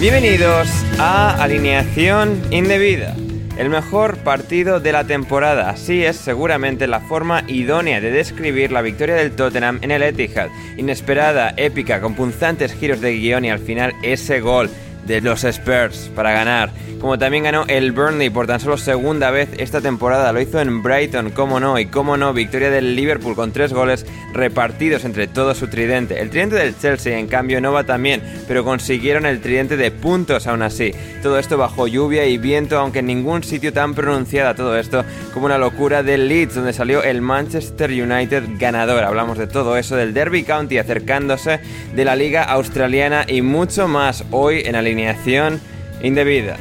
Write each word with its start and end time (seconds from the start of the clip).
Bienvenidos 0.00 0.66
a 0.98 1.42
Alineación 1.42 2.40
Indebida, 2.50 3.14
el 3.58 3.68
mejor 3.68 4.16
partido 4.16 4.80
de 4.80 4.92
la 4.92 5.04
temporada. 5.04 5.68
Así 5.68 6.02
es 6.02 6.16
seguramente 6.16 6.86
la 6.86 7.00
forma 7.00 7.44
idónea 7.48 8.00
de 8.00 8.10
describir 8.10 8.72
la 8.72 8.80
victoria 8.80 9.16
del 9.16 9.32
Tottenham 9.32 9.78
en 9.82 9.90
el 9.90 10.02
Etihad. 10.02 10.48
Inesperada, 10.78 11.52
épica, 11.58 12.00
con 12.00 12.14
punzantes 12.14 12.72
giros 12.72 13.02
de 13.02 13.12
guion 13.12 13.44
y 13.44 13.50
al 13.50 13.58
final 13.58 13.92
ese 14.02 14.40
gol 14.40 14.70
de 15.10 15.20
los 15.20 15.42
Spurs 15.42 16.10
para 16.14 16.30
ganar. 16.30 16.70
Como 17.00 17.18
también 17.18 17.44
ganó 17.44 17.64
el 17.66 17.92
Burnley 17.92 18.30
por 18.30 18.46
tan 18.46 18.60
solo 18.60 18.76
segunda 18.76 19.30
vez 19.30 19.48
esta 19.56 19.80
temporada, 19.80 20.32
lo 20.32 20.40
hizo 20.40 20.60
en 20.60 20.82
Brighton, 20.82 21.30
como 21.30 21.58
no, 21.58 21.78
y 21.78 21.86
como 21.86 22.16
no, 22.16 22.32
victoria 22.32 22.70
del 22.70 22.94
Liverpool 22.94 23.34
con 23.34 23.52
tres 23.52 23.72
goles 23.72 24.06
repartidos 24.34 25.04
entre 25.04 25.26
todo 25.26 25.54
su 25.54 25.68
tridente. 25.68 26.20
El 26.20 26.30
tridente 26.30 26.56
del 26.56 26.78
Chelsea, 26.78 27.18
en 27.18 27.26
cambio, 27.26 27.60
no 27.60 27.72
va 27.72 27.84
tan 27.84 28.02
bien, 28.02 28.22
pero 28.46 28.64
consiguieron 28.64 29.26
el 29.26 29.40
tridente 29.40 29.76
de 29.76 29.90
puntos 29.90 30.46
aún 30.46 30.62
así. 30.62 30.92
Todo 31.22 31.38
esto 31.38 31.56
bajo 31.56 31.88
lluvia 31.88 32.26
y 32.26 32.38
viento, 32.38 32.78
aunque 32.78 33.00
en 33.00 33.06
ningún 33.06 33.42
sitio 33.42 33.72
tan 33.72 33.94
pronunciada 33.94 34.54
todo 34.54 34.78
esto 34.78 35.04
como 35.32 35.46
una 35.46 35.58
locura 35.58 36.02
del 36.02 36.28
Leeds, 36.28 36.54
donde 36.54 36.72
salió 36.72 37.02
el 37.02 37.22
Manchester 37.22 37.90
United 37.90 38.44
ganador. 38.58 39.04
Hablamos 39.04 39.38
de 39.38 39.46
todo 39.46 39.76
eso, 39.76 39.96
del 39.96 40.14
Derby 40.14 40.44
County 40.44 40.78
acercándose 40.78 41.60
de 41.94 42.04
la 42.04 42.14
Liga 42.14 42.44
Australiana 42.44 43.24
y 43.26 43.42
mucho 43.42 43.88
más 43.88 44.24
hoy 44.30 44.62
en 44.66 44.76
alineación 45.00 45.60
indebida. 46.02 46.56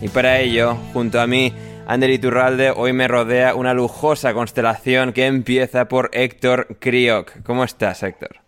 Y 0.00 0.08
para 0.08 0.40
ello, 0.40 0.76
junto 0.92 1.20
a 1.20 1.26
mí, 1.26 1.52
Ander 1.86 2.10
Iturralde, 2.10 2.70
hoy 2.70 2.92
me 2.92 3.06
rodea 3.06 3.54
una 3.54 3.74
lujosa 3.74 4.34
constelación 4.34 5.12
que 5.12 5.26
empieza 5.26 5.86
por 5.86 6.10
Héctor 6.12 6.78
Kriok. 6.80 7.42
¿Cómo 7.44 7.62
estás, 7.62 8.02
Héctor? 8.02 8.40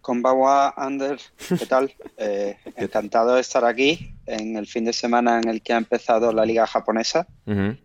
Konbawa, 0.00 0.74
Ander, 0.76 1.18
¿qué 1.48 1.66
tal? 1.66 1.92
Eh, 2.16 2.56
encantado 2.76 3.34
de 3.34 3.40
estar 3.40 3.64
aquí 3.64 4.14
en 4.26 4.56
el 4.56 4.68
fin 4.68 4.84
de 4.84 4.92
semana 4.92 5.40
en 5.40 5.48
el 5.48 5.62
que 5.62 5.72
ha 5.72 5.76
empezado 5.76 6.32
la 6.32 6.46
liga 6.46 6.64
japonesa. 6.64 7.26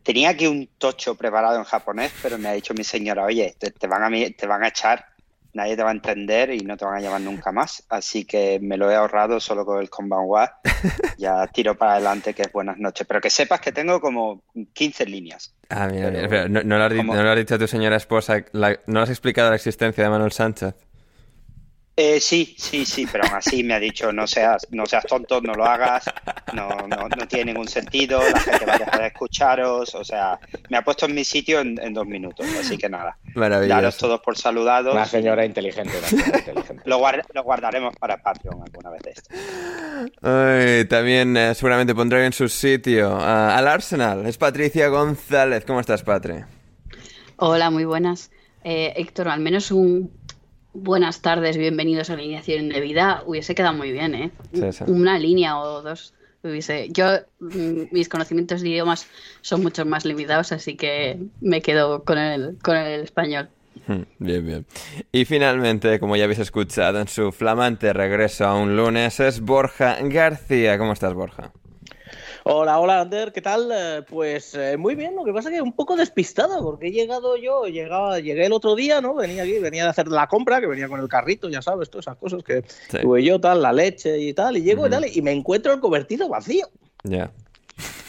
Tenía 0.04 0.30
aquí 0.30 0.46
un 0.46 0.70
tocho 0.78 1.16
preparado 1.16 1.58
en 1.58 1.64
japonés, 1.64 2.14
pero 2.22 2.38
me 2.38 2.48
ha 2.48 2.54
dicho 2.54 2.76
mi 2.76 2.84
señora, 2.84 3.26
oye, 3.26 3.56
te, 3.58 3.72
te 3.72 3.88
van, 3.88 4.04
a, 4.04 4.10
te 4.38 4.46
van 4.46 4.64
a 4.64 4.68
echar, 4.68 5.04
nadie 5.54 5.76
te 5.76 5.84
va 5.84 5.90
a 5.90 5.94
entender 5.94 6.52
y 6.54 6.60
no 6.60 6.78
te 6.78 6.86
van 6.86 6.96
a 6.98 7.02
llamar 7.02 7.22
nunca 7.22 7.52
más. 7.52 7.84
Así 7.90 8.26
que 8.26 8.60
me 8.62 8.78
lo 8.78 8.90
he 8.92 8.96
ahorrado 8.96 9.40
solo 9.40 9.66
con 9.66 9.80
el 9.80 9.90
Konbanwa. 9.90 10.60
Ya 11.18 11.46
tiro 11.48 11.76
para 11.78 11.94
adelante, 11.96 12.34
que 12.34 12.44
es 12.44 12.52
buenas 12.54 12.78
noches. 12.78 13.06
Pero 13.06 13.20
que 13.20 13.30
sepas 13.30 13.60
que 13.60 13.74
tengo 13.74 14.00
como 14.00 14.42
15 14.74 15.06
líneas. 15.06 15.54
Ah, 15.70 15.88
mira, 15.92 16.06
Pero- 16.08 16.16
mira, 16.16 16.30
pero 16.30 16.48
no, 16.50 16.64
no 16.64 16.78
le 16.78 17.30
has, 17.32 17.36
dicho 17.38 17.56
a 17.56 17.60
tu 17.60 17.68
señora 17.68 17.98
esposa, 17.98 18.38
la- 18.54 18.80
no 18.88 19.02
has 19.02 19.10
explicado 19.10 19.50
la 19.50 19.58
existencia 19.58 20.02
de 20.04 20.10
Manuel 20.10 20.32
Sánchez. 20.32 20.74
Eh, 22.02 22.22
sí, 22.22 22.56
sí, 22.58 22.86
sí, 22.86 23.06
pero 23.12 23.26
aún 23.26 23.36
así 23.36 23.62
me 23.62 23.74
ha 23.74 23.80
dicho 23.80 24.14
no 24.14 24.26
seas, 24.26 24.66
no 24.72 24.86
seas 24.86 25.04
tonto, 25.06 25.42
no 25.42 25.54
lo 25.54 25.66
hagas, 25.66 26.06
no, 26.54 26.70
no, 26.88 27.10
no 27.10 27.28
tiene 27.28 27.52
ningún 27.52 27.68
sentido, 27.68 28.22
la 28.32 28.40
gente 28.40 28.66
va 28.66 28.76
a 28.76 28.78
dejar 28.78 29.02
de 29.02 29.08
escucharos, 29.08 29.94
o 29.96 30.04
sea, 30.06 30.40
me 30.70 30.78
ha 30.78 30.82
puesto 30.82 31.08
en 31.08 31.16
mi 31.16 31.26
sitio 31.26 31.60
en, 31.60 31.78
en 31.82 31.94
dos 31.94 32.08
minutos, 32.08 32.46
así 32.58 32.78
que 32.78 32.88
nada, 32.88 33.18
daros 33.26 33.36
Maravilloso. 33.36 33.98
todos 34.00 34.22
por 34.22 34.38
saludados. 34.38 34.94
Una 34.94 35.06
señora 35.06 35.44
inteligente, 35.44 35.92
una 35.98 36.08
señora 36.08 36.38
inteligente. 36.40 36.84
Lo, 36.86 37.00
guar- 37.00 37.26
lo 37.34 37.44
guardaremos 37.44 37.94
para 37.98 38.16
Patreon 38.24 38.62
alguna 38.64 38.92
vez 38.92 39.02
de 39.02 39.12
esto. 39.12 39.30
Ay, 40.22 40.86
también 40.86 41.36
eh, 41.36 41.54
seguramente 41.54 41.94
pondré 41.94 42.26
en 42.26 42.32
su 42.32 42.48
sitio 42.48 43.14
al 43.20 43.68
Arsenal. 43.68 44.26
Es 44.26 44.38
Patricia 44.38 44.88
González. 44.88 45.66
¿Cómo 45.66 45.82
estás, 45.82 46.04
Patri? 46.04 46.36
Hola, 47.36 47.70
muy 47.70 47.84
buenas. 47.84 48.32
Eh, 48.64 48.94
Héctor, 48.96 49.28
al 49.28 49.42
menos 49.42 49.72
un 49.72 50.12
buenas 50.82 51.22
tardes, 51.22 51.58
bienvenidos 51.58 52.10
a 52.10 52.14
la 52.14 52.20
Alineación 52.20 52.70
de 52.70 52.80
Vida 52.82 53.24
hubiese 53.26 53.56
quedado 53.56 53.74
muy 53.76 53.92
bien, 53.92 54.16
¿eh? 54.16 54.32
Sí, 54.54 54.72
sí. 54.72 54.84
Una 54.88 55.20
línea 55.20 55.58
o 55.60 55.82
dos. 55.82 56.14
Hubiese... 56.42 56.88
Yo, 56.92 57.06
mm, 57.40 57.92
mis 57.92 58.08
conocimientos 58.08 58.62
de 58.62 58.70
idiomas 58.70 59.08
son 59.42 59.62
mucho 59.62 59.86
más 59.86 60.06
limitados, 60.06 60.52
así 60.52 60.78
que 60.78 61.20
me 61.42 61.62
quedo 61.62 62.04
con 62.04 62.18
el, 62.18 62.58
con 62.64 62.78
el 62.78 63.02
español. 63.02 63.50
Hmm, 63.88 64.04
Bien, 64.20 64.46
bien. 64.46 64.66
Y 65.12 65.26
finalmente, 65.26 66.00
como 66.00 66.16
ya 66.16 66.24
habéis 66.24 66.40
escuchado 66.40 67.00
en 67.02 67.08
su 67.08 67.32
flamante 67.32 67.92
regreso 67.92 68.46
a 68.46 68.56
un 68.56 68.78
lunes, 68.78 69.20
es 69.20 69.42
Borja 69.42 69.98
García. 70.02 70.78
¿Cómo 70.78 70.94
estás, 70.94 71.14
Borja? 71.14 71.52
Hola, 72.46 72.80
hola, 72.80 73.02
Ander, 73.02 73.32
¿qué 73.32 73.42
tal? 73.42 73.70
Eh, 73.72 74.02
Pues 74.10 74.54
eh, 74.56 74.78
muy 74.78 74.96
bien, 74.96 75.16
lo 75.16 75.24
que 75.24 75.34
pasa 75.34 75.50
es 75.50 75.56
que 75.56 75.62
un 75.62 75.74
poco 75.74 75.96
despistado, 75.96 76.62
porque 76.64 76.88
he 76.88 76.92
llegado 76.92 77.36
yo, 77.38 77.66
llegaba, 77.66 78.20
llegué 78.20 78.46
el 78.46 78.54
otro 78.54 78.76
día, 78.76 79.02
¿no? 79.02 79.14
Venía 79.16 79.44
aquí, 79.44 79.60
venía 79.60 79.84
de 79.84 79.90
hacer 79.90 80.08
la 80.08 80.28
compra, 80.28 80.60
que 80.60 80.68
venía 80.68 80.88
con 80.88 81.00
el 81.00 81.08
carrito, 81.08 81.50
ya 81.50 81.62
sabes, 81.62 81.90
todas 81.90 82.06
esas 82.06 82.18
cosas 82.18 82.44
que 82.44 82.64
Sí. 82.90 82.98
tuve 83.02 83.24
yo, 83.24 83.40
tal, 83.40 83.62
la 83.62 83.74
leche 83.74 84.18
y 84.20 84.34
tal, 84.34 84.58
y 84.58 84.64
llego 84.64 84.88
y 84.88 84.90
tal, 84.90 85.06
y 85.06 85.22
me 85.22 85.32
encuentro 85.32 85.74
el 85.74 85.80
convertido 85.80 86.30
vacío. 86.30 86.68
Ya. 87.04 87.32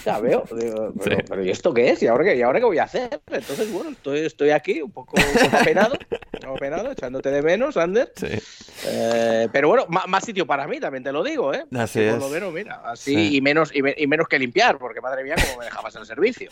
Ya 0.05 0.19
veo, 0.19 0.44
digo, 0.56 0.93
pero, 1.05 1.17
Sí. 1.19 1.23
pero 1.29 1.44
¿y 1.44 1.50
esto 1.50 1.75
qué 1.75 1.91
es? 1.91 2.03
¿Y 2.03 2.06
ahora 2.06 2.25
qué, 2.25 2.37
¿Y 2.37 2.43
ahora 2.43 2.59
qué 2.61 2.65
voy 2.67 2.79
a 2.79 2.85
hacer? 2.85 3.21
Entonces, 3.26 3.71
bueno, 3.73 3.91
estoy, 3.91 4.21
estoy 4.21 4.50
aquí 4.50 4.81
un 4.81 4.91
poco, 4.93 5.17
un 5.17 5.44
poco 5.44 5.56
apenado, 5.56 5.94
un 5.94 6.41
poco 6.41 6.55
apenado, 6.56 6.91
echándote 6.93 7.31
de 7.31 7.43
menos, 7.43 7.76
Ander. 7.76 8.12
Sí. 8.17 8.29
Eh, 8.87 9.49
pero 9.53 9.69
bueno, 9.69 9.85
ma- 9.88 10.05
más, 10.09 10.25
sitio 10.25 10.47
para 10.47 10.67
mí 10.67 10.81
también 10.81 11.03
te 11.05 11.12
lo 11.12 11.23
digo, 11.23 11.53
¿eh? 11.55 11.65
Así 11.77 12.00
es. 12.00 12.15
Por 12.15 12.23
lo 12.23 12.29
menos, 12.31 12.53
mira, 12.53 12.81
así 12.85 13.15
Sí. 13.15 13.37
y 13.37 13.41
menos 13.41 13.71
y, 13.75 13.82
me- 13.82 13.94
y 13.97 14.06
menos 14.06 14.29
que 14.29 14.38
limpiar, 14.38 14.79
porque 14.79 15.00
madre 15.00 15.23
mía, 15.25 15.35
cómo 15.44 15.59
me 15.59 15.65
dejabas 15.67 15.94
el 15.97 16.06
servicio. 16.06 16.49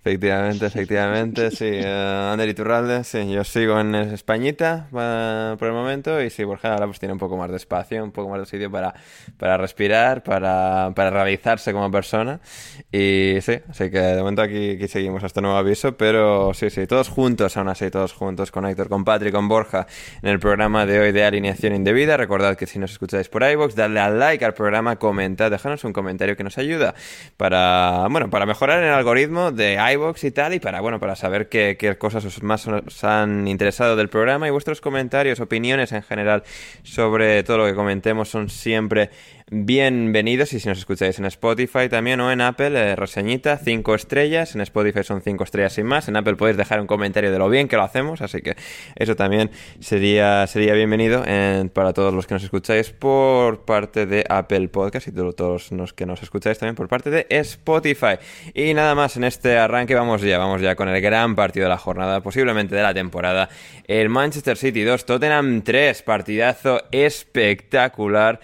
Efectivamente, 0.00 0.66
efectivamente, 0.66 1.50
sí. 1.50 1.68
Uh, 1.82 2.30
Ander 2.32 2.48
Iturralde, 2.48 3.02
sí, 3.02 3.28
yo 3.28 3.42
sigo 3.42 3.80
en 3.80 3.92
Españita 3.96 4.86
uh, 4.92 5.56
por 5.58 5.66
el 5.66 5.74
momento 5.74 6.22
y 6.22 6.30
sí, 6.30 6.44
Borja 6.44 6.72
ahora 6.74 6.86
pues 6.86 7.00
tiene 7.00 7.12
un 7.12 7.18
poco 7.18 7.36
más 7.36 7.50
de 7.50 7.56
espacio, 7.56 8.04
un 8.04 8.12
poco 8.12 8.28
más 8.30 8.38
de 8.38 8.46
sitio 8.46 8.70
para, 8.70 8.94
para 9.36 9.56
respirar, 9.56 10.22
para, 10.22 10.92
para 10.94 11.10
realizarse 11.10 11.72
como 11.72 11.90
persona 11.90 12.38
y 12.92 13.38
sí, 13.42 13.58
así 13.68 13.90
que 13.90 13.98
de 13.98 14.18
momento 14.20 14.42
aquí, 14.42 14.76
aquí 14.76 14.86
seguimos 14.86 15.24
hasta 15.24 15.40
nuevo 15.40 15.56
aviso, 15.56 15.96
pero 15.96 16.54
sí, 16.54 16.70
sí, 16.70 16.86
todos 16.86 17.08
juntos, 17.08 17.56
aún 17.56 17.68
así, 17.68 17.90
todos 17.90 18.12
juntos 18.12 18.52
con 18.52 18.64
Héctor, 18.64 18.88
con 18.88 19.04
Patrick, 19.04 19.32
con 19.34 19.48
Borja 19.48 19.88
en 20.22 20.28
el 20.28 20.38
programa 20.38 20.86
de 20.86 21.00
hoy 21.00 21.10
de 21.10 21.24
Alineación 21.24 21.65
Indebida. 21.74 22.16
Recordad 22.16 22.56
que 22.56 22.66
si 22.66 22.78
nos 22.78 22.92
escucháis 22.92 23.28
por 23.28 23.42
iVoox, 23.42 23.74
dadle 23.74 24.00
al 24.00 24.18
like 24.18 24.44
al 24.44 24.54
programa, 24.54 24.96
comentad, 24.96 25.50
dejadnos 25.50 25.84
un 25.84 25.92
comentario 25.92 26.36
que 26.36 26.44
nos 26.44 26.58
ayuda 26.58 26.94
para, 27.36 28.06
bueno, 28.10 28.30
para 28.30 28.46
mejorar 28.46 28.82
el 28.82 28.92
algoritmo 28.92 29.52
de 29.52 29.78
iVoox 29.92 30.24
y 30.24 30.30
tal, 30.30 30.54
y 30.54 30.60
para, 30.60 30.80
bueno, 30.80 31.00
para 31.00 31.16
saber 31.16 31.48
qué, 31.48 31.76
qué 31.78 31.96
cosas 31.98 32.24
os 32.24 32.42
más 32.42 32.66
os 32.66 33.04
han 33.04 33.48
interesado 33.48 33.96
del 33.96 34.08
programa 34.08 34.46
y 34.48 34.50
vuestros 34.50 34.80
comentarios, 34.80 35.40
opiniones 35.40 35.92
en 35.92 36.02
general 36.02 36.42
sobre 36.82 37.42
todo 37.42 37.58
lo 37.58 37.66
que 37.66 37.74
comentemos 37.74 38.28
son 38.28 38.48
siempre 38.48 39.10
bienvenidos 39.48 40.52
y 40.54 40.58
si 40.58 40.68
nos 40.68 40.78
escucháis 40.78 41.20
en 41.20 41.24
Spotify 41.26 41.88
también 41.88 42.18
o 42.18 42.32
en 42.32 42.40
Apple, 42.40 42.76
eh, 42.76 42.96
reseñita, 42.96 43.58
5 43.58 43.94
estrellas, 43.94 44.56
en 44.56 44.60
Spotify 44.62 45.04
son 45.04 45.22
5 45.22 45.44
estrellas 45.44 45.74
sin 45.74 45.86
más, 45.86 46.08
en 46.08 46.16
Apple 46.16 46.34
podéis 46.34 46.56
dejar 46.56 46.80
un 46.80 46.88
comentario 46.88 47.30
de 47.30 47.38
lo 47.38 47.48
bien 47.48 47.68
que 47.68 47.76
lo 47.76 47.84
hacemos, 47.84 48.22
así 48.22 48.42
que 48.42 48.56
eso 48.96 49.14
también 49.14 49.52
sería, 49.78 50.48
sería 50.48 50.74
bienvenido 50.74 51.22
para 51.72 51.92
todos 51.92 52.12
los 52.12 52.26
que 52.26 52.34
nos 52.34 52.42
escucháis 52.42 52.90
por 52.90 53.64
parte 53.64 54.06
de 54.06 54.24
Apple 54.28 54.66
Podcast 54.66 55.06
y 55.06 55.12
todos 55.12 55.70
los 55.70 55.92
que 55.92 56.06
nos 56.06 56.24
escucháis 56.24 56.58
también 56.58 56.74
por 56.74 56.88
parte 56.88 57.10
de 57.10 57.26
Spotify. 57.30 58.18
Y 58.52 58.74
nada 58.74 58.96
más 58.96 59.16
en 59.16 59.22
este 59.22 59.58
arranque, 59.58 59.94
vamos 59.94 60.22
ya, 60.22 60.38
vamos 60.38 60.60
ya 60.60 60.74
con 60.74 60.88
el 60.88 61.00
gran 61.00 61.36
partido 61.36 61.66
de 61.66 61.70
la 61.70 61.78
jornada, 61.78 62.20
posiblemente 62.20 62.74
de 62.74 62.82
la 62.82 62.92
temporada, 62.92 63.48
el 63.86 64.08
Manchester 64.08 64.56
City 64.56 64.82
2, 64.82 65.06
Tottenham 65.06 65.62
3, 65.62 66.02
partidazo 66.02 66.82
espectacular 66.90 68.40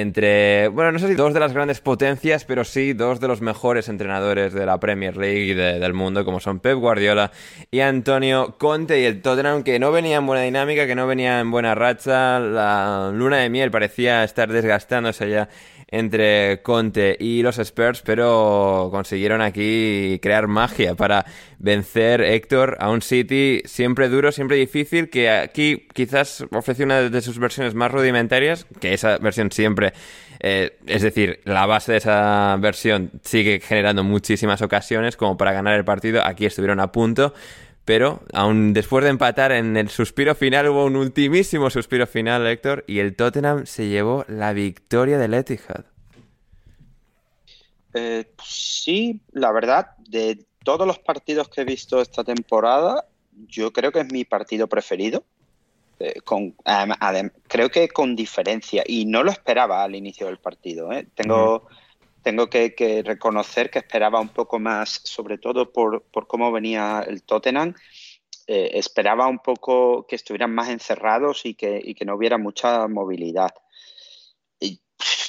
entre, 0.00 0.66
bueno, 0.68 0.90
no 0.90 0.98
sé 0.98 1.06
si 1.06 1.14
dos 1.14 1.32
de 1.32 1.38
las 1.38 1.52
grandes 1.52 1.80
potencias, 1.80 2.44
pero 2.44 2.64
sí 2.64 2.94
dos 2.94 3.20
de 3.20 3.28
los 3.28 3.40
mejores 3.40 3.88
entrenadores 3.88 4.52
de 4.52 4.66
la 4.66 4.80
Premier 4.80 5.16
League 5.16 5.44
y 5.44 5.54
del 5.54 5.94
mundo, 5.94 6.24
como 6.24 6.40
son 6.40 6.58
Pep 6.58 6.76
Guardiola 6.78 7.30
y 7.70 7.78
Antonio 7.78 8.56
Conte. 8.58 9.00
Y 9.00 9.04
el 9.04 9.22
Tottenham, 9.22 9.62
que 9.62 9.78
no 9.78 9.92
venía 9.92 10.16
en 10.16 10.26
buena 10.26 10.42
dinámica, 10.42 10.88
que 10.88 10.96
no 10.96 11.06
venía 11.06 11.38
en 11.38 11.52
buena 11.52 11.76
racha, 11.76 12.40
la 12.40 13.12
luna 13.14 13.36
de 13.36 13.50
miel 13.50 13.70
parecía 13.70 14.24
estar 14.24 14.52
desgastándose 14.52 15.30
ya 15.30 15.48
entre 15.94 16.60
Conte 16.62 17.16
y 17.20 17.42
los 17.42 17.58
Spurs, 17.58 18.02
pero 18.02 18.88
consiguieron 18.90 19.40
aquí 19.40 20.18
crear 20.20 20.48
magia 20.48 20.96
para 20.96 21.24
vencer 21.58 22.20
Héctor 22.20 22.76
a 22.80 22.90
un 22.90 23.00
City 23.00 23.62
siempre 23.64 24.08
duro, 24.08 24.32
siempre 24.32 24.56
difícil, 24.56 25.08
que 25.08 25.30
aquí 25.30 25.86
quizás 25.94 26.44
ofrece 26.50 26.82
una 26.82 27.02
de 27.02 27.20
sus 27.20 27.38
versiones 27.38 27.74
más 27.74 27.92
rudimentarias, 27.92 28.66
que 28.80 28.92
esa 28.92 29.18
versión 29.18 29.52
siempre, 29.52 29.92
eh, 30.40 30.76
es 30.86 31.02
decir, 31.02 31.40
la 31.44 31.64
base 31.66 31.92
de 31.92 31.98
esa 31.98 32.56
versión 32.58 33.12
sigue 33.22 33.60
generando 33.60 34.02
muchísimas 34.02 34.62
ocasiones 34.62 35.16
como 35.16 35.36
para 35.36 35.52
ganar 35.52 35.74
el 35.74 35.84
partido, 35.84 36.26
aquí 36.26 36.44
estuvieron 36.44 36.80
a 36.80 36.90
punto, 36.90 37.34
pero 37.84 38.22
aún 38.32 38.72
después 38.72 39.04
de 39.04 39.10
empatar 39.10 39.52
en 39.52 39.76
el 39.76 39.88
suspiro 39.88 40.34
final 40.34 40.68
hubo 40.68 40.84
un 40.84 40.96
ultimísimo 40.96 41.70
suspiro 41.70 42.06
final, 42.06 42.46
Héctor, 42.46 42.84
y 42.86 42.98
el 42.98 43.14
Tottenham 43.14 43.66
se 43.66 43.88
llevó 43.88 44.24
la 44.28 44.52
victoria 44.52 45.18
del 45.18 45.34
Etihad. 45.34 45.84
Eh, 47.92 48.26
sí, 48.42 49.20
la 49.32 49.52
verdad, 49.52 49.90
de 50.08 50.44
todos 50.64 50.86
los 50.86 50.98
partidos 50.98 51.48
que 51.48 51.60
he 51.60 51.64
visto 51.64 52.00
esta 52.00 52.24
temporada, 52.24 53.06
yo 53.48 53.72
creo 53.72 53.92
que 53.92 54.00
es 54.00 54.12
mi 54.12 54.24
partido 54.24 54.66
preferido. 54.66 55.24
Eh, 56.00 56.20
con, 56.24 56.56
creo 57.46 57.70
que 57.70 57.88
con 57.88 58.16
diferencia, 58.16 58.82
y 58.84 59.06
no 59.06 59.22
lo 59.22 59.30
esperaba 59.30 59.84
al 59.84 59.94
inicio 59.94 60.26
del 60.26 60.38
partido. 60.38 60.90
¿eh? 60.92 61.06
Tengo 61.14 61.68
tengo 62.24 62.48
que, 62.48 63.02
reconocer 63.04 63.70
que 63.70 63.78
esperaba 63.78 64.18
un 64.18 64.30
poco 64.30 64.58
más, 64.58 65.02
sobre 65.04 65.38
todo 65.38 65.72
por, 65.72 66.02
cómo 66.26 66.50
venía 66.50 67.04
el 67.06 67.22
Tottenham. 67.22 67.74
Eh, 68.46 68.70
esperaba 68.74 69.28
un 69.28 69.38
poco 69.38 70.06
que 70.06 70.16
estuvieran 70.16 70.52
más 70.54 70.70
encerrados 70.70 71.44
y 71.44 71.54
que, 71.54 71.94
no 72.04 72.16
hubiera 72.16 72.38
mucha 72.38 72.88
movilidad. 72.88 73.50
Y 74.58 74.80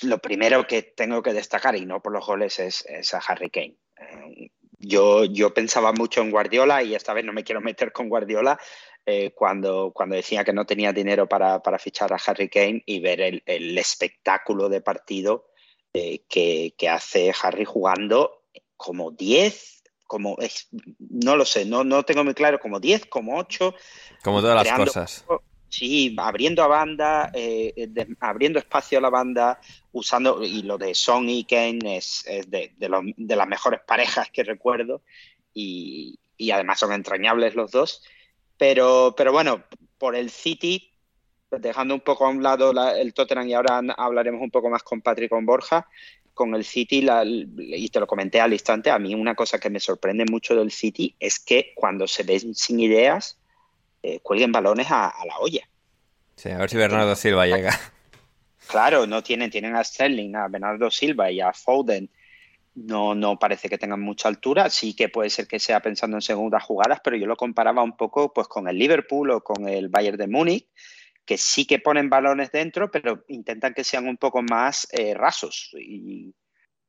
lo 0.03 0.19
primero 0.19 0.65
que 0.65 0.81
tengo 0.83 1.21
que 1.21 1.33
destacar, 1.33 1.75
y 1.75 1.85
no 1.85 2.01
por 2.01 2.13
los 2.13 2.25
goles, 2.25 2.59
es, 2.59 3.13
a 3.13 3.17
Harry 3.19 3.49
Kane. 3.49 3.77
Eh, 3.99 4.51
yo, 4.77 5.25
yo 5.25 5.53
pensaba 5.53 5.91
mucho 5.91 6.21
en 6.21 6.31
Guardiola 6.31 6.81
y 6.81 6.95
esta 6.95 7.13
vez 7.13 7.25
no 7.25 7.33
me 7.33 7.43
quiero 7.43 7.59
meter 7.59 7.91
con 7.91 8.07
Guardiola, 8.07 8.57
eh, 9.05 9.31
cuando, 9.31 9.91
cuando 9.93 10.15
decía 10.15 10.45
que 10.45 10.53
no 10.53 10.65
tenía 10.65 10.93
dinero 10.93 11.27
para, 11.27 11.61
fichar 11.77 12.13
a 12.13 12.19
Harry 12.25 12.47
Kane 12.47 12.83
y 12.85 13.01
ver 13.01 13.19
el, 13.19 13.43
el 13.45 13.77
espectáculo 13.77 14.69
de 14.69 14.81
partido 14.81 15.49
eh, 15.95 16.23
que, 16.27 16.89
hace 16.89 17.33
Harry 17.41 17.63
jugando 17.63 18.43
como 18.75 19.11
10, 19.11 19.83
como 20.05 20.37
no 20.99 21.37
lo 21.37 21.45
sé, 21.45 21.63
no, 21.63 21.85
no 21.85 22.03
tengo 22.03 22.25
muy 22.25 22.33
claro, 22.33 22.59
como 22.59 22.81
10, 22.81 23.05
como 23.05 23.37
8. 23.37 23.73
Como 24.21 24.41
todas 24.41 24.65
las 24.65 24.77
cosas. 24.77 25.25
Sí, 25.69 26.13
abriendo 26.17 26.63
a 26.63 26.67
banda, 26.67 27.31
eh, 27.33 27.89
abriendo 28.19 28.59
espacio 28.59 28.97
a 28.97 29.01
la 29.01 29.09
banda, 29.09 29.61
usando, 29.93 30.43
y 30.43 30.63
lo 30.63 30.77
de 30.77 30.93
Son 30.93 31.29
y 31.29 31.45
Kane 31.45 31.97
es, 31.97 32.25
de, 32.47 32.73
de, 32.77 33.35
las 33.35 33.47
mejores 33.47 33.79
parejas 33.87 34.29
que 34.31 34.43
recuerdo, 34.43 35.01
y, 35.53 36.19
y, 36.35 36.51
además 36.51 36.79
son 36.79 36.91
entrañables 36.91 37.55
los 37.55 37.71
dos. 37.71 38.03
Pero, 38.57 39.13
pero 39.15 39.31
bueno, 39.31 39.63
por 39.97 40.15
el 40.15 40.29
City 40.29 40.94
dejando 41.51 41.93
un 41.93 42.01
poco 42.01 42.25
a 42.25 42.29
un 42.29 42.43
lado 42.43 42.73
el 42.95 43.13
Tottenham 43.13 43.47
y 43.47 43.53
ahora 43.53 43.81
hablaremos 43.97 44.41
un 44.41 44.51
poco 44.51 44.69
más 44.69 44.83
con 44.83 45.01
Patrick 45.01 45.29
con 45.29 45.45
Borja, 45.45 45.87
con 46.33 46.53
el 46.53 46.65
City, 46.65 47.07
y 47.57 47.89
te 47.89 47.99
lo 47.99 48.05
comenté 48.05 48.41
al 48.41 48.53
instante, 48.53 48.91
a 48.91 48.99
mí 48.99 49.15
una 49.15 49.35
cosa 49.35 49.57
que 49.57 49.69
me 49.69 49.79
sorprende 49.79 50.25
mucho 50.29 50.55
del 50.55 50.71
City 50.71 51.15
es 51.19 51.39
que 51.39 51.71
cuando 51.75 52.07
se 52.07 52.23
ven 52.23 52.53
sin 52.53 52.79
ideas, 52.79 53.39
eh, 54.03 54.19
cuelguen 54.21 54.51
balones 54.51 54.87
a, 54.91 55.13
la 55.25 55.39
olla. 55.39 55.67
Sí, 56.35 56.49
a 56.51 56.57
ver 56.57 56.69
si 56.69 56.77
Bernardo 56.77 57.15
Silva 57.15 57.47
llega. 57.47 57.71
Claro, 58.67 59.07
no 59.07 59.23
tienen, 59.23 59.49
tienen 59.49 59.75
a 59.75 59.83
Sterling, 59.83 60.35
a 60.35 60.47
Bernardo 60.47 60.91
Silva 60.91 61.31
y 61.31 61.39
a 61.39 61.53
Foden. 61.53 62.09
No, 62.73 63.15
no 63.15 63.39
parece 63.39 63.69
que 63.69 63.77
tengan 63.77 64.01
mucha 64.01 64.27
altura. 64.27 64.69
Sí 64.69 64.95
que 64.95 65.07
puede 65.07 65.29
ser 65.29 65.47
que 65.47 65.59
sea 65.59 65.79
pensando 65.79 66.17
en 66.17 66.21
segundas 66.21 66.63
jugadas, 66.63 66.99
pero 67.03 67.15
yo 67.15 67.25
lo 67.25 67.37
comparaba 67.37 67.83
un 67.83 67.95
poco 67.95 68.33
pues, 68.33 68.47
con 68.47 68.67
el 68.67 68.77
Liverpool 68.77 69.31
o 69.31 69.41
con 69.41 69.69
el 69.69 69.87
Bayern 69.87 70.17
de 70.17 70.27
Múnich, 70.27 70.67
que 71.25 71.37
sí 71.37 71.65
que 71.65 71.79
ponen 71.79 72.09
balones 72.09 72.51
dentro, 72.51 72.91
pero 72.91 73.25
intentan 73.27 73.73
que 73.73 73.83
sean 73.83 74.07
un 74.07 74.17
poco 74.17 74.41
más 74.41 74.87
eh, 74.91 75.13
rasos. 75.13 75.71
Y, 75.79 76.33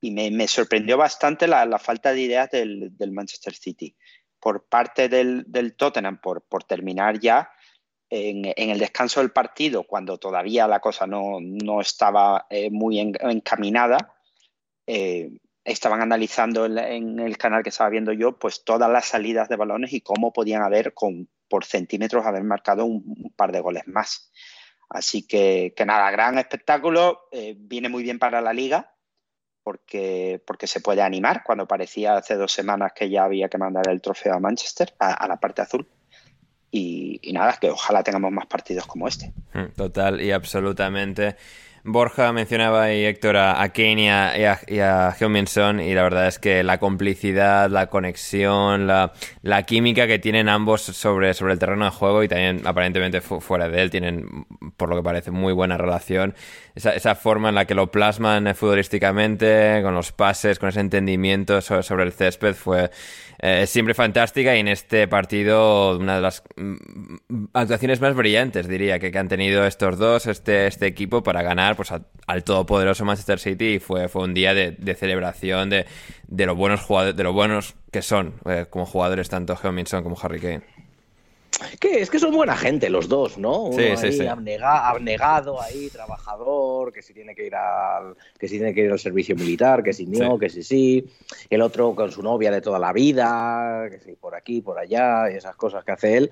me, 0.03 0.47
sorprendió 0.47 0.97
bastante 0.97 1.49
la, 1.49 1.79
falta 1.79 2.13
de 2.13 2.21
ideas 2.21 2.51
del, 2.51 2.93
Manchester 3.11 3.55
City. 3.55 3.97
Por 4.39 4.69
parte 4.69 5.09
del, 5.09 5.75
Tottenham, 5.77 6.21
por, 6.21 6.43
por, 6.43 6.63
terminar 6.65 7.19
ya, 7.19 7.51
en, 8.09 8.71
el 8.71 8.79
descanso 8.79 9.21
del 9.21 9.33
partido, 9.33 9.85
cuando 9.85 10.19
todavía 10.19 10.69
la 10.69 10.81
cosa 10.81 11.07
no, 11.07 11.41
estaba 11.81 12.47
eh, 12.51 12.71
muy 12.71 13.01
encaminada, 13.01 14.15
eh, 14.87 15.31
estaban 15.65 16.01
analizando 16.01 16.67
en, 16.67 17.19
el 17.19 17.37
canal 17.37 17.63
que 17.63 17.71
estaba 17.71 17.91
viendo 17.91 18.13
yo, 18.13 18.39
pues 18.39 18.63
todas 18.65 18.91
las 18.91 19.07
salidas 19.07 19.49
de 19.49 19.57
balones 19.57 19.93
y 19.93 20.01
cómo 20.01 20.33
podían 20.33 20.63
haber 20.63 20.95
con, 20.95 21.29
por 21.49 21.65
centímetros 21.65 22.27
haber 22.27 22.43
marcado 22.43 22.85
un, 22.85 23.33
par 23.37 23.53
de 23.53 23.61
goles 23.61 23.87
más. 23.87 24.31
Así 24.89 25.27
que, 25.27 25.75
que 25.77 25.85
nada, 25.85 26.11
gran 26.11 26.39
espectáculo, 26.39 27.29
eh, 27.33 27.57
viene 27.59 27.89
muy 27.89 28.03
bien 28.03 28.19
para 28.19 28.41
la 28.41 28.53
liga 28.53 28.95
porque, 29.67 30.41
porque 30.47 30.69
se 30.69 30.81
puede 30.81 31.03
animar 31.03 31.43
cuando 31.45 31.67
parecía 31.67 32.17
hace 32.17 32.37
dos 32.37 32.53
semanas 32.53 32.93
que 32.95 33.11
ya 33.11 33.25
había 33.25 33.49
que 33.49 33.59
mandar 33.59 33.89
el 33.89 34.01
trofeo 34.01 34.35
a 34.35 34.39
Manchester, 34.39 34.95
a, 35.01 35.27
la 35.27 35.39
parte 35.39 35.63
azul. 35.63 35.89
Y, 36.71 37.19
y, 37.21 37.33
nada, 37.33 37.57
que 37.61 37.71
ojalá 37.71 38.05
tengamos 38.05 38.31
más 38.31 38.47
partidos 38.47 38.87
como 38.87 39.09
este. 39.09 39.33
Mm, 39.55 39.75
total 39.75 40.21
y 40.21 40.31
absolutamente. 40.31 41.37
Borja 41.87 42.33
mencionaba 42.33 42.93
y 42.93 43.05
Héctor 43.05 43.37
a, 43.37 43.69
Kenia 43.69 44.37
y 44.37 44.45
a, 44.45 44.61
y 44.67 44.81
a, 44.81 45.17
y 45.21 45.95
la 45.95 46.03
verdad 46.03 46.27
es 46.27 46.39
que 46.39 46.65
la 46.65 46.79
complicidad, 46.79 47.71
la 47.71 47.87
conexión, 47.87 48.87
la, 48.87 49.13
química 49.67 50.07
que 50.07 50.19
tienen 50.19 50.49
ambos 50.49 50.83
sobre, 50.83 51.33
sobre 51.35 51.53
el 51.53 51.59
terreno 51.59 51.85
de 51.85 51.93
juego 51.93 52.23
y 52.25 52.29
también 52.29 52.67
aparentemente 52.67 53.21
fuera 53.21 53.69
de 53.69 53.83
él 53.83 53.91
tienen, 53.91 54.47
por 54.77 54.89
lo 54.89 54.97
que 54.97 55.03
parece, 55.03 55.31
muy 55.31 55.53
buena 55.53 55.77
relación. 55.77 56.35
Esa, 56.75 57.15
forma 57.15 57.49
en 57.49 57.55
la 57.55 57.65
que 57.65 57.75
lo 57.75 57.91
plasman 57.91 58.55
futbolísticamente, 58.55 59.81
con 59.83 59.95
los 59.95 60.13
pases, 60.13 60.59
con 60.59 60.69
ese 60.69 60.81
entendimiento 60.81 61.61
sobre 61.61 62.05
el 62.05 62.13
césped 62.13 62.55
fue 62.55 62.91
eh, 63.39 63.67
siempre 63.67 63.93
fantástica 63.93 64.57
y 64.57 64.61
en 64.61 64.69
este 64.69 65.09
partido 65.09 65.99
una 65.99 66.17
de 66.17 66.21
las 66.23 66.43
mm, 66.57 67.45
actuaciones 67.53 68.01
más 68.01 68.15
brillantes, 68.15 68.67
diría, 68.67 68.99
que, 68.99 69.11
que 69.11 69.19
han 69.19 69.29
tenido 69.29 69.67
estos 69.67 69.99
dos, 69.99 70.27
este, 70.27 70.67
este 70.67 70.87
equipo 70.87 71.23
para 71.23 71.43
ganar 71.43 71.76
pues 71.77 71.93
al 71.93 72.45
todopoderoso 72.45 73.05
Manchester 73.05 73.39
City 73.39 73.75
y 73.75 73.79
fue, 73.79 74.09
fue 74.09 74.25
un 74.25 74.35
día 74.35 74.55
de, 74.55 74.95
celebración 74.95 75.71
de, 75.71 75.87
de, 76.27 76.47
los 76.47 76.57
buenos 76.57 76.81
jugadores, 76.81 77.17
de 77.17 77.23
los 77.23 77.35
buenos 77.35 77.75
que 77.93 78.03
son 78.03 78.35
eh, 78.47 78.67
como 78.69 78.87
jugadores 78.87 79.29
tanto 79.29 79.55
Heung-Min 79.55 79.87
como 80.03 80.17
Harry 80.21 80.41
Kane. 80.41 80.76
Que 81.81 82.01
es 82.01 82.11
que 82.11 82.19
son 82.19 82.35
buena 82.35 82.57
gente 82.57 82.91
los 82.91 83.09
dos, 83.09 83.39
¿no? 83.39 83.65
Uno 83.65 83.77
sí, 83.77 83.97
sí, 83.97 84.13
sí. 84.13 84.27
abnegado 84.27 85.61
ahí, 85.61 85.89
trabajador, 85.89 86.93
que 86.93 87.01
si 87.01 87.15
tiene 87.15 87.35
que 87.35 87.47
ir 87.47 87.55
al 87.55 88.15
que 88.39 88.47
si 88.47 88.59
tiene 88.59 88.75
que 88.75 88.83
ir 88.83 88.93
al 88.93 88.99
servicio 88.99 89.35
militar, 89.35 89.83
que 89.83 89.95
si 89.95 90.07
no, 90.07 90.39
que 90.39 90.51
si 90.51 90.63
sí. 90.63 91.07
El 91.49 91.63
otro 91.63 91.95
con 91.95 92.13
su 92.13 92.23
novia 92.23 92.51
de 92.51 92.61
toda 92.61 92.79
la 92.79 92.93
vida, 92.93 93.89
que 93.91 94.01
si 94.01 94.13
por 94.13 94.35
aquí, 94.35 94.61
por 94.61 94.79
allá, 94.79 95.31
y 95.31 95.37
esas 95.37 95.57
cosas 95.57 95.85
que 95.85 95.93
hace 95.93 96.17
él. 96.19 96.31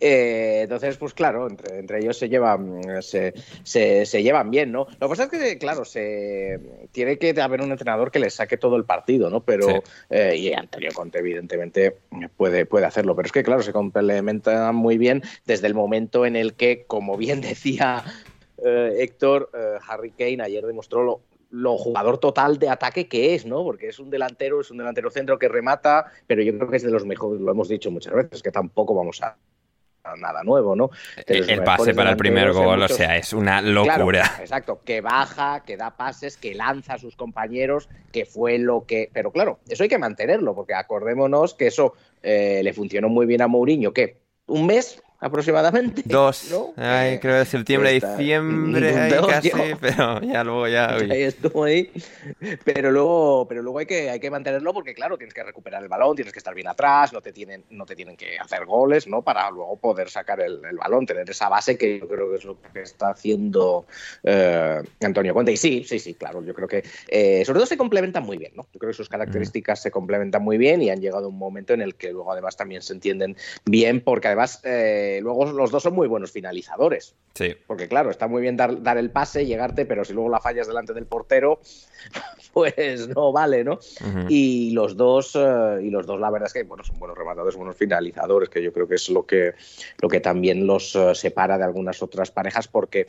Eh, 0.00 0.60
entonces, 0.62 0.96
pues 0.96 1.14
claro, 1.14 1.48
entre, 1.48 1.78
entre 1.78 2.00
ellos 2.00 2.18
se 2.18 2.28
llevan, 2.28 2.80
se, 3.00 3.34
se, 3.62 4.22
llevan 4.22 4.50
bien, 4.50 4.72
¿no? 4.72 4.86
Lo 4.98 5.06
que 5.06 5.08
pasa 5.08 5.24
es 5.24 5.30
que, 5.30 5.58
claro, 5.58 5.84
se 5.84 6.58
tiene 6.90 7.18
que 7.18 7.40
haber 7.40 7.62
un 7.62 7.70
entrenador 7.70 8.10
que 8.10 8.18
le 8.18 8.30
saque 8.30 8.56
todo 8.56 8.76
el 8.76 8.84
partido, 8.84 9.30
¿no? 9.30 9.40
Pero, 9.40 9.82
eh, 10.10 10.36
y 10.36 10.52
Antonio 10.52 10.90
Conte, 10.92 11.18
evidentemente, 11.20 11.96
puede, 12.36 12.66
puede 12.66 12.86
hacerlo. 12.86 13.14
Pero 13.14 13.26
es 13.26 13.32
que, 13.32 13.42
claro, 13.44 13.62
se 13.62 13.72
complementa 13.72 14.53
muy 14.72 14.98
bien 14.98 15.22
desde 15.44 15.66
el 15.66 15.74
momento 15.74 16.26
en 16.26 16.36
el 16.36 16.54
que, 16.54 16.84
como 16.86 17.16
bien 17.16 17.40
decía 17.40 18.04
eh, 18.64 18.96
Héctor, 18.98 19.50
eh, 19.54 19.78
Harry 19.86 20.10
Kane 20.10 20.42
ayer 20.42 20.64
demostró 20.64 21.22
lo, 21.50 21.78
jugador 21.78 22.18
total 22.18 22.58
de 22.58 22.68
ataque 22.68 23.08
que 23.08 23.34
es, 23.34 23.46
¿no? 23.46 23.62
Porque 23.62 23.88
es 23.88 23.98
un 23.98 24.10
delantero, 24.10 24.60
es 24.60 24.70
un 24.70 24.78
delantero 24.78 25.10
centro 25.10 25.38
que 25.38 25.48
remata, 25.48 26.06
pero 26.26 26.42
yo 26.42 26.56
creo 26.56 26.70
que 26.70 26.76
es 26.76 26.82
de 26.82 26.90
los 26.90 27.04
mejores, 27.04 27.40
lo 27.40 27.50
hemos 27.50 27.68
dicho 27.68 27.90
muchas 27.90 28.14
veces, 28.14 28.42
que 28.42 28.50
tampoco 28.50 28.94
vamos 28.94 29.22
a 29.22 29.36
nada 30.18 30.42
nuevo, 30.42 30.76
¿no? 30.76 30.90
el 31.26 31.62
pase 31.62 31.94
para 31.94 32.10
el 32.10 32.16
primer 32.16 32.52
gol, 32.52 32.82
o 32.82 32.88
sea, 32.88 33.16
es 33.16 33.32
una 33.32 33.62
locura. 33.62 34.36
exacto, 34.40 34.80
que 34.84 35.00
baja, 35.00 35.64
que 35.64 35.76
da 35.76 35.96
pases, 35.96 36.36
que 36.36 36.54
lanza 36.54 36.94
a 36.94 36.98
sus 36.98 37.16
compañeros, 37.16 37.88
que 38.12 38.26
fue 38.26 38.58
lo 38.58 38.84
que... 38.84 39.10
Pero 39.12 39.32
claro, 39.32 39.60
eso 39.68 39.82
hay 39.82 39.88
que 39.88 39.98
mantenerlo, 39.98 40.54
porque 40.54 40.74
acordémonos 40.74 41.54
que 41.54 41.68
eso 41.68 41.94
eh, 42.22 42.60
le 42.62 42.72
funcionó 42.74 43.08
muy 43.08 43.26
bien 43.26 43.40
a 43.40 43.48
Mourinho, 43.48 43.92
que 43.92 44.23
un 44.48 44.66
mes 44.66 45.00
aproximadamente. 45.24 46.02
Dos. 46.04 46.54
Ay, 46.76 47.18
creo 47.18 47.40
que 47.40 47.46
septiembre, 47.46 47.92
diciembre, 47.92 48.94
ahí 48.94 49.12
casi, 49.26 49.50
pero 49.80 50.20
ya 50.20 50.44
luego 50.44 50.68
ya. 50.68 50.96
Ahí 50.96 51.22
estuvo 51.22 51.64
ahí. 51.64 51.90
Pero 52.62 52.92
luego, 52.92 53.46
pero 53.48 53.62
luego 53.62 53.78
hay 53.78 53.86
que, 53.86 54.10
hay 54.10 54.20
que 54.20 54.30
mantenerlo 54.30 54.74
porque, 54.74 54.94
claro, 54.94 55.16
tienes 55.16 55.32
que 55.32 55.42
recuperar 55.42 55.82
el 55.82 55.88
balón, 55.88 56.14
tienes 56.14 56.32
que 56.32 56.38
estar 56.38 56.54
bien 56.54 56.68
atrás, 56.68 57.12
no 57.14 57.22
te 57.22 57.32
tienen, 57.32 57.64
no 57.70 57.86
te 57.86 57.96
tienen 57.96 58.16
que 58.16 58.38
hacer 58.38 58.66
goles, 58.66 59.06
¿no? 59.06 59.22
Para 59.22 59.50
luego 59.50 59.76
poder 59.76 60.10
sacar 60.10 60.40
el, 60.40 60.60
balón, 60.76 61.06
tener 61.06 61.28
esa 61.28 61.48
base 61.48 61.78
que 61.78 62.00
yo 62.00 62.06
creo 62.06 62.30
que 62.30 62.36
es 62.36 62.44
lo 62.44 62.60
que 62.60 62.82
está 62.82 63.10
haciendo 63.10 63.86
eh, 64.22 64.82
Antonio 65.00 65.32
Conte. 65.32 65.52
Y 65.52 65.56
sí, 65.56 65.84
sí, 65.84 65.98
sí, 65.98 66.14
claro, 66.14 66.44
yo 66.44 66.52
creo 66.52 66.68
que 66.68 66.84
eh, 67.08 67.44
sobre 67.46 67.58
todo 67.58 67.66
se 67.66 67.78
complementan 67.78 68.24
muy 68.24 68.36
bien, 68.36 68.52
¿no? 68.54 68.66
Yo 68.74 68.78
creo 68.78 68.90
que 68.90 68.96
sus 68.96 69.08
características 69.08 69.80
se 69.80 69.90
complementan 69.90 70.42
muy 70.42 70.58
bien 70.58 70.82
y 70.82 70.90
han 70.90 71.00
llegado 71.00 71.24
a 71.24 71.28
un 71.28 71.38
momento 71.38 71.72
en 71.72 71.80
el 71.80 71.94
que 71.94 72.12
luego 72.12 72.30
además 72.30 72.58
también 72.58 72.82
se 72.82 72.92
entienden 72.92 73.36
bien 73.64 74.02
porque 74.02 74.28
además. 74.28 74.60
Eh, 74.64 75.13
luego 75.20 75.46
los 75.46 75.70
dos 75.70 75.82
son 75.82 75.94
muy 75.94 76.08
buenos 76.08 76.32
finalizadores. 76.32 77.14
Sí. 77.34 77.54
Porque 77.66 77.88
claro, 77.88 78.10
está 78.10 78.28
muy 78.28 78.42
bien 78.42 78.56
dar, 78.56 78.82
dar 78.82 78.98
el 78.98 79.10
pase, 79.10 79.46
llegarte, 79.46 79.86
pero 79.86 80.04
si 80.04 80.12
luego 80.12 80.28
la 80.28 80.40
fallas 80.40 80.66
delante 80.66 80.92
del 80.92 81.06
portero, 81.06 81.60
pues 82.52 83.08
no 83.08 83.32
vale, 83.32 83.64
¿no? 83.64 83.78
Y 84.28 84.70
los 84.70 84.96
dos, 84.96 85.34
eh, 85.34 85.80
y 85.82 85.90
los 85.90 86.06
dos, 86.06 86.20
la 86.20 86.30
verdad 86.30 86.46
es 86.46 86.52
que 86.52 86.62
bueno, 86.62 86.84
son 86.84 86.98
buenos 86.98 87.18
rematadores, 87.18 87.56
buenos 87.56 87.76
finalizadores, 87.76 88.48
que 88.48 88.62
yo 88.62 88.72
creo 88.72 88.86
que 88.86 88.94
es 88.94 89.08
lo 89.08 89.26
que, 89.26 89.54
lo 90.00 90.08
que 90.08 90.20
también 90.20 90.66
los 90.66 90.94
eh, 90.96 91.14
separa 91.14 91.58
de 91.58 91.64
algunas 91.64 92.02
otras 92.02 92.30
parejas, 92.30 92.68
porque 92.68 93.06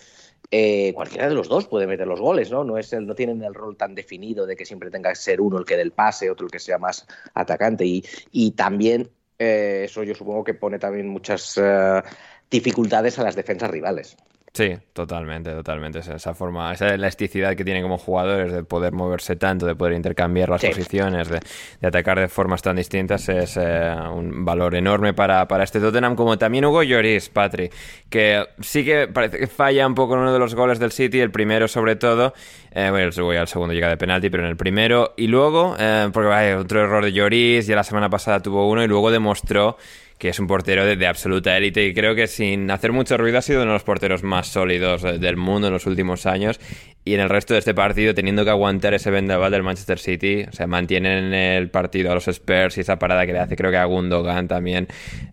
eh, 0.52 0.92
cualquiera 0.94 1.28
de 1.30 1.36
los 1.36 1.48
dos 1.48 1.68
puede 1.68 1.88
meter 1.88 2.08
los 2.08 2.20
goles, 2.20 2.52
¿no? 2.52 2.64
No, 2.64 2.78
es 2.78 2.94
el, 2.94 3.06
no 3.06 3.16
tienen 3.16 3.44
el 3.44 3.54
rol 3.54 3.76
tan 3.76 3.96
definido 3.96 4.46
de 4.46 4.56
que 4.56 4.66
siempre 4.66 4.90
tenga 4.90 5.10
que 5.10 5.16
ser 5.16 5.42
uno 5.42 5.58
el 5.58 5.66
que 5.66 5.76
dé 5.76 5.82
el 5.82 5.92
pase, 5.92 6.30
otro 6.30 6.46
el 6.46 6.52
que 6.52 6.60
sea 6.60 6.78
más 6.78 7.06
atacante. 7.34 7.86
Y, 7.86 8.04
y 8.32 8.52
también 8.52 9.10
eh, 9.38 9.84
eso 9.86 10.04
yo 10.04 10.16
supongo 10.16 10.44
que 10.44 10.54
pone 10.54 10.80
también 10.80 11.08
muchas 11.08 11.58
eh, 11.58 12.02
dificultades 12.50 13.20
a 13.20 13.24
las 13.24 13.36
defensas 13.36 13.70
rivales. 13.70 14.18
Sí, 14.56 14.74
totalmente, 14.94 15.52
totalmente. 15.52 16.00
Esa, 16.00 16.34
forma, 16.34 16.72
esa 16.72 16.94
elasticidad 16.94 17.58
que 17.58 17.66
tiene 17.66 17.82
como 17.82 17.98
jugadores 17.98 18.54
de 18.54 18.64
poder 18.64 18.94
moverse 18.94 19.36
tanto, 19.36 19.66
de 19.66 19.76
poder 19.76 19.92
intercambiar 19.92 20.48
las 20.48 20.64
posiciones, 20.64 21.28
de, 21.28 21.42
atacar 21.86 22.22
de 22.22 22.30
formas 22.30 22.62
tan 22.62 22.78
distintas, 22.78 23.28
es 23.28 23.58
eh, 23.58 23.94
un 24.14 24.46
valor 24.46 24.76
enorme 24.76 25.14
para, 25.14 25.46
para, 25.50 25.66
este 25.66 25.82
Tottenham, 25.82 26.16
como 26.16 26.38
también 26.38 26.64
Hugo 26.64 26.84
Lloris, 26.84 27.28
Patri, 27.28 27.70
que 28.10 28.46
sí 28.62 28.86
que 28.86 29.10
parece 29.10 29.40
que 29.40 29.48
falla 29.48 29.86
un 29.86 29.94
poco 29.94 30.14
en 30.14 30.22
uno 30.22 30.32
de 30.32 30.40
los 30.40 30.56
goles 30.56 30.80
del 30.80 30.94
City, 30.94 31.20
el 31.20 31.32
primero 31.32 31.68
sobre 31.68 31.98
todo, 31.98 32.34
eh, 32.72 32.88
bueno, 32.92 33.12
el, 33.14 33.38
el 33.38 33.48
segundo 33.48 33.74
llega 33.74 33.90
de 33.90 33.98
penalti, 33.98 34.30
pero 34.30 34.44
en 34.44 34.50
el 34.52 34.56
primero, 34.56 35.16
y 35.18 35.28
luego, 35.28 35.76
eh, 35.78 36.08
porque 36.14 36.30
vaya, 36.30 36.58
otro 36.58 36.82
error 36.82 37.04
de 37.04 37.12
Lloris, 37.12 37.68
ya 37.68 37.76
la 37.76 37.84
semana 37.84 38.10
pasada 38.10 38.40
tuvo 38.40 38.70
uno, 38.70 38.82
y 38.82 38.88
luego 38.88 39.12
demostró 39.12 39.76
que 40.18 40.30
es 40.30 40.40
un 40.40 40.48
portero 40.48 40.86
de, 40.86 41.08
absoluta 41.08 41.58
élite 41.58 41.86
y 41.86 41.94
creo 41.94 42.16
que 42.16 42.28
sin 42.28 42.72
hacer 42.72 42.92
mucho 42.92 43.18
ruido 43.18 43.38
ha 43.38 43.42
sido 43.42 43.62
uno 43.62 43.72
de 43.72 43.76
los 43.76 43.84
porteros 43.84 44.24
más 44.24 44.48
sólidos 44.48 45.02
del 45.02 45.38
mundo 45.38 45.68
en 45.68 45.74
los 45.74 45.86
últimos 45.86 46.26
años. 46.26 46.60
Y 47.04 47.14
en 47.14 47.20
el 47.20 47.30
resto 47.30 47.54
de 47.54 47.60
este 47.60 47.76
partido 47.76 48.16
teniendo 48.16 48.44
que 48.44 48.50
aguantar 48.50 48.96
ese 48.96 49.12
vendaval 49.12 49.52
del 49.52 49.62
Manchester 49.62 50.00
City, 50.00 50.46
o 50.50 50.52
sea, 50.52 50.66
mantienen 50.66 51.34
el 51.34 51.70
partido 51.70 52.12
a 52.12 52.16
los 52.16 52.28
Spurs 52.28 52.78
y 52.78 52.82
esa 52.82 52.98
parada 52.98 53.28
que 53.28 53.34
le 53.34 53.40
hace 53.40 53.56
creo 53.56 53.70
que 53.70 53.78
a 53.78 53.86
Gundogan 53.86 54.48
también 54.48 54.88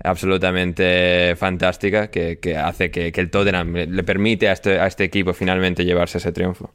absolutamente 0.05 1.35
fantástica 1.37 2.11
que, 2.11 2.39
hace 2.57 2.91
que, 2.91 3.13
el 3.15 3.31
Tottenham 3.31 3.73
le 3.73 4.03
permite 4.03 4.49
a 4.49 4.53
este, 4.53 4.79
a 4.79 4.87
este 4.87 5.05
equipo 5.05 5.33
finalmente 5.33 5.85
llevarse 5.85 6.19
ese 6.19 6.33
triunfo 6.33 6.75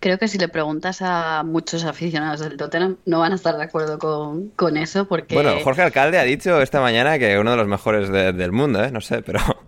creo 0.00 0.18
que 0.18 0.28
si 0.28 0.38
le 0.38 0.48
preguntas 0.48 0.98
a 1.02 1.42
muchos 1.44 1.84
aficionados 1.84 2.40
del 2.40 2.56
Tottenham, 2.56 2.96
no 3.06 3.20
van 3.20 3.32
a 3.32 3.34
estar 3.36 3.56
de 3.56 3.64
acuerdo 3.64 3.98
con, 3.98 4.76
eso, 4.76 5.06
porque... 5.06 5.34
Bueno, 5.34 5.54
Jorge 5.62 5.82
Alcalde 5.82 6.18
ha 6.18 6.24
dicho 6.24 6.60
esta 6.60 6.80
mañana 6.80 7.18
que 7.18 7.38
uno 7.38 7.52
de 7.52 7.56
los 7.56 7.66
mejores 7.66 8.10
del 8.10 8.52
mundo, 8.52 8.82
¿eh? 8.82 8.90
No 8.90 9.00
sé, 9.00 9.22
pero... 9.22 9.40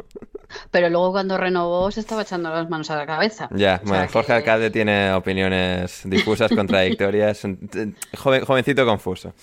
Pero 0.71 0.89
luego 0.89 1.13
cuando 1.13 1.37
renovó 1.37 1.91
se 1.91 2.01
estaba 2.01 2.23
echando 2.23 2.49
las 2.49 2.71
manos 2.71 2.91
a 2.91 2.97
la 2.97 3.07
cabeza. 3.07 3.51
Ya, 3.53 3.83
bueno, 3.85 4.07
Jorge 4.11 4.33
Alcalde 4.33 4.71
tiene 4.71 5.13
opiniones 5.13 6.01
difusas, 6.05 6.51
contradictorias, 6.55 7.43
joven, 8.17 8.45
jovencito 8.45 8.87
confuso. 8.87 9.35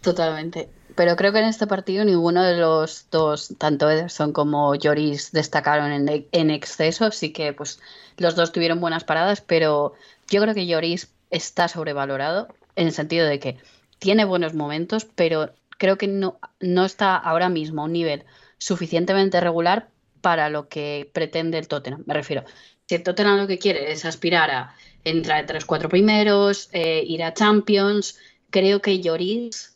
Totalmente. 0.00 0.68
Pero 0.94 1.16
creo 1.16 1.32
que 1.32 1.40
en 1.40 1.46
este 1.46 1.66
partido 1.66 2.04
ninguno 2.04 2.42
de 2.44 2.56
los 2.56 3.08
dos, 3.10 3.54
tanto 3.58 3.90
Ederson 3.90 4.32
como 4.32 4.74
Lloris, 4.74 5.32
destacaron 5.32 5.90
en, 5.90 6.26
en 6.30 6.50
exceso, 6.50 7.06
así 7.06 7.32
que 7.32 7.52
pues 7.52 7.80
los 8.16 8.36
dos 8.36 8.52
tuvieron 8.52 8.80
buenas 8.80 9.02
paradas, 9.02 9.40
pero 9.40 9.94
yo 10.28 10.40
creo 10.40 10.54
que 10.54 10.66
Lloris 10.66 11.12
está 11.30 11.66
sobrevalorado 11.68 12.48
en 12.76 12.86
el 12.86 12.92
sentido 12.92 13.26
de 13.26 13.40
que 13.40 13.58
tiene 13.98 14.24
buenos 14.24 14.54
momentos, 14.54 15.04
pero 15.04 15.52
creo 15.78 15.98
que 15.98 16.06
no, 16.06 16.38
no 16.60 16.84
está 16.84 17.16
ahora 17.16 17.48
mismo 17.48 17.82
a 17.82 17.84
un 17.86 17.92
nivel 17.92 18.24
suficientemente 18.58 19.40
regular 19.40 19.88
para 20.20 20.48
lo 20.48 20.68
que 20.68 21.10
pretende 21.12 21.58
el 21.58 21.68
Tottenham. 21.68 22.04
Me 22.06 22.14
refiero, 22.14 22.44
si 22.86 22.94
el 22.94 23.02
Tottenham 23.02 23.38
lo 23.38 23.46
que 23.46 23.58
quiere 23.58 23.92
es 23.92 24.04
aspirar 24.04 24.50
a 24.50 24.74
entrar 25.04 25.40
entre 25.40 25.56
los 25.56 25.64
cuatro 25.64 25.88
primeros, 25.88 26.68
eh, 26.72 27.02
ir 27.06 27.22
a 27.24 27.34
Champions, 27.34 28.18
creo 28.50 28.80
que 28.80 29.00
Lloris 29.00 29.73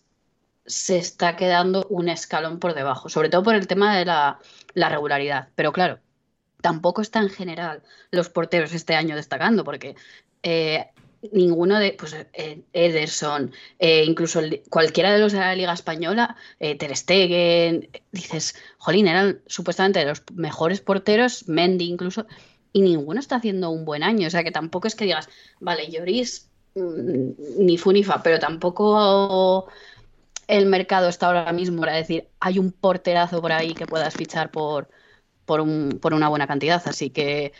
se 0.68 0.98
está 0.98 1.34
quedando 1.36 1.86
un 1.90 2.08
escalón 2.08 2.60
por 2.60 2.74
debajo, 2.74 3.08
sobre 3.08 3.28
todo 3.28 3.42
por 3.42 3.56
el 3.56 3.66
tema 3.66 3.96
de 3.96 4.04
la, 4.04 4.38
la 4.74 4.88
regularidad. 4.88 5.48
Pero 5.56 5.72
claro, 5.72 5.98
tampoco 6.60 7.02
está 7.02 7.20
en 7.20 7.30
general 7.30 7.82
los 8.10 8.28
porteros 8.28 8.72
este 8.72 8.94
año 8.94 9.16
destacando, 9.16 9.64
porque 9.64 9.96
eh, 10.42 10.86
ninguno 11.32 11.78
de, 11.78 11.92
pues 11.92 12.14
eh, 12.14 12.62
Ederson, 12.72 13.52
eh, 13.78 14.04
incluso 14.04 14.40
cualquiera 14.70 15.12
de 15.12 15.18
los 15.18 15.32
de 15.32 15.40
la 15.40 15.54
Liga 15.54 15.72
Española, 15.72 16.36
Ter 16.58 16.96
Stegen, 16.96 17.88
dices, 18.12 18.54
jolín, 18.78 19.08
eran 19.08 19.40
supuestamente 19.46 20.04
los 20.04 20.22
mejores 20.34 20.80
porteros, 20.80 21.48
Mendy 21.48 21.86
incluso, 21.86 22.26
y 22.72 22.82
ninguno 22.82 23.18
está 23.20 23.36
haciendo 23.36 23.70
un 23.70 23.84
buen 23.84 24.02
año, 24.02 24.28
o 24.28 24.30
sea 24.30 24.44
que 24.44 24.52
tampoco 24.52 24.86
es 24.86 24.94
que 24.94 25.04
digas, 25.04 25.28
vale, 25.60 25.90
Lloris 25.90 26.50
mm, 26.74 27.64
ni 27.64 27.78
Funifa, 27.78 28.22
pero 28.22 28.38
tampoco 28.38 29.68
el 30.48 30.66
mercado 30.66 31.08
está 31.08 31.28
ahora 31.28 31.52
mismo 31.52 31.80
para 31.80 31.94
decir, 31.94 32.26
hay 32.40 32.58
un 32.58 32.72
porterazo 32.72 33.40
por 33.40 33.52
ahí 33.52 33.74
que 33.74 33.86
puedas 33.86 34.14
fichar 34.14 34.50
por 34.50 34.88
por, 35.48 35.62
un, 35.62 35.98
por 36.00 36.14
una 36.14 36.28
buena 36.28 36.46
cantidad. 36.46 36.80
Así 36.84 37.10
que 37.10 37.52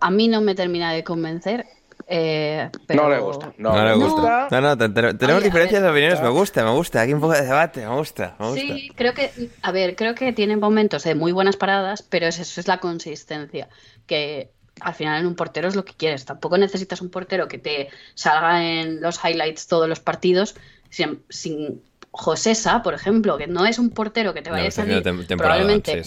a 0.00 0.10
mí 0.10 0.28
no 0.28 0.40
me 0.42 0.54
termina 0.54 0.92
de 0.92 1.02
convencer. 1.02 1.66
Eh, 2.06 2.70
pero... 2.86 3.04
No 3.04 3.10
le 3.10 3.18
gusta. 3.18 3.54
No, 3.56 3.84
le 3.84 3.94
gusta. 3.94 4.48
No, 4.50 4.60
no, 4.60 4.76
tenemos 4.78 5.42
diferencias 5.42 5.82
de 5.82 5.88
opiniones. 5.88 6.20
Me 6.20 6.28
gusta, 6.28 6.62
me 6.62 6.70
gusta. 6.70 7.00
Aquí 7.00 7.14
un 7.14 7.20
poco 7.20 7.32
de 7.32 7.42
debate. 7.42 7.80
Me 7.80 7.96
gusta, 7.96 8.36
me 8.38 8.46
gusta. 8.46 8.60
Sí, 8.60 8.92
creo 8.94 9.14
que, 9.14 9.30
a 9.62 9.72
ver, 9.72 9.96
creo 9.96 10.14
que 10.14 10.32
tienen 10.32 10.60
momentos 10.60 11.02
de 11.02 11.14
muy 11.14 11.32
buenas 11.32 11.56
paradas, 11.56 12.02
pero 12.02 12.26
eso 12.26 12.42
es 12.42 12.68
la 12.68 12.78
consistencia. 12.78 13.68
Que 14.06 14.52
al 14.80 14.94
final 14.94 15.18
en 15.18 15.26
un 15.26 15.34
portero 15.34 15.66
es 15.66 15.74
lo 15.74 15.84
que 15.84 15.94
quieres. 15.94 16.26
Tampoco 16.26 16.58
necesitas 16.58 17.00
un 17.00 17.10
portero 17.10 17.48
que 17.48 17.58
te 17.58 17.88
salga 18.14 18.62
en 18.62 19.00
los 19.00 19.18
highlights 19.24 19.66
todos 19.66 19.88
los 19.88 19.98
partidos 19.98 20.54
sin, 20.90 21.22
sin 21.30 21.82
Josesa, 22.18 22.82
por 22.82 22.94
ejemplo, 22.94 23.38
que 23.38 23.46
no 23.46 23.64
es 23.64 23.78
un 23.78 23.90
portero 23.90 24.34
que 24.34 24.42
te 24.42 24.50
vaya 24.50 24.68
a 24.68 24.70
salir 24.72 25.02
probablemente 25.36 26.02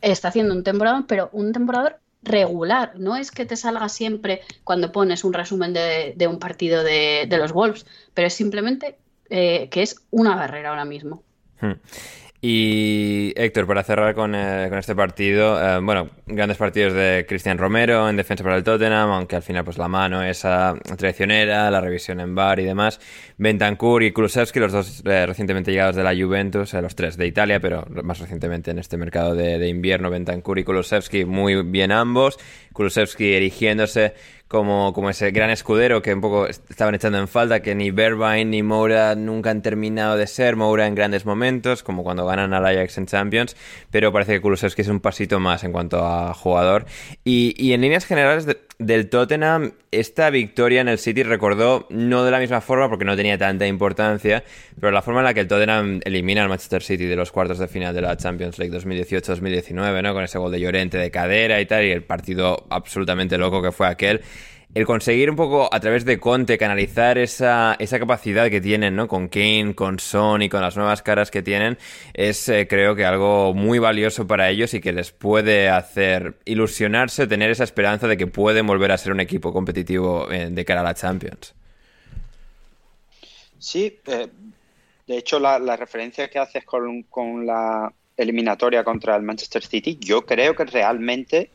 está 0.00 0.28
haciendo 0.28 0.54
un 0.54 0.64
temporador, 0.64 1.04
pero 1.06 1.28
un 1.32 1.52
temporador 1.52 1.98
regular. 2.22 2.92
No 2.96 3.16
es 3.16 3.30
que 3.30 3.44
te 3.44 3.56
salga 3.56 3.88
siempre 3.88 4.40
cuando 4.64 4.92
pones 4.92 5.24
un 5.24 5.32
resumen 5.32 5.72
de, 5.72 6.26
un 6.28 6.38
partido 6.38 6.82
de, 6.82 7.28
los 7.30 7.52
Wolves, 7.52 7.86
pero 8.14 8.28
es 8.28 8.34
simplemente 8.34 8.96
eh, 9.30 9.68
que 9.70 9.82
es 9.82 10.02
una 10.10 10.36
barrera 10.36 10.70
ahora 10.70 10.84
mismo. 10.84 11.22
Hmm. 11.60 11.72
Y 12.48 13.32
Héctor, 13.34 13.66
para 13.66 13.82
cerrar 13.82 14.14
con, 14.14 14.34
eh, 14.34 14.68
este 14.78 14.94
partido, 14.94 15.60
eh, 15.60 15.80
bueno, 15.80 16.10
grandes 16.26 16.58
partidos 16.58 16.92
de 16.92 17.24
Cristian 17.26 17.56
Romero 17.56 18.08
en 18.08 18.16
defensa 18.16 18.44
para 18.44 18.56
el 18.56 18.62
Tottenham, 18.62 19.10
aunque 19.10 19.36
al 19.36 19.42
final 19.42 19.64
pues 19.64 19.78
la 19.78 19.88
mano 19.88 20.22
esa 20.22 20.74
traicionera, 20.96 21.70
la 21.70 21.80
revisión 21.80 22.20
en 22.20 22.34
bar 22.34 22.60
y 22.60 22.64
demás. 22.64 23.00
Bentancur 23.38 24.02
y 24.02 24.12
Kulusevski, 24.12 24.60
los 24.60 24.72
dos 24.72 25.02
eh, 25.04 25.26
recientemente 25.26 25.70
llegados 25.70 25.96
de 25.96 26.02
la 26.02 26.14
Juventus, 26.14 26.72
los 26.72 26.94
tres 26.94 27.18
de 27.18 27.26
Italia, 27.26 27.60
pero 27.60 27.86
más 28.02 28.18
recientemente 28.18 28.70
en 28.70 28.78
este 28.78 28.96
mercado 28.96 29.34
de, 29.34 29.58
de 29.58 29.68
invierno, 29.68 30.08
Bentancur 30.08 30.58
y 30.58 30.64
Kulusevski 30.64 31.24
muy 31.26 31.62
bien 31.62 31.92
ambos. 31.92 32.38
Kulusevski 32.72 33.34
erigiéndose 33.34 34.14
como, 34.48 34.92
como 34.92 35.10
ese 35.10 35.30
gran 35.32 35.50
escudero 35.50 36.02
que 36.02 36.14
un 36.14 36.20
poco 36.20 36.46
estaban 36.46 36.94
echando 36.94 37.18
en 37.18 37.28
falta, 37.28 37.60
que 37.60 37.74
ni 37.74 37.90
Berbain 37.90 38.50
ni 38.50 38.62
Moura 38.62 39.14
nunca 39.16 39.50
han 39.50 39.62
terminado 39.62 40.16
de 40.16 40.26
ser, 40.26 40.56
Moura 40.56 40.86
en 40.86 40.94
grandes 40.94 41.26
momentos, 41.26 41.82
como 41.82 42.04
cuando 42.04 42.26
ganan 42.26 42.54
al 42.54 42.64
Ajax 42.64 42.98
en 42.98 43.06
Champions, 43.06 43.56
pero 43.90 44.12
parece 44.12 44.34
que 44.34 44.40
Kulusevski 44.40 44.82
es 44.82 44.88
un 44.88 45.00
pasito 45.00 45.40
más 45.40 45.64
en 45.64 45.72
cuanto 45.72 46.06
a 46.06 46.32
jugador. 46.32 46.86
Y, 47.24 47.54
y 47.58 47.72
en 47.72 47.80
líneas 47.80 48.04
generales 48.04 48.46
del 48.78 49.08
Tottenham, 49.08 49.72
esta 49.90 50.28
victoria 50.30 50.82
en 50.82 50.88
el 50.88 50.98
City 50.98 51.22
recordó, 51.22 51.86
no 51.88 52.24
de 52.24 52.30
la 52.30 52.38
misma 52.38 52.60
forma 52.60 52.88
porque 52.88 53.04
no 53.04 53.16
tenía 53.16 53.38
tanta 53.38 53.66
importancia, 53.66 54.44
pero 54.78 54.92
la 54.92 55.00
forma 55.00 55.20
en 55.20 55.24
la 55.24 55.34
que 55.34 55.40
el 55.40 55.48
Tottenham 55.48 56.00
elimina 56.04 56.42
al 56.42 56.48
Manchester 56.48 56.82
City 56.82 57.06
de 57.06 57.16
los 57.16 57.32
cuartos 57.32 57.58
de 57.58 57.68
final 57.68 57.94
de 57.94 58.02
la 58.02 58.16
Champions 58.16 58.58
League 58.58 58.76
2018-2019, 58.76 60.02
¿no? 60.02 60.12
Con 60.12 60.24
ese 60.24 60.38
gol 60.38 60.52
de 60.52 60.60
Llorente 60.60 60.98
de 60.98 61.10
cadera 61.10 61.60
y 61.60 61.66
tal, 61.66 61.84
y 61.84 61.90
el 61.90 62.02
partido 62.02 62.66
absolutamente 62.68 63.38
loco 63.38 63.62
que 63.62 63.72
fue 63.72 63.86
aquel 63.86 64.20
el 64.76 64.84
conseguir 64.84 65.30
un 65.30 65.36
poco 65.36 65.72
a 65.72 65.80
través 65.80 66.04
de 66.04 66.20
Conte 66.20 66.58
canalizar 66.58 67.16
esa, 67.16 67.76
esa 67.78 67.98
capacidad 67.98 68.50
que 68.50 68.60
tienen, 68.60 68.94
¿no? 68.94 69.08
Con 69.08 69.28
Kane, 69.28 69.74
con 69.74 69.98
Son 69.98 70.42
y 70.42 70.50
con 70.50 70.60
las 70.60 70.76
nuevas 70.76 71.00
caras 71.00 71.30
que 71.30 71.40
tienen, 71.40 71.78
es 72.12 72.46
eh, 72.50 72.68
creo 72.68 72.94
que 72.94 73.06
algo 73.06 73.54
muy 73.54 73.78
valioso 73.78 74.26
para 74.26 74.50
ellos 74.50 74.74
y 74.74 74.82
que 74.82 74.92
les 74.92 75.12
puede 75.12 75.70
hacer 75.70 76.34
ilusionarse, 76.44 77.26
tener 77.26 77.50
esa 77.50 77.64
esperanza 77.64 78.06
de 78.06 78.18
que 78.18 78.26
pueden 78.26 78.66
volver 78.66 78.92
a 78.92 78.98
ser 78.98 79.12
un 79.12 79.20
equipo 79.20 79.50
competitivo 79.50 80.30
eh, 80.30 80.50
de 80.50 80.64
cara 80.66 80.82
a 80.82 80.84
la 80.84 80.94
Champions. 80.94 81.54
Sí, 83.58 83.98
eh, 84.08 84.28
de 85.06 85.16
hecho 85.16 85.38
la, 85.38 85.58
referencia 85.78 86.28
que 86.28 86.38
haces 86.38 86.66
con, 86.66 87.04
con 87.04 87.46
la 87.46 87.90
eliminatoria 88.14 88.84
contra 88.84 89.16
el 89.16 89.22
Manchester 89.22 89.64
City, 89.64 89.96
yo 89.98 90.26
creo 90.26 90.54
que 90.54 90.66
realmente 90.66 91.48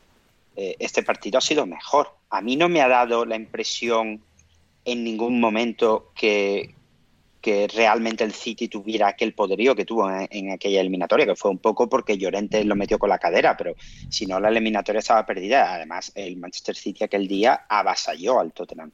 este 0.54 1.02
partido 1.02 1.38
ha 1.38 1.40
sido 1.40 1.64
mejor 1.64 2.10
a 2.32 2.40
mí 2.40 2.56
no 2.56 2.68
me 2.68 2.80
ha 2.80 2.88
dado 2.88 3.26
la 3.26 3.36
impresión 3.36 4.22
en 4.84 5.04
ningún 5.04 5.38
momento 5.38 6.12
que, 6.14 6.74
realmente 7.74 8.24
el 8.24 8.32
City 8.32 8.68
tuviera 8.68 9.08
aquel 9.08 9.34
poderío 9.34 9.74
que 9.74 9.84
tuvo 9.84 10.08
en, 10.30 10.50
aquella 10.50 10.80
eliminatoria, 10.80 11.26
que 11.26 11.36
fue 11.36 11.50
un 11.50 11.58
poco 11.58 11.88
porque 11.88 12.16
Llorente 12.16 12.64
lo 12.64 12.74
metió 12.74 12.98
con 12.98 13.10
la 13.10 13.18
cadera, 13.18 13.56
pero 13.56 13.74
si 14.08 14.26
no 14.26 14.40
la 14.40 14.48
eliminatoria 14.48 15.00
estaba 15.00 15.26
perdida. 15.26 15.74
Además, 15.74 16.12
el 16.14 16.36
Manchester 16.36 16.76
City 16.76 17.04
aquel 17.04 17.28
día 17.28 17.66
avasalló 17.68 18.40
al 18.40 18.52
Tottenham. 18.52 18.92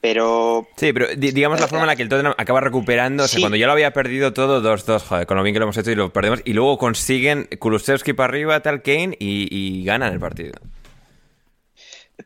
Pero. 0.00 0.66
Sí, 0.76 0.92
pero 0.92 1.08
digamos 1.14 1.60
la 1.60 1.68
forma 1.68 1.84
en 1.84 1.88
la 1.88 1.96
que 1.96 2.02
el 2.02 2.08
Tottenham 2.08 2.34
acaba 2.36 2.60
recuperando. 2.60 3.24
O 3.24 3.28
sea, 3.28 3.38
cuando 3.38 3.56
ya 3.56 3.66
lo 3.66 3.72
había 3.72 3.92
perdido 3.92 4.32
todo, 4.32 4.62
2-2, 4.62 5.00
joder, 5.02 5.26
con 5.26 5.36
lo 5.36 5.42
bien 5.42 5.54
que 5.54 5.60
lo 5.60 5.66
hemos 5.66 5.76
hecho 5.76 5.90
y 5.90 5.94
lo 5.94 6.12
perdemos. 6.12 6.40
Y 6.44 6.54
luego 6.54 6.78
consiguen 6.78 7.48
Kulusevski 7.58 8.14
para 8.14 8.30
arriba, 8.30 8.60
tal 8.60 8.82
Kane, 8.82 9.16
y, 9.20 9.46
y 9.50 9.84
ganan 9.84 10.12
el 10.12 10.18
partido. 10.18 10.54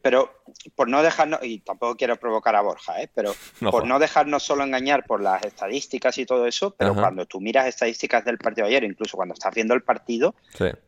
Pero 0.03 0.38
por 0.75 0.89
no 0.89 1.03
dejarnos, 1.03 1.41
y 1.43 1.61
tampoco 1.61 1.97
quiero 1.97 2.17
provocar 2.17 2.57
a 2.57 2.61
Borja, 2.61 3.01
¿eh? 3.01 3.09
pero 3.15 3.35
por 3.71 3.87
no 3.87 3.99
dejarnos 3.99 4.43
solo 4.43 4.65
engañar 4.65 5.05
por 5.05 5.23
las 5.23 5.45
estadísticas 5.45 6.19
y 6.19 6.27
todo 6.27 6.47
eso, 6.47 6.75
pero 6.77 6.95
cuando 6.95 7.27
tú 7.27 7.41
miras 7.41 7.67
estadísticas 7.67 8.25
del 8.25 8.39
partido 8.39 8.67
de 8.67 8.77
ayer, 8.77 8.85
incluso 8.85 9.17
cuando 9.17 9.35
estás 9.35 9.55
viendo 9.55 9.75
el 9.75 9.83
partido, 9.83 10.35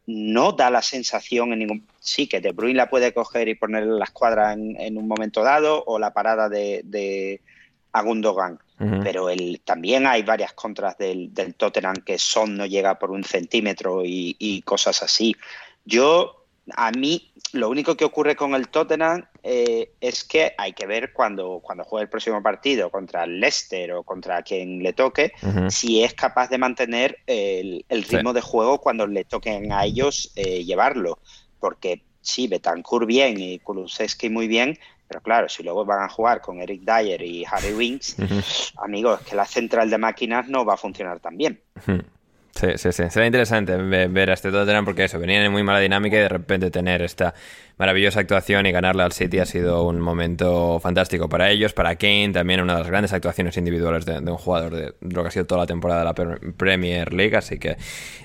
no 0.06 0.52
da 0.52 0.70
la 0.70 0.82
sensación 0.82 1.52
en 1.52 1.60
ningún... 1.60 1.86
Sí, 2.00 2.26
que 2.26 2.40
De 2.40 2.52
Bruyne 2.52 2.76
la 2.76 2.90
puede 2.90 3.12
coger 3.12 3.48
y 3.48 3.54
poner 3.54 3.84
la 3.84 4.04
escuadra 4.04 4.52
en, 4.52 4.96
un 4.96 5.06
momento 5.06 5.42
dado, 5.42 5.84
o 5.86 5.98
la 5.98 6.12
parada 6.12 6.48
de, 6.48 6.80
de 6.84 7.40
Agundogan. 7.92 8.58
Pero 9.02 9.28
el, 9.28 9.60
también 9.62 10.06
hay 10.06 10.22
varias 10.22 10.54
contras 10.54 10.96
del, 10.96 11.34
del, 11.34 11.54
Tottenham 11.54 11.96
que 11.96 12.16
son 12.18 12.56
no 12.56 12.64
llega 12.64 12.98
por 12.98 13.10
un 13.10 13.24
centímetro 13.24 14.06
y, 14.06 14.36
y 14.38 14.62
cosas 14.62 15.02
así. 15.02 15.36
Yo 15.84 16.39
a 16.76 16.90
mí 16.92 17.32
lo 17.52 17.68
único 17.68 17.96
que 17.96 18.04
ocurre 18.04 18.36
con 18.36 18.54
el 18.54 18.68
Tottenham 18.68 19.24
eh, 19.42 19.92
es 20.00 20.24
que 20.24 20.52
hay 20.56 20.72
que 20.72 20.86
ver 20.86 21.12
cuando, 21.12 21.60
cuando 21.62 21.84
juegue 21.84 22.04
el 22.04 22.08
próximo 22.08 22.42
partido 22.42 22.90
contra 22.90 23.24
el 23.24 23.40
Leicester 23.40 23.92
o 23.92 24.02
contra 24.02 24.42
quien 24.42 24.82
le 24.82 24.92
toque, 24.92 25.32
si 25.68 26.02
es 26.02 26.14
capaz 26.14 26.48
de 26.48 26.58
mantener 26.58 27.18
el, 27.26 27.84
ritmo 27.88 28.32
de 28.32 28.40
juego 28.40 28.78
cuando 28.78 29.06
le 29.06 29.24
toquen 29.24 29.72
a 29.72 29.84
ellos 29.84 30.32
eh, 30.36 30.64
llevarlo. 30.64 31.18
Porque 31.58 32.04
sí, 32.20 32.46
Betancourt 32.46 33.06
bien 33.06 33.40
y 33.40 33.58
Kulusevski 33.58 34.28
muy 34.28 34.46
bien, 34.46 34.78
pero 35.08 35.22
claro, 35.22 35.48
si 35.48 35.62
luego 35.62 35.84
van 35.84 36.04
a 36.04 36.08
jugar 36.08 36.40
con 36.40 36.60
Eric 36.60 36.82
Dyer 36.82 37.20
y 37.22 37.44
Harry 37.44 37.72
Winks, 37.72 38.16
amigos, 38.78 39.20
es 39.20 39.26
que 39.26 39.36
la 39.36 39.44
central 39.44 39.90
de 39.90 39.98
máquinas 39.98 40.48
no 40.48 40.64
va 40.64 40.74
a 40.74 40.76
funcionar 40.76 41.18
tan 41.18 41.36
bien. 41.36 41.60
Sí, 42.54 42.66
sí, 42.76 42.92
sí. 42.92 43.04
Será 43.10 43.26
interesante 43.26 43.76
ver 43.76 44.30
a 44.30 44.34
este 44.34 44.50
Tottenham 44.50 44.84
porque 44.84 45.04
eso, 45.04 45.18
venían 45.18 45.44
en 45.44 45.52
muy 45.52 45.62
mala 45.62 45.78
dinámica 45.78 46.16
y 46.16 46.20
de 46.20 46.28
repente 46.28 46.70
tener 46.70 47.00
esta 47.00 47.32
maravillosa 47.80 48.20
actuación 48.20 48.66
y 48.66 48.72
ganarle 48.72 49.02
al 49.02 49.12
City 49.12 49.38
ha 49.38 49.46
sido 49.46 49.84
un 49.84 50.02
momento 50.02 50.78
fantástico 50.80 51.30
para 51.30 51.48
ellos, 51.48 51.72
para 51.72 51.96
Kane, 51.96 52.28
también 52.30 52.60
una 52.60 52.74
de 52.74 52.80
las 52.80 52.88
grandes 52.88 53.14
actuaciones 53.14 53.56
individuales 53.56 54.04
de, 54.04 54.18
un 54.18 54.36
jugador 54.36 54.74
de, 54.74 54.92
lo 55.00 55.22
que 55.22 55.28
ha 55.28 55.30
sido 55.30 55.46
toda 55.46 55.62
la 55.62 55.66
temporada 55.66 56.00
de 56.00 56.04
la 56.04 56.38
Premier 56.58 57.10
League, 57.14 57.34
así 57.34 57.58
que 57.58 57.78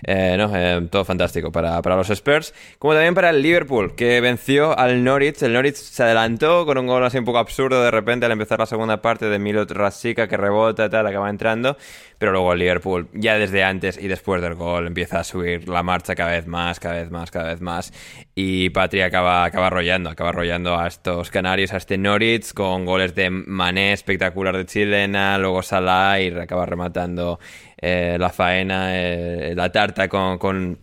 eh, 0.05 0.35
no, 0.37 0.51
eh, 0.53 0.85
todo 0.91 1.05
fantástico 1.05 1.53
para, 1.53 1.81
para, 1.81 1.95
los 1.95 2.09
Spurs, 2.09 2.53
como 2.79 2.95
también 2.95 3.15
para 3.15 3.29
el 3.29 3.41
Liverpool, 3.41 3.95
que 3.95 4.19
venció 4.19 4.77
al 4.77 5.01
Norwich, 5.05 5.41
el 5.43 5.53
Norwich 5.53 5.75
se 5.75 6.03
adelantó 6.03 6.65
con 6.65 6.77
un 6.77 6.87
gol 6.87 7.05
así 7.05 7.17
un 7.17 7.23
poco 7.23 7.37
absurdo 7.37 7.81
de 7.81 7.91
repente 7.91 8.25
al 8.25 8.33
empezar 8.33 8.59
la 8.59 8.65
segunda 8.65 9.01
parte 9.01 9.29
de 9.29 9.39
Milot 9.39 9.71
Rasika 9.71 10.27
que 10.27 10.35
rebota, 10.35 10.89
tal, 10.89 11.07
acaba 11.07 11.29
entrando, 11.29 11.77
pero 12.17 12.33
luego 12.33 12.51
el 12.51 12.59
Liverpool 12.59 13.07
ya 13.13 13.37
desde 13.37 13.63
antes 13.63 13.97
y 13.97 14.09
después 14.09 14.41
del 14.41 14.55
gol 14.55 14.87
empieza 14.87 15.21
a 15.21 15.23
subir 15.23 15.69
la 15.69 15.81
marcha 15.81 16.13
cada 16.13 16.31
vez 16.31 16.45
más, 16.45 16.81
cada 16.81 16.95
vez 16.95 17.09
más, 17.09 17.31
cada 17.31 17.49
vez 17.51 17.61
más, 17.61 17.93
y 18.37 18.69
Patria 18.69 19.05
acaba 19.05 19.45
acaba 19.45 19.67
arrollando, 19.67 20.09
acaba 20.09 20.29
arrollando 20.29 20.77
a 20.77 20.87
estos 20.87 21.31
canarios, 21.31 21.71
a 21.71 21.77
este 21.77 21.97
Norwich, 21.97 22.53
con 22.53 22.85
goles 22.85 23.15
de 23.15 23.29
Mané 23.29 23.93
espectacular 23.93 24.57
de 24.57 24.65
chilena, 24.65 25.37
luego 25.37 25.63
Salah 25.63 26.19
y 26.19 26.27
acaba 26.27 26.65
rematando 26.65 27.39
eh, 27.77 28.17
la 28.19 28.29
faena, 28.29 28.99
eh, 28.99 29.53
la 29.55 29.71
tarta 29.71 30.09
con, 30.09 30.37
con, 30.37 30.77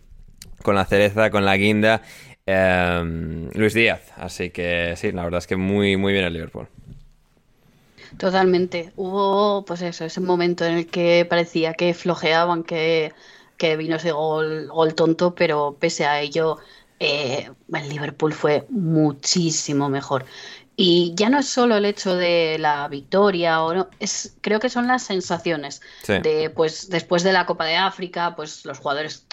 la 0.65 0.85
cereza, 0.85 1.29
con 1.29 1.45
la 1.45 1.55
guinda. 1.55 2.01
Em, 2.45 3.49
Luis 3.53 3.73
Díaz, 3.75 4.11
así 4.17 4.49
que 4.49 4.95
sí, 4.97 5.11
la 5.11 5.23
verdad 5.23 5.37
es 5.37 5.47
que 5.47 5.55
muy, 5.55 5.95
muy 5.95 6.11
bien 6.11 6.25
el 6.25 6.33
Liverpool. 6.33 6.67
Totalmente. 8.17 8.91
Hubo, 8.95 9.63
pues 9.65 9.81
eso, 9.83 10.05
ese 10.05 10.21
momento 10.21 10.65
en 10.65 10.73
el 10.79 10.87
que 10.87 11.25
parecía 11.29 11.73
que 11.73 11.93
flojeaban, 11.93 12.63
que, 12.63 13.13
que 13.57 13.77
vino 13.77 13.97
ese 13.97 14.11
gol, 14.11 14.67
gol 14.67 14.95
tonto, 14.95 15.35
pero 15.35 15.77
pese 15.79 16.05
a 16.05 16.19
ello 16.19 16.57
eh, 17.05 17.51
el 17.73 17.89
Liverpool 17.89 18.31
fue 18.31 18.65
muchísimo 18.69 19.89
mejor. 19.89 20.25
Y 20.77 21.13
ya 21.15 21.29
no 21.29 21.39
es 21.39 21.49
solo 21.49 21.75
el 21.75 21.83
hecho 21.83 22.15
de 22.15 22.55
la 22.59 22.87
victoria, 22.87 23.61
o 23.61 23.73
no, 23.73 23.89
es, 23.99 24.37
creo 24.39 24.61
que 24.61 24.69
son 24.69 24.87
las 24.87 25.03
sensaciones 25.03 25.81
de, 26.07 26.49
pues, 26.49 26.89
después 26.89 27.23
de 27.23 27.33
la 27.33 27.45
Copa 27.45 27.65
de 27.65 27.75
África, 27.75 28.35
pues 28.37 28.63
los 28.63 28.79
jugadores, 28.79 29.27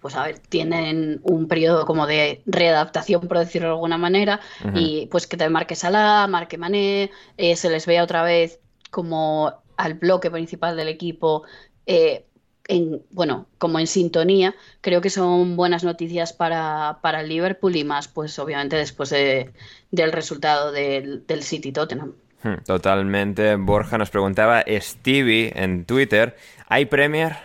pues 0.00 0.16
a 0.16 0.24
ver, 0.24 0.40
tienen 0.40 1.20
un 1.22 1.46
periodo 1.46 1.86
como 1.86 2.08
de 2.08 2.42
readaptación, 2.46 3.28
por 3.28 3.38
decirlo 3.38 3.68
de 3.68 3.74
alguna 3.74 3.96
manera, 3.96 4.40
y 4.74 5.06
pues 5.06 5.28
que 5.28 5.36
te 5.36 5.48
marque 5.48 5.76
Salah, 5.76 6.26
marque 6.26 6.58
Mané, 6.58 7.12
eh, 7.36 7.54
se 7.54 7.70
les 7.70 7.86
vea 7.86 8.02
otra 8.02 8.24
vez 8.24 8.58
como 8.90 9.54
al 9.76 9.94
bloque 9.94 10.30
principal 10.32 10.76
del 10.76 10.88
equipo, 10.88 11.44
eh, 11.86 12.26
en, 12.68 13.02
bueno, 13.10 13.46
como 13.58 13.78
en 13.78 13.86
sintonía, 13.86 14.54
creo 14.80 15.00
que 15.00 15.10
son 15.10 15.56
buenas 15.56 15.84
noticias 15.84 16.32
para, 16.32 16.98
para 17.02 17.20
el 17.20 17.28
Liverpool 17.28 17.76
y 17.76 17.84
más, 17.84 18.08
pues 18.08 18.38
obviamente 18.38 18.76
después 18.76 19.10
de, 19.10 19.52
del 19.90 20.12
resultado 20.12 20.72
del, 20.72 21.26
del 21.26 21.42
City 21.42 21.72
Tottenham. 21.72 22.14
Hmm, 22.42 22.62
totalmente. 22.66 23.56
Borja 23.56 23.98
nos 23.98 24.10
preguntaba, 24.10 24.64
Stevie 24.68 25.52
en 25.54 25.84
Twitter, 25.84 26.36
¿hay 26.68 26.86
Premier? 26.86 27.36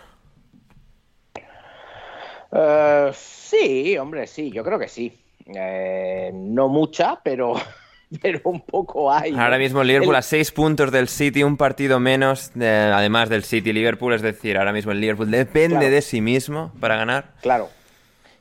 Eh, 2.52 3.10
sí, 3.14 3.96
hombre, 3.98 4.26
sí, 4.26 4.50
yo 4.50 4.64
creo 4.64 4.78
que 4.78 4.88
sí. 4.88 5.18
Eh, 5.46 6.30
no 6.34 6.68
mucha, 6.68 7.20
pero, 7.22 7.54
pero 8.18 8.40
un 8.44 8.60
poco 8.60 9.12
hay. 9.12 9.34
Ahora 9.34 9.58
mismo 9.58 9.82
el 9.82 9.88
Liverpool 9.88 10.16
a 10.16 10.22
seis 10.22 10.50
puntos 10.50 10.90
del 10.90 11.08
City, 11.08 11.42
un 11.42 11.56
partido 11.56 12.00
menos, 12.00 12.52
además 12.56 13.28
del 13.28 13.44
City 13.44 13.72
Liverpool, 13.72 14.14
es 14.14 14.22
decir, 14.22 14.58
ahora 14.58 14.72
mismo 14.72 14.92
el 14.92 15.00
Liverpool 15.00 15.30
depende 15.30 15.90
de 15.90 16.02
sí 16.02 16.20
mismo 16.20 16.72
para 16.80 16.96
ganar. 16.96 17.32
Claro, 17.40 17.68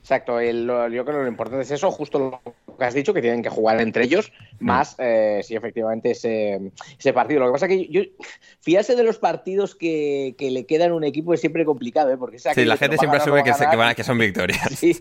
exacto. 0.01 0.41
yo 0.41 1.05
creo 1.05 1.05
que 1.05 1.11
lo 1.11 1.27
importante 1.27 1.63
es 1.63 1.71
eso, 1.71 1.91
justo 1.91 2.19
lo 2.19 2.41
que 2.79 2.85
has 2.85 2.93
dicho, 2.93 3.13
que 3.13 3.21
tienen 3.21 3.43
que 3.43 3.49
jugar 3.49 3.79
entre 3.81 4.05
ellos, 4.05 4.31
mm. 4.59 4.65
más 4.65 4.95
eh, 4.97 5.41
si 5.43 5.55
efectivamente 5.55 6.11
ese, 6.11 6.71
ese, 6.97 7.13
partido. 7.13 7.41
Lo 7.41 7.47
que 7.47 7.51
pasa 7.51 7.65
es 7.65 7.71
que 7.71 7.87
yo, 7.89 8.01
fiarse 8.61 8.95
de 8.95 9.03
los 9.03 9.19
partidos 9.19 9.75
que, 9.75 10.35
que, 10.37 10.49
le 10.49 10.65
quedan 10.65 10.91
a 10.91 10.95
un 10.95 11.03
equipo 11.03 11.33
es 11.33 11.41
siempre 11.41 11.65
complicado, 11.65 12.11
¿eh? 12.11 12.17
Porque 12.17 12.39
sí, 12.39 12.65
la 12.65 12.77
gente 12.77 12.97
siempre 12.97 13.19
asume 13.19 13.43
que, 13.43 13.51
que, 13.95 14.03
son 14.03 14.17
victorias. 14.17 14.59
Sí, 14.79 14.93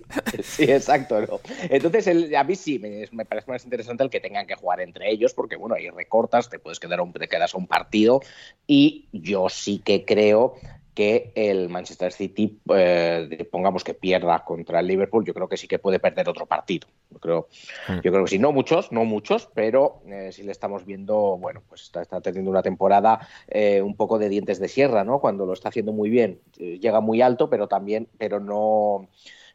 sí 0.43 0.65
exacto. 0.65 1.41
Entonces, 1.71 2.07
el, 2.09 2.35
a 2.35 2.43
mí 2.43 2.57
sí 2.57 2.79
me, 2.79 3.07
me, 3.13 3.25
parece 3.25 3.51
más 3.51 3.63
interesante 3.65 4.03
el 4.03 4.11
que 4.11 4.21
tengan 4.21 4.47
que 4.47 4.57
jugar 4.57 4.81
entre 4.81 5.11
ellos, 5.11 5.35
porque 5.35 5.57
bueno, 5.57 5.77
ahí 5.77 5.89
recortas, 5.89 6.51
te 6.51 6.59
puedes 6.59 6.81
quedar 6.81 7.01
un, 7.01 7.13
te 7.13 7.29
quedas 7.29 7.55
a 7.55 7.59
un 7.59 7.67
partido, 7.67 8.21
y 8.67 9.07
yo 9.13 9.49
sí 9.49 9.81
que 9.85 10.05
creo 10.05 10.57
que 10.99 11.31
el 11.37 11.69
Manchester 11.69 12.11
City, 12.11 12.59
eh, 12.75 13.47
pongamos 13.53 13.85
que 13.85 13.95
pierda 13.95 14.45
contra 14.45 14.81
el 14.81 14.89
Liverpool, 14.89 15.25
yo 15.25 15.33
creo 15.33 15.49
que 15.49 15.57
sí 15.57 15.69
que 15.69 15.79
puede 15.79 16.01
perder 16.01 16.29
otro 16.29 16.45
partido. 16.45 16.89
Yo 17.09 17.21
creo, 17.21 17.49
hmm. 17.87 18.01
yo 18.03 18.11
creo 18.11 18.25
que 18.25 18.31
sí, 18.31 18.41
no 18.41 18.51
muchos, 18.51 18.91
no 18.91 19.05
muchos, 19.05 19.49
pero 19.55 20.03
eh, 20.09 20.31
sí 20.33 20.43
le 20.43 20.51
estamos 20.51 20.85
viendo, 20.85 21.39
bueno, 21.39 21.63
pues 21.69 21.83
está, 21.83 22.05
teniendo 22.21 22.51
una 22.51 22.63
temporada 22.63 23.29
eh, 23.47 23.81
un 23.81 23.95
poco 23.95 24.19
de 24.19 24.29
dientes 24.29 24.59
de 24.59 24.67
sierra, 24.67 25.05
¿no? 25.05 25.21
Cuando 25.21 25.47
lo 25.47 25.53
está 25.53 25.69
haciendo 25.69 25.93
muy 25.93 26.11
bien, 26.11 26.41
llega 26.57 27.01
muy 27.01 27.23
alto, 27.23 27.49
pero 27.49 27.69
también, 27.69 28.09
pero 28.19 28.41
no 28.41 29.09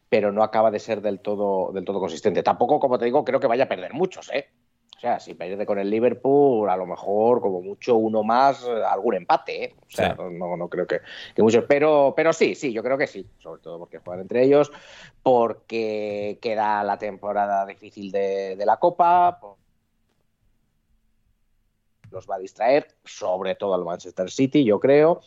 pero 0.08 0.32
no 0.32 0.44
acaba 0.44 0.72
de 0.72 0.80
ser 0.80 1.02
del 1.02 1.20
todo, 1.20 1.74
del 1.74 1.84
todo 1.84 2.00
consistente. 2.00 2.42
Tampoco, 2.42 2.80
como 2.80 2.98
te 3.00 3.06
digo, 3.06 3.26
creo 3.26 3.42
que 3.42 3.48
vaya 3.48 3.64
a 3.66 3.68
perder 3.68 3.94
muchos, 3.94 4.32
¿eh? 4.32 4.48
O 5.04 5.06
sea, 5.06 5.20
si 5.20 5.34
pierde 5.34 5.66
con 5.66 5.80
el 5.80 5.89
Liverpool, 5.89 6.70
a 6.70 6.78
lo 6.78 6.86
mejor, 6.86 7.42
como 7.42 7.62
mucho, 7.62 7.98
uno 7.98 8.24
más, 8.24 8.63
algún 8.63 9.16
empate. 9.16 9.66
¿eh? 9.66 9.76
O 9.82 9.92
sea, 9.92 10.16
no, 10.16 10.56
no, 10.56 10.70
creo 10.70 10.88
que, 10.88 11.02
muchos. 11.39 11.66
Pero, 11.68 12.13
pero 12.16 12.32
sí, 12.32 12.56
sí, 12.56 12.72
yo 12.72 12.82
creo 12.82 12.98
que 12.98 13.08
sí. 13.08 13.28
Sobre 13.38 13.62
todo 13.62 13.80
porque 13.80 13.98
juegan 13.98 14.22
entre 14.22 14.46
ellos, 14.46 14.72
porque 15.22 16.39
queda 16.42 16.86
la 16.86 16.98
temporada 16.98 17.66
difícil 17.66 18.13
de, 18.13 18.63
la 18.66 18.78
Copa. 18.78 19.42
Los 22.10 22.26
va 22.26 22.36
a 22.36 22.39
distraer, 22.39 22.88
sobre 23.04 23.56
todo 23.56 23.74
al 23.74 23.84
Manchester 23.84 24.32
City, 24.32 24.63
yo 24.63 24.80
creo. 24.80 25.20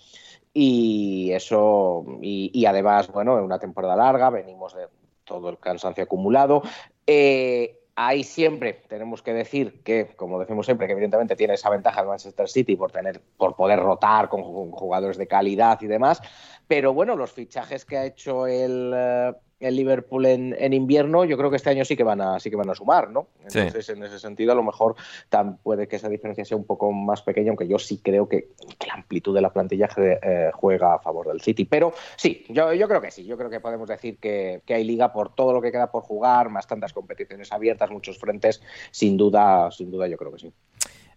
Y 0.55 1.33
eso, 1.33 2.03
y, 2.23 2.51
y 2.55 2.65
además, 2.65 3.12
bueno, 3.12 3.37
en 3.37 3.45
una 3.45 3.59
temporada 3.59 3.95
larga, 3.95 4.31
venimos 4.31 4.75
de 4.75 4.87
todo 5.25 5.51
el 5.51 5.59
cansancio 5.59 6.05
acumulado. 6.05 6.62
Eh, 7.07 7.83
Ahí 7.99 8.25
siempre 8.25 8.83
tenemos 8.89 9.23
que 9.23 9.33
decir 9.33 9.83
que, 9.83 10.09
como 10.17 10.39
decimos 10.39 10.67
siempre, 10.67 10.87
que 10.87 10.93
evidentemente 10.93 11.35
tiene 11.35 11.55
esa 11.55 11.71
ventaja 11.71 12.03
el 12.03 12.07
Manchester 12.07 12.47
City 12.47 12.77
por 12.77 12.93
tener, 12.93 13.23
por 13.39 13.57
poder 13.57 13.81
rotar 13.81 14.29
con 14.29 14.43
jugadores 14.43 15.17
de 15.17 15.27
calidad 15.27 15.81
y 15.81 15.87
demás. 15.87 16.21
Pero 16.69 16.93
bueno, 16.93 17.17
los 17.17 17.33
fichajes 17.33 17.87
que 17.87 17.97
ha 17.97 18.05
hecho 18.05 18.47
el, 18.47 18.93
eh, 18.95 19.33
el 19.59 19.77
Liverpool 19.77 20.27
en, 20.27 20.73
invierno, 20.75 21.25
yo 21.25 21.37
creo 21.38 21.51
que 21.51 21.57
este 21.57 21.71
año 21.71 21.85
sí 21.85 21.97
que 21.97 22.05
van 22.05 22.21
a, 22.21 22.38
sí 22.38 22.51
que 22.51 22.57
van 22.57 22.69
a 22.69 22.75
sumar, 22.75 23.11
¿no? 23.11 23.29
Entonces, 23.42 23.88
en 23.88 24.03
ese 24.03 24.19
sentido, 24.19 24.53
a 24.53 24.55
lo 24.55 24.62
mejor 24.62 24.97
tan, 25.29 25.57
puede 25.59 25.88
que 25.88 25.97
esa 25.97 26.09
diferencia 26.09 26.45
sea 26.45 26.57
un 26.57 26.64
poco 26.64 26.92
más 26.92 27.23
pequeña, 27.23 27.51
aunque 27.51 27.66
yo 27.66 27.79
sí 27.79 28.01
creo 28.03 28.29
que, 28.29 28.49
la 28.87 28.95
amplitud 28.95 29.35
de 29.35 29.40
la 29.40 29.53
plantilla 29.53 29.88
eh, 29.97 30.51
juega 30.55 30.95
a 30.95 30.99
favor 30.99 31.29
del 31.29 31.40
City. 31.40 31.64
Pero 31.64 31.95
sí, 32.16 32.45
yo, 32.49 32.73
yo 32.75 32.87
creo 32.87 33.01
que 33.01 33.11
sí, 33.11 33.25
yo 33.25 33.37
creo 33.37 33.51
que 33.51 33.61
podemos 33.61 33.88
decir 33.88 34.19
que, 34.19 34.61
que, 34.66 34.75
hay 34.75 34.85
liga 34.85 35.12
por 35.12 35.35
todo 35.35 35.53
lo 35.53 35.62
que 35.62 35.73
queda 35.73 35.90
por 35.90 36.03
jugar, 36.03 36.51
más 36.51 36.66
tantas 36.66 36.92
competiciones 36.92 37.51
abiertas, 37.53 37.90
muchos 37.90 38.19
frentes, 38.19 38.62
sin 38.90 39.16
duda, 39.16 39.71
sin 39.71 39.90
duda 39.90 40.07
yo 40.07 40.16
creo 40.16 40.33
que 40.33 40.38
sí. 40.38 40.53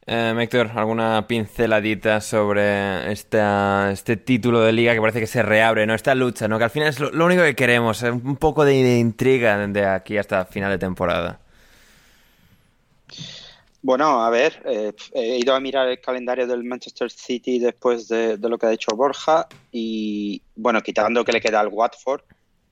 Eh, 0.05 0.35
Héctor, 0.39 0.71
¿alguna 0.73 1.27
pinceladita 1.27 2.19
sobre 2.19 3.11
esta, 3.11 3.91
este 3.91 4.17
título 4.17 4.61
de 4.61 4.71
liga 4.71 4.93
que 4.93 5.01
parece 5.01 5.19
que 5.19 5.27
se 5.27 5.43
reabre, 5.43 5.85
¿no? 5.85 5.93
Esta 5.93 6.15
lucha, 6.15 6.47
¿no? 6.47 6.57
Que 6.57 6.63
al 6.63 6.69
final 6.71 6.89
es 6.89 6.99
lo, 6.99 7.25
único 7.25 7.43
que 7.43 7.55
queremos, 7.55 8.01
¿eh? 8.01 8.09
un 8.09 8.37
poco 8.37 8.65
de, 8.65 8.97
intriga 8.97 9.67
de 9.67 9.85
aquí 9.85 10.17
hasta 10.17 10.45
final 10.45 10.71
de 10.71 10.79
temporada. 10.79 11.39
Bueno, 13.81 14.23
a 14.23 14.29
ver, 14.29 14.61
eh, 14.65 14.93
he 15.13 15.37
ido 15.37 15.53
a 15.53 15.59
mirar 15.59 15.87
el 15.87 16.01
calendario 16.01 16.47
del 16.47 16.63
Manchester 16.63 17.09
City 17.09 17.59
después 17.59 18.07
de, 18.07 18.37
lo 18.37 18.57
que 18.57 18.65
ha 18.65 18.69
dicho 18.69 18.95
Borja 18.95 19.47
y, 19.71 20.41
bueno, 20.55 20.81
quitando 20.81 21.23
que 21.23 21.31
le 21.31 21.39
queda 21.39 21.61
al 21.61 21.69
Watford, 21.69 22.21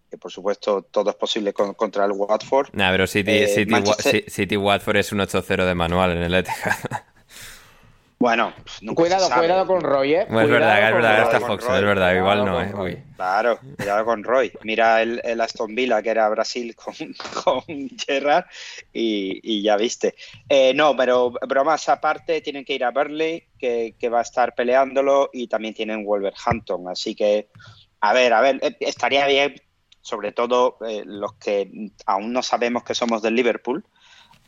que 0.10 0.18
por 0.18 0.32
supuesto 0.32 0.82
todo 0.82 1.12
es 1.12 1.16
posible 1.16 1.54
contra 1.54 2.06
el 2.06 2.12
Watford. 2.12 2.70
Nah, 2.74 2.92
pero 2.92 3.08
City, 3.08 3.32
eh, 3.32 3.48
City, 3.48 4.24
City, 4.28 4.58
Watford 4.58 4.98
es 4.98 5.12
un 5.12 5.20
8-0 5.20 5.66
de 5.66 5.76
manual 5.76 6.12
en 6.12 6.24
el 6.24 6.34
Etihad. 6.34 6.78
Bueno, 8.20 8.52
cuidado, 8.96 9.30
cuidado 9.30 9.68
con 9.68 9.82
Roy, 9.82 10.16
¿eh? 10.16 10.22
es 10.22 10.50
verdad, 10.50 10.88
es 10.88 10.94
verdad, 10.96 11.22
está 11.22 11.40
Fox, 11.40 11.64
es 11.64 11.82
verdad, 11.84 12.16
igual 12.16 12.46
no, 12.46 12.88
¿eh? 12.88 13.04
Claro, 13.16 13.60
cuidado 13.78 14.06
con 14.06 14.24
Roy. 14.24 14.52
Mira 14.64 15.04
el, 15.04 15.40
Aston 15.40 15.76
Villa, 15.76 16.02
que 16.02 16.10
era 16.10 16.28
Brasil 16.30 16.76
con, 16.76 16.96
con 17.44 17.64
Gerrard, 17.96 18.46
y, 18.92 19.62
ya 19.62 19.78
viste. 19.78 20.16
Eh, 20.50 20.74
no, 20.74 20.96
pero 20.98 21.32
bromas 21.48 21.90
aparte, 21.90 22.42
tienen 22.42 22.66
que 22.66 22.74
ir 22.74 22.84
a 22.84 22.90
Burley, 22.90 23.44
que, 23.60 24.10
va 24.12 24.20
a 24.20 24.24
estar 24.24 24.56
peleándolo, 24.56 25.30
y 25.32 25.48
también 25.48 25.76
tienen 25.76 26.04
Wolverhampton. 26.04 26.90
Así 26.90 27.14
que, 27.14 27.50
a 28.02 28.14
ver, 28.14 28.34
a 28.34 28.42
ver, 28.42 28.60
eh, 28.64 28.78
estaría 28.80 29.28
bien, 29.28 29.62
sobre 30.02 30.32
todo 30.32 30.78
eh, 30.88 31.04
los 31.06 31.36
que 31.36 31.92
aún 32.08 32.34
no 32.34 32.42
sabemos 32.42 32.84
que 32.84 32.96
somos 32.96 33.22
del 33.22 33.36
Liverpool 33.36 33.86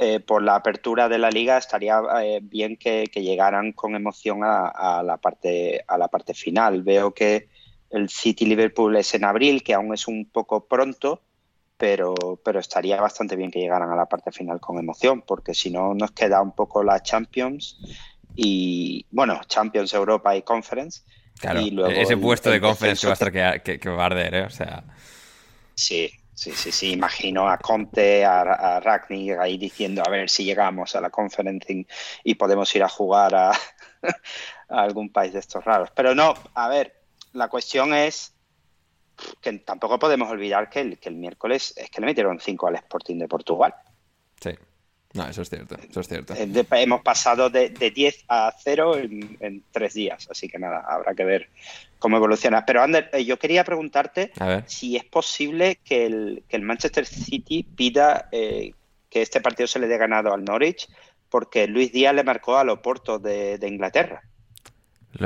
eh, 0.02 0.22
por 0.22 0.42
la 0.42 0.56
apertura 0.56 1.10
de 1.10 1.18
la 1.18 1.30
liga 1.30 1.58
estaría 1.58 2.02
eh, 2.24 2.40
bien 2.42 2.78
que, 2.78 3.04
llegaran 3.14 3.74
con 3.74 3.96
emoción 3.96 4.40
a, 4.44 5.04
la 5.04 5.18
parte, 5.18 5.84
a 5.86 5.98
la 5.98 6.08
parte 6.08 6.34
final. 6.34 6.84
Veo 6.84 7.14
que 7.14 7.50
el 7.90 8.08
City 8.08 8.46
Liverpool 8.46 8.96
es 8.96 9.14
en 9.14 9.26
abril, 9.26 9.62
que 9.62 9.74
aún 9.74 9.94
es 9.94 10.08
un 10.08 10.24
poco 10.32 10.66
pronto, 10.68 11.22
pero, 11.76 12.16
pero 12.46 12.62
estaría 12.62 13.02
bastante 13.02 13.36
bien 13.36 13.52
que 13.52 13.60
llegaran 13.60 13.92
a 13.92 13.96
la 13.98 14.06
parte 14.06 14.32
final 14.32 14.62
con 14.62 14.80
emoción, 14.80 15.22
porque 15.22 15.54
si 15.54 15.70
no 15.70 15.94
nos 15.94 16.12
queda 16.12 16.42
un 16.42 16.54
poco 16.54 16.82
la 16.82 17.04
Champions 17.04 17.78
y, 18.38 19.06
bueno, 19.12 19.42
Champions 19.48 19.94
Europa 19.94 20.34
y 20.34 20.44
Conference. 20.44 21.02
Claro, 21.42 21.60
ese 21.88 22.16
puesto 22.16 22.50
de 22.50 22.62
Conference 22.62 23.02
que 23.02 23.08
va 23.08 23.12
a 23.12 23.16
estar 23.16 23.62
que, 23.64 23.80
que, 23.82 23.90
va 23.90 24.04
a 24.04 24.06
arder, 24.06 24.34
¿eh? 24.34 24.44
O 24.44 24.50
sea... 24.50 24.82
Sí, 25.76 26.10
Sí, 26.40 26.54
sí, 26.54 26.72
sí, 26.72 26.94
imagino 26.94 27.50
a 27.50 27.58
Conte, 27.58 28.24
a, 28.24 28.78
a 28.78 29.08
ahí 29.42 29.58
diciendo 29.58 30.02
a 30.06 30.10
ver 30.10 30.30
si 30.30 30.46
llegamos 30.46 30.96
a 30.96 31.02
la 31.02 31.10
conferencing 31.10 31.86
y 32.24 32.36
podemos 32.36 32.74
ir 32.78 32.84
a 32.84 32.88
jugar 32.88 33.36
a, 33.36 33.52
algún 34.70 35.12
país 35.12 35.34
de 35.34 35.40
estos 35.40 35.66
raros. 35.66 35.90
Pero 35.94 36.16
no, 36.16 36.34
a 36.54 36.70
ver, 36.70 37.02
la 37.34 37.50
cuestión 37.50 37.94
es 37.94 38.34
que 39.42 39.52
tampoco 39.60 40.00
podemos 40.00 40.30
olvidar 40.30 40.70
que 40.70 40.80
el, 40.80 40.98
que 40.98 41.10
el 41.10 41.16
miércoles 41.16 41.74
es 41.76 41.90
que 41.90 42.00
le 42.00 42.08
metieron 42.08 42.40
5 42.40 42.68
al 42.68 42.76
Sporting 42.76 43.18
de 43.18 43.28
Portugal. 43.28 43.76
Sí. 44.40 44.52
No, 45.14 45.28
eso 45.28 45.42
es 45.42 45.50
cierto, 45.50 45.76
eso 45.76 46.02
es 46.02 46.08
cierto. 46.08 46.36
Eh, 46.36 46.66
hemos 46.72 47.02
pasado 47.02 47.50
de, 47.50 47.70
de 47.70 47.90
10 47.90 48.26
a 48.28 48.54
0 48.64 48.98
en, 48.98 49.38
en, 49.40 49.64
tres 49.72 49.96
días, 49.96 50.28
así 50.30 50.48
que 50.48 50.60
nada, 50.60 50.86
habrá 50.88 51.16
que 51.16 51.24
ver 51.24 51.50
cómo 51.98 52.18
evoluciona. 52.18 52.64
Pero 52.64 52.84
Ander, 52.84 53.10
eh, 53.14 53.26
yo 53.26 53.40
quería 53.40 53.64
preguntarte 53.64 54.32
si 54.68 54.98
es 54.98 55.06
posible 55.06 55.80
que 55.84 56.06
el, 56.06 56.44
que 56.48 56.58
el 56.58 56.62
Manchester 56.62 57.08
City 57.08 57.64
pida 57.64 58.30
eh, 58.32 58.74
que 59.10 59.24
este 59.24 59.42
partido 59.42 59.66
se 59.66 59.80
le 59.80 59.88
dé 59.88 59.98
ganado 59.98 60.32
al 60.32 60.46
Norwich, 60.46 60.88
porque 61.30 61.68
Luis 61.68 61.92
Díaz 61.92 62.14
le 62.14 62.24
marcó 62.24 62.58
a 62.58 62.72
Oporto 62.72 63.18
de, 63.18 63.58
de 63.58 63.68
Inglaterra. 63.68 64.29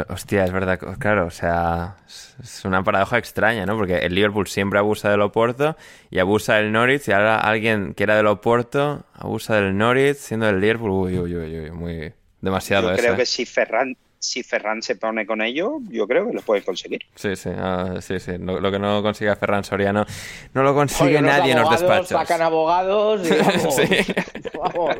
Hostia, 0.07 0.45
es 0.45 0.51
verdad, 0.51 0.79
claro, 0.97 1.25
o 1.25 1.31
sea, 1.31 1.97
es 2.07 2.63
una 2.63 2.83
paradoja 2.83 3.17
extraña, 3.17 3.65
¿no? 3.65 3.77
Porque 3.77 3.97
el 3.97 4.15
Liverpool 4.15 4.47
siempre 4.47 4.79
abusa 4.79 5.11
del 5.11 5.21
Oporto 5.21 5.75
y 6.09 6.19
abusa 6.19 6.55
del 6.55 6.71
Norwich 6.71 7.09
y 7.09 7.11
ahora 7.11 7.37
alguien 7.37 7.93
que 7.93 8.03
era 8.03 8.15
del 8.15 8.27
Oporto 8.27 9.05
abusa 9.13 9.55
del 9.55 9.77
Norwich 9.77 10.15
siendo 10.15 10.45
del 10.45 10.61
Liverpool. 10.61 10.91
Uy, 10.91 11.17
uy, 11.17 11.35
uy, 11.35 11.59
uy 11.59 11.71
muy 11.71 12.13
demasiado 12.39 12.91
Yo 12.91 12.97
creo 12.97 13.13
¿eh? 13.13 13.17
que 13.17 13.25
si 13.25 13.45
Ferran, 13.45 13.97
si 14.23 14.41
Ferran 14.41 14.81
se 14.81 14.95
pone 14.95 15.25
con 15.25 15.41
ello, 15.41 15.79
yo 15.89 16.07
creo 16.07 16.27
que 16.27 16.33
lo 16.33 16.41
puede 16.41 16.61
conseguir. 16.61 17.01
Sí, 17.15 17.35
sí, 17.35 17.49
ah, 17.55 17.97
sí, 17.99 18.19
sí. 18.19 18.37
Lo, 18.37 18.71
que 18.71 18.79
no 18.79 19.03
consigue 19.03 19.35
Ferran 19.35 19.65
Soriano 19.65 20.05
no 20.53 20.63
lo 20.63 20.73
consigue 20.73 21.21
nadie 21.21 21.51
en 21.51 21.59
los 21.59 21.69
despachos. 21.69 22.07
Sacan 22.07 22.41
abogados 22.41 23.21
y 23.27 23.33
vamos, 24.57 24.95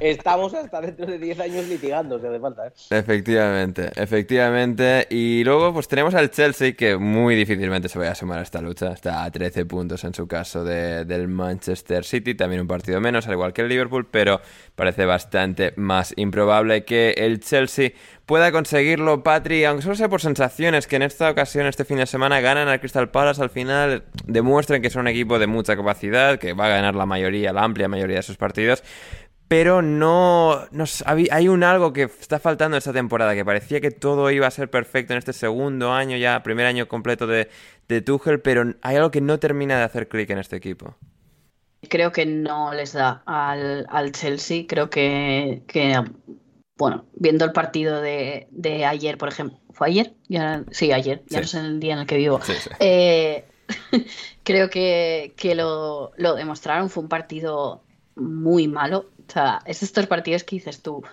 estamos 0.00 0.54
hasta 0.54 0.80
dentro 0.80 1.06
de 1.06 1.18
10 1.18 1.40
años 1.40 1.66
litigando, 1.66 2.20
si 2.20 2.26
hace 2.26 2.38
falta. 2.38 2.68
¿eh? 2.68 2.72
Efectivamente, 2.90 3.90
efectivamente. 3.96 5.08
Y 5.10 5.42
luego 5.42 5.72
pues 5.72 5.88
tenemos 5.88 6.14
al 6.14 6.30
Chelsea 6.30 6.74
que 6.74 6.96
muy 6.96 7.34
difícilmente 7.34 7.88
se 7.88 7.98
vaya 7.98 8.12
a 8.12 8.14
sumar 8.14 8.38
a 8.38 8.42
esta 8.42 8.60
lucha. 8.60 8.92
Está 8.92 9.24
a 9.24 9.30
13 9.30 9.66
puntos 9.66 10.04
en 10.04 10.14
su 10.14 10.28
caso 10.28 10.62
de, 10.62 11.04
del 11.04 11.26
Manchester 11.26 12.04
City, 12.04 12.36
también 12.36 12.60
un 12.60 12.68
partido 12.68 13.00
menos, 13.00 13.26
al 13.26 13.32
igual 13.32 13.52
que 13.52 13.62
el 13.62 13.68
Liverpool, 13.68 14.06
pero 14.08 14.40
parece 14.76 15.04
bastante 15.04 15.72
más 15.76 16.14
improbable 16.16 16.84
que 16.84 17.10
el 17.16 17.40
Chelsea 17.40 17.90
pueda 18.26 18.52
conseguirlo, 18.52 19.22
Patri, 19.22 19.64
aunque 19.64 19.82
solo 19.82 19.94
sea 19.94 20.08
por 20.08 20.20
sensaciones, 20.20 20.86
que 20.86 20.96
en 20.96 21.02
esta 21.02 21.30
ocasión, 21.30 21.66
este 21.66 21.84
fin 21.84 21.98
de 21.98 22.06
semana, 22.06 22.40
ganan 22.40 22.68
al 22.68 22.80
Crystal 22.80 23.10
Palace 23.10 23.42
al 23.42 23.50
final, 23.50 24.04
demuestren 24.26 24.82
que 24.82 24.90
son 24.90 25.02
un 25.02 25.08
equipo 25.08 25.38
de 25.38 25.46
mucha 25.46 25.76
capacidad, 25.76 26.38
que 26.38 26.52
va 26.52 26.66
a 26.66 26.68
ganar 26.68 26.94
la 26.94 27.06
mayoría, 27.06 27.52
la 27.52 27.62
amplia 27.62 27.88
mayoría 27.88 28.16
de 28.16 28.22
sus 28.22 28.36
partidos, 28.36 28.82
pero 29.52 29.82
no, 29.82 30.66
hay 31.06 31.48
un 31.48 31.62
algo 31.62 31.92
que 31.92 32.04
está 32.04 32.38
faltando 32.38 32.78
esta 32.78 32.94
temporada, 32.94 33.34
que 33.34 33.44
parecía 33.44 33.82
que 33.82 33.90
todo 33.90 34.30
iba 34.30 34.46
a 34.46 34.50
ser 34.50 34.70
perfecto 34.70 35.12
en 35.12 35.18
este 35.18 35.34
segundo 35.34 35.92
año, 35.92 36.16
ya 36.16 36.42
primer 36.42 36.64
año 36.64 36.88
completo 36.88 37.26
de, 37.26 37.50
de 37.86 38.00
Tuchel, 38.00 38.40
pero 38.40 38.64
hay 38.80 38.96
algo 38.96 39.10
que 39.10 39.20
no 39.20 39.38
termina 39.38 39.76
de 39.76 39.82
hacer 39.82 40.08
clic 40.08 40.30
en 40.30 40.38
este 40.38 40.56
equipo. 40.56 40.96
creo 41.86 42.12
que 42.12 42.24
no 42.24 42.72
les 42.72 42.94
da 42.94 43.22
al, 43.26 43.86
al 43.90 44.12
Chelsea. 44.12 44.64
Creo 44.66 44.88
que, 44.88 45.64
que, 45.66 46.02
bueno, 46.82 47.04
viendo 47.14 47.44
el 47.44 47.52
partido 47.52 48.00
de, 48.00 48.48
de 48.50 48.84
ayer, 48.84 49.16
por 49.16 49.28
ejemplo, 49.28 49.56
¿fue 49.70 49.86
ayer? 49.86 50.14
Ya, 50.26 50.64
sí, 50.72 50.90
ayer, 50.90 51.22
ya 51.28 51.38
Sí. 51.38 51.42
no 51.42 51.46
sé 51.46 51.58
el 51.60 51.78
día 51.78 51.92
en 51.92 52.00
el 52.00 52.06
que 52.08 52.16
vivo. 52.16 52.40
Sí, 52.42 52.54
sí. 52.60 52.70
Eh, 52.80 53.44
creo 54.42 54.68
que, 54.68 55.32
que 55.36 55.54
lo, 55.54 56.10
lo 56.16 56.34
demostraron, 56.34 56.90
fue 56.90 57.04
un 57.04 57.08
partido 57.08 57.84
muy 58.16 58.66
malo. 58.66 59.10
O 59.28 59.32
sea, 59.32 59.60
es 59.64 59.84
estos 59.84 60.08
partidos 60.08 60.42
que 60.42 60.56
dices 60.56 60.82
tú. 60.82 61.04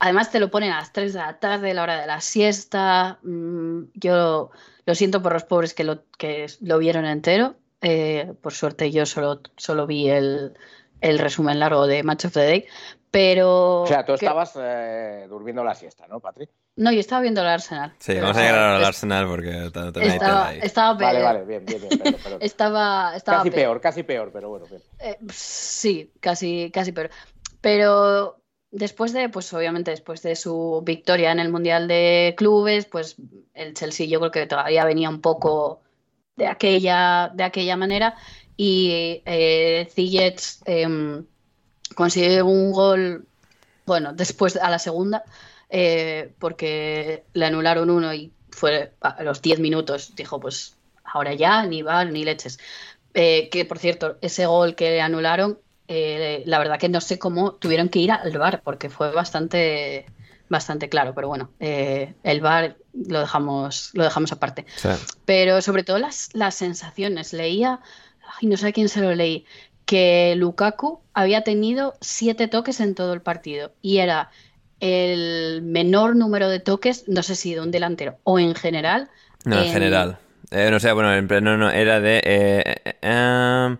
Además 0.00 0.32
te 0.32 0.40
lo 0.40 0.50
ponen 0.50 0.72
a 0.72 0.80
las 0.80 0.92
3 0.92 1.12
de 1.12 1.20
la 1.20 1.38
tarde, 1.38 1.72
la 1.72 1.84
hora 1.84 2.00
de 2.00 2.08
la 2.08 2.20
siesta. 2.20 3.20
Mm, 3.22 3.84
yo 3.94 4.50
lo 4.84 4.94
siento 4.96 5.22
por 5.22 5.32
los 5.32 5.44
pobres 5.44 5.74
que 5.74 5.84
lo, 5.84 6.02
que 6.18 6.46
lo 6.60 6.78
vieron 6.78 7.04
entero. 7.06 7.54
Eh, 7.82 8.32
por 8.42 8.52
suerte 8.52 8.90
yo 8.90 9.06
solo, 9.06 9.42
solo 9.56 9.86
vi 9.86 10.10
el, 10.10 10.54
el 11.00 11.18
resumen 11.18 11.58
largo 11.58 11.86
de 11.86 12.02
Match 12.02 12.24
of 12.26 12.32
the 12.32 12.40
Day. 12.40 12.66
Pero... 13.10 13.82
O 13.82 13.86
sea, 13.86 14.04
tú 14.04 14.12
que- 14.12 14.26
estabas 14.26 14.52
eh, 14.60 15.26
durmiendo 15.28 15.64
la 15.64 15.74
siesta, 15.74 16.06
¿no, 16.06 16.20
Patri? 16.20 16.48
No, 16.76 16.92
yo 16.92 17.00
estaba 17.00 17.22
viendo 17.22 17.40
el 17.40 17.46
Arsenal. 17.46 17.92
Sí, 17.98 18.12
Pero 18.12 18.22
vamos 18.22 18.36
a 18.36 18.40
llegar 18.42 18.58
al 18.58 18.82
es- 18.82 18.88
Arsenal 18.88 19.26
porque 19.26 19.70
también 19.72 20.10
Estaba, 20.12 20.48
ahí. 20.48 20.58
estaba 20.62 20.92
Vale, 20.94 21.18
peor. 21.18 21.24
vale, 21.32 21.44
bien, 21.46 21.64
bien, 21.64 21.80
bien. 21.80 21.98
perdón, 21.98 22.20
perdón. 22.22 22.38
Estaba, 22.42 23.16
estaba 23.16 23.38
Casi 23.38 23.50
peor, 23.50 23.80
casi 23.80 24.02
peor, 24.02 24.30
pero 24.32 24.50
bueno, 24.50 24.66
bien. 24.66 24.82
Eh, 24.98 25.16
sí, 25.32 26.12
casi, 26.20 26.70
casi 26.74 26.92
peor. 26.92 27.08
Pero 27.62 28.36
después 28.70 29.14
de, 29.14 29.30
pues 29.30 29.50
obviamente 29.54 29.90
después 29.92 30.20
de 30.22 30.36
su 30.36 30.82
victoria 30.84 31.32
en 31.32 31.40
el 31.40 31.48
Mundial 31.50 31.88
de 31.88 32.34
Clubes, 32.36 32.84
pues 32.84 33.16
el 33.54 33.72
Chelsea 33.72 34.06
yo 34.06 34.18
creo 34.20 34.30
que 34.30 34.46
todavía 34.46 34.84
venía 34.84 35.08
un 35.08 35.22
poco 35.22 35.80
de 36.36 36.46
aquella, 36.48 37.30
de 37.32 37.44
aquella 37.44 37.78
manera 37.78 38.14
y 38.56 39.22
eh, 39.24 39.88
Ziyech 39.92 40.40
em, 40.64 41.24
consigue 41.94 42.42
un 42.42 42.72
gol, 42.72 43.26
bueno, 43.84 44.12
después 44.12 44.56
a 44.56 44.70
la 44.70 44.78
segunda, 44.78 45.24
eh, 45.70 46.32
porque 46.38 47.24
le 47.32 47.46
anularon 47.46 47.90
uno 47.90 48.14
y 48.14 48.32
fue 48.50 48.92
a 49.00 49.22
los 49.22 49.42
10 49.42 49.60
minutos, 49.60 50.14
dijo 50.16 50.40
pues 50.40 50.76
ahora 51.04 51.34
ya, 51.34 51.64
ni 51.66 51.82
va, 51.82 52.04
ni 52.04 52.24
leches. 52.24 52.58
Eh, 53.14 53.48
que 53.50 53.64
por 53.64 53.78
cierto, 53.78 54.18
ese 54.20 54.46
gol 54.46 54.74
que 54.74 54.90
le 54.90 55.00
anularon, 55.00 55.58
eh, 55.88 56.42
la 56.46 56.58
verdad 56.58 56.78
que 56.78 56.88
no 56.88 57.00
sé 57.00 57.18
cómo 57.18 57.52
tuvieron 57.52 57.88
que 57.88 58.00
ir 58.00 58.12
al 58.12 58.36
VAR, 58.36 58.60
porque 58.62 58.90
fue 58.90 59.10
bastante, 59.10 60.06
bastante 60.48 60.88
claro, 60.88 61.14
pero 61.14 61.28
bueno, 61.28 61.50
eh, 61.60 62.14
el 62.22 62.40
VAR 62.40 62.76
lo 62.92 63.20
dejamos, 63.20 63.90
lo 63.94 64.04
dejamos 64.04 64.32
aparte. 64.32 64.66
Sí. 64.76 64.88
Pero 65.24 65.62
sobre 65.62 65.84
todo 65.84 65.98
las, 65.98 66.30
las 66.34 66.54
sensaciones. 66.56 67.32
Leía, 67.32 67.80
ay, 68.40 68.48
no 68.48 68.56
sé 68.56 68.68
a 68.68 68.72
quién 68.72 68.88
se 68.88 69.00
lo 69.00 69.14
leí, 69.14 69.46
que 69.84 70.34
Lukaku 70.36 71.00
había 71.14 71.42
tenido 71.44 71.94
siete 72.00 72.48
toques 72.48 72.80
en 72.80 72.94
todo 72.94 73.12
el 73.12 73.22
partido 73.22 73.72
y 73.82 73.98
era 73.98 74.30
el 74.80 75.62
menor 75.62 76.16
número 76.16 76.48
de 76.48 76.60
toques, 76.60 77.04
no 77.08 77.22
sé 77.22 77.34
si 77.36 77.54
de 77.54 77.60
un 77.60 77.70
delantero 77.70 78.18
o 78.24 78.38
en 78.38 78.54
general. 78.54 79.10
No, 79.44 79.60
en 79.60 79.66
en- 79.66 79.72
general. 79.72 80.18
Eh, 80.50 80.70
no 80.70 80.78
sé, 80.80 80.92
bueno, 80.92 81.12
en 81.14 81.26
no, 81.42 81.56
no, 81.56 81.70
era 81.70 82.00
de... 82.00 82.18
eh, 82.24 82.74
eh, 82.84 82.96
em, 83.02 83.78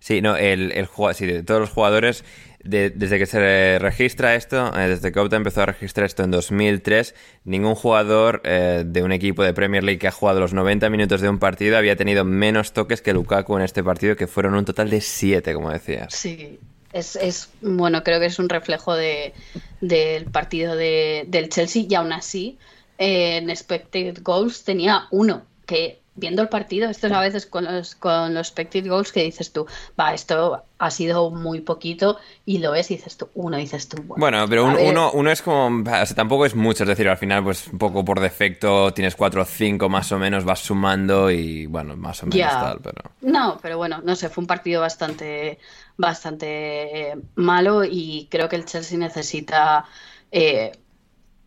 sí, 0.00 0.20
no, 0.20 0.36
el, 0.36 0.72
el 0.72 0.86
sí, 1.14 1.26
de 1.26 1.42
todos 1.42 1.60
los 1.60 1.70
jugadores, 1.70 2.24
de- 2.68 2.90
desde 2.90 3.18
que 3.18 3.26
se 3.26 3.78
registra 3.78 4.34
esto, 4.34 4.72
eh, 4.78 4.88
desde 4.88 5.10
que 5.12 5.18
Opta 5.20 5.36
empezó 5.36 5.62
a 5.62 5.66
registrar 5.66 6.06
esto 6.06 6.22
en 6.22 6.30
2003, 6.30 7.14
ningún 7.44 7.74
jugador 7.74 8.40
eh, 8.44 8.84
de 8.86 9.02
un 9.02 9.12
equipo 9.12 9.42
de 9.42 9.52
Premier 9.54 9.82
League 9.84 9.98
que 9.98 10.08
ha 10.08 10.12
jugado 10.12 10.40
los 10.40 10.52
90 10.52 10.88
minutos 10.90 11.20
de 11.20 11.28
un 11.28 11.38
partido 11.38 11.76
había 11.78 11.96
tenido 11.96 12.24
menos 12.24 12.72
toques 12.72 13.02
que 13.02 13.12
Lukaku 13.12 13.56
en 13.56 13.62
este 13.62 13.82
partido, 13.82 14.16
que 14.16 14.26
fueron 14.26 14.54
un 14.54 14.64
total 14.64 14.90
de 14.90 15.00
7, 15.00 15.54
como 15.54 15.70
decías. 15.70 16.14
Sí, 16.14 16.58
es, 16.92 17.16
es 17.16 17.50
bueno, 17.60 18.02
creo 18.04 18.20
que 18.20 18.26
es 18.26 18.38
un 18.38 18.48
reflejo 18.48 18.94
de, 18.94 19.32
del 19.80 20.24
partido 20.26 20.76
de, 20.76 21.24
del 21.28 21.48
Chelsea 21.48 21.84
y 21.88 21.94
aún 21.94 22.12
así 22.12 22.58
eh, 22.98 23.36
en 23.38 23.50
expected 23.50 24.18
goals 24.22 24.64
tenía 24.64 25.04
uno, 25.10 25.42
que 25.66 26.00
viendo 26.18 26.42
el 26.42 26.48
partido, 26.48 26.90
esto 26.90 27.06
es 27.06 27.12
a 27.12 27.20
veces 27.20 27.46
con 27.46 27.64
los, 27.64 27.94
con 27.94 28.34
los 28.34 28.48
expected 28.48 28.86
goals 28.88 29.12
que 29.12 29.22
dices 29.24 29.52
tú, 29.52 29.66
va, 29.98 30.14
esto 30.14 30.64
ha 30.78 30.90
sido 30.90 31.30
muy 31.30 31.60
poquito 31.60 32.18
y 32.44 32.58
lo 32.58 32.72
ves 32.72 32.90
y 32.90 32.96
dices 32.96 33.16
tú, 33.16 33.28
uno, 33.34 33.56
dices 33.56 33.88
tú, 33.88 33.96
bueno, 34.02 34.20
Bueno, 34.20 34.46
pero 34.48 34.64
un- 34.64 34.76
uno, 34.76 35.10
uno 35.12 35.30
es 35.30 35.42
como. 35.42 35.82
o 35.82 35.84
sea, 35.84 36.06
tampoco 36.14 36.46
es 36.46 36.54
mucho, 36.54 36.84
es 36.84 36.88
decir, 36.88 37.08
al 37.08 37.16
final, 37.18 37.42
pues 37.44 37.68
un 37.68 37.78
poco 37.78 38.04
por 38.04 38.20
defecto 38.20 38.92
tienes 38.92 39.16
cuatro 39.16 39.42
o 39.42 39.44
cinco 39.44 39.88
más 39.88 40.10
o 40.12 40.18
menos, 40.18 40.44
vas 40.44 40.60
sumando 40.60 41.30
y 41.30 41.66
bueno, 41.66 41.96
más 41.96 42.22
o 42.22 42.26
menos 42.26 42.58
tal, 42.58 42.80
pero. 42.82 43.02
No, 43.20 43.58
pero 43.60 43.76
bueno, 43.78 44.00
no 44.04 44.14
sé, 44.16 44.28
fue 44.28 44.42
un 44.42 44.46
partido 44.46 44.80
bastante, 44.80 45.58
bastante 45.96 47.10
eh, 47.12 47.16
malo 47.36 47.84
y 47.84 48.28
creo 48.30 48.48
que 48.48 48.56
el 48.56 48.64
Chelsea 48.64 48.98
necesita 48.98 49.84
eh, 50.30 50.72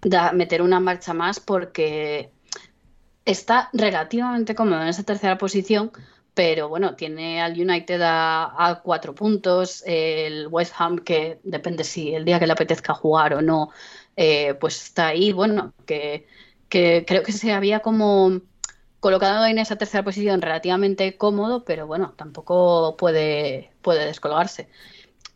da- 0.02 0.32
meter 0.34 0.62
una 0.62 0.80
marcha 0.80 1.14
más 1.14 1.40
porque 1.40 2.32
está 3.26 3.70
relativamente 3.74 4.56
cómodo 4.56 4.82
en 4.82 4.88
esa 4.88 5.04
tercera 5.04 5.38
posición, 5.38 5.92
pero 6.34 6.70
bueno, 6.70 6.96
tiene 6.96 7.42
al 7.42 7.60
United 7.60 8.02
a, 8.04 8.82
cuatro 8.84 9.14
puntos, 9.14 9.84
el 9.86 10.48
West 10.48 10.74
Ham 10.78 11.00
que 11.00 11.40
depende 11.44 11.84
si 11.84 12.14
el 12.16 12.26
día 12.26 12.40
que 12.40 12.48
le 12.48 12.54
apetezca 12.54 12.94
jugar 12.94 13.34
o 13.34 13.42
no, 13.42 13.72
eh, 14.16 14.54
pues 14.56 14.82
está 14.84 15.08
ahí, 15.08 15.32
bueno, 15.34 15.74
que, 15.86 16.28
que 16.70 17.06
creo 17.08 17.24
que 17.24 17.32
se 17.34 17.52
había 17.54 17.82
como 17.82 18.42
colocado 19.02 19.46
en 19.46 19.58
esa 19.58 19.78
tercera 19.78 20.04
posición 20.04 20.42
relativamente 20.42 21.18
cómodo, 21.18 21.66
pero 21.66 21.88
bueno, 21.88 22.14
tampoco 22.16 22.96
puede, 22.98 23.72
puede 23.82 24.06
descolgarse. 24.06 24.70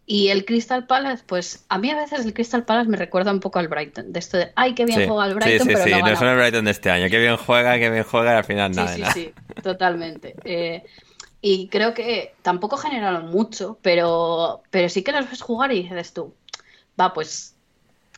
Y 0.08 0.28
el 0.30 0.46
Crystal 0.46 0.86
Palace, 0.86 1.24
pues 1.26 1.66
a 1.70 1.78
mí 1.80 1.90
a 1.90 1.96
veces 1.96 2.26
el 2.26 2.34
Crystal 2.34 2.64
Palace 2.66 2.90
me 2.90 2.98
recuerda 2.98 3.32
un 3.32 3.40
poco 3.40 3.58
al 3.60 3.68
Brighton, 3.68 4.14
de 4.14 4.20
esto 4.20 4.38
de, 4.38 4.52
ay, 4.56 4.76
qué 4.76 4.86
bien 4.86 5.02
Sí, 5.02 5.08
juega 5.08 5.26
el 5.26 5.32
sí, 5.32 5.36
Brighton, 5.36 5.68
sí, 5.68 5.74
pero 5.74 5.84
sí, 5.84 5.90
no 5.90 6.04
no 6.04 6.04
gana". 6.06 6.16
son 6.16 6.28
el 6.28 6.36
Brighton 6.38 6.66
de 6.66 6.72
este 6.72 6.90
año. 6.92 7.10
Qué 7.10 7.18
bien 7.20 7.38
juega, 7.38 7.78
qué 7.80 7.90
bien 7.90 8.04
juega, 8.04 8.38
al 8.38 8.44
final 8.44 8.72
Sí, 8.72 8.76
nada, 8.76 8.88
sí, 8.88 9.02
nada. 9.02 9.14
sí, 9.14 9.34
totalmente. 9.64 10.36
Eh, 10.44 10.84
y 11.42 11.70
creo 11.70 11.94
que 11.94 12.34
tampoco 12.42 12.78
generaron 12.78 13.28
mucho, 13.32 13.80
pero, 13.82 14.64
pero 14.72 14.90
sí 14.90 15.04
que 15.04 15.12
los 15.12 15.30
ves 15.30 15.42
jugar 15.42 15.72
y 15.72 15.84
dices 15.84 16.14
tú, 16.14 16.36
va, 17.00 17.14
pues 17.14 17.56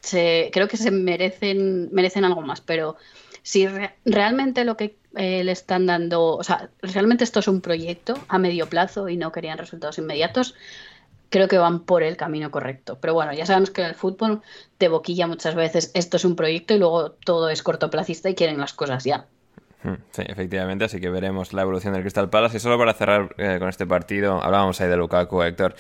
se, 0.02 0.50
creo 0.54 0.68
que 0.68 0.78
se 0.78 0.92
merecen, 0.92 1.90
merecen 1.94 2.26
algo 2.26 2.42
más, 2.42 2.62
pero 2.62 2.98
si 3.44 3.68
re- 3.68 3.96
realmente 4.06 4.66
lo 4.66 4.78
que 4.78 4.98
eh, 5.16 5.44
le 5.44 5.52
están 5.54 5.86
dando, 5.88 6.36
o 6.38 6.44
sea, 6.44 6.70
realmente 6.82 7.24
esto 7.24 7.40
es 7.42 7.48
un 7.48 7.62
proyecto 7.62 8.16
a 8.30 8.38
medio 8.40 8.68
plazo 8.70 9.10
y 9.10 9.18
no 9.18 9.32
querían 9.32 9.58
resultados 9.58 9.98
inmediatos, 9.98 10.56
creo 11.30 11.48
que 11.48 11.58
van 11.58 11.82
por 11.82 12.04
el 12.04 12.18
camino 12.18 12.52
correcto. 12.52 12.98
Pero 13.02 13.14
bueno, 13.14 13.34
ya 13.34 13.46
sabemos 13.46 13.72
que 13.72 13.82
en 13.82 13.88
el 13.88 13.96
fútbol 13.96 14.42
te 14.78 14.88
boquilla 14.88 15.28
muchas 15.28 15.56
veces, 15.56 15.92
esto 15.94 16.18
es 16.18 16.26
un 16.26 16.36
proyecto 16.36 16.74
y 16.74 16.80
luego 16.80 17.12
todo 17.12 17.50
es 17.50 17.64
cortoplacista 17.64 18.30
y 18.30 18.36
quieren 18.36 18.60
las 18.60 18.74
cosas 18.74 19.04
ya. 19.04 19.26
Hmm, 19.84 19.96
Sí, 20.12 20.24
efectivamente, 20.26 20.86
así 20.86 21.00
que 21.00 21.10
veremos 21.10 21.54
la 21.54 21.62
evolución 21.62 21.94
del 21.94 22.02
Crystal 22.02 22.30
Palace. 22.30 22.58
Y 22.58 22.60
solo 22.60 22.78
para 22.78 22.94
cerrar 22.94 23.36
eh, 23.38 23.58
con 23.60 23.70
este 23.70 23.86
partido, 23.86 24.42
hablábamos 24.42 24.80
ahí 24.82 24.90
de 24.90 24.98
Lukaku, 24.98 25.44
Héctor. 25.44 25.76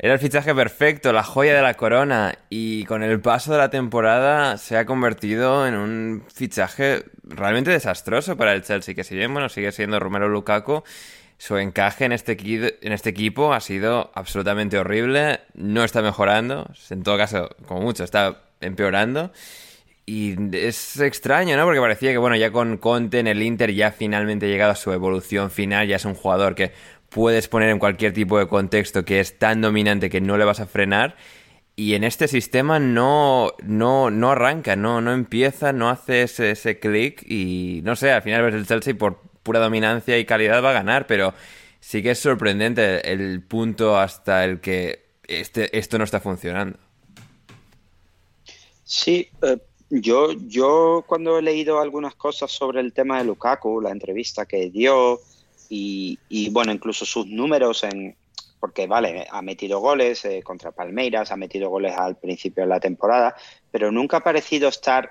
Era 0.00 0.14
el 0.14 0.20
fichaje 0.20 0.54
perfecto, 0.54 1.12
la 1.12 1.24
joya 1.24 1.56
de 1.56 1.62
la 1.62 1.74
corona, 1.74 2.38
y 2.50 2.84
con 2.84 3.02
el 3.02 3.20
paso 3.20 3.50
de 3.50 3.58
la 3.58 3.68
temporada 3.68 4.56
se 4.56 4.76
ha 4.76 4.86
convertido 4.86 5.66
en 5.66 5.74
un 5.74 6.24
fichaje 6.32 7.02
realmente 7.24 7.72
desastroso 7.72 8.36
para 8.36 8.52
el 8.54 8.62
Chelsea, 8.62 8.94
que 8.94 9.02
si 9.02 9.16
bien, 9.16 9.32
bueno, 9.32 9.48
sigue 9.48 9.72
siendo 9.72 9.98
Romero 9.98 10.28
Lukaku, 10.28 10.84
su 11.38 11.56
encaje 11.56 12.04
en 12.04 12.12
este, 12.12 12.36
en 12.82 12.92
este 12.92 13.10
equipo 13.10 13.54
ha 13.54 13.60
sido 13.60 14.10
absolutamente 14.14 14.76
horrible, 14.78 15.40
no 15.54 15.84
está 15.84 16.02
mejorando, 16.02 16.68
en 16.90 17.02
todo 17.04 17.16
caso, 17.16 17.48
como 17.66 17.80
mucho, 17.80 18.04
está 18.04 18.42
empeorando. 18.60 19.32
Y 20.04 20.34
es 20.56 20.98
extraño, 21.00 21.56
¿no? 21.56 21.64
Porque 21.64 21.80
parecía 21.80 22.12
que, 22.12 22.18
bueno, 22.18 22.34
ya 22.34 22.50
con 22.50 22.78
Conte 22.78 23.20
en 23.20 23.26
el 23.26 23.42
Inter 23.42 23.72
ya 23.72 23.92
finalmente 23.92 24.46
ha 24.46 24.48
llegado 24.48 24.72
a 24.72 24.74
su 24.74 24.90
evolución 24.92 25.50
final, 25.50 25.86
ya 25.86 25.96
es 25.96 26.04
un 26.06 26.14
jugador 26.14 26.54
que 26.54 26.72
puedes 27.08 27.46
poner 27.46 27.68
en 27.68 27.78
cualquier 27.78 28.12
tipo 28.12 28.38
de 28.38 28.48
contexto, 28.48 29.04
que 29.04 29.20
es 29.20 29.38
tan 29.38 29.60
dominante 29.60 30.10
que 30.10 30.20
no 30.20 30.38
le 30.38 30.44
vas 30.44 30.60
a 30.60 30.66
frenar. 30.66 31.16
Y 31.76 31.94
en 31.94 32.02
este 32.02 32.26
sistema 32.26 32.80
no, 32.80 33.52
no, 33.62 34.10
no 34.10 34.30
arranca, 34.32 34.74
no, 34.74 35.00
no 35.00 35.12
empieza, 35.12 35.72
no 35.72 35.90
hace 35.90 36.22
ese, 36.22 36.50
ese 36.50 36.80
clic 36.80 37.22
y 37.28 37.82
no 37.84 37.94
sé, 37.94 38.10
al 38.10 38.22
final 38.22 38.42
ves 38.42 38.54
el 38.54 38.66
Chelsea 38.66 38.94
por 38.94 39.27
pura 39.48 39.60
dominancia 39.60 40.18
y 40.18 40.26
calidad 40.26 40.62
va 40.62 40.70
a 40.70 40.74
ganar, 40.74 41.06
pero 41.06 41.32
sí 41.80 42.02
que 42.02 42.10
es 42.10 42.18
sorprendente 42.18 43.10
el 43.10 43.42
punto 43.42 43.96
hasta 43.98 44.44
el 44.44 44.60
que 44.60 45.06
este, 45.26 45.78
esto 45.78 45.96
no 45.96 46.04
está 46.04 46.20
funcionando. 46.20 46.78
Sí, 48.84 49.26
eh, 49.40 49.56
yo, 49.88 50.32
yo 50.32 51.02
cuando 51.06 51.38
he 51.38 51.42
leído 51.42 51.80
algunas 51.80 52.14
cosas 52.14 52.52
sobre 52.52 52.80
el 52.80 52.92
tema 52.92 53.16
de 53.16 53.24
Lukaku, 53.24 53.80
la 53.80 53.90
entrevista 53.90 54.44
que 54.44 54.68
dio 54.68 55.18
y, 55.70 56.18
y, 56.28 56.50
bueno, 56.50 56.70
incluso 56.70 57.06
sus 57.06 57.26
números 57.26 57.84
en, 57.84 58.16
porque 58.60 58.86
vale, 58.86 59.26
ha 59.30 59.40
metido 59.40 59.80
goles 59.80 60.26
eh, 60.26 60.42
contra 60.42 60.72
Palmeiras, 60.72 61.32
ha 61.32 61.38
metido 61.38 61.70
goles 61.70 61.94
al 61.96 62.16
principio 62.16 62.64
de 62.64 62.68
la 62.68 62.80
temporada, 62.80 63.34
pero 63.70 63.90
nunca 63.90 64.18
ha 64.18 64.22
parecido 64.22 64.68
estar 64.68 65.10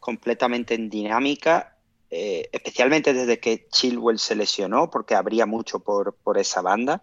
completamente 0.00 0.74
en 0.74 0.90
dinámica, 0.90 1.77
eh, 2.10 2.48
especialmente 2.52 3.12
desde 3.12 3.38
que 3.38 3.66
Chilwell 3.68 4.18
se 4.18 4.34
lesionó, 4.34 4.90
porque 4.90 5.14
habría 5.14 5.46
mucho 5.46 5.80
por, 5.80 6.14
por 6.14 6.38
esa 6.38 6.62
banda. 6.62 7.02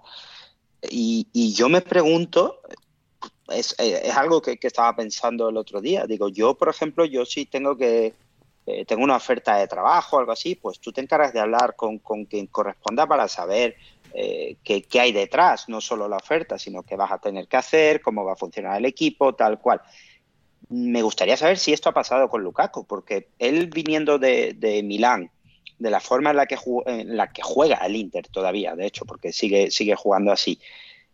Y, 0.90 1.28
y 1.34 1.54
yo 1.54 1.70
me 1.70 1.82
pregunto, 1.82 2.60
es, 3.50 3.76
es 3.78 4.16
algo 4.18 4.42
que, 4.42 4.58
que, 4.58 4.68
estaba 4.68 4.96
pensando 4.96 5.50
el 5.50 5.58
otro 5.58 5.82
día. 5.82 6.06
Digo, 6.06 6.30
yo, 6.30 6.56
por 6.56 6.70
ejemplo, 6.70 7.06
yo 7.06 7.26
sí 7.26 7.46
tengo 7.46 7.78
que, 7.78 8.14
eh, 8.68 8.84
tengo 8.86 9.04
una 9.04 9.18
oferta 9.18 9.58
de 9.58 9.68
trabajo 9.68 10.18
algo 10.18 10.32
así, 10.32 10.56
pues 10.56 10.80
tú 10.80 10.92
te 10.92 11.02
encargas 11.02 11.34
de 11.34 11.40
hablar 11.40 11.76
con, 11.76 12.00
con 12.00 12.26
quien 12.26 12.48
corresponda 12.48 13.06
para 13.06 13.28
saber 13.28 13.76
eh, 14.14 14.58
qué, 14.64 14.82
qué, 14.84 15.00
hay 15.02 15.12
detrás, 15.12 15.70
no 15.70 15.82
solo 15.82 16.08
la 16.08 16.18
oferta, 16.18 16.58
sino 16.58 16.82
qué 16.82 16.96
vas 16.96 17.12
a 17.12 17.20
tener 17.20 17.48
que 17.48 17.58
hacer, 17.58 18.02
cómo 18.02 18.26
va 18.26 18.34
a 18.34 18.38
funcionar 18.38 18.78
el 18.78 18.86
equipo, 18.86 19.36
tal 19.36 19.60
cual. 19.60 19.82
Me 20.70 21.02
gustaría 21.02 21.38
saber 21.38 21.58
si 21.58 21.74
esto 21.74 21.90
ha 21.90 21.94
pasado 21.94 22.30
con 22.30 22.44
Lukaku, 22.44 22.86
porque 22.86 23.30
él 23.40 23.68
viniendo 23.68 24.18
de, 24.18 24.54
de 24.54 24.84
Milán, 24.84 25.32
de 25.78 25.90
la 25.90 26.00
forma 26.00 26.32
en 26.32 26.38
la, 26.38 26.46
que 26.46 26.58
en 26.86 27.18
la 27.18 27.32
que 27.32 27.42
juega 27.42 27.78
el 27.86 27.96
Inter 27.96 28.28
todavía, 28.28 28.76
de 28.76 28.86
hecho, 28.86 29.06
porque 29.06 29.34
sigue, 29.34 29.72
sigue 29.72 29.96
jugando 29.96 30.32
así, 30.32 30.60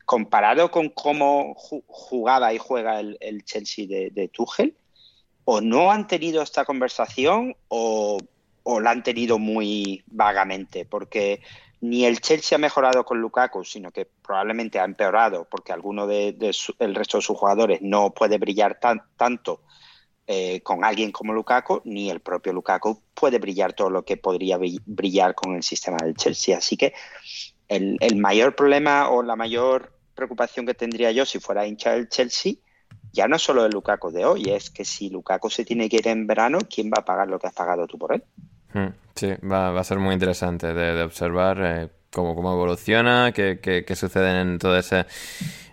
comparado 0.06 0.72
con 0.72 0.90
cómo 0.90 1.56
jugaba 1.56 2.54
y 2.54 2.58
juega 2.58 3.00
el, 3.00 3.18
el 3.22 3.44
Chelsea 3.44 3.88
de, 3.88 4.10
de, 4.12 4.28
Tuchel, 4.28 4.76
o 5.46 5.62
no 5.62 5.92
han 5.92 6.08
tenido 6.08 6.42
esta 6.42 6.66
conversación 6.66 7.56
o, 7.70 8.20
o, 8.64 8.80
la 8.80 8.92
han 8.92 9.04
tenido 9.04 9.40
muy 9.40 10.04
vagamente, 10.08 10.86
porque 10.86 11.42
ni 11.82 12.06
el 12.06 12.22
Chelsea 12.22 12.56
ha 12.56 12.60
mejorado 12.60 13.04
con 13.04 13.20
Lukaku, 13.20 13.64
sino 13.64 13.92
que 13.92 14.06
probablemente 14.06 14.80
ha 14.80 14.86
empeorado, 14.86 15.48
porque 15.50 15.74
alguno 15.74 16.06
de 16.08 16.30
el 16.80 16.96
resto 16.96 17.18
de 17.18 17.24
sus 17.24 17.38
jugadores 17.38 17.82
no 17.82 18.12
puede 18.14 18.38
brillar 18.38 18.80
tan, 18.80 19.02
tanto 19.18 19.62
eh, 20.28 20.62
con 20.62 20.86
alguien 20.86 21.12
como 21.12 21.34
Lukaku, 21.34 21.82
ni 21.86 22.12
el 22.12 22.20
propio 22.20 22.54
Lukaku 22.54 23.02
puede 23.14 23.40
brillar 23.40 23.74
todo 23.74 23.90
lo 23.90 24.06
que 24.06 24.16
podría 24.16 24.60
brillar 24.86 25.34
con 25.34 25.56
el 25.56 25.64
sistema 25.64 25.98
del 26.04 26.16
Chelsea. 26.16 26.56
Así 26.56 26.78
que 26.78 26.94
el, 27.68 27.98
mayor 28.16 28.56
problema 28.56 29.10
o 29.10 29.24
la 29.24 29.36
mayor 29.36 29.92
preocupación 30.14 30.68
que 30.68 30.76
tendría 30.76 31.12
yo 31.12 31.26
si 31.26 31.40
fuera 31.40 31.66
hincha 31.66 31.94
del 31.94 32.10
Chelsea 32.10 32.54
ya 33.12 33.28
no 33.28 33.40
solo 33.40 33.66
el 33.66 33.72
Lukaku 33.72 34.12
de 34.12 34.24
hoy, 34.24 34.52
es 34.52 34.70
que 34.70 34.86
si 34.86 35.10
Lukaku 35.10 35.50
se 35.50 35.66
tiene 35.66 35.90
que 35.90 35.98
ir 35.98 36.08
en 36.08 36.28
verano, 36.28 36.60
¿quién 36.74 36.90
va 36.90 37.00
a 37.00 37.06
pagar 37.06 37.28
lo 37.28 37.40
que 37.40 37.48
has 37.48 37.54
pagado 37.54 37.88
tú 37.88 37.98
por 37.98 38.14
él? 38.14 38.24
Sí, 39.22 39.28
va, 39.52 39.60
va 39.76 39.82
a 39.82 39.84
ser 39.84 40.00
muy 40.00 40.14
interesante 40.14 40.74
de, 40.74 40.94
de 40.96 41.04
observar 41.04 41.60
eh, 41.64 41.90
cómo, 42.12 42.34
cómo 42.36 42.54
evoluciona, 42.54 43.32
qué, 43.34 43.60
qué, 43.62 43.84
qué 43.86 43.96
sucede 43.96 44.42
en 44.42 44.58
todo 44.58 44.78
ese 44.78 45.06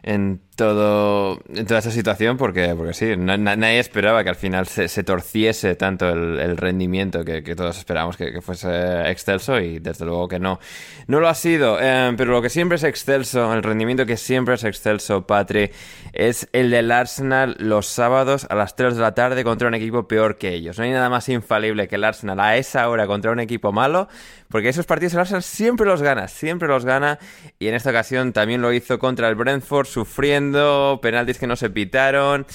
en 0.02 0.40
todo 0.56 1.40
en 1.54 1.66
toda 1.66 1.78
esa 1.78 1.92
situación 1.92 2.36
porque 2.36 2.74
porque 2.76 2.92
sí 2.92 3.16
na, 3.16 3.36
nadie 3.36 3.78
esperaba 3.78 4.24
que 4.24 4.30
al 4.30 4.36
final 4.36 4.66
se, 4.66 4.88
se 4.88 5.04
torciese 5.04 5.76
tanto 5.76 6.08
el, 6.08 6.56
rendimiento 6.56 7.24
que, 7.24 7.44
que, 7.44 7.54
todos 7.54 7.78
esperábamos 7.78 8.16
que, 8.16 8.40
fuese 8.40 9.08
excelso 9.08 9.60
y 9.60 9.78
desde 9.78 10.04
luego 10.04 10.26
que 10.26 10.40
no. 10.40 10.58
No 11.06 11.20
lo 11.20 11.28
ha 11.28 11.34
sido 11.34 11.78
eh, 11.80 12.12
pero 12.16 12.32
lo 12.32 12.42
que 12.42 12.50
siempre 12.50 12.76
es 12.76 12.84
excelso 12.84 13.52
el 13.54 13.62
rendimiento 13.62 14.04
que 14.04 14.16
siempre 14.16 14.54
es 14.54 14.64
excelso 14.64 15.26
Patri 15.26 15.70
es 16.12 16.48
el 16.52 16.70
del 16.70 16.90
Arsenal 16.90 17.56
los 17.60 17.86
sábados 17.86 18.46
a 18.50 18.56
las 18.56 18.74
3 18.74 18.96
de 18.96 19.02
la 19.02 19.14
tarde 19.14 19.44
contra 19.44 19.68
un 19.68 19.74
equipo 19.74 20.08
peor 20.08 20.38
que 20.38 20.54
ellos. 20.54 20.78
No 20.78 20.84
hay 20.84 20.90
nada 20.90 21.08
más 21.08 21.28
infalible 21.28 21.86
que 21.86 21.96
el 21.96 22.04
Arsenal 22.04 22.40
a 22.40 22.56
esa 22.56 22.88
hora 22.88 23.06
contra 23.06 23.30
un 23.30 23.40
equipo 23.40 23.72
malo 23.72 24.08
porque 24.48 24.70
esos 24.70 24.86
partidos 24.86 25.14
el 25.14 25.20
Arsenal 25.20 25.42
siempre 25.42 25.86
los 25.86 26.02
gana 26.02 26.26
siempre 26.26 26.66
los 26.66 26.84
gana 26.84 27.18
y 27.58 27.68
en 27.68 27.74
esta 27.74 27.90
ocasión 27.90 28.32
también 28.32 28.60
lo 28.60 28.72
hizo 28.72 28.98
contra 28.98 29.28
el 29.28 29.36
Brentford 29.36 29.86
sufriendo, 29.88 30.98
penaltis 31.02 31.38
que 31.38 31.46
no 31.46 31.56
se 31.56 31.70
pitaron, 31.70 32.46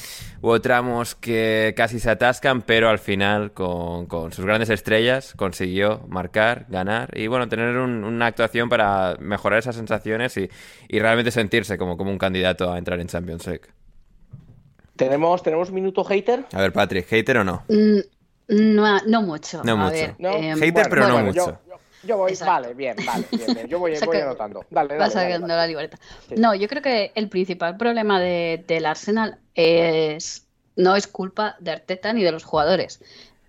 hubo 0.42 0.62
tramos 0.62 1.16
que 1.16 1.74
casi 1.76 2.00
se 2.00 2.10
atascan, 2.10 2.62
pero 2.62 2.90
al 2.90 3.00
final 3.00 3.52
con, 3.52 4.06
con 4.06 4.32
sus 4.32 4.46
grandes 4.46 4.70
estrellas 4.70 5.34
consiguió 5.36 6.06
marcar, 6.08 6.66
ganar 6.70 7.10
y 7.18 7.28
bueno, 7.28 7.48
tener 7.50 7.76
un, 7.78 8.04
una 8.04 8.28
actuación 8.28 8.70
para 8.70 9.16
mejorar 9.20 9.60
esas 9.60 9.76
sensaciones 9.76 10.36
y, 10.38 10.50
y 10.88 11.00
realmente 11.00 11.32
sentirse 11.32 11.78
como, 11.78 11.98
como 11.98 12.12
un 12.12 12.18
candidato 12.18 12.72
a 12.72 12.78
entrar 12.78 13.00
en 13.00 13.08
Champions 13.08 13.46
League. 13.48 13.66
¿Tenemos, 14.96 15.42
¿Tenemos 15.42 15.72
minuto 15.72 16.04
hater? 16.04 16.46
A 16.54 16.62
ver, 16.62 16.72
Patrick, 16.72 17.08
¿hater 17.08 17.38
o 17.38 17.44
no? 17.44 17.64
Mm, 17.68 18.00
no, 18.50 19.00
no 19.08 19.22
mucho. 19.24 19.62
No 19.64 19.74
a 19.74 19.76
mucho. 19.76 19.92
Ver, 19.92 20.16
No. 20.20 20.30
eh, 20.30 20.54
Hater, 20.56 20.72
bueno, 20.74 20.90
pero 20.90 21.08
no 21.08 21.14
bueno, 21.14 21.28
mucho. 21.30 21.46
Yo, 21.48 21.60
yo 22.06 22.18
voy, 22.18 22.32
Exacto. 22.32 22.52
vale, 22.52 22.74
bien, 22.74 22.96
vale, 23.06 23.26
bien, 23.32 23.54
bien. 23.54 23.68
Yo 23.68 23.80
voy, 23.80 23.94
anotando. 24.22 24.66
Dale, 24.70 24.90
dale, 24.90 25.00
vas 25.00 25.14
dale, 25.14 25.28
sacando 25.28 25.48
dale. 25.48 25.62
la 25.62 25.68
libreta. 25.68 25.98
Sí. 26.30 26.36
No, 26.38 26.54
yo 26.56 26.68
creo 26.68 26.82
que 26.82 27.12
el 27.16 27.30
principal 27.30 27.78
problema 27.78 28.20
de- 28.20 28.64
del 28.68 28.86
Arsenal 28.86 29.38
es 29.56 30.48
no 30.76 30.96
es 30.96 31.08
culpa 31.08 31.56
de 31.60 31.72
Arteta 31.72 32.14
ni 32.14 32.24
de 32.24 32.32
los 32.32 32.44
jugadores, 32.44 33.00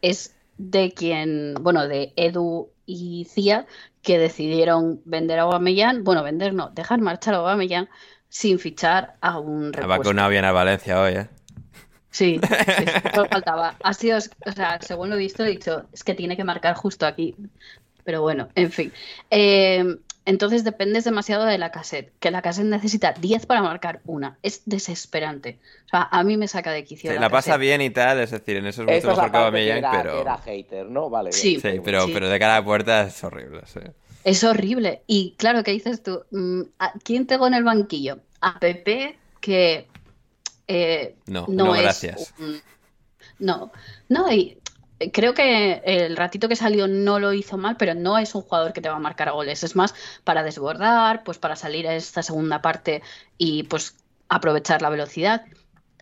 es 0.02 0.34
de 0.58 0.92
quien, 0.92 1.54
bueno, 1.60 1.88
de 1.88 2.12
Edu 2.16 2.70
y 2.86 3.26
Cia 3.30 3.66
que 4.02 4.18
decidieron 4.18 5.00
vender 5.06 5.38
a 5.38 5.42
Aubameyang, 5.42 6.04
bueno, 6.04 6.22
vender 6.22 6.52
no, 6.52 6.68
dejar 6.70 7.00
marchar 7.00 7.34
a 7.34 7.38
Aubameyang 7.38 7.88
sin 8.28 8.58
fichar 8.58 9.16
a 9.22 9.38
un 9.38 9.68
Ha 9.68 9.76
repuesto. 9.78 9.88
vacunado 9.88 10.28
bien 10.30 10.44
a 10.44 10.52
Valencia 10.52 11.00
hoy, 11.00 11.14
¿eh? 11.14 11.28
Sí, 12.10 12.38
sí, 12.46 12.48
sí, 12.78 12.84
solo 13.14 13.28
faltaba. 13.28 13.76
Ha 13.82 13.94
sido, 13.94 14.18
o 14.18 14.52
sea, 14.52 14.78
según 14.82 15.08
lo 15.10 15.16
he 15.16 15.18
visto, 15.18 15.44
he 15.44 15.48
dicho, 15.50 15.86
es 15.92 16.04
que 16.04 16.14
tiene 16.14 16.36
que 16.36 16.44
marcar 16.44 16.74
justo 16.76 17.06
aquí. 17.06 17.34
Pero 18.04 18.22
bueno, 18.22 18.48
en 18.54 18.70
fin. 18.70 18.92
Eh, 19.30 19.96
entonces 20.26 20.64
dependes 20.64 21.04
demasiado 21.04 21.44
de 21.44 21.58
la 21.58 21.70
cassette, 21.70 22.12
que 22.18 22.30
la 22.30 22.40
cassette 22.42 22.64
necesita 22.66 23.12
10 23.12 23.44
para 23.46 23.60
marcar 23.62 24.00
una. 24.06 24.38
Es 24.42 24.62
desesperante. 24.64 25.58
O 25.86 25.88
sea, 25.90 26.08
a 26.10 26.22
mí 26.24 26.36
me 26.38 26.48
saca 26.48 26.70
de 26.72 26.84
quicio 26.84 27.10
Sí, 27.10 27.14
la 27.16 27.22
la 27.22 27.30
pasa 27.30 27.52
cassette. 27.52 27.60
bien 27.60 27.80
y 27.82 27.90
tal, 27.90 28.20
es 28.20 28.30
decir, 28.30 28.56
en 28.56 28.66
eso 28.66 28.82
es 28.82 28.86
mucho 28.86 28.96
Esta 28.96 29.10
es 29.10 29.16
mejor 29.16 29.30
que 29.32 29.36
Aubameyang, 29.38 29.84
pero... 29.92 30.20
era 30.22 30.38
hater, 30.38 30.86
¿no? 30.86 31.10
Vale. 31.10 31.30
bien. 31.30 31.40
Sí. 31.40 31.60
Sí, 31.60 31.80
pero, 31.84 32.06
Sí. 32.06 32.10
pero 32.14 32.28
de 32.28 32.38
cara 32.38 32.56
a 32.56 32.60
la 32.60 32.64
puerta 32.64 33.02
es 33.02 33.22
horrible, 33.24 33.60
sí. 33.66 33.80
Es 34.24 34.42
horrible. 34.44 35.02
Y 35.06 35.34
claro, 35.36 35.62
¿qué 35.62 35.72
dices 35.72 36.02
tú? 36.02 36.22
Mm, 36.30 36.62
¿a 36.78 36.92
¿Quién 37.02 37.26
tengo 37.26 37.46
en 37.46 37.52
el 37.54 37.64
banquillo? 37.64 38.20
A 38.40 38.58
Pepe, 38.58 39.18
que 39.40 39.86
eh, 40.66 41.16
No, 41.26 41.44
no, 41.48 41.64
no, 41.66 41.74
es 41.74 41.82
gracias. 41.82 42.32
un- 42.38 42.62
No, 43.38 43.70
no, 44.08 44.32
y 44.32 44.56
creo 45.12 45.34
que 45.34 45.82
el 45.84 46.16
ratito 46.16 46.48
que 46.48 46.56
salió 46.56 46.86
no 46.88 47.18
lo 47.18 47.32
hizo 47.32 47.56
mal, 47.56 47.76
pero 47.76 47.94
no 47.94 48.18
es 48.18 48.34
un 48.34 48.42
jugador 48.42 48.72
que 48.72 48.80
te 48.80 48.88
va 48.88 48.96
a 48.96 49.00
marcar 49.00 49.32
goles. 49.32 49.64
Es 49.64 49.76
más 49.76 49.94
para 50.24 50.42
desbordar, 50.42 51.24
pues 51.24 51.38
para 51.38 51.56
salir 51.56 51.86
a 51.88 51.94
esta 51.94 52.22
segunda 52.22 52.62
parte 52.62 53.02
y 53.38 53.64
pues 53.64 53.96
aprovechar 54.28 54.82
la 54.82 54.90
velocidad. 54.90 55.44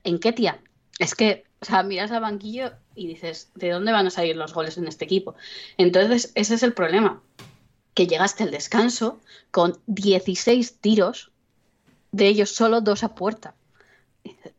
¿En 0.05 0.19
tía? 0.19 0.61
Es 0.99 1.15
que, 1.15 1.45
o 1.61 1.65
sea, 1.65 1.83
miras 1.83 2.11
al 2.11 2.21
banquillo 2.21 2.73
y 2.95 3.07
dices, 3.07 3.51
¿de 3.55 3.71
dónde 3.71 3.93
van 3.93 4.07
a 4.07 4.11
salir 4.11 4.37
los 4.37 4.53
goles 4.53 4.77
en 4.79 4.87
este 4.87 5.05
equipo? 5.05 5.35
Entonces, 5.79 6.33
ese 6.35 6.55
es 6.55 6.63
el 6.63 6.75
problema, 6.75 7.23
que 7.95 8.07
llegaste 8.07 8.43
al 8.43 8.51
descanso 8.51 9.21
con 9.51 9.79
16 9.87 10.79
tiros, 10.81 11.31
de 12.11 12.27
ellos 12.27 12.51
solo 12.51 12.81
dos 12.81 13.05
a 13.05 13.15
puerta. 13.15 13.55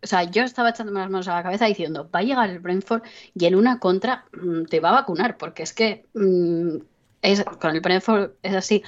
O 0.01 0.07
sea, 0.07 0.23
yo 0.23 0.43
estaba 0.43 0.69
echándome 0.69 0.99
las 0.99 1.09
manos 1.09 1.27
a 1.27 1.35
la 1.35 1.43
cabeza 1.43 1.65
diciendo, 1.65 2.09
va 2.13 2.19
a 2.19 2.23
llegar 2.23 2.49
el 2.49 2.59
Brentford 2.59 3.03
y 3.33 3.45
en 3.45 3.55
una 3.55 3.79
contra 3.79 4.25
mm, 4.33 4.65
te 4.65 4.79
va 4.79 4.89
a 4.89 4.93
vacunar, 4.93 5.37
porque 5.37 5.63
es 5.63 5.73
que 5.73 6.05
mm, 6.13 6.77
es, 7.21 7.43
con 7.43 7.75
el 7.75 7.81
Brentford 7.81 8.31
es 8.43 8.55
así. 8.55 8.83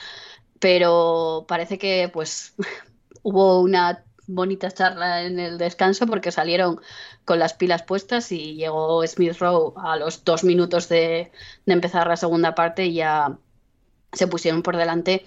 Pero 0.59 1.45
parece 1.47 1.77
que 1.77 2.09
pues 2.13 2.55
hubo 3.23 3.61
una 3.61 4.03
bonita 4.27 4.71
charla 4.71 5.23
en 5.23 5.39
el 5.39 5.57
descanso 5.57 6.07
porque 6.07 6.31
salieron 6.31 6.81
con 7.25 7.39
las 7.39 7.53
pilas 7.53 7.83
puestas 7.83 8.31
y 8.31 8.55
llegó 8.55 9.05
Smith 9.05 9.37
Rowe 9.39 9.73
a 9.77 9.97
los 9.97 10.23
dos 10.23 10.43
minutos 10.43 10.89
de, 10.89 11.31
de 11.65 11.73
empezar 11.73 12.07
la 12.07 12.17
segunda 12.17 12.55
parte 12.55 12.85
y 12.85 12.95
ya 12.95 13.37
se 14.13 14.27
pusieron 14.27 14.63
por 14.63 14.77
delante. 14.77 15.25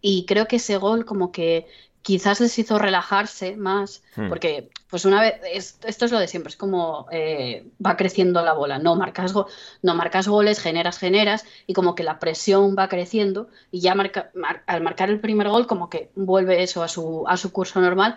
Y 0.00 0.26
creo 0.26 0.46
que 0.46 0.56
ese 0.56 0.76
gol 0.76 1.04
como 1.04 1.32
que 1.32 1.66
quizás 2.06 2.40
les 2.40 2.56
hizo 2.56 2.78
relajarse 2.78 3.56
más, 3.56 4.02
Hmm. 4.14 4.28
porque 4.28 4.68
pues 4.88 5.04
una 5.04 5.20
vez, 5.20 5.34
es- 5.52 5.78
esto 5.84 6.04
es 6.04 6.12
lo 6.12 6.20
de 6.20 6.28
siempre, 6.28 6.50
es 6.50 6.56
como 6.56 7.08
eh, 7.10 7.66
va 7.84 7.96
creciendo 7.96 8.44
la 8.44 8.52
bola, 8.52 8.78
no 8.78 8.94
marcas, 8.94 9.32
go- 9.32 9.48
no 9.82 9.96
marcas 9.96 10.28
goles, 10.28 10.60
generas, 10.60 10.98
generas, 10.98 11.44
y 11.66 11.72
como 11.72 11.96
que 11.96 12.04
la 12.04 12.20
presión 12.20 12.76
va 12.78 12.88
creciendo, 12.88 13.48
y 13.72 13.80
ya 13.80 13.96
marca- 13.96 14.30
mar- 14.34 14.62
al 14.68 14.82
marcar 14.82 15.10
el 15.10 15.18
primer 15.18 15.48
gol 15.48 15.66
como 15.66 15.90
que 15.90 16.10
vuelve 16.14 16.62
eso 16.62 16.84
a 16.84 16.88
su, 16.88 17.24
a 17.26 17.36
su 17.36 17.50
curso 17.50 17.80
normal, 17.80 18.16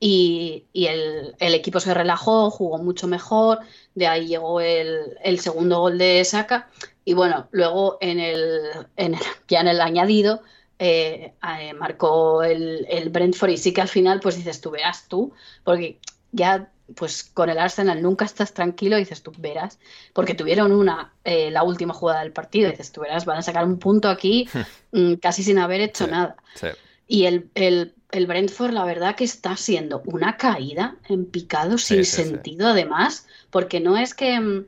y, 0.00 0.64
y 0.72 0.86
el, 0.86 1.36
el 1.38 1.54
equipo 1.54 1.78
se 1.78 1.94
relajó, 1.94 2.50
jugó 2.50 2.78
mucho 2.78 3.06
mejor, 3.06 3.60
de 3.94 4.08
ahí 4.08 4.26
llegó 4.26 4.60
el, 4.60 5.16
el 5.22 5.38
segundo 5.38 5.78
gol 5.78 5.98
de 5.98 6.24
Saka, 6.24 6.68
y 7.04 7.14
bueno, 7.14 7.46
luego 7.52 7.96
en 8.00 8.18
el, 8.18 8.60
en 8.96 9.14
el- 9.14 9.20
ya 9.46 9.60
en 9.60 9.68
el 9.68 9.80
añadido 9.80 10.42
eh, 10.82 11.34
eh, 11.60 11.74
marcó 11.74 12.42
el, 12.42 12.86
el 12.88 13.10
Brentford 13.10 13.50
y 13.50 13.58
sí 13.58 13.74
que 13.74 13.82
al 13.82 13.88
final 13.88 14.18
pues 14.20 14.36
dices 14.36 14.62
tú 14.62 14.70
verás 14.70 15.06
tú, 15.08 15.32
porque 15.62 15.98
ya 16.32 16.70
pues 16.96 17.22
con 17.22 17.50
el 17.50 17.58
Arsenal 17.58 18.02
nunca 18.02 18.24
estás 18.24 18.54
tranquilo 18.54 18.96
y 18.96 19.00
dices 19.00 19.22
tú 19.22 19.30
verás, 19.36 19.78
porque 20.14 20.34
tuvieron 20.34 20.72
una, 20.72 21.12
eh, 21.22 21.50
la 21.50 21.62
última 21.64 21.92
jugada 21.92 22.20
del 22.22 22.32
partido, 22.32 22.68
y 22.68 22.70
dices 22.72 22.92
tú 22.92 23.02
verás, 23.02 23.26
van 23.26 23.36
a 23.36 23.42
sacar 23.42 23.64
un 23.66 23.78
punto 23.78 24.08
aquí 24.08 24.48
mm, 24.92 25.14
casi 25.16 25.42
sin 25.42 25.58
haber 25.58 25.82
hecho 25.82 26.06
Sí. 26.06 26.10
nada. 26.10 26.36
Sí. 26.54 26.68
Y 27.06 27.26
el, 27.26 27.50
el, 27.54 27.94
el 28.10 28.26
Brentford, 28.26 28.72
la 28.72 28.84
verdad 28.84 29.16
que 29.16 29.24
está 29.24 29.56
siendo 29.56 30.00
una 30.06 30.38
caída 30.38 30.96
en 31.10 31.26
picado 31.26 31.76
sin 31.76 32.06
sí, 32.06 32.22
sentido, 32.22 32.68
además, 32.68 33.26
porque 33.50 33.80
no 33.80 33.98
es 33.98 34.14
que 34.14 34.40
mm, 34.40 34.64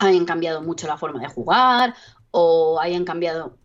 hayan 0.00 0.26
cambiado 0.26 0.60
mucho 0.60 0.86
la 0.86 0.98
forma 0.98 1.20
de 1.20 1.28
jugar 1.28 1.94
o 2.32 2.78
hayan 2.80 3.04
cambiado 3.04 3.56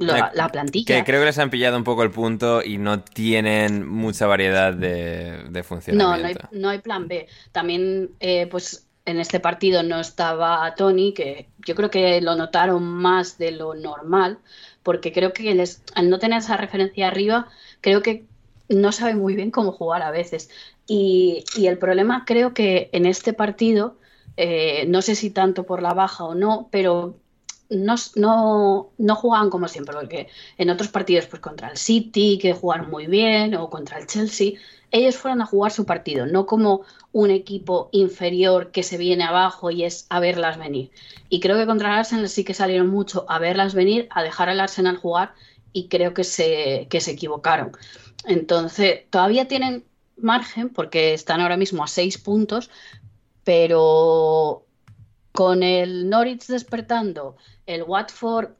l- 0.00 0.06
la, 0.06 0.30
la 0.34 0.48
plantilla. 0.48 1.02
Que 1.02 1.04
creo 1.04 1.20
que 1.20 1.26
les 1.26 1.38
han 1.38 1.50
pillado 1.50 1.76
un 1.76 1.84
poco 1.84 2.02
el 2.02 2.10
punto 2.10 2.62
y 2.62 2.78
no 2.78 3.02
tienen 3.02 3.86
mucha 3.88 4.26
variedad 4.26 4.72
de, 4.72 5.44
de 5.50 5.64
No, 5.92 6.16
no 6.16 6.26
hay, 6.26 6.34
no 6.52 6.68
hay 6.68 6.78
plan 6.78 7.08
B. 7.08 7.28
También, 7.52 8.10
eh, 8.20 8.46
pues 8.46 8.86
en 9.06 9.18
este 9.20 9.40
partido 9.40 9.82
no 9.82 10.00
estaba 10.00 10.74
Tony, 10.74 11.12
que 11.12 11.48
yo 11.66 11.74
creo 11.74 11.90
que 11.90 12.20
lo 12.20 12.36
notaron 12.36 12.82
más 12.84 13.38
de 13.38 13.52
lo 13.52 13.74
normal, 13.74 14.38
porque 14.82 15.12
creo 15.12 15.32
que 15.32 15.54
les, 15.54 15.82
al 15.94 16.10
no 16.10 16.18
tener 16.18 16.38
esa 16.38 16.56
referencia 16.56 17.08
arriba, 17.08 17.48
creo 17.80 18.02
que 18.02 18.24
no 18.68 18.92
sabe 18.92 19.14
muy 19.14 19.34
bien 19.34 19.50
cómo 19.50 19.72
jugar 19.72 20.02
a 20.02 20.10
veces. 20.10 20.50
Y, 20.86 21.44
y 21.56 21.66
el 21.66 21.78
problema 21.78 22.24
creo 22.24 22.54
que 22.54 22.88
en 22.92 23.06
este 23.06 23.32
partido, 23.32 23.98
eh, 24.36 24.84
no 24.88 25.02
sé 25.02 25.14
si 25.14 25.30
tanto 25.30 25.64
por 25.64 25.82
la 25.82 25.94
baja 25.94 26.24
o 26.24 26.34
no, 26.34 26.68
pero 26.70 27.19
no, 27.70 27.94
no, 28.16 28.90
no 28.98 29.16
jugaban 29.16 29.48
como 29.48 29.68
siempre, 29.68 29.94
porque 29.94 30.28
en 30.58 30.70
otros 30.70 30.88
partidos, 30.88 31.26
pues 31.26 31.40
contra 31.40 31.68
el 31.70 31.76
City, 31.76 32.38
que 32.40 32.52
jugaron 32.52 32.90
muy 32.90 33.06
bien, 33.06 33.54
o 33.54 33.70
contra 33.70 33.98
el 33.98 34.06
Chelsea, 34.06 34.52
ellos 34.90 35.16
fueron 35.16 35.40
a 35.40 35.46
jugar 35.46 35.70
su 35.70 35.86
partido, 35.86 36.26
no 36.26 36.46
como 36.46 36.82
un 37.12 37.30
equipo 37.30 37.88
inferior 37.92 38.72
que 38.72 38.82
se 38.82 38.98
viene 38.98 39.24
abajo 39.24 39.70
y 39.70 39.84
es 39.84 40.06
a 40.10 40.18
verlas 40.20 40.58
venir. 40.58 40.90
Y 41.28 41.40
creo 41.40 41.56
que 41.56 41.66
contra 41.66 41.92
el 41.92 41.98
Arsenal 42.00 42.28
sí 42.28 42.44
que 42.44 42.54
salieron 42.54 42.88
mucho 42.88 43.24
a 43.28 43.38
verlas 43.38 43.74
venir, 43.74 44.08
a 44.10 44.22
dejar 44.22 44.48
al 44.48 44.60
Arsenal 44.60 44.96
jugar 44.96 45.32
y 45.72 45.86
creo 45.86 46.12
que 46.12 46.24
se, 46.24 46.88
que 46.90 47.00
se 47.00 47.12
equivocaron. 47.12 47.72
Entonces, 48.26 49.02
todavía 49.10 49.46
tienen 49.46 49.84
margen 50.16 50.68
porque 50.70 51.14
están 51.14 51.40
ahora 51.40 51.56
mismo 51.56 51.84
a 51.84 51.88
seis 51.88 52.18
puntos, 52.18 52.68
pero 53.44 54.66
con 55.32 55.62
el 55.62 56.08
Norwich 56.08 56.46
despertando, 56.46 57.36
el 57.66 57.82
Watford 57.82 58.50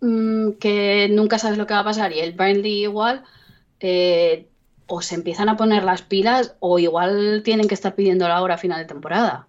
mmm, 0.00 0.52
que 0.52 1.08
nunca 1.10 1.38
sabes 1.38 1.58
lo 1.58 1.66
que 1.66 1.74
va 1.74 1.80
a 1.80 1.84
pasar 1.84 2.12
y 2.12 2.20
el 2.20 2.32
Burnley 2.32 2.82
igual, 2.82 3.24
eh, 3.80 4.48
o 4.86 5.02
se 5.02 5.14
empiezan 5.14 5.48
a 5.48 5.56
poner 5.56 5.84
las 5.84 6.02
pilas 6.02 6.56
o 6.60 6.78
igual 6.78 7.42
tienen 7.44 7.68
que 7.68 7.74
estar 7.74 7.94
pidiendo 7.94 8.28
la 8.28 8.42
hora 8.42 8.54
a 8.54 8.58
final 8.58 8.78
de 8.78 8.86
temporada. 8.86 9.48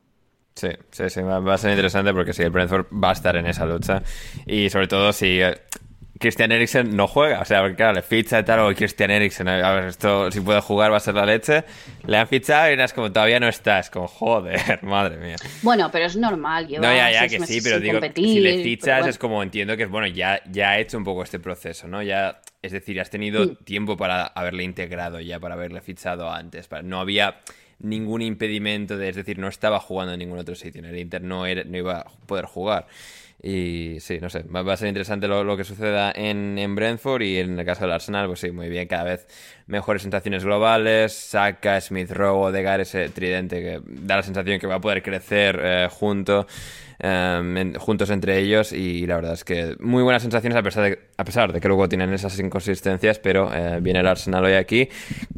Sí, 0.56 0.70
sí, 0.90 1.10
sí, 1.10 1.22
va 1.22 1.40
va 1.40 1.56
a 1.56 1.58
ser 1.58 1.72
interesante 1.72 2.14
porque 2.14 2.32
sí, 2.32 2.42
el 2.42 2.50
Brentford 2.50 2.86
va 2.92 3.10
a 3.10 3.14
estar 3.14 3.36
en 3.36 3.46
esa 3.46 3.66
lucha. 3.66 4.02
Y 4.46 4.70
sobre 4.70 4.88
todo 4.88 5.12
si 5.12 5.42
eh, 5.42 5.62
Christian 6.18 6.52
Eriksen 6.54 6.96
no 6.96 7.08
juega, 7.08 7.42
o 7.42 7.46
sea, 7.46 7.60
porque 7.62 7.76
claro, 7.76 7.94
le 7.94 8.02
ficha 8.02 8.40
y 8.40 8.44
tal, 8.44 8.60
o 8.62 8.74
Christian 8.74 9.12
Eriksen, 9.12 9.50
a 9.50 9.74
ver, 9.74 9.86
esto 9.86 10.32
si 10.32 10.40
puede 10.40 10.62
jugar 10.62 10.92
va 10.92 10.98
a 10.98 11.00
ser 11.02 11.14
la 11.16 11.26
leche. 11.26 11.66
Le 12.08 12.18
han 12.18 12.28
fichado 12.28 12.72
y 12.74 12.80
es 12.80 12.94
como 12.94 13.12
todavía 13.12 13.40
no 13.40 13.50
está, 13.50 13.80
es 13.80 13.90
como 13.90 14.08
joder, 14.08 14.80
madre 14.84 15.18
mía. 15.18 15.36
Bueno, 15.62 15.90
pero 15.92 16.06
es 16.06 16.16
normal. 16.16 16.68
Lleva 16.68 16.88
No, 16.88 16.96
ya, 16.96 17.12
ya, 17.12 17.28
que 17.28 17.46
sí, 17.46 17.60
pero 17.62 17.80
digo, 17.82 17.94
competir, 17.96 18.26
si 18.28 18.40
le 18.40 18.64
fichas 18.64 19.00
bueno. 19.00 19.10
es 19.10 19.18
como 19.18 19.44
entiendo 19.44 19.76
que 19.76 19.84
es 19.84 19.90
bueno, 19.90 20.08
ya, 20.08 20.42
ya 20.50 20.70
ha 20.72 20.80
hecho 20.80 20.98
un 20.98 21.04
poco 21.04 21.22
este 21.22 21.40
proceso, 21.40 21.88
¿no? 21.90 22.02
Ya, 22.02 22.40
es 22.62 22.72
decir, 22.72 23.00
has 23.02 23.10
tenido 23.10 23.46
Mm. 23.46 23.56
tiempo 23.66 23.98
para 23.98 24.24
haberle 24.26 24.64
integrado 24.64 25.20
ya, 25.20 25.40
para 25.40 25.56
haberle 25.56 25.82
fichado 25.82 26.32
antes. 26.32 26.68
para- 26.70 26.82
no 26.84 27.00
había 27.02 27.42
ningún 27.80 28.22
impedimento 28.22 28.98
de, 28.98 29.10
es 29.10 29.18
decir, 29.18 29.38
no 29.38 29.50
estaba 29.50 29.82
jugando 29.82 30.14
en 30.14 30.20
ningún 30.20 30.40
otro 30.40 30.56
sitio, 30.56 30.80
en 30.80 30.86
el 30.86 30.98
Inter 30.98 31.22
no, 31.22 31.46
era- 31.46 31.66
no 31.66 31.78
iba 31.78 32.00
a 32.00 32.06
poder 32.26 32.46
jugar. 32.46 32.88
Y 33.48 34.00
sí, 34.00 34.18
no 34.20 34.28
sé, 34.28 34.42
va, 34.42 34.74
a 34.74 34.76
ser 34.76 34.88
interesante 34.88 35.28
lo, 35.28 35.44
lo 35.44 35.56
que 35.56 35.64
suceda 35.64 36.12
en, 36.16 36.58
en 36.58 36.74
Brentford 36.74 37.22
y 37.22 37.38
en 37.38 37.60
el 37.60 37.64
caso 37.64 37.82
del 37.82 37.92
Arsenal, 37.92 38.26
pues 38.26 38.40
sí, 38.40 38.50
muy 38.50 38.70
bien, 38.70 38.88
cada 38.88 39.04
vez 39.04 39.28
mejores 39.68 40.02
sensaciones 40.02 40.44
globales, 40.44 41.14
Saka, 41.14 41.80
Smith 41.80 42.10
Rowe, 42.10 42.48
Odegaard, 42.48 42.82
ese 42.82 43.08
tridente 43.10 43.62
que 43.62 43.82
da 43.86 44.16
la 44.16 44.24
sensación 44.24 44.60
que 44.60 44.66
va 44.66 44.76
a 44.76 44.82
poder 44.82 45.04
crecer 45.04 45.60
eh, 45.62 45.88
junto, 45.92 46.48
en- 47.00 47.76
juntos 47.76 48.10
entre 48.10 48.40
ellos 48.40 48.72
y 48.72 49.06
la 49.06 49.16
verdad 49.16 49.34
es 49.34 49.44
que 49.44 49.76
muy 49.80 50.04
buenas 50.04 50.22
sensaciones 50.22 50.58
a 50.58 50.64
pesar 50.64 50.84
de, 50.84 51.00
a 51.18 51.24
pesar 51.26 51.52
de 51.54 51.60
que 51.60 51.68
luego 51.68 51.90
tienen 51.90 52.14
esas 52.14 52.38
inconsistencias, 52.40 53.20
pero 53.20 53.52
eh, 53.54 53.80
viene 53.82 54.00
el 54.00 54.08
Arsenal 54.08 54.46
hoy 54.46 54.54
aquí. 54.54 54.90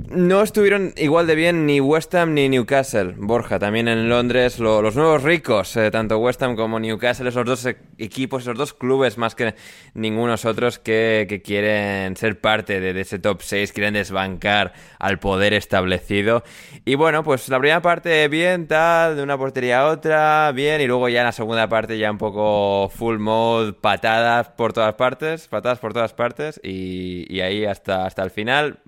No 0.09 0.41
estuvieron 0.41 0.93
igual 0.97 1.27
de 1.27 1.35
bien 1.35 1.65
ni 1.65 1.79
West 1.79 2.13
Ham 2.15 2.33
ni 2.33 2.47
Newcastle. 2.49 3.13
Borja, 3.17 3.59
también 3.59 3.87
en 3.87 4.09
Londres, 4.09 4.59
lo- 4.59 4.81
los 4.81 4.95
nuevos 4.95 5.23
ricos, 5.23 5.75
eh, 5.77 5.91
tanto 5.91 6.17
West 6.19 6.41
Ham 6.43 6.55
como 6.55 6.79
Newcastle, 6.79 7.27
esos 7.29 7.45
dos 7.45 7.67
equipos, 7.97 8.43
esos 8.43 8.57
dos 8.57 8.73
clubes 8.73 9.17
más 9.17 9.35
que 9.35 9.55
ningunos 9.93 10.45
otros 10.45 10.79
que, 10.79 11.25
que 11.27 11.41
quieren 11.41 12.15
ser 12.17 12.39
parte 12.39 12.79
de, 12.79 12.93
de 12.93 13.01
ese 13.01 13.19
top 13.19 13.41
6, 13.41 13.71
quieren 13.73 13.93
desbancar 13.95 14.73
al 14.99 15.19
poder 15.19 15.53
establecido. 15.53 16.43
Y 16.85 16.95
bueno, 16.95 17.23
pues 17.23 17.49
la 17.49 17.59
primera 17.59 17.81
parte 17.81 18.27
bien, 18.27 18.67
tal, 18.67 19.15
de 19.15 19.23
una 19.23 19.37
portería 19.37 19.81
a 19.81 19.87
otra, 19.87 20.51
bien, 20.53 20.81
y 20.81 20.87
luego 20.87 21.09
ya 21.09 21.19
en 21.21 21.25
la 21.25 21.31
segunda 21.31 21.46
parte 21.69 21.97
ya 21.97 22.11
un 22.11 22.17
poco 22.17 22.89
full 22.89 23.17
mode, 23.17 23.73
patadas 23.73 24.49
por 24.49 24.73
todas 24.73 24.93
partes, 24.95 25.47
patadas 25.47 25.79
por 25.79 25.93
todas 25.93 26.13
partes, 26.13 26.59
y, 26.63 27.25
y 27.33 27.41
ahí 27.41 27.65
hasta, 27.65 28.05
hasta 28.05 28.23
el 28.23 28.31
final. 28.31 28.79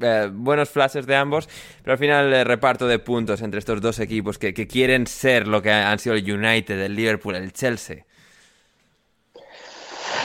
Eh, 0.00 0.28
buenos 0.32 0.68
flashes 0.70 1.06
de 1.06 1.16
ambos, 1.16 1.48
pero 1.82 1.92
al 1.92 1.98
final 1.98 2.32
el 2.32 2.44
reparto 2.44 2.86
de 2.86 2.98
puntos 2.98 3.42
entre 3.42 3.58
estos 3.60 3.80
dos 3.80 3.98
equipos 4.00 4.38
que, 4.38 4.52
que 4.52 4.66
quieren 4.66 5.06
ser 5.06 5.46
lo 5.46 5.62
que 5.62 5.70
han 5.70 5.98
sido 5.98 6.16
el 6.16 6.30
United, 6.30 6.78
el 6.80 6.94
Liverpool, 6.96 7.36
el 7.36 7.52
Chelsea. 7.52 8.04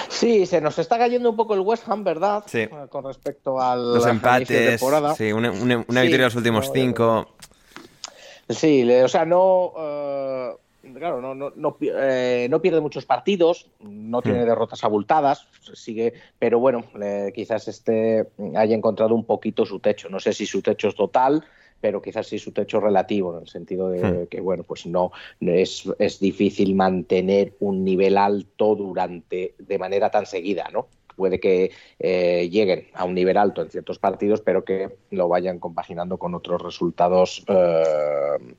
Sí, 0.10 0.46
se 0.46 0.62
nos 0.62 0.80
está 0.80 0.98
cayendo 0.98 1.30
un 1.30 1.36
poco 1.36 1.54
el 1.56 1.60
West 1.60 1.88
Ham, 1.90 2.04
¿verdad? 2.04 2.44
Sí. 2.48 2.60
Eh, 2.60 2.70
Con 2.90 3.04
respecto 3.06 3.60
al 3.60 3.94
Los 3.96 4.06
de 4.06 4.12
empates, 4.12 4.80
temporada. 4.80 5.14
sí, 5.16 5.32
una, 5.32 5.52
una- 5.52 5.78
una 5.88 6.02
Sí, 6.02 6.08
victoria 6.08 6.16
en 6.16 6.22
los 6.22 6.36
últimos 6.36 6.68
no, 6.68 6.74
cinco. 6.74 7.36
Sí, 8.48 8.90
o 8.92 9.08
sea, 9.08 9.26
no. 9.26 9.74
eh, 9.78 10.52
claro, 10.94 11.22
no, 11.22 11.34
no, 11.34 11.52
no, 11.56 11.78
eh, 11.82 12.48
no 12.50 12.62
pierde 12.62 12.82
muchos 12.82 13.06
partidos, 13.06 13.72
no 13.80 14.22
tiene 14.22 14.44
Hmm. 14.44 14.48
derrotas 14.48 14.84
abultadas, 14.84 15.48
sigue, 15.74 16.14
pero 16.40 16.60
bueno, 16.60 16.84
le- 16.96 17.32
quizás 17.34 17.68
este 17.68 18.28
haya 18.56 18.76
encontrado 18.76 19.16
un 19.16 19.26
poquito 19.26 19.66
su 19.66 19.80
techo. 19.80 20.10
No 20.10 20.20
sé 20.20 20.34
si 20.34 20.46
su 20.46 20.62
techo 20.62 20.88
es 20.90 20.96
total, 20.96 21.44
pero 21.82 22.02
quizás 22.02 22.28
sí 22.28 22.40
su 22.40 22.52
techo 22.52 22.80
relativo, 22.80 23.36
en 23.36 23.42
el 23.44 23.48
sentido 23.48 23.90
de 23.90 24.02
Hmm. 24.24 24.28
que, 24.28 24.42
bueno, 24.42 24.64
pues 24.64 24.86
no 24.86 25.12
es, 25.40 25.84
es 26.00 26.20
difícil 26.20 26.74
mantener 26.76 27.54
un 27.60 27.84
nivel 27.84 28.18
alto 28.18 28.76
durante 28.76 29.56
de 29.60 29.78
manera 29.78 30.10
tan 30.10 30.26
seguida, 30.26 30.70
¿no? 30.72 30.88
Puede 31.16 31.40
que 31.40 31.72
eh, 32.00 32.50
lleguen 32.50 32.88
a 32.94 33.06
un 33.06 33.14
nivel 33.14 33.38
alto 33.38 33.62
en 33.62 33.70
ciertos 33.70 34.00
partidos, 34.00 34.42
pero 34.42 34.66
que 34.66 34.98
lo 35.12 35.28
vayan 35.28 35.60
compaginando 35.60 36.18
con 36.18 36.36
otros 36.36 36.62
resultados, 36.62 37.44
eh, 37.48 38.56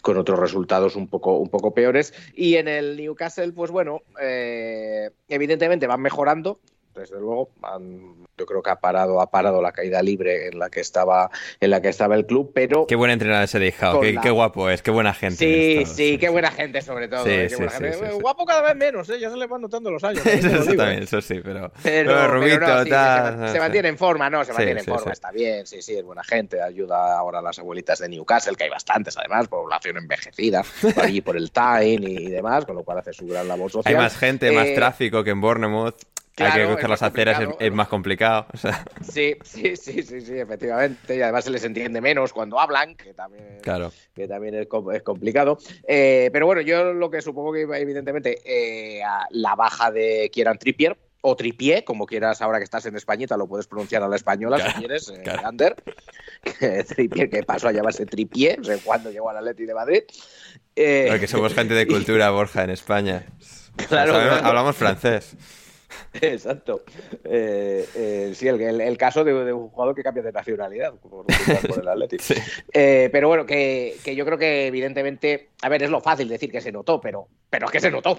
con 0.00 0.16
otros 0.16 0.38
resultados 0.38 0.96
un 0.96 1.08
poco, 1.08 1.38
un 1.38 1.48
poco 1.48 1.74
peores. 1.74 2.14
Y 2.34 2.56
en 2.56 2.68
el 2.68 2.96
Newcastle, 2.96 3.52
pues 3.52 3.70
bueno, 3.70 4.02
eh, 4.20 5.10
evidentemente 5.28 5.86
van 5.86 6.00
mejorando. 6.00 6.60
Desde 6.94 7.18
luego, 7.20 7.50
han- 7.62 8.26
yo 8.36 8.46
creo 8.46 8.62
que 8.62 8.70
ha 8.70 8.76
parado, 8.80 9.20
ha 9.20 9.30
parado 9.30 9.62
la 9.62 9.70
caída 9.72 10.02
libre 10.02 10.48
en 10.48 10.58
la 10.58 10.70
que 10.70 10.80
estaba, 10.80 11.30
en 11.60 11.70
la 11.70 11.80
que 11.80 11.88
estaba 11.88 12.14
el 12.16 12.26
club, 12.26 12.50
pero 12.54 12.86
Qué 12.86 12.96
buen 12.96 13.10
entrenador 13.10 13.44
ese 13.44 13.58
de 13.58 13.72
Howe, 13.80 13.92
Con 13.92 14.00
qué, 14.02 14.12
la- 14.14 14.20
qué 14.22 14.30
guapo 14.30 14.68
es, 14.70 14.82
qué 14.82 14.90
buena 14.90 15.14
gente. 15.14 15.36
Sí, 15.36 15.84
sí, 15.86 16.18
qué 16.18 16.28
buena 16.30 16.50
gente 16.50 16.82
sobre 16.82 17.06
todo. 17.08 17.24
Sí, 17.24 17.30
eh, 17.30 17.48
sí, 17.48 17.56
gente. 17.56 17.88
Eh. 17.90 18.12
Guapo 18.20 18.44
cada 18.44 18.62
vez 18.62 18.74
menos, 18.76 19.08
¿eh? 19.10 19.20
ya 19.20 19.30
se 19.30 19.36
le 19.36 19.46
van 19.46 19.60
notando 19.62 19.90
los 19.90 20.02
años. 20.04 20.24
Eso 20.26 20.64
también, 20.74 21.00
¿eh? 21.00 21.04
eso 21.04 21.20
sí, 21.20 21.40
pero. 21.44 21.70
Pero, 21.82 22.10
pero 22.10 22.28
Rubito, 22.28 22.54
pero 22.60 22.66
no, 22.78 22.84
tal, 22.86 23.46
se, 23.48 23.52
se 23.52 23.58
mantiene 23.60 23.88
en 23.88 23.98
forma, 23.98 24.28
¿no? 24.30 24.44
Se 24.44 24.52
mantiene 24.52 24.80
en 24.80 24.86
forma, 24.86 25.12
está 25.12 25.30
bien, 25.30 25.66
sí, 25.66 25.82
sí, 25.82 25.96
es 25.96 26.04
buena 26.04 26.24
gente. 26.24 26.60
Ayuda 26.62 27.16
ahora 27.18 27.38
a 27.38 27.42
las 27.42 27.58
abuelitas 27.58 27.98
de 28.00 28.08
Newcastle, 28.08 28.56
que 28.56 28.64
hay 28.64 28.70
bastantes 28.70 29.16
además, 29.16 29.48
población 29.48 29.96
envejecida, 29.98 30.64
por 30.94 31.04
allí 31.04 31.20
por 31.20 31.36
el 31.36 31.50
Tyne 31.52 32.10
y 32.10 32.26
demás, 32.30 32.64
con 32.64 32.74
lo 32.76 32.82
cual 32.82 32.98
hace 32.98 33.12
su 33.12 33.26
gran 33.26 33.46
labor 33.46 33.60
Hay 33.66 33.70
social. 33.70 33.96
más 33.96 34.16
gente, 34.16 34.50
más 34.52 34.72
tráfico 34.74 35.22
que 35.22 35.30
en 35.30 35.40
Bournemouth. 35.40 35.94
Hay 36.42 36.46
claro, 36.52 36.54
que 36.56 36.62
es 36.62 36.76
coger 36.76 36.90
las 36.90 37.02
aceras, 37.02 37.42
es, 37.58 37.72
más 37.72 37.88
complicado. 37.88 38.46
o 38.52 38.56
sea, 38.56 38.84
Sí, 39.02 39.36
sí, 39.44 39.76
sí, 39.76 40.02
sí, 40.02 40.20
sí, 40.20 40.38
efectivamente. 40.38 41.16
Y 41.16 41.22
además 41.22 41.44
se 41.44 41.50
les 41.50 41.64
entiende 41.64 42.00
menos 42.00 42.32
cuando 42.32 42.58
hablan, 42.58 42.94
que 42.96 43.12
también, 43.14 43.58
claro. 43.62 43.92
que 44.14 44.26
también 44.26 44.54
es, 44.54 44.66
com- 44.66 44.90
es 44.92 45.02
complicado. 45.02 45.58
Eh, 45.86 46.30
pero 46.32 46.46
bueno, 46.46 46.60
yo 46.62 46.92
lo 46.92 47.10
que 47.10 47.20
supongo 47.22 47.52
que 47.52 47.62
evidentemente 47.62 48.38
eh, 48.44 49.02
a 49.02 49.26
la 49.30 49.54
baja 49.54 49.90
de 49.90 50.30
Kieran 50.32 50.58
Trippier, 50.58 50.96
o 51.22 51.36
Tripié, 51.36 51.84
como 51.84 52.06
quieras 52.06 52.40
ahora 52.40 52.56
que 52.56 52.64
estás 52.64 52.86
en 52.86 52.96
Españita, 52.96 53.36
lo 53.36 53.46
puedes 53.46 53.66
pronunciar 53.66 54.02
a 54.02 54.08
la 54.08 54.16
española 54.16 54.56
Claro, 54.56 54.72
si 54.72 54.78
quieres, 54.78 55.08
eh, 55.10 55.20
claro. 55.22 55.46
Ander. 55.46 55.76
Que 56.58 57.28
que 57.28 57.42
pasó 57.42 57.68
a 57.68 57.72
llamarse 57.72 58.06
Tripié, 58.06 58.56
no 58.56 58.64
sé 58.64 58.78
cuándo 58.82 59.10
llegó 59.10 59.28
al 59.28 59.36
Atleti 59.36 59.66
de 59.66 59.74
Madrid. 59.74 60.02
Eh, 60.74 61.08
Porque 61.10 61.26
somos 61.26 61.52
gente 61.52 61.74
de 61.74 61.86
cultura, 61.86 62.30
Borja, 62.30 62.64
en 62.64 62.70
España. 62.70 63.26
Claro, 63.88 64.12
Sabemos- 64.12 64.32
claro. 64.38 64.46
Hablamos 64.46 64.76
francés. 64.76 65.36
Exacto. 66.20 66.82
Eh, 67.24 67.86
eh, 67.94 68.32
sí, 68.34 68.48
el, 68.48 68.60
el- 68.60 68.80
el 68.80 68.98
caso 68.98 69.24
de, 69.24 69.32
de 69.44 69.52
un 69.52 69.68
jugador 69.68 69.94
que 69.94 70.02
cambia 70.02 70.22
de 70.22 70.32
nacionalidad 70.32 70.94
por, 70.94 71.26
por 71.26 71.80
el 71.80 71.88
Atlético. 71.88 72.22
Sí. 72.24 72.34
Eh, 72.72 73.08
pero 73.12 73.28
bueno, 73.28 73.44
que, 73.46 73.96
que 74.04 74.14
yo 74.16 74.24
creo 74.24 74.38
que 74.38 74.66
evidentemente, 74.66 75.50
a 75.62 75.68
ver, 75.68 75.82
es 75.82 75.90
lo 75.90 76.00
fácil 76.00 76.28
decir 76.28 76.50
que 76.50 76.60
se 76.60 76.72
notó, 76.72 77.00
pero, 77.00 77.28
pero 77.48 77.66
es 77.66 77.72
que 77.72 77.80
se 77.80 77.90
notó. 77.90 78.18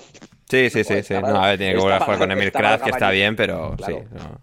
Sí, 0.50 0.70
sí, 0.70 0.84
sí, 0.84 0.84
Joder, 0.84 1.04
sí. 1.06 1.14
No, 1.16 1.42
a 1.44 1.48
ver, 1.50 1.58
tiene 1.58 1.74
que 1.74 1.80
volver 1.80 1.96
a 2.02 2.06
jugar 2.06 2.20
con 2.20 2.32
Emil 2.32 2.48
estaba 2.48 2.68
Kras, 2.78 2.82
que 2.84 2.90
está 2.90 3.12
bien, 3.12 3.36
pero 3.36 3.76
Claro. 3.78 4.00
sí. 4.00 4.06
no. 4.16 4.42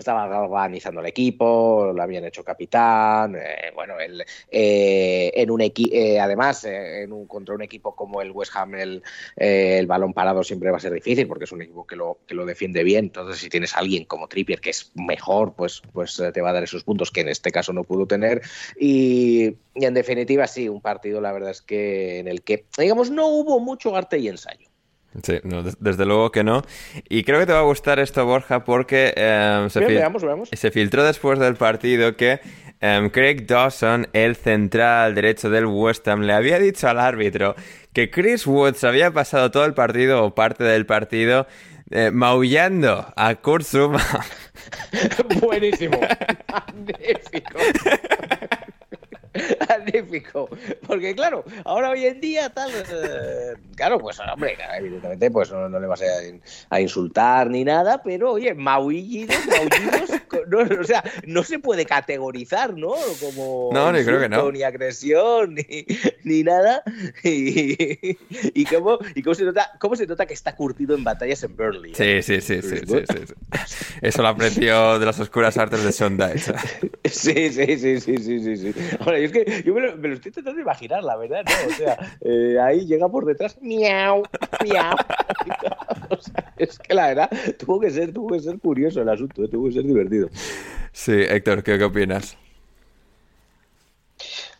Estaba 0.00 0.40
organizando 0.40 1.00
el 1.00 1.06
equipo, 1.06 1.92
lo 1.94 2.02
habían 2.02 2.24
hecho 2.24 2.44
capitán, 2.44 3.36
eh, 3.36 3.70
bueno, 3.74 3.98
el, 3.98 4.24
eh, 4.50 5.32
en 5.34 5.50
un 5.50 5.60
eh, 5.60 6.20
además 6.20 6.64
en 6.64 7.12
un, 7.12 7.26
contra 7.26 7.54
un 7.54 7.62
equipo 7.62 7.94
como 7.94 8.20
el 8.20 8.30
West 8.30 8.52
Ham 8.54 8.74
el, 8.74 9.02
el, 9.36 9.86
balón 9.86 10.12
parado 10.12 10.42
siempre 10.42 10.70
va 10.70 10.76
a 10.76 10.80
ser 10.80 10.92
difícil 10.92 11.26
porque 11.26 11.44
es 11.44 11.52
un 11.52 11.62
equipo 11.62 11.86
que 11.86 11.96
lo, 11.96 12.18
que 12.26 12.34
lo 12.34 12.44
defiende 12.44 12.82
bien, 12.84 13.06
entonces 13.06 13.38
si 13.38 13.48
tienes 13.48 13.74
a 13.74 13.78
alguien 13.78 14.04
como 14.04 14.28
Trippier 14.28 14.60
que 14.60 14.70
es 14.70 14.92
mejor, 14.94 15.54
pues, 15.54 15.82
pues 15.92 16.22
te 16.32 16.40
va 16.40 16.50
a 16.50 16.52
dar 16.52 16.64
esos 16.64 16.84
puntos 16.84 17.10
que 17.10 17.20
en 17.20 17.28
este 17.28 17.50
caso 17.50 17.72
no 17.72 17.84
pudo 17.84 18.06
tener 18.06 18.42
y 18.78 19.56
en 19.74 19.94
definitiva 19.94 20.46
sí, 20.46 20.68
un 20.68 20.80
partido 20.80 21.20
la 21.20 21.32
verdad 21.32 21.50
es 21.50 21.62
que 21.62 22.18
en 22.18 22.28
el 22.28 22.42
que 22.42 22.66
digamos 22.78 23.10
no 23.10 23.28
hubo 23.28 23.60
mucho 23.60 23.96
arte 23.96 24.18
y 24.18 24.28
ensayo. 24.28 24.73
Sí, 25.22 25.40
desde 25.78 26.06
luego 26.06 26.32
que 26.32 26.42
no. 26.42 26.62
Y 27.08 27.22
creo 27.22 27.38
que 27.38 27.46
te 27.46 27.52
va 27.52 27.60
a 27.60 27.62
gustar 27.62 27.98
esto, 27.98 28.24
Borja, 28.26 28.64
porque 28.64 29.12
eh, 29.16 29.66
se, 29.70 29.80
Bien, 29.80 29.94
veamos, 29.94 30.22
veamos. 30.24 30.48
se, 30.52 30.70
filtró 30.70 31.04
después 31.04 31.38
del 31.38 31.54
partido 31.54 32.16
que 32.16 32.40
eh, 32.80 33.10
Craig 33.12 33.46
Dawson, 33.46 34.08
el 34.12 34.34
central 34.36 35.14
derecho 35.14 35.50
del 35.50 35.66
West 35.66 36.06
Ham, 36.08 36.22
le 36.22 36.32
había 36.32 36.58
dicho 36.58 36.88
al 36.88 36.98
árbitro 36.98 37.54
que 37.92 38.10
Chris 38.10 38.46
Woods 38.46 38.82
había 38.82 39.12
pasado 39.12 39.50
todo 39.50 39.64
el 39.64 39.74
partido 39.74 40.24
o 40.24 40.34
parte 40.34 40.64
del 40.64 40.84
partido 40.84 41.46
eh, 41.90 42.10
maullando 42.10 43.06
a 43.14 43.34
Kurt 43.36 43.64
Zuma. 43.64 44.02
Buenísimo. 45.40 46.00
Magnífico. 46.52 47.58
Magnífico. 49.84 50.48
Porque 50.86 51.14
claro, 51.14 51.44
ahora 51.64 51.90
hoy 51.90 52.06
en 52.06 52.20
día 52.20 52.50
tal, 52.50 52.70
eh, 52.72 53.54
claro, 53.76 53.98
pues 53.98 54.18
hombre, 54.20 54.56
evidentemente 54.78 55.30
pues 55.30 55.50
no, 55.50 55.68
no 55.68 55.80
le 55.80 55.86
vas 55.86 56.02
a, 56.02 56.74
a, 56.74 56.80
insultar 56.80 57.50
ni 57.50 57.64
nada, 57.64 58.02
pero 58.02 58.32
oye, 58.32 58.54
maullidos, 58.54 59.36
maullidos, 59.46 60.10
no, 60.48 60.80
o 60.80 60.84
sea, 60.84 61.02
no 61.26 61.42
se 61.42 61.58
puede 61.58 61.86
categorizar, 61.86 62.74
¿no? 62.74 62.94
Como 63.20 63.70
no, 63.72 63.92
ni 63.92 64.04
creo 64.04 64.20
que 64.20 64.28
no. 64.28 64.50
ni 64.50 64.62
agresión, 64.62 65.54
ni, 65.54 65.86
ni 66.24 66.42
nada. 66.42 66.82
Y, 67.22 68.16
y, 68.54 68.64
cómo, 68.66 68.98
y 69.14 69.22
cómo, 69.22 69.34
se 69.34 69.44
nota, 69.44 69.70
cómo 69.78 69.96
se 69.96 70.06
nota 70.06 70.26
que 70.26 70.34
está 70.34 70.54
curtido 70.54 70.94
en 70.94 71.04
batallas 71.04 71.42
en 71.42 71.56
Burnley. 71.56 71.94
Sí, 72.04 72.22
sí, 72.22 72.40
sí, 72.40 72.60
sí, 72.60 72.76
sí, 72.78 72.86
sí, 72.86 73.24
sí. 73.26 73.34
Eso 74.02 74.22
lo 74.22 74.28
apreció 74.28 74.98
de 74.98 75.06
las 75.06 75.18
oscuras 75.20 75.56
artes 75.56 75.82
de 75.82 76.08
Dyche. 76.10 76.52
Sí, 77.04 77.50
sí, 77.50 77.78
sí, 77.78 78.00
sí, 78.00 78.16
sí, 78.18 78.40
sí, 78.40 78.56
sí. 78.56 78.74
Ahora, 79.00 79.18
es 79.18 79.32
que 79.32 79.62
yo 79.64 79.73
me 79.74 79.80
lo, 79.80 79.96
me 79.96 80.08
lo, 80.08 80.14
estoy 80.14 80.32
tratando 80.32 80.56
de 80.56 80.62
imaginar, 80.62 81.04
la 81.04 81.16
verdad, 81.16 81.44
¿no? 81.44 81.68
O 81.68 81.76
sea, 81.76 82.18
eh, 82.20 82.58
ahí 82.60 82.86
llega 82.86 83.08
por 83.08 83.24
detrás, 83.24 83.60
miau, 83.60 84.22
miau. 84.62 84.96
o 86.10 86.16
sea, 86.16 86.54
es 86.56 86.78
que 86.78 86.94
la 86.94 87.08
verdad, 87.08 87.30
tuvo 87.58 87.80
que 87.80 87.90
ser, 87.90 88.12
tuvo 88.12 88.32
que 88.34 88.40
ser 88.40 88.58
curioso 88.58 89.02
el 89.02 89.08
asunto, 89.08 89.48
tuvo 89.48 89.66
que 89.66 89.74
ser 89.74 89.84
divertido. 89.84 90.28
Sí, 90.92 91.12
Héctor, 91.12 91.62
¿qué, 91.62 91.76
qué 91.76 91.84
opinas? 91.84 92.36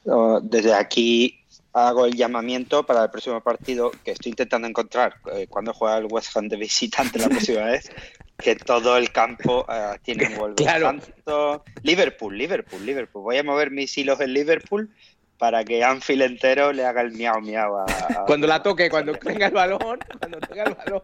No, 0.04 0.40
desde 0.40 0.74
aquí 0.74 1.40
hago 1.72 2.06
el 2.06 2.14
llamamiento 2.14 2.84
para 2.84 3.04
el 3.04 3.10
próximo 3.10 3.40
partido 3.40 3.90
que 4.04 4.12
estoy 4.12 4.30
intentando 4.30 4.68
encontrar 4.68 5.16
eh, 5.32 5.46
cuando 5.48 5.72
juega 5.72 5.98
el 5.98 6.06
West 6.10 6.36
Ham 6.36 6.48
de 6.48 6.56
visitante 6.56 7.18
la 7.18 7.28
próxima 7.28 7.64
vez 7.64 7.90
que 8.38 8.56
todo 8.56 8.96
el 8.96 9.12
campo 9.12 9.64
uh, 9.68 9.96
tiene 10.02 10.26
un 10.28 10.36
Wolverhampton 10.36 11.14
claro. 11.24 11.64
Liverpool, 11.82 12.36
Liverpool, 12.36 12.84
Liverpool 12.84 13.22
voy 13.22 13.38
a 13.38 13.42
mover 13.44 13.70
mis 13.70 13.96
hilos 13.96 14.20
en 14.20 14.32
Liverpool 14.32 14.90
para 15.38 15.64
que 15.64 15.82
Anfield 15.82 16.22
entero 16.22 16.72
le 16.72 16.84
haga 16.84 17.02
el 17.02 17.12
miau 17.12 17.40
miau 17.40 17.76
a, 17.76 17.84
a... 17.84 18.24
cuando 18.24 18.46
la 18.46 18.62
toque, 18.62 18.88
cuando 18.88 19.14
tenga 19.14 19.46
el 19.46 19.52
balón, 19.52 19.98
cuando 20.18 20.38
tenga 20.40 20.64
el 20.64 20.74
balón. 20.74 21.02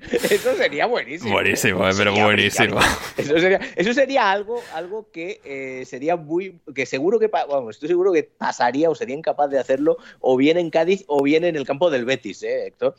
Eso 0.30 0.54
sería 0.54 0.86
buenísimo. 0.86 1.32
Buenísimo, 1.32 1.86
¿eh? 1.88 1.92
pero 1.96 2.14
buenísimo. 2.14 2.78
Eso 3.16 3.38
sería, 3.38 3.60
eso 3.76 3.92
sería 3.92 4.30
algo, 4.30 4.62
algo 4.72 5.10
que 5.10 5.40
eh, 5.44 5.84
sería 5.84 6.16
muy. 6.16 6.58
que 6.74 6.86
seguro 6.86 7.18
que. 7.18 7.28
Vamos, 7.28 7.76
estoy 7.76 7.88
seguro 7.88 8.12
que 8.12 8.22
pasaría 8.22 8.88
o 8.88 8.94
sería 8.94 9.14
incapaz 9.14 9.50
de 9.50 9.58
hacerlo 9.58 9.98
o 10.20 10.36
bien 10.36 10.56
en 10.56 10.70
Cádiz 10.70 11.04
o 11.06 11.22
bien 11.22 11.44
en 11.44 11.56
el 11.56 11.66
campo 11.66 11.90
del 11.90 12.04
Betis, 12.04 12.42
¿eh, 12.42 12.68
Héctor? 12.68 12.94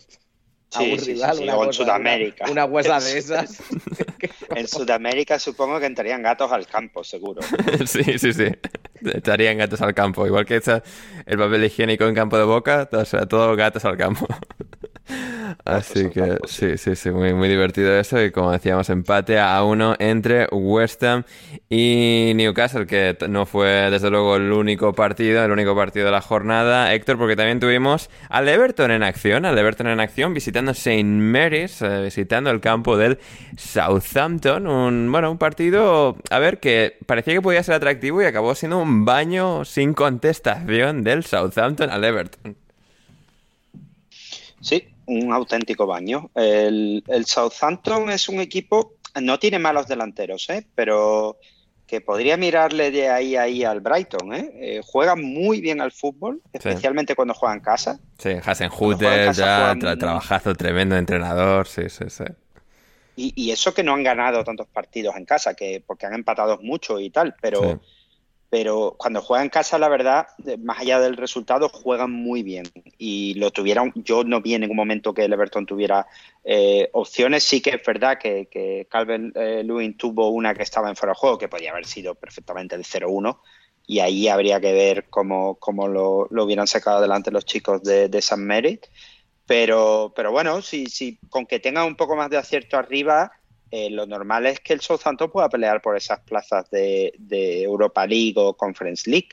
Sí, 0.71 0.97
sí, 0.97 1.13
rival, 1.13 1.37
sí, 1.37 1.43
sí. 1.43 1.49
o 1.49 1.65
en 1.65 1.73
Sudamérica. 1.73 2.45
Una, 2.45 2.65
una 2.65 2.65
huesa 2.65 2.99
de 2.99 3.17
esas. 3.17 3.61
en 4.55 4.67
Sudamérica 4.67 5.37
supongo 5.37 5.79
que 5.79 5.85
entrarían 5.85 6.21
gatos 6.23 6.51
al 6.51 6.65
campo, 6.65 7.03
seguro. 7.03 7.41
sí, 7.85 8.17
sí, 8.17 8.33
sí. 8.33 8.47
Echarían 9.03 9.57
gatos 9.57 9.81
al 9.81 9.93
campo. 9.93 10.25
Igual 10.25 10.45
que 10.45 10.55
echa 10.57 10.81
el 11.25 11.37
papel 11.37 11.65
higiénico 11.65 12.05
en 12.05 12.15
campo 12.15 12.37
de 12.37 12.45
boca, 12.45 12.89
o 12.91 13.05
sea, 13.05 13.25
todo 13.25 13.55
gatos 13.55 13.83
al 13.83 13.97
campo. 13.97 14.27
Así 15.65 16.09
que 16.09 16.21
campo, 16.21 16.47
sí, 16.47 16.77
sí, 16.77 16.95
sí, 16.95 17.11
muy, 17.11 17.33
muy 17.33 17.47
divertido 17.47 17.97
eso. 17.97 18.21
Y 18.21 18.31
como 18.31 18.51
decíamos, 18.51 18.89
empate 18.89 19.39
a 19.39 19.63
uno 19.63 19.95
entre 19.99 20.47
West 20.51 21.03
Ham 21.03 21.23
y 21.69 22.33
Newcastle, 22.35 22.85
que 22.85 23.17
no 23.29 23.45
fue 23.45 23.89
desde 23.91 24.09
luego 24.09 24.35
el 24.37 24.51
único 24.51 24.93
partido, 24.93 25.43
el 25.43 25.51
único 25.51 25.75
partido 25.75 26.05
de 26.05 26.11
la 26.11 26.21
jornada, 26.21 26.93
Héctor, 26.93 27.17
porque 27.17 27.35
también 27.35 27.59
tuvimos 27.59 28.09
al 28.29 28.47
Everton 28.47 28.91
en 28.91 29.03
acción, 29.03 29.45
al 29.45 29.57
Everton 29.57 29.87
en 29.87 29.99
acción, 29.99 30.33
visitando 30.33 30.71
St. 30.71 31.03
Mary's, 31.03 31.81
eh, 31.81 32.03
visitando 32.03 32.49
el 32.49 32.59
campo 32.59 32.97
del 32.97 33.19
Southampton. 33.57 34.67
Un, 34.67 35.11
bueno, 35.11 35.31
un 35.31 35.37
partido, 35.37 36.17
a 36.29 36.39
ver, 36.39 36.59
que 36.59 36.97
parecía 37.05 37.33
que 37.33 37.41
podía 37.41 37.63
ser 37.63 37.75
atractivo 37.75 38.21
y 38.21 38.25
acabó 38.25 38.55
siendo 38.55 38.77
un 38.79 39.05
baño 39.05 39.65
sin 39.65 39.93
contestación 39.93 41.03
del 41.03 41.23
Southampton 41.23 41.89
al 41.89 42.03
Everton. 42.03 42.55
Sí, 44.61 44.87
un 45.05 45.33
auténtico 45.33 45.85
baño. 45.85 46.29
El, 46.35 47.03
el, 47.07 47.25
Southampton 47.25 48.09
es 48.09 48.29
un 48.29 48.39
equipo, 48.39 48.93
no 49.21 49.39
tiene 49.39 49.59
malos 49.59 49.87
delanteros, 49.87 50.49
¿eh? 50.49 50.65
pero 50.75 51.37
que 51.87 51.99
podría 51.99 52.37
mirarle 52.37 52.89
de 52.89 53.09
ahí 53.09 53.35
a 53.35 53.41
ahí 53.41 53.63
al 53.63 53.81
Brighton. 53.81 54.33
¿eh? 54.33 54.51
Eh, 54.55 54.81
juega 54.85 55.15
muy 55.15 55.59
bien 55.59 55.81
al 55.81 55.91
fútbol, 55.91 56.41
especialmente 56.53 57.13
sí. 57.13 57.15
cuando 57.15 57.33
juega 57.33 57.55
en 57.55 57.61
casa. 57.61 57.99
Sí, 58.17 58.29
Hasenhutter, 58.43 59.33
ya, 59.33 59.75
tra 59.77 59.97
trabajazo 59.97 60.55
tremendo 60.55 60.95
entrenador, 60.95 61.67
sí, 61.67 61.89
sí, 61.89 62.05
sí. 62.09 62.23
Y, 63.17 63.33
y, 63.35 63.51
eso 63.51 63.73
que 63.73 63.83
no 63.83 63.93
han 63.93 64.03
ganado 64.03 64.41
tantos 64.43 64.67
partidos 64.67 65.17
en 65.17 65.25
casa, 65.25 65.53
que 65.53 65.83
porque 65.85 66.05
han 66.05 66.13
empatado 66.13 66.59
mucho 66.61 66.99
y 66.99 67.09
tal, 67.09 67.35
pero... 67.41 67.61
Sí 67.61 67.79
pero 68.51 68.95
cuando 68.97 69.21
juegan 69.21 69.45
en 69.45 69.49
casa, 69.49 69.79
la 69.79 69.87
verdad, 69.87 70.27
más 70.59 70.79
allá 70.79 70.99
del 70.99 71.15
resultado, 71.15 71.69
juegan 71.69 72.11
muy 72.11 72.43
bien. 72.43 72.65
Y 72.97 73.35
lo 73.35 73.49
tuvieron, 73.51 73.93
yo 73.95 74.25
no 74.25 74.41
vi 74.41 74.55
en 74.55 74.61
ningún 74.61 74.75
momento 74.75 75.13
que 75.13 75.23
Everton 75.23 75.65
tuviera 75.65 76.05
eh, 76.43 76.89
opciones. 76.91 77.45
Sí 77.45 77.61
que 77.61 77.69
es 77.69 77.81
verdad 77.81 78.17
que, 78.19 78.47
que 78.51 78.87
Calvin 78.91 79.31
eh, 79.35 79.63
Lewin 79.63 79.95
tuvo 79.95 80.27
una 80.31 80.53
que 80.53 80.63
estaba 80.63 80.89
en 80.89 80.97
fuera 80.97 81.13
de 81.13 81.19
juego, 81.19 81.37
que 81.37 81.47
podía 81.47 81.71
haber 81.71 81.85
sido 81.85 82.13
perfectamente 82.13 82.75
el 82.75 82.83
0-1. 82.83 83.39
Y 83.87 83.99
ahí 83.99 84.27
habría 84.27 84.59
que 84.59 84.73
ver 84.73 85.05
cómo, 85.09 85.55
cómo 85.55 85.87
lo, 85.87 86.27
lo, 86.29 86.43
hubieran 86.43 86.67
sacado 86.67 86.97
adelante 86.97 87.31
los 87.31 87.45
chicos 87.45 87.81
de, 87.83 88.09
de 88.09 88.21
San 88.21 88.45
Merit. 88.45 88.87
Pero, 89.45 90.11
pero 90.13 90.33
bueno, 90.33 90.61
si, 90.61 90.87
si 90.87 91.17
con 91.29 91.45
que 91.45 91.61
tengan 91.61 91.85
un 91.85 91.95
poco 91.95 92.17
más 92.17 92.29
de 92.29 92.35
acierto 92.35 92.75
arriba, 92.75 93.31
eh, 93.71 93.89
lo 93.89 94.05
normal 94.05 94.45
es 94.45 94.59
que 94.59 94.73
el 94.73 94.81
Southampton 94.81 95.31
pueda 95.31 95.47
pelear 95.47 95.81
por 95.81 95.95
esas 95.95 96.19
plazas 96.19 96.69
de, 96.69 97.13
Europa 97.63 98.05
League 98.05 98.33
o 98.35 98.53
Conference 98.53 99.09
League, 99.09 99.29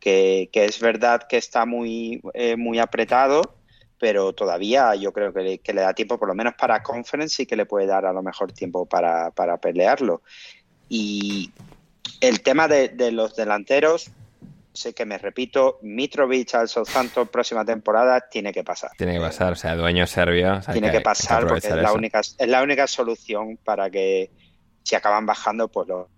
que, 0.00 0.50
es 0.52 0.80
verdad 0.80 1.22
que 1.28 1.36
está 1.36 1.64
muy, 1.64 2.20
eh, 2.34 2.56
muy 2.56 2.80
apretado, 2.80 3.54
pero 3.98 4.32
todavía 4.32 4.94
yo 4.96 5.12
creo 5.12 5.32
que 5.32 5.72
le, 5.72 5.80
da 5.80 5.94
tiempo 5.94 6.18
por 6.18 6.28
lo 6.28 6.34
menos 6.34 6.54
para 6.54 6.82
Conference 6.82 7.42
y 7.42 7.46
que 7.46 7.56
le 7.56 7.66
puede 7.66 7.86
dar 7.86 8.04
a 8.04 8.12
lo 8.12 8.22
mejor 8.22 8.52
tiempo 8.52 8.86
para, 8.86 9.30
para 9.30 9.58
pelearlo. 9.58 10.22
Y 10.88 11.52
el 12.20 12.42
tema 12.42 12.66
de 12.66 13.12
los 13.12 13.36
delanteros, 13.36 14.10
sé 14.78 14.94
que 14.94 15.04
me 15.04 15.18
repito, 15.18 15.78
Mitrovic 15.82 16.54
al 16.54 16.68
Southampton 16.68 17.28
próxima 17.28 17.64
temporada 17.64 18.28
tiene 18.30 18.52
que 18.52 18.62
pasar. 18.62 18.92
Tiene 18.96 19.14
que 19.14 19.20
pasar, 19.20 19.52
o 19.52 19.56
sea, 19.56 19.74
dueño 19.74 20.06
serbio. 20.06 20.54
O 20.54 20.62
sea, 20.62 20.72
tiene 20.72 20.90
que, 20.90 20.98
que 20.98 21.02
pasar 21.02 21.42
que 21.42 21.48
porque 21.48 21.68
es 21.68 21.74
la, 21.74 21.92
única, 21.92 22.20
es 22.20 22.48
la 22.48 22.62
única 22.62 22.86
solución 22.86 23.58
para 23.64 23.90
que 23.90 24.30
si 24.82 24.94
acaban 24.94 25.26
bajando, 25.26 25.68
pues 25.68 25.88
lo... 25.88 26.08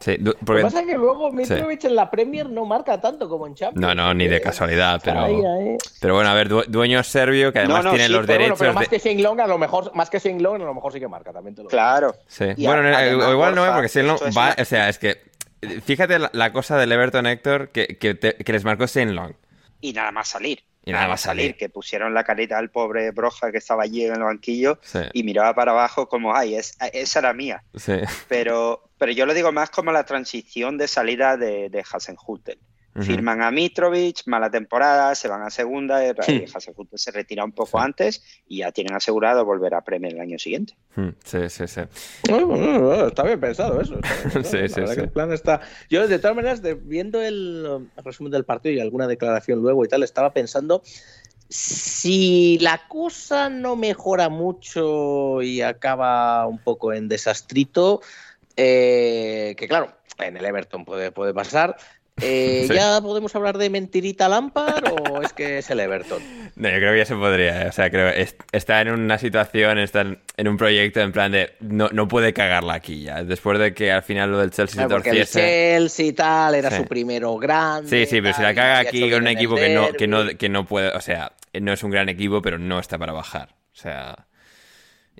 Sí, 0.00 0.16
porque... 0.16 0.52
Lo 0.52 0.56
que 0.56 0.62
pasa 0.62 0.80
es 0.82 0.86
que 0.86 0.94
luego 0.94 1.32
Mitrovic 1.32 1.80
sí. 1.80 1.86
en 1.88 1.96
la 1.96 2.08
Premier 2.08 2.48
no 2.48 2.64
marca 2.64 3.00
tanto 3.00 3.28
como 3.28 3.48
en 3.48 3.54
Champions. 3.54 3.84
No, 3.84 3.94
no, 3.96 4.14
ni 4.14 4.28
de 4.28 4.40
casualidad, 4.40 5.00
pero... 5.02 5.22
Ahí, 5.22 5.34
ahí. 5.34 5.76
Pero 6.00 6.14
bueno, 6.14 6.30
a 6.30 6.34
ver, 6.34 6.48
dueño 6.68 7.02
serbio 7.02 7.52
que 7.52 7.58
además 7.58 7.78
no, 7.78 7.90
no, 7.90 7.90
tiene 7.90 8.06
sí, 8.06 8.12
los 8.12 8.20
pero 8.26 8.32
derechos... 8.32 8.58
Bueno, 8.58 8.74
pero 8.74 8.80
más 8.80 8.90
de... 8.90 8.96
que 8.96 9.08
Shenglong, 9.08 9.40
a 9.40 9.46
lo 9.48 9.58
mejor, 9.58 9.92
más 9.96 10.08
que 10.08 10.20
Shenglong, 10.20 10.62
a 10.62 10.66
lo 10.66 10.74
mejor 10.74 10.92
sí 10.92 11.00
que 11.00 11.08
marca, 11.08 11.32
también 11.32 11.56
te 11.56 11.64
lo 11.64 11.68
Claro. 11.68 12.14
Sí. 12.28 12.54
bueno, 12.58 12.88
a, 12.88 12.98
además, 12.98 13.30
igual 13.30 13.54
no, 13.56 13.72
porque 13.74 13.88
Shenglong 13.88 14.18
va... 14.36 14.54
O 14.56 14.64
sea, 14.64 14.88
es 14.88 14.98
que 14.98 15.27
Fíjate 15.84 16.18
la, 16.18 16.30
la, 16.32 16.52
cosa 16.52 16.76
del 16.76 16.92
Everton 16.92 17.26
Héctor 17.26 17.70
que, 17.70 17.98
que, 17.98 18.14
te, 18.14 18.34
que 18.34 18.52
les 18.52 18.64
marcó 18.64 18.86
Saint 18.86 19.12
Long. 19.12 19.34
Y 19.80 19.92
nada 19.92 20.12
más 20.12 20.28
salir. 20.28 20.64
Y 20.84 20.92
nada, 20.92 21.08
más 21.08 21.20
salir. 21.20 21.56
Que 21.56 21.68
pusieron 21.68 22.14
la 22.14 22.24
carita 22.24 22.56
al 22.56 22.70
pobre 22.70 23.10
Broja 23.10 23.52
que 23.52 23.58
estaba 23.58 23.82
allí 23.82 24.04
en 24.04 24.14
el 24.14 24.22
banquillo 24.22 24.78
sí. 24.82 25.00
y 25.12 25.22
miraba 25.22 25.54
para 25.54 25.72
abajo 25.72 26.08
como, 26.08 26.34
ay, 26.34 26.54
es, 26.54 26.78
esa 26.94 27.18
era 27.18 27.34
mía. 27.34 27.62
Sí. 27.74 27.92
Pero, 28.28 28.88
pero 28.96 29.12
yo 29.12 29.26
lo 29.26 29.34
digo 29.34 29.52
más 29.52 29.68
como 29.68 29.92
la 29.92 30.04
transición 30.04 30.78
de 30.78 30.88
salida 30.88 31.36
de, 31.36 31.68
de 31.68 31.84
Hasenhutel. 31.92 32.58
Firman 33.00 33.42
a 33.42 33.50
Mitrovic, 33.50 34.22
mala 34.26 34.50
temporada, 34.50 35.14
se 35.14 35.28
van 35.28 35.42
a 35.42 35.50
segunda, 35.50 36.00
se 36.94 37.10
retira 37.12 37.44
un 37.44 37.52
poco 37.52 37.78
antes 37.78 38.24
y 38.48 38.58
ya 38.58 38.72
tienen 38.72 38.94
asegurado 38.94 39.44
volver 39.44 39.74
a 39.74 39.82
Premier 39.82 40.14
el 40.14 40.20
año 40.20 40.38
siguiente. 40.38 40.74
Hmm, 40.96 41.10
sí, 41.24 41.48
sí, 41.48 41.68
sí. 41.68 41.82
está 43.06 43.22
bien 43.22 43.38
pensado 43.38 43.80
eso. 43.80 44.00
sí, 44.42 44.68
sí, 44.68 44.86
sí. 44.86 45.00
el 45.00 45.10
plan 45.10 45.32
está... 45.32 45.60
Yo, 45.88 46.08
de 46.08 46.18
todas 46.18 46.34
maneras, 46.34 46.60
viendo 46.82 47.22
el 47.22 47.88
resumen 48.04 48.32
del 48.32 48.44
partido 48.44 48.74
y 48.74 48.80
alguna 48.80 49.06
declaración 49.06 49.60
luego 49.60 49.84
y 49.84 49.88
tal, 49.88 50.02
estaba 50.02 50.32
pensando 50.32 50.82
si 51.48 52.58
la 52.58 52.86
cosa 52.88 53.48
no 53.48 53.76
mejora 53.76 54.28
mucho 54.28 55.40
y 55.42 55.62
acaba 55.62 56.46
un 56.46 56.58
poco 56.58 56.92
en 56.92 57.08
desastrito, 57.08 58.02
eh, 58.56 59.54
que 59.56 59.68
claro, 59.68 59.92
en 60.18 60.36
el 60.36 60.44
Everton 60.44 60.84
puede, 60.84 61.10
puede 61.10 61.32
pasar, 61.32 61.76
eh, 62.20 62.68
¿Ya 62.72 63.00
podemos 63.00 63.34
hablar 63.34 63.58
de 63.58 63.70
mentirita 63.70 64.28
Lampard 64.28 64.84
o 64.86 65.22
es 65.22 65.32
que 65.32 65.58
es 65.58 65.70
el 65.70 65.80
Everton? 65.80 66.22
No, 66.58 66.68
yo 66.70 66.76
creo 66.78 66.92
que 66.92 66.98
ya 66.98 67.04
se 67.04 67.14
podría. 67.14 67.62
¿eh? 67.62 67.68
O 67.68 67.72
sea, 67.72 67.88
creo 67.88 68.12
está 68.50 68.80
en 68.80 68.88
una 68.88 69.16
situación, 69.18 69.78
está 69.78 70.00
en 70.00 70.48
un 70.48 70.56
proyecto 70.56 70.98
en 71.00 71.12
plan 71.12 71.30
de 71.30 71.52
no, 71.60 71.88
no 71.92 72.08
puede 72.08 72.32
cagarla 72.32 72.74
aquí 72.74 73.02
ya. 73.02 73.22
Después 73.22 73.60
de 73.60 73.74
que 73.74 73.92
al 73.92 74.02
final 74.02 74.32
lo 74.32 74.38
del 74.38 74.50
Chelsea 74.50 74.82
se 74.82 74.88
torciese. 74.88 75.76
el 75.76 75.82
Chelsea 75.82 76.06
y 76.06 76.12
tal 76.14 76.56
era 76.56 76.76
su 76.76 76.84
primero 76.84 77.36
grande. 77.36 77.88
Sí, 77.88 78.06
sí, 78.06 78.20
pero 78.20 78.34
si 78.34 78.42
la 78.42 78.54
caga 78.56 78.80
aquí 78.80 79.08
con 79.08 79.22
un 79.22 79.28
equipo 79.28 79.54
que 79.54 79.72
no, 79.72 79.92
que, 79.92 80.08
no, 80.08 80.26
que 80.36 80.48
no 80.48 80.66
puede. 80.66 80.90
O 80.96 81.00
sea, 81.00 81.30
no 81.60 81.72
es 81.72 81.84
un 81.84 81.92
gran 81.92 82.08
equipo, 82.08 82.42
pero 82.42 82.58
no 82.58 82.80
está 82.80 82.98
para 82.98 83.12
bajar. 83.12 83.50
O 83.72 83.76
sea. 83.76 84.27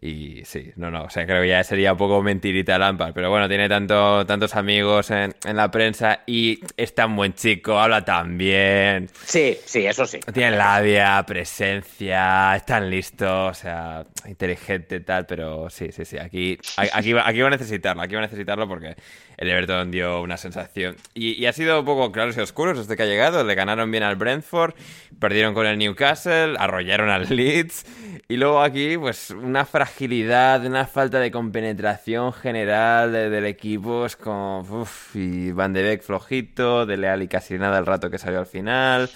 Y 0.01 0.45
sí, 0.45 0.71
no, 0.77 0.91
no, 0.91 1.05
o 1.05 1.11
sea, 1.11 1.27
creo 1.27 1.43
que 1.43 1.49
ya 1.49 1.65
sería 1.65 1.93
un 1.93 1.99
poco 1.99 2.23
mentirita 2.23 2.79
Lampard, 2.79 3.13
pero 3.13 3.31
bueno, 3.31 3.49
tiene 3.49 3.69
tanto, 3.69 4.25
tantos 4.27 4.55
amigos 4.55 5.11
en, 5.11 5.35
la 5.53 5.71
prensa 5.71 6.21
y 6.27 6.61
es 6.77 6.95
tan 6.95 7.17
buen 7.17 7.35
chico, 7.35 7.79
habla 7.79 8.05
tan 8.05 8.39
bien. 8.39 9.09
Sí, 9.25 9.57
sí, 9.65 9.87
eso 9.87 10.07
sí. 10.07 10.21
Tiene 10.33 10.57
labia, 10.57 11.25
presencia, 11.27 12.55
es 12.55 12.65
tan 12.65 12.89
listo, 12.89 13.47
o 13.47 13.55
sea, 13.55 14.07
inteligente 14.27 15.01
tal, 15.01 15.27
pero 15.27 15.69
sí, 15.69 15.91
sí, 15.91 16.05
sí, 16.05 16.19
aquí, 16.19 16.59
aquí, 16.77 17.15
aquí 17.17 17.41
va 17.41 17.49
a 17.49 17.51
necesitarlo, 17.51 18.03
aquí 18.03 18.15
va 18.15 18.21
a 18.21 18.25
necesitarlo 18.27 18.69
porque 18.69 18.95
el 19.39 19.51
Everton 19.51 19.93
dio 19.93 20.21
una 20.21 20.37
sensación. 20.37 20.97
Y, 21.15 21.47
ha 21.47 21.53
sido 21.53 21.79
un 21.79 21.87
poco 21.87 22.11
claros 22.11 22.37
y 22.37 22.41
oscuros 22.41 22.77
desde 22.77 22.97
que 22.97 23.05
ha 23.05 23.07
llegado. 23.07 23.45
Le 23.45 23.55
ganaron 23.55 23.91
bien 23.91 24.03
al 24.03 24.17
Brentford, 24.17 24.75
perdieron 25.21 25.55
con 25.55 25.65
el 25.65 25.79
Newcastle, 25.79 26.57
arrollaron 26.59 27.09
al 27.09 27.29
Leeds. 27.35 27.87
Y 28.29 28.37
luego 28.37 28.61
aquí, 28.61 28.99
pues 28.99 29.31
una 29.31 29.65
fragilidad, 29.65 30.67
una 30.67 30.87
falta 30.87 31.21
de 31.21 31.31
compenetración 31.31 32.33
general 32.33 33.13
del 33.13 33.47
equipo. 33.47 34.07
Es 34.07 34.17
como. 34.17 34.61
Uf, 34.61 35.15
y 35.15 35.53
Van 35.53 35.73
de 35.73 35.83
Beek 35.83 36.03
flojito, 36.03 36.85
de 36.85 36.97
Leal 36.97 37.23
y 37.23 37.29
casi 37.29 37.59
nada 37.59 37.79
el 37.79 37.87
rato 37.87 38.11
que 38.11 38.19
salió 38.19 38.41
al 38.41 38.47
final. 38.47 39.09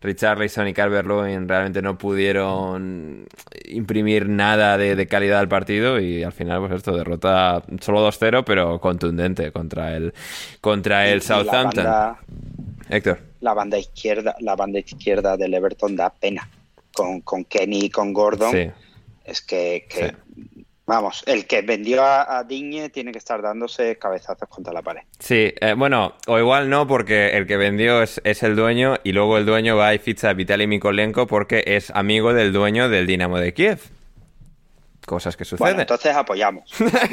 Richarlison 0.00 0.66
y 0.68 0.72
Carver 0.72 1.06
Lewin 1.06 1.48
realmente 1.48 1.82
no 1.82 1.98
pudieron 1.98 3.26
imprimir 3.66 4.28
nada 4.28 4.78
de, 4.78 5.06
calidad 5.06 5.40
al 5.40 5.48
partido 5.48 6.00
y 6.00 6.22
al 6.22 6.32
final 6.32 6.60
pues 6.60 6.72
esto 6.72 6.96
derrota 6.96 7.62
solo 7.80 8.06
2-0 8.08 8.44
pero 8.44 8.80
contundente 8.80 9.52
contra 9.52 9.96
el 9.96 10.14
contra 10.60 11.08
el 11.08 11.22
Southampton. 11.22 11.86
Héctor. 12.88 13.20
La 13.40 13.54
banda 13.54 13.78
izquierda, 13.78 14.34
la 14.40 14.56
banda 14.56 14.78
izquierda 14.78 15.36
del 15.36 15.54
Everton 15.54 15.96
da 15.96 16.10
pena 16.10 16.48
con, 16.92 17.20
con 17.20 17.44
Kenny 17.44 17.84
y 17.84 17.90
con 17.90 18.12
Gordon. 18.12 18.72
Es 19.24 19.42
que, 19.42 19.86
Vamos, 20.90 21.22
el 21.26 21.46
que 21.46 21.62
vendió 21.62 22.02
a, 22.02 22.42
Digne 22.42 22.88
tiene 22.88 23.12
que 23.12 23.18
estar 23.18 23.40
dándose 23.40 23.96
cabezazos 23.96 24.48
contra 24.48 24.72
la 24.72 24.82
pared. 24.82 25.02
Sí, 25.20 25.54
eh, 25.60 25.74
bueno, 25.78 26.14
o 26.26 26.36
igual 26.36 26.68
no, 26.68 26.88
porque 26.88 27.36
el 27.36 27.46
que 27.46 27.56
vendió 27.56 28.02
es, 28.02 28.20
el 28.42 28.56
dueño 28.56 28.96
y 29.04 29.12
luego 29.12 29.38
el 29.38 29.46
dueño 29.46 29.76
va 29.76 29.94
y 29.94 30.00
ficha 30.00 30.30
a 30.30 30.32
Vitaly 30.32 30.66
Mikolenko 30.66 31.28
porque 31.28 31.62
es 31.64 31.90
amigo 31.90 32.34
del 32.34 32.52
dueño 32.52 32.88
del 32.88 33.06
Dinamo 33.06 33.38
de 33.38 33.54
Kiev. 33.54 33.99
Cosas 35.10 35.36
que 35.36 35.44
suceden. 35.44 35.72
Bueno, 35.72 35.80
entonces 35.80 36.14
apoyamos. 36.14 36.72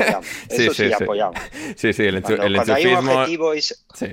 Eso 0.50 0.72
sí, 0.72 0.94
apoyamos. 0.94 1.42
Sí, 1.76 1.94
sí, 1.94 2.04
el, 2.04 2.22
cuando, 2.22 2.44
el 2.44 2.60
hay 2.70 2.86
un 2.86 3.10
objetivo 3.10 3.56
y 3.56 3.60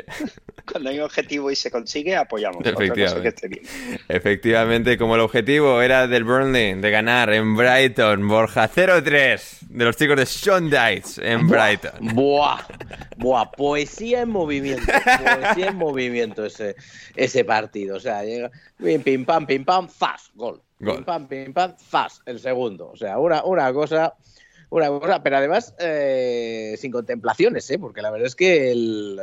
cuando 0.72 0.88
hay 0.88 0.98
un 1.00 1.04
objetivo 1.04 1.50
y 1.50 1.56
se 1.56 1.70
consigue, 1.70 2.16
apoyamos. 2.16 2.64
Efectivamente. 2.64 3.60
Efectivamente, 4.08 4.96
como 4.96 5.16
el 5.16 5.20
objetivo 5.20 5.82
era 5.82 6.06
del 6.06 6.24
Burnley 6.24 6.80
de 6.80 6.90
ganar 6.90 7.30
en 7.34 7.54
Brighton, 7.56 8.26
Borja 8.26 8.70
0-3 8.70 9.58
de 9.68 9.84
los 9.84 9.98
chicos 9.98 10.16
de 10.16 10.24
Shondites 10.24 11.18
en 11.18 11.46
Brighton. 11.46 12.14
Buah, 12.14 12.62
buah, 13.18 13.50
poesía 13.50 14.22
en 14.22 14.30
movimiento, 14.30 14.86
poesía 14.86 15.66
en 15.66 15.76
movimiento 15.76 16.46
ese, 16.46 16.74
ese 17.16 17.44
partido. 17.44 17.96
O 17.96 18.00
sea, 18.00 18.24
llega, 18.24 18.50
pim, 18.78 19.26
pam, 19.26 19.44
pim, 19.44 19.62
pam, 19.62 19.90
fast, 19.90 20.34
gol. 20.34 20.62
Gol. 20.84 20.96
Pim, 20.96 21.04
pam, 21.04 21.28
pim, 21.28 21.52
pam, 21.52 21.74
el 22.26 22.38
segundo. 22.38 22.90
O 22.90 22.96
sea, 22.96 23.18
una, 23.18 23.44
una 23.44 23.72
cosa 23.72 24.14
una 24.74 24.88
cosa, 24.88 25.22
pero 25.22 25.36
además 25.36 25.72
eh, 25.78 26.74
sin 26.78 26.90
contemplaciones, 26.90 27.70
¿eh? 27.70 27.78
porque 27.78 28.02
la 28.02 28.10
verdad 28.10 28.26
es 28.26 28.34
que 28.34 28.72
el, 28.72 29.20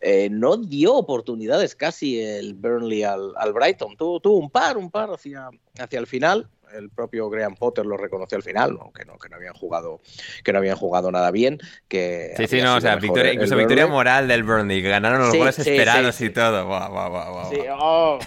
eh, 0.00 0.28
no 0.30 0.56
dio 0.56 0.94
oportunidades 0.94 1.74
casi 1.74 2.18
el 2.20 2.54
Burnley 2.54 3.02
al, 3.02 3.52
Brighton. 3.52 3.96
Tuvo, 3.98 4.18
tuvo, 4.20 4.38
un 4.38 4.48
par, 4.48 4.78
un 4.78 4.90
par 4.90 5.10
hacia, 5.10 5.50
hacia 5.78 5.98
el 5.98 6.06
final, 6.06 6.48
el 6.74 6.90
propio 6.90 7.28
Graham 7.30 7.54
Potter 7.56 7.86
lo 7.86 7.96
reconoció 7.96 8.36
al 8.36 8.42
final, 8.42 8.78
aunque 8.80 9.04
no, 9.04 9.18
que 9.18 9.28
no 9.28 9.36
habían 9.36 9.54
jugado, 9.54 10.00
que 10.44 10.52
no 10.52 10.58
habían 10.58 10.76
jugado 10.76 11.10
nada 11.10 11.30
bien. 11.30 11.58
Que 11.88 12.34
sí, 12.36 12.46
sí, 12.46 12.60
no, 12.60 12.76
o 12.76 12.80
sea, 12.80 12.96
victoria, 12.96 13.32
incluso 13.32 13.56
victoria 13.56 13.86
moral 13.86 14.28
del 14.28 14.44
Burnley, 14.44 14.82
que 14.82 14.88
ganaron 14.88 15.20
los 15.20 15.34
goles 15.34 15.58
esperados 15.58 16.20
y 16.20 16.30
todo. 16.30 16.68
sí, 17.50 17.58
oh, 17.78 18.18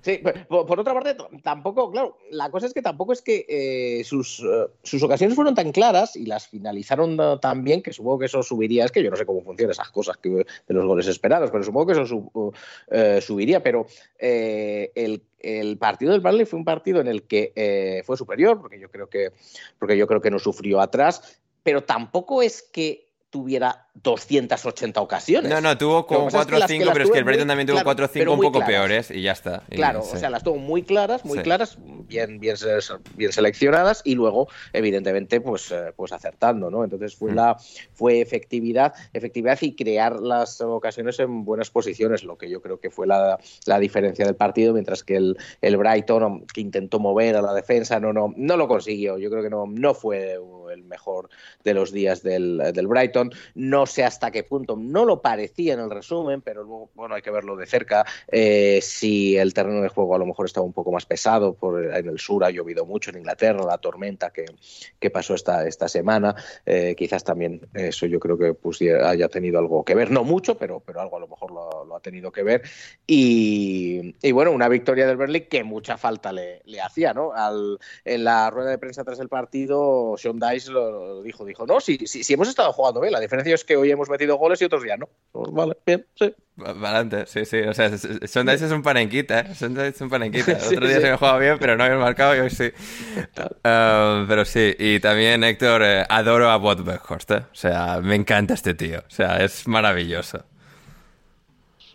sí, 0.00 0.20
por, 0.48 0.80
otra 0.80 0.94
parte, 0.94 1.16
tampoco, 1.42 1.90
claro, 1.90 2.18
la 2.30 2.50
cosa 2.50 2.66
es 2.66 2.74
que 2.74 2.82
tampoco 2.82 3.12
es 3.12 3.22
que 3.22 3.44
eh, 3.48 4.04
sus, 4.04 4.40
eh, 4.40 4.66
sus 4.82 5.02
ocasiones 5.02 5.34
fueron 5.34 5.54
tan 5.54 5.72
claras 5.72 6.16
y 6.16 6.26
las 6.26 6.48
finalizaron 6.48 7.40
tan 7.40 7.64
bien 7.64 7.82
que 7.82 7.92
supongo 7.92 8.20
que 8.20 8.26
eso 8.26 8.42
subiría. 8.42 8.84
Es 8.84 8.92
que 8.92 9.02
yo 9.02 9.10
no 9.10 9.16
sé 9.16 9.26
cómo 9.26 9.42
funcionan 9.42 9.72
esas 9.72 9.90
cosas 9.90 10.16
que, 10.16 10.30
de 10.30 10.74
los 10.74 10.86
goles 10.86 11.06
esperados, 11.06 11.50
pero 11.50 11.64
supongo 11.64 11.86
que 11.86 11.92
eso 12.00 12.52
eh, 12.90 13.20
subiría. 13.20 13.62
Pero 13.62 13.86
el 14.18 15.22
el 15.38 15.78
partido 15.78 16.12
del 16.12 16.20
Burnley 16.20 16.46
fue 16.46 16.58
un 16.58 16.64
partido 16.64 17.00
en 17.00 17.08
el 17.08 17.24
que 17.24 17.52
eh, 17.54 18.02
fue 18.04 18.16
superior, 18.16 18.60
porque 18.60 18.78
yo 18.78 18.90
creo 18.90 19.08
que, 19.08 19.32
porque 19.78 19.96
yo 19.96 20.06
creo 20.06 20.20
que 20.20 20.30
no 20.30 20.38
sufrió 20.38 20.80
atrás, 20.80 21.40
pero 21.62 21.84
tampoco 21.84 22.42
es 22.42 22.62
que 22.62 23.08
tuviera 23.30 23.85
280 24.02 25.00
ocasiones. 25.00 25.50
No, 25.50 25.60
no, 25.60 25.76
tuvo 25.78 26.06
como 26.06 26.28
4 26.28 26.56
o 26.56 26.66
5, 26.66 26.90
pero 26.92 27.04
es 27.04 27.10
que 27.10 27.18
el 27.18 27.24
Brighton 27.24 27.48
también 27.48 27.66
tuvo 27.66 27.80
4 27.82 28.04
o 28.04 28.08
5 28.08 28.32
un 28.32 28.40
poco 28.40 28.64
peores 28.64 29.10
y 29.10 29.22
ya 29.22 29.32
está. 29.32 29.62
claro, 29.70 30.00
o 30.00 30.16
sea, 30.16 30.30
las 30.30 30.42
tuvo 30.42 30.56
muy 30.56 30.82
claras, 30.82 31.24
muy 31.24 31.38
claras, 31.38 31.78
bien, 32.08 32.38
bien, 32.38 32.56
bien 33.16 33.32
seleccionadas 33.32 34.02
y 34.04 34.14
luego, 34.14 34.48
evidentemente, 34.72 35.40
pues, 35.40 35.70
eh, 35.70 35.92
pues 35.96 36.12
acertando, 36.12 36.70
¿no? 36.70 36.84
Entonces 36.84 37.16
fue, 37.16 37.32
mm. 37.32 37.34
la, 37.34 37.56
fue 37.94 38.20
efectividad, 38.20 38.94
efectividad 39.12 39.58
y 39.62 39.74
crear 39.74 40.20
las 40.20 40.60
ocasiones 40.60 41.18
en 41.20 41.44
buenas 41.44 41.70
posiciones, 41.70 42.24
lo 42.24 42.36
que 42.36 42.50
yo 42.50 42.60
creo 42.60 42.78
que 42.78 42.90
fue 42.90 43.06
la, 43.06 43.38
la 43.64 43.78
diferencia 43.78 44.24
del 44.24 44.36
partido, 44.36 44.74
mientras 44.74 45.02
que 45.02 45.16
el, 45.16 45.36
el 45.62 45.76
Brighton, 45.76 46.46
que 46.46 46.60
intentó 46.60 46.98
mover 46.98 47.36
a 47.36 47.42
la 47.42 47.54
defensa, 47.54 47.98
no, 48.00 48.12
no, 48.12 48.34
no 48.36 48.56
lo 48.56 48.68
consiguió. 48.68 49.18
Yo 49.18 49.30
creo 49.30 49.42
que 49.42 49.50
no, 49.50 49.66
no 49.66 49.94
fue 49.94 50.38
el 50.72 50.84
mejor 50.84 51.28
de 51.64 51.74
los 51.74 51.92
días 51.92 52.22
del, 52.22 52.58
del 52.72 52.86
Brighton. 52.86 53.32
No 53.54 53.85
sé 53.86 54.04
hasta 54.04 54.30
qué 54.30 54.42
punto, 54.42 54.76
no 54.76 55.04
lo 55.04 55.22
parecía 55.22 55.74
en 55.74 55.80
el 55.80 55.90
resumen, 55.90 56.42
pero 56.42 56.62
luego, 56.62 56.90
bueno, 56.94 57.14
hay 57.14 57.22
que 57.22 57.30
verlo 57.30 57.56
de 57.56 57.66
cerca. 57.66 58.04
Eh, 58.28 58.80
si 58.82 59.36
el 59.36 59.54
terreno 59.54 59.82
de 59.82 59.88
juego 59.88 60.14
a 60.14 60.18
lo 60.18 60.26
mejor 60.26 60.46
estaba 60.46 60.66
un 60.66 60.72
poco 60.72 60.92
más 60.92 61.06
pesado, 61.06 61.54
por, 61.54 61.84
en 61.84 62.08
el 62.08 62.18
sur 62.18 62.44
ha 62.44 62.50
llovido 62.50 62.84
mucho, 62.86 63.10
en 63.10 63.18
Inglaterra, 63.18 63.64
la 63.64 63.78
tormenta 63.78 64.30
que, 64.30 64.46
que 64.98 65.10
pasó 65.10 65.34
esta, 65.34 65.66
esta 65.66 65.88
semana, 65.88 66.34
eh, 66.64 66.94
quizás 66.96 67.24
también 67.24 67.60
eso 67.74 68.06
yo 68.06 68.20
creo 68.20 68.38
que 68.38 68.54
pues, 68.54 68.80
haya 68.82 69.28
tenido 69.28 69.58
algo 69.58 69.84
que 69.84 69.94
ver, 69.94 70.10
no 70.10 70.24
mucho, 70.24 70.56
pero, 70.56 70.80
pero 70.80 71.00
algo 71.00 71.16
a 71.16 71.20
lo 71.20 71.28
mejor 71.28 71.50
lo, 71.52 71.96
ha 71.96 72.00
tenido 72.00 72.32
que 72.32 72.42
ver. 72.42 72.62
Y, 73.06 74.32
bueno, 74.32 74.52
una 74.52 74.68
victoria 74.68 75.06
del 75.06 75.16
Burnley 75.16 75.42
que 75.42 75.64
mucha 75.64 75.96
falta 75.96 76.32
le, 76.32 76.62
le 76.64 76.80
hacía, 76.80 77.14
¿no? 77.14 77.32
Al, 77.32 77.78
en 78.04 78.24
la 78.24 78.50
rueda 78.50 78.70
de 78.70 78.78
prensa 78.78 79.04
tras 79.04 79.18
el 79.20 79.28
partido, 79.28 80.14
Sean 80.16 80.38
Dice 80.38 80.70
lo, 80.70 81.22
dijo, 81.22 81.44
dijo, 81.44 81.66
no, 81.66 81.80
si, 81.80 81.98
si, 82.06 82.22
si 82.22 82.34
hemos 82.34 82.48
estado 82.48 82.72
jugando 82.72 83.00
bien, 83.00 83.12
la 83.12 83.20
diferencia 83.20 83.54
es 83.54 83.64
que 83.64 83.75
hoy 83.76 83.90
hemos 83.90 84.08
metido 84.08 84.36
goles 84.36 84.60
y 84.62 84.64
otros 84.64 84.82
días 84.82 84.98
no. 84.98 85.08
Pues 85.32 85.52
vale, 85.52 85.76
bien, 85.84 86.06
sí. 86.14 86.34
Adelante, 86.64 87.26
sí, 87.26 87.44
sí. 87.44 87.58
O 87.60 87.74
sea, 87.74 87.96
Sondice 87.98 88.66
es 88.66 88.72
un 88.72 88.82
panenquita, 88.82 89.40
¿eh? 89.40 89.54
Sondice 89.54 89.88
es 89.88 90.00
un 90.00 90.08
panenquita. 90.08 90.58
Otro 90.66 90.86
día 90.86 91.00
se 91.00 91.10
me 91.10 91.16
jugado 91.16 91.38
bien, 91.38 91.56
pero 91.58 91.76
no 91.76 91.84
había 91.84 91.98
marcado 91.98 92.34
y 92.36 92.40
hoy 92.40 92.50
sí. 92.50 92.70
Um, 93.64 94.26
pero 94.26 94.44
sí, 94.44 94.74
y 94.78 95.00
también, 95.00 95.44
Héctor, 95.44 95.82
eh, 95.84 96.04
adoro 96.08 96.50
a 96.50 96.56
Bob 96.56 96.88
¿eh? 96.88 96.98
O 97.34 97.54
sea, 97.54 98.00
me 98.02 98.14
encanta 98.14 98.54
este 98.54 98.74
tío. 98.74 99.00
O 99.00 99.10
sea, 99.10 99.36
es 99.44 99.68
maravilloso. 99.68 100.44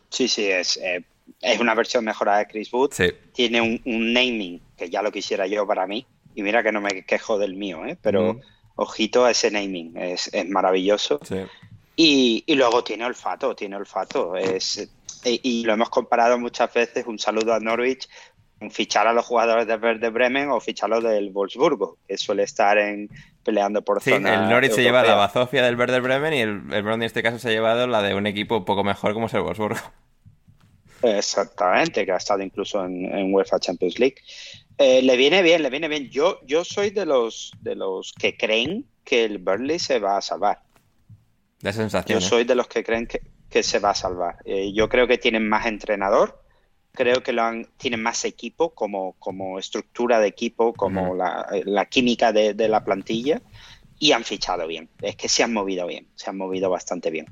Sí, 0.09 0.27
sí, 0.27 0.45
es, 0.45 0.77
eh, 0.77 1.03
es 1.41 1.59
una 1.59 1.73
versión 1.73 2.05
mejorada 2.05 2.39
de 2.39 2.47
Chris 2.47 2.71
Wood. 2.71 2.91
Sí. 2.93 3.11
Tiene 3.33 3.61
un, 3.61 4.13
naming 4.13 4.61
que 4.77 4.89
ya 4.89 5.01
lo 5.01 5.11
quisiera 5.11 5.47
yo 5.47 5.65
para 5.65 5.87
mí. 5.87 6.05
Y 6.35 6.43
mira 6.43 6.63
que 6.63 6.71
no 6.71 6.81
me 6.81 7.03
quejo 7.03 7.37
del 7.39 7.55
mío, 7.55 7.85
¿eh? 7.85 7.97
Pero... 8.01 8.35
Mm 8.35 8.41
ojito 8.81 9.25
a 9.25 9.31
ese 9.31 9.51
naming, 9.51 9.95
es, 9.97 10.31
maravilloso. 10.47 11.19
Y, 11.95 12.43
luego 12.55 12.83
tiene 12.83 13.05
olfato, 13.05 13.55
tiene 13.55 13.75
olfato. 13.75 14.35
Es, 14.35 14.89
y, 15.23 15.39
y 15.43 15.63
lo 15.63 15.73
hemos 15.73 15.89
comparado 15.89 16.39
muchas 16.39 16.73
veces, 16.73 17.05
un 17.05 17.19
saludo 17.19 17.53
a 17.53 17.59
Norwich, 17.59 18.07
con 18.59 18.71
fichar 18.71 19.07
a 19.07 19.13
los 19.13 19.25
jugadores 19.25 19.67
del 19.67 19.79
Verde 19.79 20.09
Bremen 20.09 20.49
o 20.49 20.59
ficharlos 20.59 21.03
del 21.03 21.31
Wolfsburgo, 21.31 21.97
que 22.07 22.17
suele 22.17 22.43
estar 22.43 22.77
en 22.77 23.09
peleando 23.43 23.81
por 23.81 24.01
Sí, 24.01 24.11
zona 24.11 24.35
el 24.35 24.49
Norwich 24.49 24.73
se 24.73 24.83
lleva 24.83 25.03
la 25.03 25.15
bazofia 25.15 25.63
del 25.63 25.75
Werder 25.75 26.01
Bremen 26.01 26.33
y 26.33 26.41
el, 26.41 26.61
el 26.71 26.87
en 26.87 27.03
este 27.03 27.23
caso 27.23 27.39
se 27.39 27.49
ha 27.49 27.51
llevado 27.51 27.87
la 27.87 28.01
de 28.01 28.13
un 28.13 28.27
equipo 28.27 28.57
un 28.57 28.65
poco 28.65 28.83
mejor 28.83 29.13
como 29.13 29.27
es 29.27 29.33
el 29.33 29.41
Wolfsburgo. 29.41 29.79
Exactamente, 31.01 32.05
que 32.05 32.11
ha 32.11 32.17
estado 32.17 32.43
incluso 32.43 32.85
en, 32.85 33.05
en 33.05 33.33
UEFA 33.33 33.59
Champions 33.59 33.97
League. 33.97 34.17
Eh, 34.77 35.01
le 35.01 35.17
viene 35.17 35.41
bien, 35.41 35.63
le 35.63 35.69
viene 35.69 35.87
bien. 35.87 36.09
Yo, 36.09 36.39
yo 36.45 36.63
soy 36.63 36.91
de 36.91 37.05
los, 37.05 37.51
de 37.61 37.75
los 37.75 38.13
que 38.13 38.37
creen 38.37 38.85
que 39.03 39.25
el 39.25 39.39
Burnley 39.39 39.79
se 39.79 39.99
va 39.99 40.17
a 40.17 40.21
salvar. 40.21 40.59
Sensación. 41.61 42.19
Yo 42.19 42.25
¿eh? 42.25 42.29
soy 42.29 42.43
de 42.43 42.55
los 42.55 42.67
que 42.67 42.83
creen 42.83 43.07
que, 43.07 43.21
que 43.49 43.63
se 43.63 43.79
va 43.79 43.91
a 43.91 43.95
salvar. 43.95 44.37
Eh, 44.45 44.73
yo 44.73 44.89
creo 44.89 45.07
que 45.07 45.17
tienen 45.17 45.47
más 45.47 45.65
entrenador, 45.65 46.41
creo 46.91 47.21
que 47.21 47.33
lo 47.33 47.43
han, 47.43 47.67
tienen 47.77 48.01
más 48.01 48.25
equipo 48.25 48.73
como, 48.73 49.13
como 49.19 49.59
estructura 49.59 50.19
de 50.19 50.27
equipo, 50.27 50.73
como 50.73 51.15
la, 51.15 51.47
la 51.65 51.85
química 51.85 52.31
de, 52.31 52.53
de 52.53 52.67
la 52.67 52.83
plantilla 52.83 53.41
y 53.99 54.13
han 54.13 54.23
fichado 54.23 54.65
bien. 54.67 54.89
Es 55.01 55.15
que 55.15 55.29
se 55.29 55.43
han 55.43 55.53
movido 55.53 55.85
bien, 55.85 56.07
se 56.15 56.29
han 56.29 56.37
movido 56.37 56.69
bastante 56.69 57.11
bien. 57.11 57.27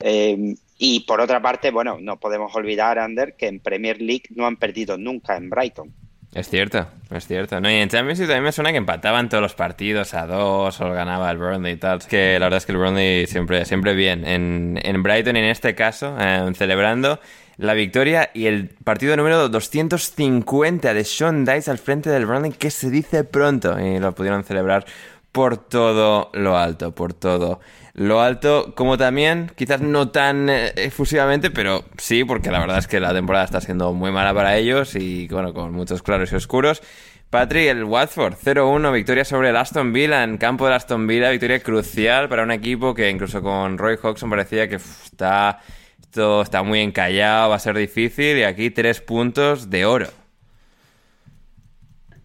Eh, 0.00 0.54
y 0.78 1.00
por 1.00 1.20
otra 1.20 1.42
parte, 1.42 1.70
bueno, 1.70 1.98
no 2.00 2.18
podemos 2.18 2.54
olvidar, 2.54 2.98
Ander, 2.98 3.36
que 3.36 3.48
en 3.48 3.60
Premier 3.60 4.00
League 4.00 4.24
no 4.30 4.46
han 4.46 4.56
perdido 4.56 4.96
nunca 4.96 5.36
en 5.36 5.50
Brighton. 5.50 5.92
Es 6.38 6.48
cierto, 6.48 6.86
es 7.10 7.26
cierto. 7.26 7.60
No, 7.60 7.68
y 7.68 7.74
en 7.74 7.88
Champions 7.88 8.20
League 8.20 8.32
también 8.32 8.44
me 8.44 8.52
suena 8.52 8.70
que 8.70 8.76
empataban 8.76 9.28
todos 9.28 9.42
los 9.42 9.54
partidos 9.54 10.14
a 10.14 10.24
dos 10.24 10.80
o 10.80 10.92
ganaba 10.92 11.28
el 11.32 11.36
Burnley 11.36 11.72
y 11.72 11.76
tal. 11.76 11.98
Es 11.98 12.06
que 12.06 12.38
la 12.38 12.46
verdad 12.46 12.58
es 12.58 12.66
que 12.66 12.70
el 12.70 12.78
Burnley 12.78 13.26
siempre, 13.26 13.64
siempre 13.64 13.92
bien. 13.94 14.24
En, 14.24 14.78
en 14.80 15.02
Brighton, 15.02 15.36
en 15.36 15.46
este 15.46 15.74
caso, 15.74 16.16
eh, 16.20 16.48
celebrando 16.54 17.18
la 17.56 17.74
victoria 17.74 18.30
y 18.34 18.46
el 18.46 18.68
partido 18.68 19.16
número 19.16 19.48
250 19.48 20.94
de 20.94 21.04
Sean 21.04 21.44
Dice 21.44 21.72
al 21.72 21.78
frente 21.78 22.08
del 22.08 22.24
Burnley, 22.24 22.52
que 22.52 22.70
se 22.70 22.88
dice 22.88 23.24
pronto. 23.24 23.80
Y 23.80 23.98
lo 23.98 24.14
pudieron 24.14 24.44
celebrar 24.44 24.86
por 25.32 25.56
todo 25.56 26.30
lo 26.34 26.56
alto, 26.56 26.94
por 26.94 27.14
todo 27.14 27.58
lo 27.98 28.20
alto, 28.20 28.74
como 28.76 28.96
también, 28.96 29.50
quizás 29.56 29.80
no 29.80 30.10
tan 30.10 30.48
eh, 30.48 30.72
efusivamente, 30.76 31.50
pero 31.50 31.84
sí, 31.98 32.24
porque 32.24 32.50
la 32.50 32.60
verdad 32.60 32.78
es 32.78 32.86
que 32.86 33.00
la 33.00 33.12
temporada 33.12 33.44
está 33.44 33.60
siendo 33.60 33.92
muy 33.92 34.12
mala 34.12 34.32
para 34.32 34.56
ellos 34.56 34.94
y 34.94 35.26
bueno, 35.28 35.52
con 35.52 35.72
muchos 35.72 36.02
claros 36.02 36.32
y 36.32 36.36
oscuros. 36.36 36.80
Patri, 37.28 37.66
el 37.66 37.84
Watford, 37.84 38.34
0-1, 38.34 38.92
victoria 38.92 39.24
sobre 39.24 39.50
el 39.50 39.56
Aston 39.56 39.92
Villa 39.92 40.22
en 40.22 40.38
campo 40.38 40.64
del 40.64 40.74
Aston 40.74 41.06
Villa, 41.06 41.30
victoria 41.30 41.60
crucial 41.60 42.28
para 42.28 42.44
un 42.44 42.52
equipo 42.52 42.94
que 42.94 43.10
incluso 43.10 43.42
con 43.42 43.76
Roy 43.76 43.98
Hodgson 44.00 44.30
parecía 44.30 44.68
que 44.68 44.76
uf, 44.76 45.06
está, 45.06 45.60
esto 46.00 46.40
está 46.40 46.62
muy 46.62 46.80
encallado, 46.80 47.50
va 47.50 47.56
a 47.56 47.58
ser 47.58 47.76
difícil 47.76 48.38
y 48.38 48.44
aquí 48.44 48.70
tres 48.70 49.00
puntos 49.00 49.68
de 49.70 49.84
oro. 49.84 50.06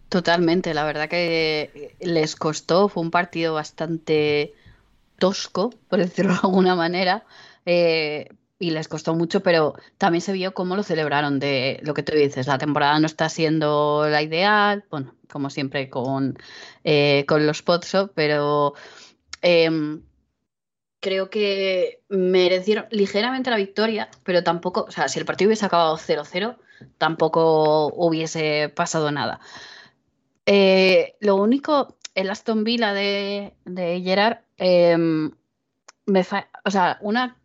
Totalmente, 0.08 0.72
la 0.72 0.84
verdad 0.84 1.08
que 1.08 1.96
les 2.00 2.36
costó, 2.36 2.88
fue 2.88 3.02
un 3.02 3.10
partido 3.10 3.54
bastante 3.54 4.54
tosco, 5.24 5.70
por 5.88 6.00
decirlo 6.00 6.34
de 6.34 6.40
alguna 6.42 6.74
manera, 6.76 7.24
eh, 7.64 8.28
y 8.58 8.72
les 8.72 8.88
costó 8.88 9.14
mucho, 9.14 9.42
pero 9.42 9.74
también 9.96 10.20
se 10.20 10.34
vio 10.34 10.52
cómo 10.52 10.76
lo 10.76 10.82
celebraron, 10.82 11.38
de 11.40 11.80
lo 11.82 11.94
que 11.94 12.02
tú 12.02 12.12
dices, 12.14 12.46
la 12.46 12.58
temporada 12.58 13.00
no 13.00 13.06
está 13.06 13.30
siendo 13.30 14.06
la 14.06 14.20
ideal, 14.20 14.84
bueno, 14.90 15.14
como 15.32 15.48
siempre 15.48 15.88
con, 15.88 16.36
eh, 16.84 17.24
con 17.26 17.46
los 17.46 17.62
Potso, 17.62 18.12
pero 18.14 18.74
em, 19.40 20.02
creo 21.00 21.30
que 21.30 22.02
merecieron 22.10 22.84
ligeramente 22.90 23.48
la 23.48 23.56
victoria, 23.56 24.10
pero 24.24 24.44
tampoco, 24.44 24.84
o 24.86 24.90
sea, 24.90 25.08
si 25.08 25.18
el 25.18 25.24
partido 25.24 25.48
hubiese 25.48 25.64
acabado 25.64 25.96
0-0, 25.96 26.58
tampoco 26.98 27.86
hubiese 27.94 28.68
pasado 28.68 29.10
nada. 29.10 29.40
Eh, 30.44 31.16
lo 31.20 31.36
único, 31.36 31.96
el 32.14 32.28
Aston 32.28 32.62
Villa 32.64 32.92
de, 32.92 33.54
de 33.64 34.02
Gerard, 34.02 34.43
em, 34.56 35.30
o 36.06 36.70
sea, 36.70 36.98
una, 37.00 37.36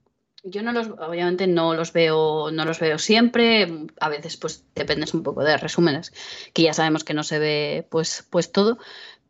yo 0.43 0.63
no 0.63 0.71
los, 0.71 0.89
obviamente 0.89 1.47
no 1.47 1.73
los 1.73 1.93
veo, 1.93 2.51
no 2.51 2.65
los 2.65 2.79
veo 2.79 2.97
siempre, 2.97 3.87
a 3.99 4.09
veces 4.09 4.37
pues 4.37 4.65
dependes 4.75 5.13
un 5.13 5.23
poco 5.23 5.43
de 5.43 5.57
resúmenes, 5.57 6.13
que 6.53 6.63
ya 6.63 6.73
sabemos 6.73 7.03
que 7.03 7.13
no 7.13 7.23
se 7.23 7.39
ve 7.39 7.87
pues, 7.89 8.25
pues 8.29 8.51
todo, 8.51 8.77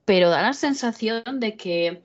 pero 0.05 0.29
da 0.29 0.41
la 0.41 0.53
sensación 0.53 1.39
de 1.39 1.55
que 1.55 2.03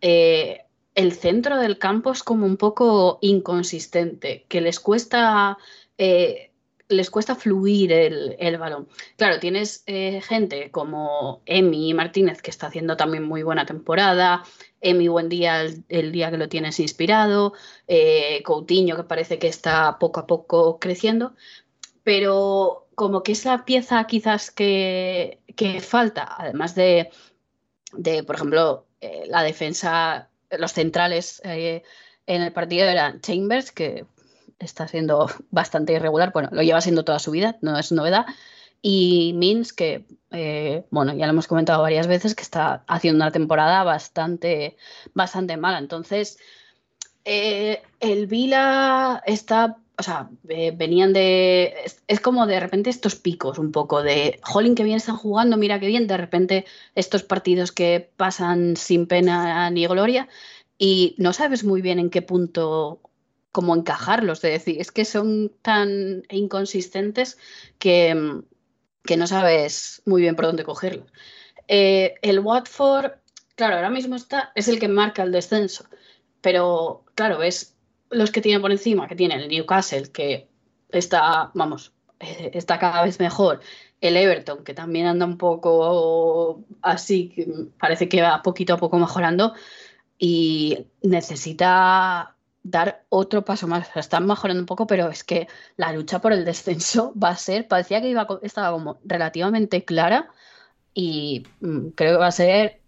eh, 0.00 0.64
el 0.94 1.12
centro 1.12 1.58
del 1.58 1.78
campo 1.78 2.12
es 2.12 2.22
como 2.22 2.46
un 2.46 2.56
poco 2.56 3.18
inconsistente, 3.22 4.44
que 4.48 4.60
les 4.60 4.80
cuesta, 4.80 5.58
eh, 5.98 6.49
les 6.90 7.10
cuesta 7.10 7.36
fluir 7.36 7.92
el, 7.92 8.58
balón. 8.58 8.88
Claro, 9.16 9.38
tienes 9.38 9.82
eh, 9.86 10.20
gente 10.20 10.70
como 10.70 11.40
Emi 11.46 11.94
Martínez, 11.94 12.42
que 12.42 12.50
está 12.50 12.66
haciendo 12.66 12.96
también 12.96 13.24
muy 13.24 13.42
buena 13.42 13.64
temporada, 13.64 14.42
Emi 14.80 15.08
buen 15.08 15.28
día 15.28 15.62
el, 15.88 16.12
día 16.12 16.30
que 16.30 16.36
lo 16.36 16.48
tienes 16.48 16.80
inspirado, 16.80 17.54
eh, 17.86 18.42
Coutinho, 18.44 18.96
que 18.96 19.04
parece 19.04 19.38
que 19.38 19.46
está 19.46 19.98
poco 19.98 20.20
a 20.20 20.26
poco 20.26 20.78
creciendo, 20.80 21.34
pero 22.02 22.88
como 22.96 23.22
que 23.22 23.32
esa 23.32 23.64
pieza 23.64 24.04
quizás 24.04 24.50
que, 24.50 25.38
falta, 25.80 26.34
además 26.36 26.74
de, 26.74 27.10
por 28.26 28.34
ejemplo, 28.34 28.86
eh, 29.00 29.24
la 29.28 29.42
defensa, 29.42 30.28
los 30.50 30.72
centrales 30.72 31.40
en 31.44 32.42
el 32.42 32.52
partido 32.52 32.86
eran 32.86 33.20
Chambers, 33.20 33.70
que 33.70 34.04
está 34.60 34.86
siendo 34.86 35.28
bastante 35.50 35.94
irregular, 35.94 36.32
bueno, 36.32 36.48
lo 36.52 36.62
lleva 36.62 36.80
siendo 36.80 37.04
toda 37.04 37.18
su 37.18 37.30
vida, 37.30 37.58
no 37.62 37.78
es 37.78 37.90
novedad, 37.92 38.26
y 38.82 39.32
Mins, 39.34 39.72
que, 39.72 40.06
eh, 40.30 40.84
bueno, 40.90 41.14
ya 41.14 41.26
lo 41.26 41.32
hemos 41.32 41.46
comentado 41.46 41.82
varias 41.82 42.06
veces, 42.06 42.34
que 42.34 42.42
está 42.42 42.84
haciendo 42.86 43.22
una 43.22 43.32
temporada 43.32 43.84
bastante, 43.84 44.76
bastante 45.12 45.56
mala. 45.56 45.78
Entonces, 45.78 46.38
eh, 47.24 47.82
el 48.00 48.26
Vila 48.26 49.22
está, 49.26 49.76
o 49.98 50.02
sea, 50.02 50.30
eh, 50.48 50.72
venían 50.74 51.12
de, 51.12 51.74
es, 52.06 52.20
como 52.20 52.46
de 52.46 52.58
repente 52.58 52.88
estos 52.88 53.16
picos 53.16 53.58
un 53.58 53.70
poco 53.70 54.02
de, 54.02 54.40
jolín, 54.42 54.74
que 54.74 54.84
bien 54.84 54.96
están 54.96 55.16
jugando, 55.16 55.58
mira 55.58 55.78
qué 55.78 55.86
bien, 55.86 56.06
de 56.06 56.16
repente 56.16 56.64
estos 56.94 57.22
partidos 57.22 57.72
que 57.72 58.10
pasan 58.16 58.76
sin 58.76 59.06
pena 59.06 59.70
ni 59.70 59.86
gloria 59.86 60.28
y 60.78 61.14
no 61.18 61.34
sabes 61.34 61.64
muy 61.64 61.82
bien 61.82 61.98
en 61.98 62.08
qué 62.08 62.22
punto 62.22 63.00
cómo 63.52 63.74
encajarlos, 63.74 64.40
de 64.40 64.50
decir, 64.50 64.80
es 64.80 64.92
que 64.92 65.04
son 65.04 65.52
tan 65.62 66.22
inconsistentes 66.30 67.38
que, 67.78 68.42
que 69.04 69.16
no 69.16 69.26
sabes 69.26 70.02
muy 70.06 70.22
bien 70.22 70.36
por 70.36 70.46
dónde 70.46 70.64
cogerlos. 70.64 71.12
Eh, 71.68 72.14
el 72.22 72.40
Watford, 72.40 73.12
claro, 73.54 73.76
ahora 73.76 73.90
mismo 73.90 74.16
está, 74.16 74.52
es 74.54 74.68
el 74.68 74.78
que 74.78 74.88
marca 74.88 75.22
el 75.22 75.32
descenso, 75.32 75.84
pero 76.40 77.04
claro, 77.14 77.38
ves 77.38 77.76
los 78.10 78.30
que 78.30 78.40
tiene 78.40 78.60
por 78.60 78.72
encima, 78.72 79.08
que 79.08 79.16
tiene 79.16 79.36
el 79.36 79.48
Newcastle, 79.48 80.10
que 80.10 80.48
está, 80.88 81.50
vamos, 81.54 81.92
eh, 82.18 82.50
está 82.54 82.78
cada 82.78 83.04
vez 83.04 83.20
mejor, 83.20 83.60
el 84.00 84.16
Everton, 84.16 84.64
que 84.64 84.74
también 84.74 85.06
anda 85.06 85.26
un 85.26 85.38
poco 85.38 86.64
así, 86.82 87.34
parece 87.78 88.08
que 88.08 88.22
va 88.22 88.42
poquito 88.42 88.74
a 88.74 88.78
poco 88.78 88.98
mejorando 88.98 89.54
y 90.18 90.86
necesita 91.02 92.36
dar 92.62 93.04
otro 93.08 93.44
paso 93.44 93.66
más. 93.66 93.94
Están 93.96 94.26
mejorando 94.26 94.60
un 94.62 94.66
poco, 94.66 94.86
pero 94.86 95.08
es 95.08 95.24
que 95.24 95.48
la 95.76 95.92
lucha 95.92 96.20
por 96.20 96.32
el 96.32 96.44
descenso 96.44 97.12
va 97.22 97.30
a 97.30 97.36
ser, 97.36 97.68
parecía 97.68 98.00
que 98.00 98.08
iba, 98.08 98.26
estaba 98.42 98.72
como 98.72 98.98
relativamente 99.04 99.84
clara 99.84 100.28
y 100.94 101.46
mm, 101.60 101.88
creo 101.90 102.12
que 102.12 102.18
va 102.18 102.26
a 102.26 102.32
ser 102.32 102.80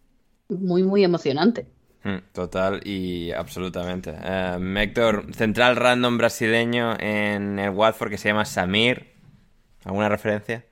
muy, 0.48 0.82
muy 0.82 1.04
emocionante. 1.04 1.66
Mm, 2.04 2.18
Total 2.32 2.80
y 2.86 3.30
absolutamente. 3.32 4.14
Eh, 4.22 4.74
Héctor, 4.78 5.34
central 5.34 5.76
random 5.76 6.18
brasileño 6.18 6.96
en 6.98 7.58
el 7.58 7.70
Watford 7.70 8.10
que 8.10 8.18
se 8.18 8.28
llama 8.28 8.44
Samir. 8.44 9.12
¿Alguna 9.84 10.08
referencia? 10.08 10.64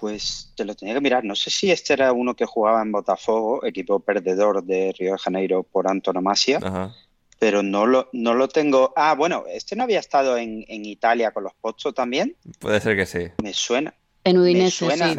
Pues 0.00 0.52
te 0.56 0.64
lo 0.64 0.74
tenía 0.74 0.94
que 0.94 1.00
mirar. 1.00 1.24
No 1.24 1.34
sé 1.34 1.50
si 1.50 1.70
este 1.70 1.92
era 1.94 2.12
uno 2.12 2.34
que 2.36 2.44
jugaba 2.44 2.82
en 2.82 2.92
Botafogo, 2.92 3.64
equipo 3.64 4.00
perdedor 4.00 4.62
de 4.64 4.94
Río 4.98 5.12
de 5.12 5.18
Janeiro 5.18 5.62
por 5.62 5.88
antonomasia, 5.88 6.58
Ajá. 6.62 6.94
pero 7.38 7.62
no 7.62 7.86
lo, 7.86 8.08
no 8.12 8.34
lo 8.34 8.48
tengo. 8.48 8.92
Ah, 8.96 9.14
bueno, 9.14 9.44
este 9.48 9.74
no 9.76 9.84
había 9.84 10.00
estado 10.00 10.36
en, 10.36 10.64
en 10.68 10.84
Italia 10.84 11.30
con 11.30 11.44
los 11.44 11.54
Pozzo 11.54 11.92
también. 11.92 12.36
Puede 12.58 12.80
ser 12.80 12.96
que 12.96 13.06
sí. 13.06 13.28
Me 13.42 13.52
suena. 13.54 13.94
En 14.24 14.36
Me 14.36 14.42
Udinese, 14.42 14.86
suena. 14.86 15.14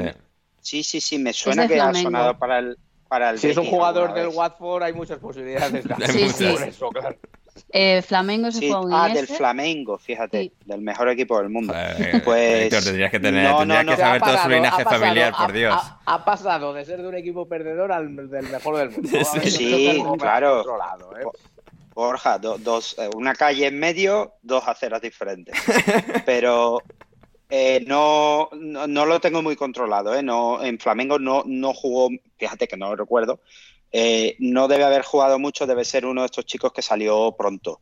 sí. 0.62 0.84
Sí. 0.84 1.02
Sí, 1.02 1.18
me 1.18 1.32
suena 1.34 1.68
que 1.68 1.80
ha 1.80 1.94
sonado 1.94 2.38
para 2.38 2.60
el, 2.60 2.78
para 3.08 3.30
el 3.30 3.40
Si 3.40 3.48
es 3.50 3.58
un 3.58 3.66
jugador 3.68 4.14
del. 4.14 4.28
Watford, 4.28 4.84
hay 4.84 4.94
muchas 4.94 5.18
posibilidades 5.18 5.72
de 5.86 5.94
Hay 5.94 6.12
Sí, 6.12 6.20
muchas. 6.24 6.36
sí. 6.38 6.46
por 6.54 6.64
eso, 6.68 6.90
claro. 6.90 7.18
Eh, 7.72 8.02
Flamengo 8.02 8.52
se 8.52 8.60
Sí, 8.60 8.72
fue 8.72 8.94
a 8.94 9.04
ah, 9.06 9.10
del. 9.10 9.28
Flamengo, 9.28 9.98
fíjate, 9.98 10.44
Sí. 10.44 10.52
del 10.66 10.82
mejor 10.82 11.10
equipo 11.10 11.38
del 11.40 11.50
mundo. 11.50 11.74
Pues 12.24 12.70
tendrías 12.70 13.12
que 13.12 13.20
tener, 13.20 13.50
no, 13.50 13.60
tendrías 13.60 13.86
no, 13.86 13.92
que 13.92 13.98
no. 13.98 14.04
saber 14.04 14.16
Ha 14.16 14.20
todo 14.20 14.30
su 14.30 14.36
pasado- 14.36 14.50
linaje 14.56 14.84
pasado- 14.84 15.02
familiar, 15.04 15.34
ha- 15.36 15.46
por 15.46 15.54
Dios. 15.54 15.74
Ha, 15.76 16.00
ha 16.06 16.26
pasado 16.26 16.74
de 16.74 16.86
ser 16.86 17.02
de 17.02 17.08
un 17.08 17.16
equipo 17.16 17.48
perdedor 17.48 17.92
al 17.92 18.16
del 18.30 18.50
mejor 18.50 18.78
del 18.78 18.92
mundo. 18.92 19.10
Sí. 19.44 19.96
Poco 20.04 20.18
claro. 20.18 20.78
lado, 20.78 21.12
¿eh? 21.18 21.24
Borja, 21.94 22.38
dos, 22.38 22.96
eh, 23.00 23.10
una 23.16 23.34
calle 23.34 23.66
en 23.68 23.80
medio, 23.80 24.34
dos 24.44 24.68
aceras 24.68 25.02
diferentes. 25.02 25.56
Pero 26.26 26.82
eh, 27.50 27.84
no, 27.88 28.50
no, 28.54 29.06
lo 29.06 29.20
tengo 29.20 29.42
muy 29.42 29.56
controlado. 29.56 30.14
¿eh? 30.14 30.22
No, 30.22 30.64
en 30.64 30.78
Flamengo 30.78 31.18
no, 31.18 31.44
no 31.48 31.74
jugó, 31.74 32.10
fíjate 32.38 32.68
que 32.68 32.78
no 32.78 32.90
lo 32.90 32.96
recuerdo, 32.98 33.40
eh, 33.92 34.36
no 34.40 34.68
debe 34.68 34.84
haber 34.84 35.04
jugado 35.04 35.40
mucho, 35.40 35.68
debe 35.68 35.86
ser 35.86 36.06
uno 36.06 36.22
de 36.22 36.26
estos 36.26 36.46
chicos 36.46 36.74
que 36.74 36.82
salió 36.82 37.36
pronto. 37.38 37.82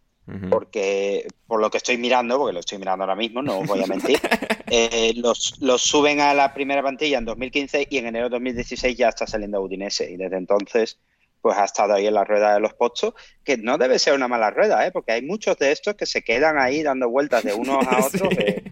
Porque 0.50 1.28
por 1.46 1.62
lo 1.62 1.70
que 1.70 1.78
estoy 1.78 2.00
mirando, 2.00 2.40
porque 2.40 2.54
lo 2.54 2.60
estoy 2.60 2.80
mirando 2.80 3.04
ahora 3.04 3.16
mismo, 3.16 3.44
no 3.44 3.60
os 3.60 3.68
voy 3.68 3.84
a 3.84 3.86
mentir, 3.86 4.20
eh, 4.72 5.14
los, 5.18 5.62
los, 5.62 5.84
suben 5.84 6.20
a 6.20 6.34
la 6.34 6.52
primera 6.52 6.82
plantilla 6.82 7.20
en 7.20 7.26
2015 7.26 7.88
y 7.92 7.98
en 8.00 8.08
enero 8.08 8.26
de 8.26 8.32
2016 8.32 8.98
ya 8.98 9.10
está 9.10 9.28
saliendo 9.28 9.62
Udinese. 9.62 10.10
Y 10.10 10.18
desde 10.18 10.38
entonces 10.38 10.98
pues 11.46 11.60
ha 11.60 11.66
estado 11.66 11.94
ahí 11.94 12.08
en 12.08 12.16
la 12.16 12.24
rueda 12.24 12.56
de 12.56 12.60
los 12.60 12.74
pozos, 12.74 13.14
que 13.44 13.56
no 13.56 13.78
debe 13.78 14.00
ser 14.00 14.16
una 14.16 14.28
mala 14.28 14.50
rueda, 14.50 14.88
¿eh? 14.88 14.92
porque 14.92 15.12
hay 15.12 15.22
muchos 15.22 15.56
de 15.60 15.72
estos 15.72 15.94
que 15.94 16.08
se 16.08 16.24
quedan 16.24 16.58
ahí 16.58 16.82
dando 16.82 17.08
vueltas 17.08 17.44
de 17.44 17.54
unos 17.54 17.86
a 17.86 18.00
otros 18.08 18.32
eh, 18.32 18.64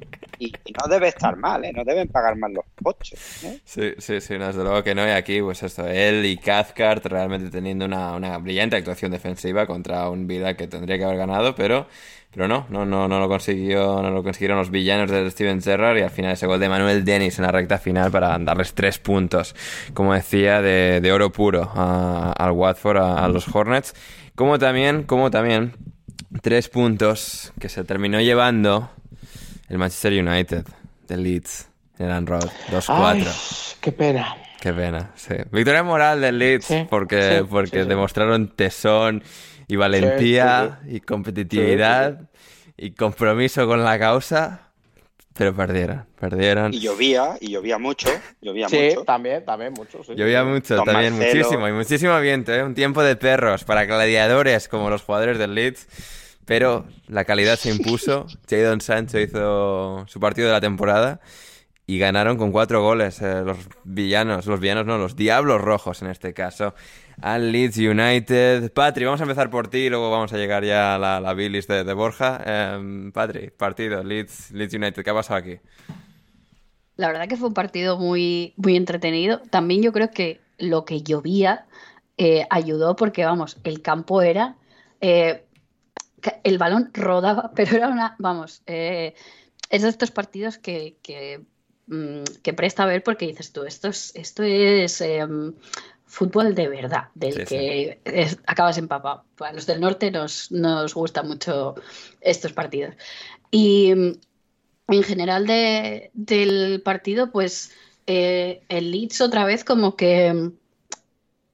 y, 0.45 0.71
no 0.73 0.87
debe 0.87 1.09
estar 1.09 1.35
mal, 1.35 1.63
¿eh? 1.65 1.73
no 1.73 1.83
deben 1.83 2.07
pagar 2.07 2.35
mal 2.35 2.53
los 2.53 2.65
pochos. 2.81 3.43
¿eh? 3.43 3.59
Sí, 3.63 3.93
sí, 3.97 4.21
sí, 4.21 4.35
desde 4.35 4.63
luego 4.63 4.83
que 4.83 4.95
no, 4.95 5.05
y 5.07 5.11
aquí 5.11 5.41
pues 5.41 5.63
esto, 5.63 5.87
él 5.87 6.25
y 6.25 6.37
Cathcart 6.37 7.05
realmente 7.05 7.49
teniendo 7.49 7.85
una, 7.85 8.13
una 8.13 8.37
brillante 8.37 8.75
actuación 8.75 9.11
defensiva 9.11 9.65
contra 9.65 10.09
un 10.09 10.27
Vida 10.27 10.55
que 10.55 10.67
tendría 10.67 10.97
que 10.97 11.03
haber 11.03 11.17
ganado, 11.17 11.53
pero 11.53 11.87
pero 12.33 12.47
no, 12.47 12.65
no, 12.69 12.83
no, 12.83 13.07
no 13.07 13.19
lo 13.19 13.27
consiguió, 13.27 14.01
no 14.01 14.09
lo 14.09 14.23
consiguieron 14.23 14.57
los 14.57 14.71
villanos 14.71 15.11
de 15.11 15.29
Steven 15.29 15.61
Gerrard 15.61 15.97
y 15.97 16.01
al 16.01 16.09
final 16.09 16.31
ese 16.31 16.47
gol 16.47 16.59
de 16.59 16.67
Manuel 16.67 17.05
Dennis 17.05 17.37
en 17.37 17.45
la 17.45 17.51
recta 17.51 17.77
final 17.77 18.09
para 18.09 18.35
darles 18.39 18.73
tres 18.73 18.97
puntos, 18.97 19.55
como 19.93 20.15
decía, 20.15 20.59
de, 20.61 21.11
oro 21.11 21.31
puro 21.31 21.69
al 21.75 22.51
Watford, 22.51 22.97
a, 22.97 23.27
los 23.27 23.47
Hornets. 23.53 23.93
Como 24.33 24.57
también, 24.57 25.03
como 25.03 25.29
también, 25.29 25.73
tres 26.41 26.69
puntos 26.69 27.53
que 27.59 27.69
se 27.69 27.83
terminó 27.83 28.19
llevando 28.19 28.89
el 29.73 29.79
Manchester 29.79 30.13
United 30.13 30.65
de 31.07 31.17
Leeds 31.17 31.67
en 31.97 32.11
el 32.11 32.27
Road. 32.27 32.47
2-4. 32.69 33.77
Qué 33.81 33.91
pena. 33.91 34.37
Qué 34.61 34.71
pena, 34.71 35.11
sí. 35.15 35.33
Victoria 35.51 35.81
moral 35.81 36.21
del 36.21 36.37
Leeds 36.37 36.67
porque, 36.91 37.43
porque 37.49 37.83
demostraron 37.83 38.49
tesón 38.49 39.23
y 39.67 39.75
valentía 39.75 40.79
y 40.87 40.99
competitividad 40.99 42.29
y 42.77 42.91
compromiso 42.91 43.65
con 43.65 43.83
la 43.83 43.97
causa, 43.97 44.69
pero 45.33 45.55
perdieron, 45.55 46.05
perdieron. 46.19 46.71
Y 46.71 46.79
llovía, 46.79 47.37
y 47.41 47.49
llovía 47.51 47.79
mucho, 47.79 48.09
llovía 48.41 48.69
sí, 48.69 48.89
mucho. 48.89 49.03
también, 49.05 49.43
también 49.43 49.73
mucho, 49.73 50.03
Llovía 50.13 50.43
mucho, 50.43 50.83
también, 50.83 51.13
muchísimo, 51.13 51.67
y 51.67 51.71
muchísimo 51.71 52.19
viento, 52.19 52.53
¿eh? 52.53 52.63
Un 52.63 52.75
tiempo 52.75 53.01
de 53.01 53.15
perros 53.15 53.63
para 53.63 53.85
gladiadores 53.85 54.67
como 54.67 54.91
los 54.91 55.01
jugadores 55.01 55.39
del 55.39 55.55
Leeds, 55.55 55.87
pero 56.45 56.85
la 57.07 57.25
calidad 57.25 57.57
se 57.57 57.69
impuso. 57.69 58.25
Jadon 58.49 58.81
Sancho 58.81 59.19
hizo 59.19 60.05
su 60.07 60.19
partido 60.19 60.47
de 60.47 60.53
la 60.53 60.61
temporada 60.61 61.21
y 61.85 61.97
ganaron 61.97 62.37
con 62.37 62.51
cuatro 62.51 62.81
goles 62.81 63.21
eh, 63.21 63.41
los 63.43 63.57
villanos, 63.83 64.45
los 64.45 64.59
villanos 64.59 64.85
no, 64.85 64.97
los 64.97 65.15
diablos 65.15 65.61
rojos 65.61 66.01
en 66.01 66.09
este 66.09 66.33
caso 66.33 66.73
al 67.21 67.51
Leeds 67.51 67.77
United. 67.77 68.71
Patri, 68.73 69.05
vamos 69.05 69.19
a 69.21 69.23
empezar 69.23 69.49
por 69.49 69.67
ti 69.67 69.79
y 69.79 69.89
luego 69.89 70.09
vamos 70.09 70.33
a 70.33 70.37
llegar 70.37 70.63
ya 70.63 70.95
a 70.95 70.99
la, 70.99 71.19
la 71.19 71.33
bilis 71.33 71.67
de, 71.67 71.93
Borja. 71.93 72.41
Eh, 72.45 73.11
Patri, 73.13 73.51
partido, 73.51 74.03
Leeds, 74.03 74.51
Leeds 74.51 74.73
United, 74.73 75.03
¿qué 75.03 75.09
ha 75.09 75.13
pasado 75.13 75.39
aquí? 75.39 75.59
La 76.95 77.07
verdad 77.07 77.27
que 77.27 77.37
fue 77.37 77.47
un 77.47 77.53
partido 77.53 77.97
muy, 77.97 78.53
muy 78.57 78.75
entretenido. 78.75 79.41
También 79.49 79.81
yo 79.81 79.91
creo 79.91 80.11
que 80.11 80.41
lo 80.57 80.85
que 80.85 81.01
llovía 81.01 81.65
eh, 82.17 82.45
ayudó 82.49 82.95
porque, 82.95 83.25
vamos, 83.25 83.57
el 83.63 83.81
campo 83.81 84.21
era... 84.21 84.55
El 86.43 86.57
balón 86.57 86.89
rodaba, 86.93 87.51
pero 87.55 87.77
era 87.77 87.87
una... 87.89 88.15
Vamos, 88.19 88.61
eh, 88.67 89.15
es 89.69 89.81
de 89.81 89.89
estos 89.89 90.11
partidos 90.11 90.57
que, 90.57 90.97
que, 91.01 91.41
mm, 91.87 92.23
que, 92.41 92.53
presta 92.53 92.83
a 92.83 92.87
ver 92.87 93.03
porque 93.03 93.27
dices 93.27 93.51
tú, 93.51 93.63
esto 93.63 93.87
es, 93.87 94.11
esto 94.15 94.43
es 94.43 95.01
em, 95.01 95.53
fútbol 96.05 96.53
de 96.53 96.67
verdad, 96.67 97.09
del 97.15 97.45
que 97.45 97.99
acabas 98.45 98.77
empapado. 98.77 99.25
A 99.39 99.51
los 99.51 99.65
del 99.65 99.81
norte 99.81 100.11
nos, 100.11 100.51
nos 100.51 100.93
gustan 100.93 101.27
mucho 101.27 101.75
estos 102.21 102.53
partidos. 102.53 102.95
Y 103.49 103.91
en 104.87 105.03
general 105.03 105.47
del 105.47 106.81
partido, 106.83 107.31
pues 107.31 107.71
eh, 108.05 108.61
el 108.69 108.91
Leeds 108.91 109.21
otra 109.21 109.45
vez 109.45 109.63
como 109.63 109.95
que 109.95 110.51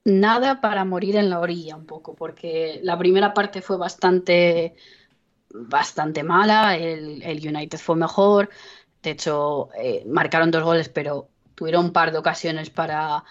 nada 0.10 0.62
para 0.62 0.86
morir 0.86 1.16
en 1.16 1.30
la 1.30 1.39
orilla 1.39 1.76
un 1.76 1.86
poco, 1.86 2.16
porque 2.16 2.80
la 2.84 2.97
primera 2.97 3.34
parte 3.34 3.62
fue 3.62 3.78
bastante, 3.78 4.76
bastante 5.53 6.24
mala, 6.24 6.76
el, 6.76 7.47
United 7.47 7.78
fue 7.78 7.95
mejor, 7.95 8.49
de 9.01 9.12
hecho 9.12 9.70
eh, 9.82 10.03
marcaron 10.07 10.51
dos 10.51 10.64
goles, 10.64 10.89
pero 10.89 11.30
tuvieron 11.55 11.86
un 11.86 11.93
par 11.93 12.12
de 12.12 12.18
ocasiones 12.18 12.70
para 12.70 13.24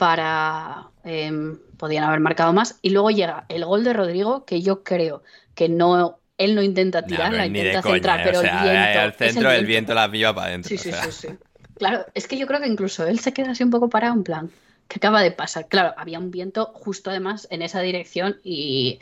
para... 0.00 0.88
Em, 1.04 1.58
podían 1.76 2.04
haber 2.04 2.20
marcado 2.20 2.54
más. 2.54 2.78
Y 2.80 2.88
luego 2.88 3.10
llega 3.10 3.44
el 3.50 3.66
gol 3.66 3.84
de 3.84 3.92
Rodrigo, 3.92 4.46
que 4.46 4.62
yo 4.62 4.82
creo 4.82 5.22
que 5.54 5.68
no... 5.68 6.20
Él 6.38 6.54
no 6.54 6.62
intenta 6.62 7.04
tirar, 7.04 7.34
la 7.34 7.44
intenta 7.44 7.82
centrar, 7.82 8.22
pero 8.24 8.40
el 8.40 8.48
viento... 8.48 9.00
Al 9.00 9.12
centro, 9.12 9.50
el 9.50 9.66
viento. 9.66 9.92
la 9.92 10.08
viva 10.08 10.34
para 10.34 10.46
adentro. 10.46 10.70
Sí, 10.70 10.78
sí, 10.78 10.90
sí, 10.90 11.12
sí. 11.12 11.28
Claro, 11.76 12.06
es 12.14 12.26
que 12.26 12.38
yo 12.38 12.46
creo 12.46 12.60
que 12.60 12.66
incluso 12.66 13.06
él 13.06 13.18
se 13.18 13.34
queda 13.34 13.50
así 13.50 13.62
un 13.62 13.68
poco 13.68 13.90
parado, 13.90 14.14
en 14.14 14.24
plan, 14.24 14.50
¿qué 14.90 14.98
acaba 14.98 15.22
de 15.22 15.30
pasar? 15.30 15.68
Claro, 15.68 15.94
había 15.96 16.18
un 16.18 16.32
viento 16.32 16.72
justo 16.74 17.10
además 17.10 17.46
en 17.50 17.62
esa 17.62 17.80
dirección 17.80 18.40
y 18.42 18.98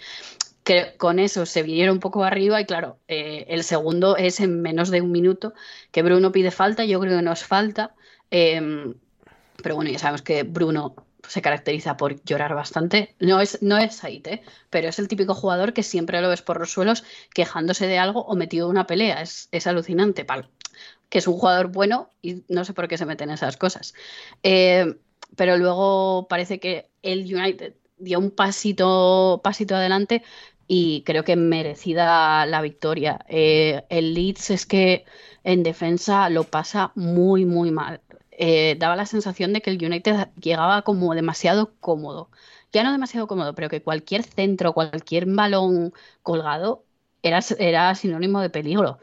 que 0.63 0.95
con 0.99 1.19
eso 1.19 1.47
se 1.47 1.63
vinieron 1.63 1.95
un 1.95 2.01
poco 2.01 2.25
arriba 2.25 2.61
y 2.61 2.67
claro, 2.67 2.99
eh, 3.09 3.47
el 3.49 3.65
segundo 3.65 4.19
es 4.19 4.39
en 4.41 4.61
menos 4.61 4.91
de 4.91 5.01
un 5.01 5.11
minuto 5.11 5.55
que 5.91 6.03
Bruno 6.03 6.31
pide 6.31 6.51
falta, 6.51 6.85
yo 6.85 7.01
creo 7.01 7.17
que 7.17 7.23
nos 7.23 7.43
falta. 7.43 7.95
Em, 8.31 8.95
pero 9.63 9.77
bueno, 9.77 9.91
ya 9.91 9.99
sabemos 9.99 10.21
que 10.21 10.43
Bruno 10.43 10.95
se 11.27 11.41
caracteriza 11.41 11.97
por 11.97 12.23
llorar 12.23 12.55
bastante. 12.55 13.15
No 13.19 13.41
es, 13.41 13.63
no 13.63 13.79
es 13.79 14.05
¿eh? 14.05 14.43
pero 14.69 14.89
es 14.89 14.99
el 14.99 15.09
típico 15.09 15.35
jugador 15.35 15.73
que 15.73 15.83
siempre 15.83 16.21
lo 16.21 16.29
ves 16.29 16.43
por 16.43 16.61
los 16.61 16.71
suelos 16.71 17.03
quejándose 17.33 17.87
de 17.87 17.99
algo 17.99 18.27
o 18.27 18.37
metido 18.37 18.67
en 18.67 18.73
una 18.73 18.87
pelea. 18.87 19.23
Es, 19.23 19.67
alucinante, 19.67 20.27
pal. 20.27 20.51
Que 21.09 21.19
es 21.19 21.27
un 21.27 21.39
jugador 21.39 21.69
bueno 21.69 22.11
y 22.21 22.45
no 22.49 22.67
sé 22.67 22.75
por 22.75 22.89
qué 22.89 22.99
se 22.99 23.07
meten 23.07 23.31
esas 23.31 23.57
cosas. 23.57 23.95
Eh, 24.43 24.95
pero 25.37 25.57
luego 25.57 26.27
parece 26.29 26.61
que 26.61 26.91
el 27.03 27.21
United 27.35 27.75
dio 27.99 28.19
un 28.19 28.31
pasito, 28.31 29.41
pasito 29.43 29.77
adelante 29.77 30.23
y 30.67 31.03
creo 31.05 31.25
que 31.25 31.37
merecida 31.37 32.47
la 32.47 32.61
victoria. 32.63 33.25
Eh, 33.29 33.85
el 33.89 34.15
Leeds 34.15 34.51
es 34.51 34.67
que 34.67 35.05
en 35.45 35.63
defensa 35.63 36.29
lo 36.31 36.45
pasa 36.45 36.93
muy, 36.95 37.45
muy 37.45 37.71
mal. 37.71 38.01
Eh, 38.33 38.77
daba 38.79 38.97
la 38.97 39.07
sensación 39.07 39.53
de 39.53 39.63
que 39.63 39.71
el 39.71 39.85
United 39.85 40.29
llegaba 40.41 40.83
como 40.83 41.15
demasiado 41.15 41.75
cómodo. 41.81 42.31
Ya 42.73 42.85
no 42.85 42.93
demasiado 42.93 43.27
cómodo, 43.27 43.55
pero 43.55 43.69
que 43.69 43.83
cualquier 43.83 44.23
centro, 44.23 44.75
cualquier 44.75 45.27
balón 45.27 45.93
colgado 46.23 46.85
era, 47.23 47.41
era 47.59 47.95
sinónimo 47.95 48.41
de 48.41 48.51
peligro. 48.51 48.99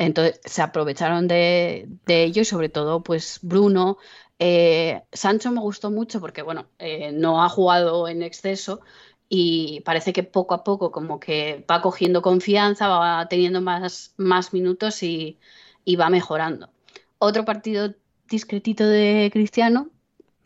Entonces 0.00 0.40
se 0.46 0.62
aprovecharon 0.62 1.28
de, 1.28 1.86
ello 2.06 2.42
y 2.42 2.44
sobre 2.46 2.70
todo 2.70 3.02
pues 3.02 3.38
Bruno. 3.42 3.98
Eh, 4.42 5.02
Sancho 5.12 5.50
me 5.50 5.60
gustó 5.60 5.90
mucho 5.90 6.18
porque 6.18 6.40
bueno, 6.40 6.66
eh, 6.78 7.12
no 7.12 7.44
ha 7.44 7.50
jugado 7.50 8.08
en 8.08 8.22
exceso 8.22 8.80
y 9.28 9.82
parece 9.84 10.14
que 10.14 10.22
poco 10.22 10.54
a 10.54 10.64
poco 10.64 10.90
como 10.90 11.20
que 11.20 11.62
va 11.70 11.82
cogiendo 11.82 12.22
confianza, 12.22 12.88
va 12.88 13.28
teniendo 13.28 13.60
más, 13.60 14.14
más 14.16 14.54
minutos 14.54 15.02
y, 15.02 15.38
y 15.84 15.96
va 15.96 16.08
mejorando. 16.08 16.70
Otro 17.18 17.44
partido 17.44 17.94
discretito 18.30 18.86
de 18.86 19.28
Cristiano. 19.30 19.90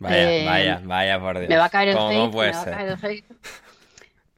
Vaya, 0.01 0.33
eh, 0.33 0.45
vaya, 0.45 0.83
vaya, 0.85 1.21
por 1.21 1.39
Dios. 1.39 1.49
Me 1.49 1.57
va 1.57 1.67
a 1.67 1.71
caer 1.71 1.91
el 1.91 1.97
hate, 1.97 2.35
me 2.35 2.51
va 2.51 2.61
a 2.61 2.65
caer 2.65 2.99
el. 3.13 3.25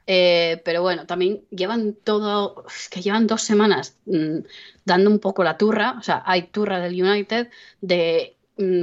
Eh, 0.08 0.62
pero 0.64 0.82
bueno, 0.82 1.06
también 1.06 1.42
llevan 1.50 1.94
todo, 1.94 2.64
es 2.68 2.88
que 2.88 3.02
llevan 3.02 3.26
dos 3.26 3.42
semanas 3.42 3.96
mm, 4.06 4.38
dando 4.84 5.10
un 5.10 5.18
poco 5.18 5.42
la 5.42 5.58
turra, 5.58 5.96
o 5.98 6.02
sea, 6.02 6.22
hay 6.24 6.42
turra 6.42 6.78
del 6.78 7.02
United 7.02 7.50
de 7.80 8.35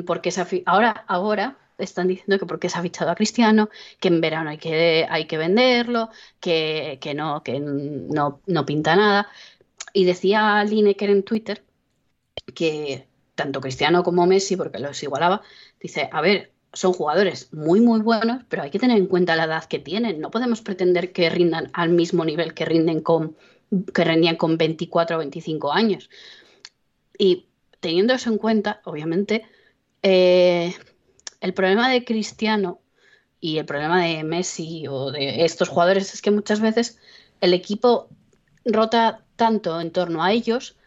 porque 0.06 0.32
se 0.32 0.64
ahora, 0.66 1.06
ahora 1.08 1.58
están 1.78 2.08
diciendo 2.08 2.40
que 2.40 2.46
porque 2.46 2.70
se 2.70 2.78
ha 2.78 2.82
fichado 2.82 3.12
a 3.12 3.16
Cristiano, 3.16 3.70
que 4.00 4.08
en 4.10 4.22
verano 4.22 4.50
hay 4.52 4.58
que, 4.58 5.06
hay 5.10 5.26
que 5.26 5.38
venderlo, 5.38 6.10
que, 6.40 7.00
que 7.02 7.14
no, 7.14 7.44
que 7.44 7.60
no, 7.60 8.42
no 8.46 8.66
pinta 8.66 8.96
nada. 8.96 9.28
Y 9.94 10.06
decía 10.06 10.64
Lineker 10.64 11.10
en 11.10 11.24
Twitter 11.24 11.64
que 12.54 13.08
tanto 13.36 13.62
Cristiano 13.62 14.04
como 14.04 14.26
Messi, 14.28 14.56
porque 14.56 14.80
los 14.80 15.02
igualaba, 15.02 15.42
dice, 15.80 16.10
a 16.12 16.22
ver, 16.22 16.52
son 16.74 16.94
jugadores 16.94 17.54
muy, 17.54 17.80
muy 17.82 18.02
buenos, 18.02 18.44
pero 18.50 18.64
hay 18.64 18.72
que 18.72 18.80
tener 18.80 18.98
en 18.98 19.08
cuenta 19.08 19.36
la 19.36 19.46
edad 19.46 19.66
que 19.66 19.80
tienen. 19.80 20.20
No 20.20 20.32
podemos 20.32 20.62
pretender 20.62 21.12
que 21.12 21.30
rindan 21.30 21.70
al 21.74 21.90
mismo 21.90 22.26
nivel 22.26 22.54
que, 22.54 22.66
rinden 22.66 23.02
con, 23.02 23.36
que 23.94 24.04
rendían 24.04 24.36
con 24.36 24.58
24 24.58 25.16
o 25.16 25.20
25 25.20 25.72
años. 25.72 26.10
Y 27.18 27.48
teniendo 27.80 28.14
eso 28.14 28.32
en 28.32 28.38
cuenta, 28.38 28.82
obviamente, 28.86 29.44
eh, 30.04 30.76
el 31.42 31.54
problema 31.54 31.90
de 31.90 32.06
Cristiano 32.06 32.82
y 33.40 33.58
el 33.58 33.66
problema 33.66 34.04
de 34.04 34.24
Messi 34.24 34.88
o 34.88 35.12
de 35.12 35.44
estos 35.44 35.70
jugadores 35.70 36.14
es 36.14 36.22
que 36.22 36.32
muchas 36.32 36.62
veces 36.62 37.00
el 37.42 37.54
equipo 37.54 38.10
rota 38.66 39.26
tanto 39.36 39.82
en 39.82 39.92
torno 39.92 40.24
a 40.24 40.32
ellos 40.32 40.78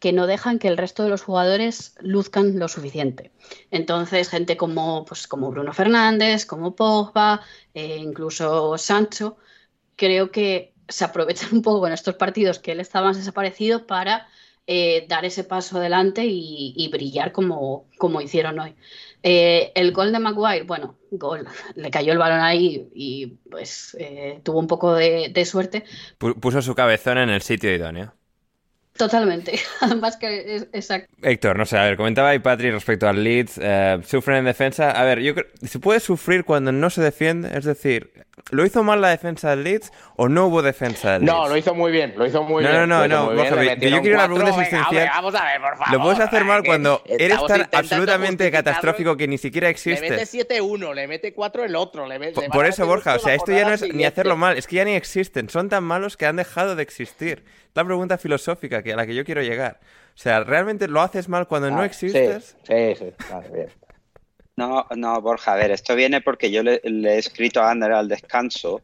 que 0.00 0.12
no 0.12 0.26
dejan 0.26 0.58
que 0.58 0.66
el 0.66 0.76
resto 0.76 1.04
de 1.04 1.10
los 1.10 1.22
jugadores 1.22 1.94
luzcan 2.00 2.58
lo 2.58 2.66
suficiente. 2.66 3.30
Entonces, 3.70 4.28
gente 4.28 4.56
como, 4.56 5.04
pues, 5.04 5.28
como 5.28 5.50
Bruno 5.52 5.72
Fernández, 5.72 6.44
como 6.44 6.74
Pogba, 6.74 7.40
eh, 7.72 7.98
incluso 7.98 8.76
Sancho, 8.78 9.36
creo 9.94 10.32
que 10.32 10.74
se 10.88 11.04
aprovechan 11.04 11.50
un 11.52 11.62
poco 11.62 11.86
en 11.86 11.92
estos 11.92 12.16
partidos 12.16 12.58
que 12.58 12.72
él 12.72 12.80
estaba 12.80 13.06
más 13.06 13.16
desaparecido 13.16 13.86
para 13.86 14.26
eh, 14.66 15.06
dar 15.08 15.24
ese 15.24 15.42
paso 15.42 15.78
adelante 15.78 16.22
y, 16.24 16.88
brillar 16.92 17.32
como, 17.32 17.88
como 17.98 18.20
hicieron 18.20 18.60
hoy. 18.60 18.74
Eh, 19.24 19.72
el 19.74 19.92
gol 19.92 20.12
de 20.12 20.20
Maguire, 20.20 20.64
bueno, 20.64 20.96
gol, 21.10 21.46
le 21.74 21.90
cayó 21.90 22.12
el 22.12 22.18
balón 22.18 22.40
ahí 22.40 22.88
y 22.94 23.26
pues 23.50 23.96
eh, 23.98 24.40
tuvo 24.44 24.60
un 24.60 24.68
poco 24.68 24.94
de, 24.94 25.44
suerte. 25.44 25.84
Puso 26.18 26.62
su 26.62 26.74
cabezón 26.74 27.18
en 27.18 27.30
el 27.30 27.42
sitio 27.42 27.74
idóneo. 27.74 28.14
Totalmente, 28.96 29.58
más 30.00 30.16
que 30.16 30.56
es, 30.56 30.68
exacto. 30.72 31.12
Héctor, 31.22 31.58
no 31.58 31.66
sé, 31.66 31.78
a 31.78 31.84
ver, 31.84 31.96
comentaba 31.96 32.28
ahí 32.28 32.38
Patrick 32.38 32.72
respecto 32.72 33.08
al 33.08 33.24
Leeds, 33.24 33.60
sufren 34.06 34.38
en 34.38 34.44
defensa. 34.44 34.92
A 34.92 35.02
ver, 35.04 35.20
yo 35.20 35.34
creo, 35.34 35.46
¿se 35.62 35.80
puede 35.80 35.98
sufrir 35.98 36.44
cuando 36.44 36.70
no 36.70 36.88
se 36.88 37.02
defiende? 37.02 37.50
Es 37.56 37.64
decir, 37.64 38.12
¿Lo 38.50 38.66
hizo 38.66 38.82
mal 38.82 39.00
la 39.00 39.08
defensa 39.08 39.50
del 39.50 39.64
Leeds 39.64 39.92
o 40.16 40.28
no 40.28 40.46
hubo 40.46 40.62
defensa 40.62 41.12
del 41.12 41.22
Leeds? 41.22 41.32
No, 41.32 41.48
lo 41.48 41.56
hizo 41.56 41.74
muy 41.74 41.90
bien, 41.90 42.12
lo 42.16 42.26
hizo 42.26 42.42
muy 42.42 42.62
bien. 42.62 42.74
No, 42.74 42.86
no, 42.86 43.08
no, 43.08 43.34
yo 43.34 44.00
quiero 44.02 44.16
una 44.16 44.26
pregunta 44.26 44.50
existencial. 44.50 45.08
vamos 45.14 45.34
a 45.34 45.44
ver, 45.44 45.60
por 45.60 45.76
favor. 45.76 45.92
Lo 45.92 46.02
puedes 46.02 46.20
hacer 46.20 46.44
mal 46.44 46.62
cuando 46.62 47.02
eres 47.06 47.38
tan 47.46 47.68
absolutamente 47.72 48.50
catastrófico 48.50 49.16
que 49.16 49.28
ni 49.28 49.38
siquiera 49.38 49.68
existe. 49.68 50.02
Le 50.02 50.10
mete 50.10 50.60
7-1, 50.60 50.94
le 50.94 51.08
mete 51.08 51.32
4 51.32 51.64
el 51.64 51.76
otro. 51.76 52.06
Le 52.06 52.18
mete, 52.18 52.48
por, 52.50 52.66
eso, 52.66 52.86
Borja, 52.86 53.14
o 53.14 53.18
sea, 53.18 53.34
esto 53.34 53.52
ya 53.52 53.64
no 53.64 53.74
es 53.74 53.82
ni 53.94 54.04
hacerlo 54.04 54.36
mal, 54.36 54.58
es 54.58 54.66
que 54.66 54.76
ya 54.76 54.84
ni 54.84 54.94
existen. 54.94 55.48
Son 55.48 55.68
tan 55.68 55.84
malos 55.84 56.16
que 56.16 56.26
han 56.26 56.36
dejado 56.36 56.76
de 56.76 56.82
existir. 56.82 57.44
La 57.74 57.84
pregunta 57.84 58.18
filosófica 58.18 58.82
que 58.82 58.92
a 58.92 58.96
la 58.96 59.06
que 59.06 59.14
yo 59.14 59.24
quiero 59.24 59.42
llegar. 59.42 59.80
O 60.14 60.18
sea, 60.18 60.44
¿realmente 60.44 60.88
lo 60.88 61.00
haces 61.00 61.28
mal 61.28 61.46
cuando 61.46 61.70
no 61.70 61.84
existes? 61.84 62.56
Sí, 62.64 62.94
sí, 62.98 63.12
vale, 63.30 63.48
bien. 63.50 63.68
No, 64.56 64.86
no, 64.96 65.20
Borja, 65.20 65.54
a 65.54 65.56
ver, 65.56 65.70
esto 65.70 65.94
viene 65.94 66.20
porque 66.20 66.50
yo 66.50 66.62
le, 66.62 66.80
he 66.84 67.18
escrito 67.18 67.62
a 67.62 67.70
Ander 67.70 67.92
al 67.92 68.08
descanso 68.08 68.82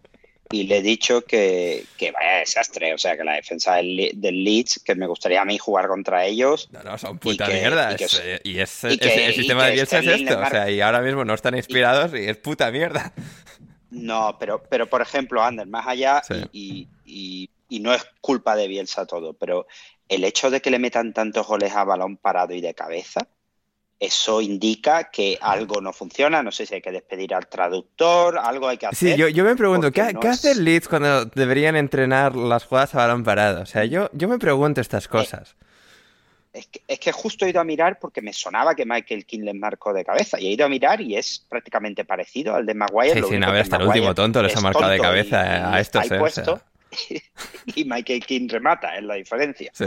y 0.51 0.63
le 0.63 0.79
he 0.79 0.83
dicho 0.83 1.23
que, 1.23 1.85
que, 1.99 2.11
vaya 2.11 2.39
desastre, 2.39 2.95
o 2.95 2.99
sea, 2.99 3.19
que 3.19 3.25
la 3.25 3.35
defensa 3.35 3.77
del, 3.77 4.13
Leeds, 4.15 4.81
que 4.83 4.95
me 4.95 5.07
gustaría 5.07 5.43
a 5.43 5.45
mí 5.45 5.59
jugar 5.59 5.89
contra 5.89 6.25
ellos. 6.25 6.71
No, 6.73 6.83
no, 6.83 6.97
son 6.97 7.19
puta 7.19 7.47
mierda. 7.49 7.95
Y, 8.43 8.59
es, 8.59 8.85
el 8.85 8.99
sistema 9.35 9.67
de 9.67 9.73
Bielsa 9.73 9.99
es 9.99 10.07
esto, 10.07 10.41
o 10.41 10.49
sea, 10.49 10.71
y 10.71 10.81
ahora 10.81 11.03
mismo 11.03 11.25
no 11.27 11.35
están 11.35 11.55
inspirados 11.55 12.13
y, 12.15 12.25
es 12.25 12.39
puta 12.39 12.71
mierda. 12.71 13.13
No, 13.91 14.37
pero, 14.39 14.63
pero 14.63 14.87
por 14.87 15.03
ejemplo, 15.03 15.43
Ander, 15.43 15.67
más 15.67 15.87
allá, 15.87 16.23
y, 16.53 16.89
y 17.05 17.81
no 17.81 17.93
es 17.93 18.07
culpa 18.23 18.57
de 18.57 18.69
Bielsa 18.69 19.07
todo, 19.07 19.35
pero 19.35 19.67
el 20.09 20.25
hecho 20.25 20.51
de 20.51 20.63
que 20.63 20.71
le 20.71 20.79
metan 20.79 21.13
tantos 21.13 21.47
goles 21.47 21.75
a 21.75 21.85
balón 21.85 22.17
parado 22.17 22.55
y 22.55 22.63
de 22.63 22.73
cabeza, 22.73 23.29
eso 24.01 24.41
indica 24.41 25.11
que 25.11 25.39
algo 25.41 25.81
no 25.81 25.93
funciona. 25.93 26.43
No 26.43 26.53
sé 26.53 26.67
si 26.67 26.75
hay 26.75 26.81
que 26.81 26.93
despedir 26.93 27.35
al 27.35 27.49
traductor, 27.49 28.39
algo 28.39 28.69
hay 28.69 28.79
que 28.79 28.87
hacer. 28.87 29.17
Sí, 29.17 29.33
yo, 29.33 29.45
me 29.45 29.57
pregunto, 29.57 29.91
¿qué, 29.91 30.03
hace 30.03 30.53
el 30.53 30.65
Leeds 30.65 30.89
cuando 30.89 31.25
deberían 31.25 31.77
entrenar 31.77 32.37
las 32.37 32.65
jugadas 32.65 32.95
a 32.95 32.99
balón 32.99 33.25
parado? 33.25 33.63
O 33.63 33.67
sea, 33.67 33.85
yo, 33.85 34.09
yo 34.13 34.29
me 34.29 34.39
pregunto 34.39 34.81
estas 34.81 35.07
eh, 35.07 35.09
cosas. 35.09 35.57
Es 36.53 36.99
que, 36.99 37.13
justo 37.13 37.45
he 37.45 37.51
ido 37.51 37.61
a 37.61 37.65
mirar 37.65 37.99
porque 38.01 38.23
me 38.23 38.33
sonaba 38.33 38.75
que 38.75 38.85
Michael 38.85 39.27
King 39.27 39.41
le 39.41 39.55
marcó 39.55 39.93
de 39.93 40.05
cabeza. 40.05 40.41
Y 40.41 40.47
he 40.47 40.51
ido 40.51 40.65
a 40.65 40.69
mirar 40.69 41.01
y 41.01 41.17
es 41.17 41.45
prácticamente 41.49 42.05
parecido 42.05 42.55
al 42.55 42.67
de 42.67 42.75
Maguire. 42.75 43.23
Sí, 43.23 43.29
sí, 43.29 43.39
no, 43.39 43.49
hasta 43.49 43.77
el 43.77 43.87
último 43.87 44.15
tonto 44.15 44.43
les 44.43 44.57
ha 44.57 44.61
marcado 44.61 44.91
de 44.91 44.99
cabeza 44.99 45.73
a 45.75 45.81
estos. 45.81 46.11
¿eh? 46.11 46.53
y 47.75 47.85
Michael 47.85 48.25
King 48.25 48.49
remata, 48.49 48.97
es 48.97 49.05
la 49.05 49.15
diferencia. 49.15 49.71
Sí. 49.75 49.87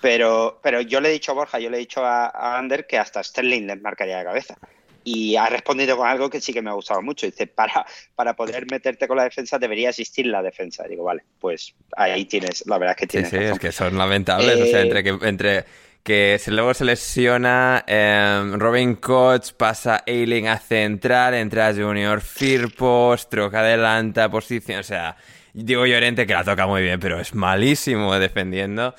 Pero, 0.00 0.60
pero 0.62 0.80
yo 0.80 1.00
le 1.00 1.10
he 1.10 1.12
dicho 1.12 1.32
a 1.32 1.34
Borja, 1.34 1.58
yo 1.58 1.70
le 1.70 1.76
he 1.76 1.80
dicho 1.80 2.04
a, 2.04 2.58
Ander 2.58 2.86
que 2.86 2.98
hasta 2.98 3.22
Sterling 3.22 3.66
les 3.66 3.80
marcaría 3.80 4.18
de 4.18 4.24
cabeza. 4.24 4.56
Y 5.02 5.36
ha 5.36 5.46
respondido 5.46 5.96
con 5.96 6.06
algo 6.06 6.28
que 6.28 6.40
sí 6.40 6.52
que 6.52 6.60
me 6.60 6.70
ha 6.70 6.74
gustado 6.74 7.00
mucho. 7.00 7.26
Dice, 7.26 7.46
para, 7.46 7.86
para 8.14 8.34
poder 8.34 8.66
meterte 8.70 9.08
con 9.08 9.16
la 9.16 9.24
defensa 9.24 9.58
debería 9.58 9.88
existir 9.88 10.26
la 10.26 10.42
defensa. 10.42 10.84
digo, 10.88 11.04
vale, 11.04 11.22
pues 11.38 11.74
ahí 11.96 12.26
tienes, 12.26 12.64
la 12.66 12.78
verdad 12.78 12.96
es 12.96 13.00
que 13.00 13.06
tienes. 13.06 13.30
Sí, 13.30 13.38
sí, 13.38 13.44
es 13.44 13.58
que 13.58 13.72
son 13.72 13.96
lamentables. 13.96 14.60
O 14.60 14.66
sea, 14.66 14.82
entre 14.82 15.02
que, 15.02 15.18
entre 15.22 15.64
que 16.02 16.40
luego 16.48 16.74
se 16.74 16.84
lesiona, 16.84 17.84
em, 17.86 18.58
Robin 18.58 18.96
Koch 18.96 19.52
pasa 19.52 20.02
Ailing 20.06 20.48
a 20.48 20.58
central, 20.58 21.34
entra 21.34 21.74
Junior 21.74 22.20
Firpo, 22.20 23.14
Stroke 23.16 23.54
adelanta, 23.54 24.30
posición, 24.30 24.80
o 24.80 24.82
sea, 24.82 25.16
digo 25.52 25.86
Llorente 25.86 26.26
que 26.26 26.32
la 26.32 26.44
toca 26.44 26.66
muy 26.66 26.82
bien, 26.82 27.00
pero 27.00 27.20
es 27.20 27.34
malísimo 27.34 28.18
defendiendo. 28.18 28.94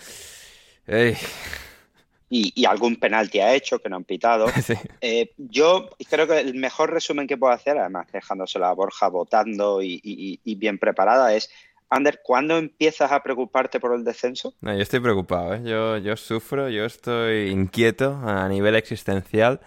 Y, 2.29 2.65
algún 2.65 2.95
penalti 2.95 3.39
ha 3.39 3.53
hecho 3.53 3.79
que 3.79 3.89
no 3.89 3.97
han 3.97 4.03
pitado. 4.03 4.45
Eh, 5.01 5.31
yo 5.37 5.89
creo 6.09 6.27
que 6.27 6.39
el 6.39 6.53
mejor 6.53 6.91
resumen 6.91 7.27
que 7.27 7.37
puedo 7.37 7.51
hacer, 7.51 7.77
además 7.77 8.07
dejándosela 8.11 8.69
a 8.69 8.73
Borja 8.73 9.07
votando 9.09 9.81
y, 9.81 10.39
bien 10.57 10.77
preparada, 10.77 11.33
es 11.33 11.49
Ander, 11.89 12.21
¿cuándo 12.23 12.57
empiezas 12.57 13.11
a 13.11 13.21
preocuparte 13.21 13.81
por 13.81 13.93
el 13.93 14.05
descenso? 14.05 14.53
No, 14.61 14.73
yo 14.73 14.81
estoy 14.81 15.01
preocupado, 15.01 15.55
¿eh? 15.55 15.61
yo, 15.65 15.97
yo 15.97 16.15
sufro, 16.15 16.69
yo 16.69 16.85
estoy 16.85 17.49
inquieto 17.49 18.17
a 18.23 18.47
nivel 18.47 18.75
existencial 18.75 19.59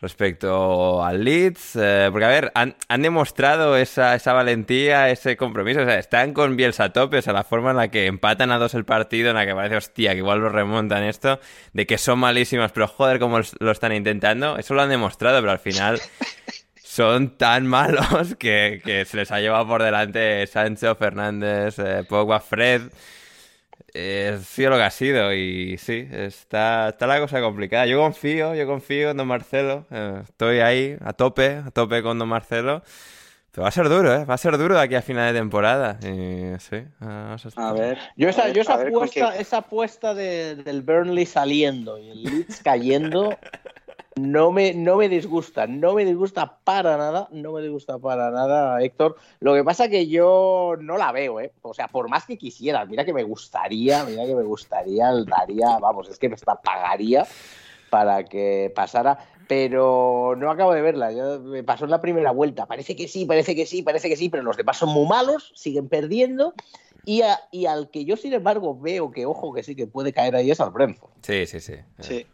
respecto 0.00 1.02
al 1.02 1.24
Leeds, 1.24 1.76
eh, 1.76 2.08
porque 2.10 2.24
a 2.26 2.28
ver, 2.28 2.52
han, 2.54 2.74
demostrado 3.02 3.76
esa, 3.76 4.14
esa, 4.14 4.32
valentía, 4.34 5.10
ese 5.10 5.36
compromiso, 5.36 5.80
o 5.80 5.84
sea, 5.84 5.98
están 5.98 6.34
con 6.34 6.56
Bielsa 6.56 6.92
a 6.94 7.02
o 7.02 7.22
sea, 7.22 7.32
la 7.32 7.44
forma 7.44 7.70
en 7.70 7.78
la 7.78 7.88
que 7.88 8.06
empatan 8.06 8.50
a 8.52 8.58
dos 8.58 8.74
el 8.74 8.84
partido, 8.84 9.30
en 9.30 9.36
la 9.36 9.46
que 9.46 9.54
parece, 9.54 9.76
hostia, 9.76 10.12
que 10.12 10.18
igual 10.18 10.40
lo 10.40 10.50
remontan 10.50 11.02
esto, 11.04 11.40
de 11.72 11.86
que 11.86 11.96
son 11.96 12.18
malísimas, 12.18 12.72
pero 12.72 12.88
joder, 12.88 13.18
cómo 13.18 13.40
lo 13.58 13.70
están 13.70 13.92
intentando, 13.92 14.58
eso 14.58 14.74
lo 14.74 14.82
han 14.82 14.90
demostrado, 14.90 15.40
pero 15.40 15.52
al 15.52 15.58
final 15.58 16.00
son 16.76 17.38
tan 17.38 17.66
malos 17.66 18.34
que, 18.38 18.82
que 18.84 19.06
se 19.06 19.16
les 19.16 19.30
ha 19.30 19.40
llevado 19.40 19.66
por 19.66 19.82
delante 19.82 20.46
Sancho, 20.46 20.94
Fernández, 20.94 21.78
eh, 21.78 22.04
Pogba, 22.06 22.40
Fred 22.40 22.82
ha 23.94 24.38
sido 24.38 24.70
lo 24.70 24.76
que 24.76 24.82
ha 24.82 24.90
sido 24.90 25.32
y 25.32 25.78
sí, 25.78 26.08
está, 26.10 26.90
está 26.90 27.06
la 27.06 27.20
cosa 27.20 27.40
complicada. 27.40 27.86
Yo 27.86 27.98
confío, 27.98 28.54
yo 28.54 28.66
confío 28.66 29.10
en 29.10 29.16
Don 29.16 29.28
Marcelo. 29.28 29.86
Eh, 29.90 30.20
estoy 30.22 30.60
ahí 30.60 30.96
a 31.04 31.12
tope, 31.12 31.62
a 31.66 31.70
tope 31.70 32.02
con 32.02 32.18
Don 32.18 32.28
Marcelo. 32.28 32.82
Pero 33.52 33.62
va 33.62 33.68
a 33.68 33.72
ser 33.72 33.88
duro, 33.88 34.14
¿eh? 34.14 34.24
Va 34.26 34.34
a 34.34 34.38
ser 34.38 34.58
duro 34.58 34.74
de 34.74 34.82
aquí 34.82 34.94
a 34.96 35.02
final 35.02 35.32
de 35.32 35.40
temporada. 35.40 35.98
Y, 36.02 36.58
sí, 36.60 36.84
a, 37.00 37.72
ver. 37.72 37.98
Yo 38.14 38.28
esa, 38.28 38.50
yo 38.50 38.60
esa 38.60 38.74
apuesta, 38.74 39.36
esa 39.36 39.56
apuesta 39.58 40.14
del 40.14 40.82
Burnley 40.82 41.24
saliendo 41.24 41.96
y 41.96 42.10
el 42.10 42.22
Leeds 42.22 42.60
cayendo 42.62 43.34
no 44.16 44.50
me, 44.50 44.72
no 44.72 44.96
me 44.96 45.08
disgusta, 45.08 45.66
no 45.66 45.94
me 45.94 46.04
disgusta 46.04 46.58
para 46.64 46.96
nada, 46.96 47.28
no 47.32 47.52
me 47.52 47.60
disgusta 47.60 47.98
para 47.98 48.30
nada, 48.30 48.82
Héctor. 48.82 49.16
Lo 49.40 49.54
que 49.54 49.62
pasa 49.62 49.88
que 49.88 50.06
yo 50.06 50.74
no 50.80 50.96
la 50.96 51.12
veo, 51.12 51.38
¿eh? 51.40 51.52
O 51.62 51.74
sea, 51.74 51.88
por 51.88 52.08
más 52.08 52.24
que 52.24 52.38
quisiera, 52.38 52.84
mira 52.86 53.04
que 53.04 53.12
me 53.12 53.22
gustaría, 53.24 54.04
mira 54.04 54.24
que 54.24 54.34
me 54.34 54.42
gustaría, 54.42 55.12
daría, 55.26 55.78
vamos, 55.78 56.08
es 56.08 56.18
que 56.18 56.30
me 56.30 56.36
pagaría 56.36 57.26
para 57.90 58.24
que 58.24 58.72
pasara, 58.74 59.18
pero 59.48 60.34
no 60.36 60.50
acabo 60.50 60.72
de 60.72 60.82
verla. 60.82 61.10
me 61.42 61.62
pasó 61.62 61.84
en 61.84 61.90
la 61.90 62.00
primera 62.00 62.30
vuelta. 62.30 62.66
Parece 62.66 62.96
que 62.96 63.08
sí, 63.08 63.26
parece 63.26 63.54
que 63.54 63.66
sí, 63.66 63.82
parece 63.82 64.08
que 64.08 64.16
sí, 64.16 64.30
pero 64.30 64.42
los 64.42 64.56
demás 64.56 64.78
son 64.78 64.88
muy 64.88 65.06
malos, 65.06 65.52
siguen 65.54 65.88
perdiendo. 65.88 66.54
Y, 67.08 67.22
al 67.66 67.88
que 67.92 68.04
yo, 68.04 68.16
sin 68.16 68.32
embargo, 68.32 68.76
veo 68.76 69.12
que, 69.12 69.26
ojo, 69.26 69.54
que 69.54 69.62
sí 69.62 69.76
que 69.76 69.86
puede 69.86 70.12
caer 70.12 70.34
ahí 70.34 70.50
es 70.50 70.60
al 70.60 70.70
Brentford. 70.70 71.12
Sí, 71.22 71.46
sí, 71.46 71.60
sí. 71.60 71.74
sí. 72.00 72.26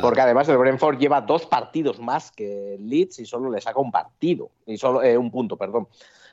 Porque 0.00 0.20
además 0.20 0.48
el 0.48 0.56
Brentford 0.56 0.98
lleva 0.98 1.20
dos 1.20 1.46
partidos 1.46 1.98
más 1.98 2.30
que 2.30 2.76
Leeds 2.78 3.18
y 3.18 3.26
solo 3.26 3.50
le 3.50 3.60
saca 3.60 3.80
un 3.80 3.90
partido, 3.90 4.50
y 4.66 4.76
solo 4.78 5.02
eh, 5.02 5.18
un 5.18 5.32
punto, 5.32 5.56
perdón. 5.56 5.88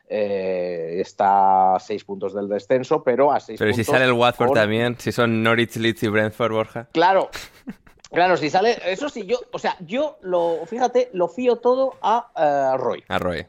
Eh, 0.07 1.01
está 1.01 1.75
a 1.75 1.79
seis 1.79 2.03
puntos 2.03 2.35
del 2.35 2.47
descenso, 2.47 3.03
pero 3.03 3.31
a 3.31 3.39
seis 3.39 3.57
pero 3.57 3.71
puntos. 3.71 3.85
Pero 3.85 3.85
si 3.85 3.91
sale 3.91 4.05
el 4.05 4.13
Watford 4.13 4.53
también, 4.53 4.95
si 4.99 5.11
son 5.11 5.41
Norwich, 5.41 5.75
Leeds 5.77 6.03
y 6.03 6.07
Brentford, 6.07 6.51
Borja. 6.51 6.87
Claro, 6.91 7.31
Claro, 8.11 8.37
si 8.37 8.49
sale, 8.49 8.79
eso 8.85 9.07
sí, 9.07 9.25
yo, 9.25 9.39
o 9.51 9.59
sea, 9.59 9.77
yo 9.81 10.17
lo, 10.21 10.65
fíjate, 10.65 11.09
lo 11.13 11.27
fío 11.27 11.57
todo 11.57 11.95
a 12.01 12.31
eh, 12.35 12.77
Roy. 12.77 13.03
A 13.07 13.19
Roy. 13.19 13.45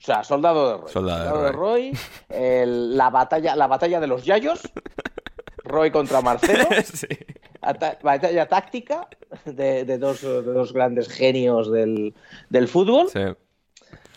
O 0.00 0.02
sea, 0.02 0.24
soldado 0.24 0.66
de 0.66 0.78
Roy. 0.78 0.92
Soldado, 0.92 1.42
de 1.42 1.52
Roy. 1.52 1.92
la, 2.30 3.10
batalla, 3.10 3.54
la 3.54 3.66
batalla 3.66 4.00
de 4.00 4.06
los 4.06 4.24
Yayos. 4.24 4.62
Roy 5.62 5.90
contra 5.90 6.22
Marcelo. 6.22 6.64
sí. 6.84 7.06
batalla 8.02 8.46
táctica 8.48 9.08
de, 9.44 9.84
dos, 9.98 10.22
de, 10.22 10.42
dos, 10.42 10.72
grandes 10.72 11.08
genios 11.08 11.70
del, 11.70 12.14
del 12.48 12.68
fútbol. 12.68 13.10
Sí. 13.10 13.20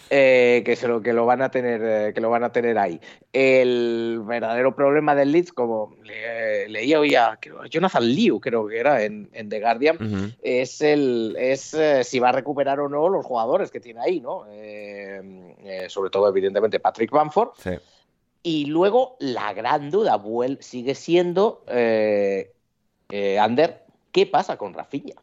Eh, 0.09 0.61
que, 0.65 0.75
se 0.75 0.87
lo, 0.87 1.01
que, 1.01 1.13
lo 1.13 1.25
van 1.25 1.41
a 1.41 1.49
tener, 1.49 1.81
eh, 1.83 2.13
que 2.13 2.21
lo 2.21 2.29
van 2.29 2.43
a 2.43 2.51
tener 2.51 2.77
ahí. 2.77 2.99
El 3.31 4.21
verdadero 4.23 4.75
problema 4.75 5.15
del 5.15 5.31
Leeds, 5.31 5.53
como 5.53 5.95
leía 6.67 6.99
hoy 6.99 7.15
a 7.15 7.39
Jonathan 7.69 8.05
Liu, 8.05 8.39
creo 8.39 8.67
que 8.67 8.79
era 8.79 9.03
en, 9.03 9.29
The 9.31 9.59
Guardian, 9.59 10.35
es, 10.41 10.81
el, 10.81 11.35
es 11.39 11.73
eh, 11.73 12.03
si 12.03 12.19
va 12.19 12.29
a 12.29 12.33
recuperar 12.33 12.79
o 12.79 12.89
no 12.89 13.09
los 13.09 13.25
jugadores 13.25 13.71
que 13.71 13.79
tiene 13.79 14.01
ahí, 14.01 14.19
¿no? 14.19 14.45
sobre 15.87 16.09
todo, 16.09 16.29
evidentemente, 16.29 16.79
Patrick 16.79 17.11
Bamford. 17.11 17.49
Y 18.43 18.65
luego 18.65 19.15
la 19.19 19.53
gran 19.53 19.89
duda 19.89 20.21
sigue 20.59 20.95
siendo, 20.95 21.63
Ander, 23.39 23.83
¿qué 24.11 24.25
pasa 24.27 24.57
con 24.57 24.73
Rafinha? 24.73 25.15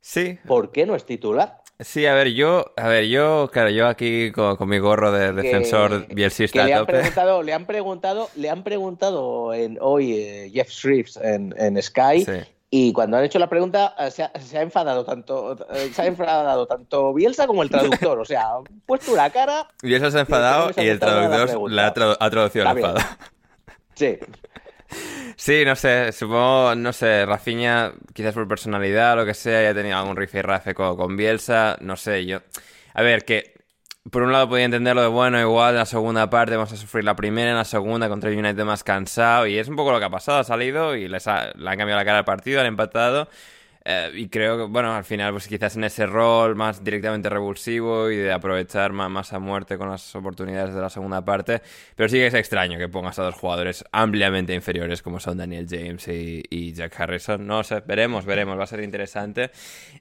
Sí. 0.00 0.38
¿Por 0.46 0.70
qué 0.70 0.84
no 0.84 0.94
es 0.94 1.04
titular? 1.06 1.63
Sí, 1.80 2.06
a 2.06 2.14
ver, 2.14 2.28
yo, 2.28 2.72
a 2.76 2.86
ver, 2.86 3.06
yo, 3.06 3.50
claro, 3.52 3.68
yo 3.70 3.88
aquí 3.88 4.30
con, 4.30 4.56
mi 4.68 4.78
gorro 4.78 5.10
de 5.10 5.32
defensor 5.32 6.06
bielsista 6.06 6.62
que 6.62 6.68
le 6.68 6.74
han 6.74 6.86
preguntado, 6.86 7.42
le 7.42 7.52
han 7.52 7.66
preguntado, 7.66 8.30
le 8.36 8.48
han 8.48 8.62
preguntado 8.62 9.52
en, 9.52 9.78
hoy 9.80 10.12
eh, 10.12 10.50
Jeff 10.54 10.68
Shrives 10.68 11.16
en, 11.16 11.52
en 11.58 11.82
Sky 11.82 12.24
y 12.70 12.92
cuando 12.92 13.16
han 13.16 13.24
hecho 13.24 13.38
la 13.38 13.48
pregunta 13.48 13.94
eh, 13.98 14.10
se 14.10 14.22
ha, 14.22 14.62
enfadado 14.62 15.04
tanto 15.04 15.56
eh, 15.72 15.90
se 15.92 16.02
ha 16.02 16.06
enfadado 16.06 16.66
tanto 16.66 17.12
Bielsa 17.12 17.46
como 17.46 17.62
el 17.62 17.70
traductor, 17.70 18.18
o 18.20 18.24
sea, 18.24 18.54
han 18.56 18.64
puesto 18.86 19.12
una 19.12 19.30
cara. 19.30 19.68
Bielsa 19.82 20.10
se 20.10 20.18
ha 20.18 20.20
enfadado 20.22 20.70
y, 20.76 20.88
el 20.88 20.98
traductor 20.98 21.70
la 21.70 21.86
ha, 21.86 22.30
traducido 22.30 22.70
el 22.70 22.76
enfado. 22.76 22.98
Sí. 23.94 24.18
Sí, 25.36 25.64
no 25.64 25.74
sé, 25.74 26.12
supongo, 26.12 26.74
no 26.76 26.92
sé, 26.92 27.26
Rafinha, 27.26 27.92
quizás 28.12 28.34
por 28.34 28.46
personalidad 28.46 29.16
lo 29.16 29.26
que 29.26 29.34
sea, 29.34 29.62
ya 29.62 29.74
tenido 29.74 29.96
algún 29.98 30.16
rife 30.16 30.42
con, 30.74 30.96
con 30.96 31.16
Bielsa, 31.16 31.76
no 31.80 31.96
sé, 31.96 32.24
yo... 32.24 32.40
A 32.94 33.02
ver, 33.02 33.24
que 33.24 33.54
por 34.10 34.22
un 34.22 34.32
lado 34.32 34.48
podía 34.48 34.66
entenderlo 34.66 35.02
de 35.02 35.08
bueno, 35.08 35.40
igual 35.40 35.70
en 35.70 35.78
la 35.78 35.86
segunda 35.86 36.28
parte 36.30 36.56
vamos 36.56 36.72
a 36.72 36.76
sufrir 36.76 37.04
la 37.04 37.16
primera, 37.16 37.50
en 37.50 37.56
la 37.56 37.64
segunda 37.64 38.08
contra 38.08 38.30
el 38.30 38.38
United 38.38 38.64
más 38.64 38.84
cansado, 38.84 39.46
y 39.46 39.58
es 39.58 39.68
un 39.68 39.76
poco 39.76 39.92
lo 39.92 39.98
que 39.98 40.04
ha 40.04 40.10
pasado, 40.10 40.38
ha 40.38 40.44
salido 40.44 40.94
y 40.94 41.08
les 41.08 41.26
le 41.26 41.32
han 41.32 41.78
cambiado 41.78 41.96
la 41.96 42.04
cara 42.04 42.18
al 42.18 42.24
partido, 42.24 42.60
han 42.60 42.66
empatado, 42.66 43.28
eh, 43.86 44.10
y 44.14 44.28
creo 44.28 44.56
que, 44.56 44.62
bueno, 44.64 44.94
al 44.94 45.04
final, 45.04 45.32
pues 45.32 45.46
quizás 45.46 45.76
en 45.76 45.84
ese 45.84 46.06
rol 46.06 46.56
más 46.56 46.82
directamente 46.82 47.28
revulsivo 47.28 48.10
y 48.10 48.16
de 48.16 48.32
aprovechar 48.32 48.92
más, 48.92 49.32
a 49.34 49.38
muerte 49.38 49.76
con 49.76 49.90
las 49.90 50.14
oportunidades 50.16 50.74
de 50.74 50.80
la 50.80 50.88
segunda 50.88 51.22
parte. 51.22 51.60
Pero 51.94 52.08
sí 52.08 52.16
que 52.16 52.28
es 52.28 52.34
extraño 52.34 52.78
que 52.78 52.88
pongas 52.88 53.18
a 53.18 53.24
dos 53.24 53.34
jugadores 53.34 53.84
ampliamente 53.92 54.54
inferiores 54.54 55.02
como 55.02 55.20
son 55.20 55.36
Daniel 55.36 55.66
James 55.68 56.08
y, 56.08 56.72
Jack 56.72 56.98
Harrison. 56.98 57.46
No 57.46 57.62
sé, 57.62 57.82
veremos, 57.86 58.24
veremos, 58.24 58.58
va 58.58 58.64
a 58.64 58.66
ser 58.66 58.82
interesante. 58.82 59.50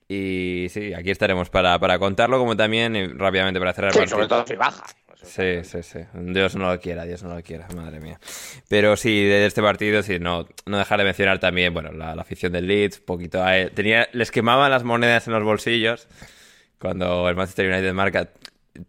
Y 0.08 0.68
sí, 0.70 0.94
aquí 0.94 1.12
estaremos 1.12 1.50
para, 1.50 1.78
para 1.78 2.00
contarlo, 2.00 2.40
como 2.40 2.56
también 2.56 3.20
rápidamente 3.20 3.60
para 3.60 3.74
cerrar 3.74 3.98
el 3.98 4.08
Sobre 4.08 4.28
todo 4.28 4.46
si 4.48 4.56
baja. 4.56 4.86
Sí, 5.24 5.64
sí, 5.64 5.84
sí. 5.84 6.00
Dios 6.14 6.56
no 6.56 6.72
lo 6.72 6.80
quiera, 6.80 7.06
Dios 7.06 7.24
no 7.24 7.34
lo 7.34 7.42
quiera, 7.42 7.68
madre 7.76 8.00
mía. 8.00 8.20
Pero 8.68 8.96
sí, 8.98 9.24
de 9.24 9.46
este 9.46 9.62
partido, 9.62 10.04
sí, 10.04 10.20
no, 10.20 10.48
no 10.66 10.78
dejar 10.78 11.00
de 11.00 11.06
mencionar 11.06 11.40
también, 11.40 11.74
bueno, 11.74 11.92
la, 11.92 12.12
afición 12.12 12.52
del 12.52 12.68
Leeds, 12.68 13.00
poquito 13.00 13.44
tenía, 13.74 14.08
les 14.12 14.32
quemaban 14.32 14.70
las 14.70 14.84
monedas 14.84 15.28
en 15.28 15.34
los 15.34 15.44
bolsillos 15.44 16.08
cuando 16.80 17.30
el 17.30 17.36
Manchester 17.36 17.72
United 17.72 17.94
marca 17.94 18.30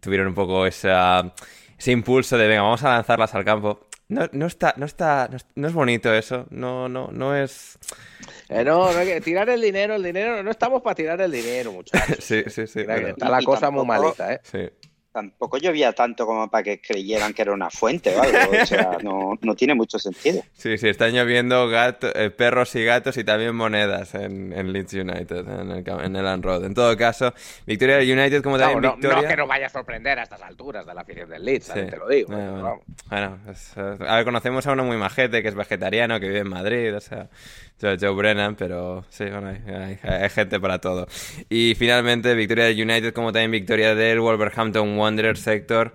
tuvieron 0.01 0.27
un 0.27 0.33
poco 0.33 0.65
esa, 0.65 1.33
ese 1.77 1.91
impulso 1.91 2.37
de 2.37 2.47
venga, 2.47 2.63
vamos 2.63 2.83
a 2.83 2.89
lanzarlas 2.89 3.33
al 3.33 3.45
campo. 3.45 3.87
No, 4.07 4.27
no 4.33 4.45
está, 4.45 4.73
no 4.77 4.85
está, 4.85 5.29
no 5.55 5.67
es, 5.67 5.73
bonito 5.73 6.13
eso, 6.13 6.45
no, 6.49 6.89
no, 6.89 7.09
no 7.11 7.35
es. 7.35 7.79
Eh, 8.49 8.63
no, 8.63 8.91
no 8.91 8.99
hay 8.99 9.07
que 9.07 9.21
tirar 9.21 9.49
el 9.49 9.61
dinero, 9.61 9.95
el 9.95 10.03
dinero, 10.03 10.43
no 10.43 10.51
estamos 10.51 10.81
para 10.81 10.93
tirar 10.93 11.21
el 11.21 11.31
dinero, 11.31 11.71
muchachos. 11.71 12.17
sí, 12.19 12.43
sí, 12.47 12.67
sí. 12.67 12.81
está 12.81 13.29
la 13.29 13.41
cosa 13.41 13.71
muy 13.71 13.85
malita, 13.85 14.33
¿eh? 14.33 14.41
Sí 14.43 14.69
tampoco 15.15 15.57
llovía 15.57 15.93
tanto 15.93 16.25
como 16.25 16.49
para 16.49 16.61
que 16.61 16.81
creyeran 16.81 17.33
que 17.33 17.43
era 17.43 17.53
una 17.53 17.69
fuente 17.69 18.13
o 18.13 18.21
algo. 18.21 18.37
O 18.61 18.65
sea, 18.65 18.97
no, 19.01 19.39
no 19.41 19.55
tiene 19.55 19.73
mucho 19.73 19.97
sentido. 19.97 20.43
Sí, 20.51 20.77
sí, 20.77 20.89
están 20.89 21.13
lloviendo 21.13 21.69
gato, 21.69 22.13
eh, 22.13 22.31
perros 22.31 22.75
y 22.75 22.83
gatos 22.83 23.15
y 23.15 23.23
también 23.23 23.55
monedas 23.55 24.13
en, 24.13 24.51
en 24.51 24.73
Leeds 24.73 24.93
United, 24.93 25.47
en 25.47 25.71
el, 25.71 25.87
en 25.87 26.15
el 26.17 26.65
En 26.65 26.73
todo 26.73 26.97
caso, 26.97 27.33
victoria 27.65 27.99
United 27.99 28.43
como 28.43 28.57
también 28.57 28.81
no, 28.81 28.91
victoria... 28.93 29.21
No 29.21 29.27
que 29.29 29.37
nos 29.37 29.47
vaya 29.47 29.67
a 29.67 29.69
sorprender 29.69 30.19
a 30.19 30.23
estas 30.23 30.41
alturas 30.41 30.85
de 30.85 30.93
la 30.93 31.01
afición 31.01 31.29
del 31.29 31.45
Leeds, 31.45 31.73
te 31.73 31.95
lo 31.95 32.09
digo. 32.09 32.27
bueno, 32.35 33.39
a 34.07 34.15
ver, 34.15 34.25
conocemos 34.25 34.67
a 34.67 34.73
uno 34.73 34.83
muy 34.83 34.97
majete 34.97 35.41
que 35.41 35.47
es 35.47 35.55
vegetariano, 35.55 36.19
que 36.19 36.27
vive 36.27 36.39
en 36.39 36.49
Madrid, 36.49 36.93
o 36.93 36.99
sea... 36.99 37.29
Joe, 37.81 38.09
Brennan, 38.15 38.55
pero 38.55 39.03
sí, 39.09 39.25
bueno, 39.25 39.49
hay, 39.49 40.29
gente 40.29 40.59
para 40.59 40.79
todo. 40.79 41.07
Y 41.49 41.75
finalmente, 41.75 42.33
victoria 42.33 42.65
del 42.65 42.81
United, 42.81 43.13
como 43.13 43.31
también 43.31 43.51
victoria 43.51 43.95
del 43.95 44.19
Wolverhampton 44.19 44.97
Wanderers 44.97 45.41
sector 45.41 45.93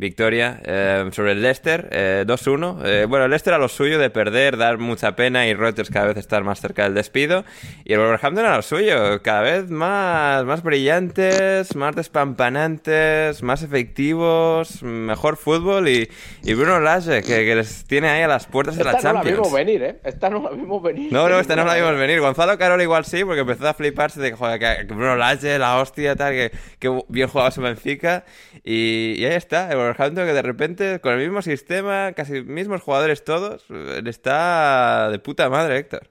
victoria 0.00 0.60
eh, 0.64 1.08
sobre 1.12 1.32
el 1.32 1.42
Leicester, 1.42 1.88
2-1. 2.26 2.84
Eh, 2.84 3.02
eh, 3.02 3.04
bueno, 3.04 3.26
el 3.26 3.30
Leicester 3.30 3.52
a 3.52 3.58
lo 3.58 3.68
suyo 3.68 3.98
de 3.98 4.10
perder, 4.10 4.56
dar 4.56 4.78
mucha 4.78 5.14
pena 5.14 5.46
y 5.46 5.54
Rodgers 5.54 5.90
cada 5.90 6.06
vez 6.06 6.16
estar 6.16 6.42
más 6.42 6.60
cerca 6.60 6.84
del 6.84 6.94
despido. 6.94 7.44
Y 7.84 7.92
el 7.92 8.00
Wolverhampton 8.00 8.46
a 8.46 8.56
lo 8.56 8.62
suyo, 8.62 9.22
cada 9.22 9.42
vez 9.42 9.70
más, 9.70 10.44
más 10.44 10.62
brillantes, 10.62 11.76
más 11.76 11.94
despampanantes, 11.94 13.42
más 13.42 13.62
efectivos, 13.62 14.82
mejor 14.82 15.36
fútbol 15.36 15.88
y, 15.88 16.08
y 16.42 16.54
Bruno 16.54 16.80
Lage, 16.80 17.22
que, 17.22 17.54
les 17.54 17.84
tiene 17.84 18.08
ahí 18.08 18.22
a 18.22 18.28
las 18.28 18.46
puertas 18.46 18.76
de 18.76 18.84
la 18.84 18.92
Champions. 18.92 19.14
no 19.14 19.22
la 19.22 19.30
vimos 19.30 19.52
venir, 19.52 19.82
¿eh? 19.82 20.00
Esta 20.02 20.30
no 20.30 20.42
la 20.42 20.50
vimos 20.50 20.82
venir. 20.82 21.12
No, 21.12 21.28
no, 21.28 21.38
esta 21.38 21.56
no 21.56 21.64
la 21.64 21.74
vimos 21.74 21.96
venir. 21.96 22.20
Gonzalo 22.20 22.56
Carol 22.56 22.80
igual 22.80 23.04
sí, 23.04 23.22
porque 23.22 23.42
empezó 23.42 23.68
a 23.68 23.74
fliparse 23.74 24.20
de 24.20 24.32
que, 24.32 24.86
que 24.88 24.94
Bruno 24.94 25.16
Lage, 25.16 25.58
la 25.58 25.78
hostia, 25.78 26.16
tal, 26.16 26.32
que, 26.32 26.52
que 26.78 27.02
bien 27.08 27.28
jugaba 27.28 27.50
su 27.50 27.60
Benfica. 27.60 28.24
Y, 28.64 29.14
y 29.18 29.26
ahí 29.26 29.34
está, 29.34 29.70
el 29.70 29.89
Wolverhampton 29.90 30.26
que 30.26 30.32
de 30.32 30.42
repente, 30.42 31.00
con 31.00 31.12
el 31.12 31.20
mismo 31.20 31.42
sistema, 31.42 32.12
casi 32.12 32.42
mismos 32.42 32.82
jugadores 32.82 33.24
todos, 33.24 33.64
está 34.06 35.10
de 35.10 35.18
puta 35.18 35.48
madre, 35.48 35.78
Héctor. 35.78 36.08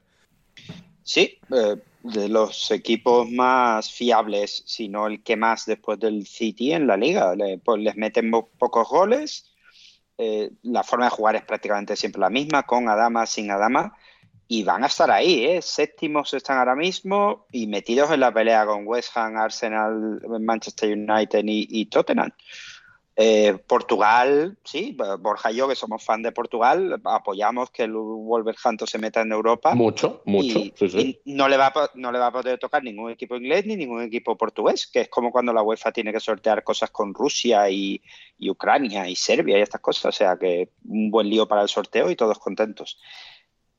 Sí, 1.04 1.40
eh, 1.52 1.76
de 2.04 2.30
los 2.30 2.72
equipos 2.72 3.30
más 3.30 3.92
fiables, 3.92 4.64
si 4.66 4.88
no 4.88 5.08
el 5.08 5.24
que 5.24 5.36
más 5.36 5.66
después 5.66 6.00
del 6.00 6.26
City 6.28 6.74
en 6.74 6.88
la 6.88 6.98
liga. 6.98 7.34
pues, 7.64 7.82
les 7.82 7.96
meten 7.96 8.32
pocos 8.32 8.88
goles. 8.88 9.52
Eh, 10.18 10.52
la 10.64 10.84
forma 10.84 11.06
de 11.06 11.12
jugar 11.12 11.36
es 11.36 11.44
prácticamente 11.44 11.96
siempre 11.96 12.20
la 12.20 12.30
misma, 12.30 12.64
con 12.64 12.90
Adama, 12.90 13.26
sin 13.26 13.50
Adama 13.52 13.96
y 14.52 14.64
van 14.64 14.84
a 14.84 14.88
estar 14.88 15.12
ahí, 15.12 15.46
¿eh? 15.46 15.62
Séptimos 15.62 16.34
están 16.34 16.58
ahora 16.58 16.76
mismo 16.76 17.46
y 17.52 17.68
metidos 17.68 18.10
en 18.10 18.22
la 18.22 18.34
pelea 18.34 18.66
con 18.66 18.88
West 18.88 19.16
Ham, 19.16 19.38
Arsenal, 19.38 20.20
Manchester 20.40 20.92
United 20.92 21.44
y, 21.46 21.86
Tottenham. 21.86 22.32
Eh, 23.22 23.58
Portugal, 23.68 24.58
sí, 24.64 24.96
Borja 25.20 25.52
y 25.52 25.58
yo, 25.58 25.68
que 25.68 25.76
somos 25.76 26.02
fan 26.02 26.22
de 26.22 26.32
Portugal, 26.32 27.02
apoyamos 27.04 27.70
que 27.70 27.84
el 27.84 27.92
Wolverhampton 27.92 28.88
se 28.88 28.98
meta 28.98 29.20
en 29.20 29.34
Europa. 29.34 29.76
Mucho, 29.76 30.22
mucho. 30.24 30.58
Y, 30.58 31.20
no, 31.26 31.50
le 31.50 31.58
va 31.58 31.68
a, 31.68 31.92
no 31.96 32.14
le 32.14 32.20
va 32.20 32.28
a 32.28 32.32
poder 32.32 32.58
tocar 32.58 32.82
ningún 32.82 33.12
equipo 33.12 33.36
inglés 33.36 33.66
ni 33.66 33.76
ningún 33.76 34.04
equipo 34.04 34.38
portugués, 34.38 34.88
que 34.88 35.02
es 35.02 35.10
como 35.10 35.34
cuando 35.34 35.52
la 35.52 35.62
UEFA 35.62 35.92
tiene 35.92 36.14
que 36.14 36.22
sortear 36.22 36.64
cosas 36.64 36.92
con 36.92 37.14
Rusia 37.14 37.70
y, 37.70 38.02
y 38.38 38.50
Ucrania 38.50 39.10
y 39.10 39.18
Serbia 39.18 39.58
y 39.58 39.64
estas 39.64 39.82
cosas. 39.82 40.06
O 40.06 40.12
sea 40.14 40.38
que 40.38 40.70
un 40.86 41.12
buen 41.12 41.30
lío 41.30 41.46
para 41.46 41.62
el 41.62 41.68
sorteo 41.68 42.10
y 42.10 42.16
todos 42.16 42.40
contentos. 42.40 43.02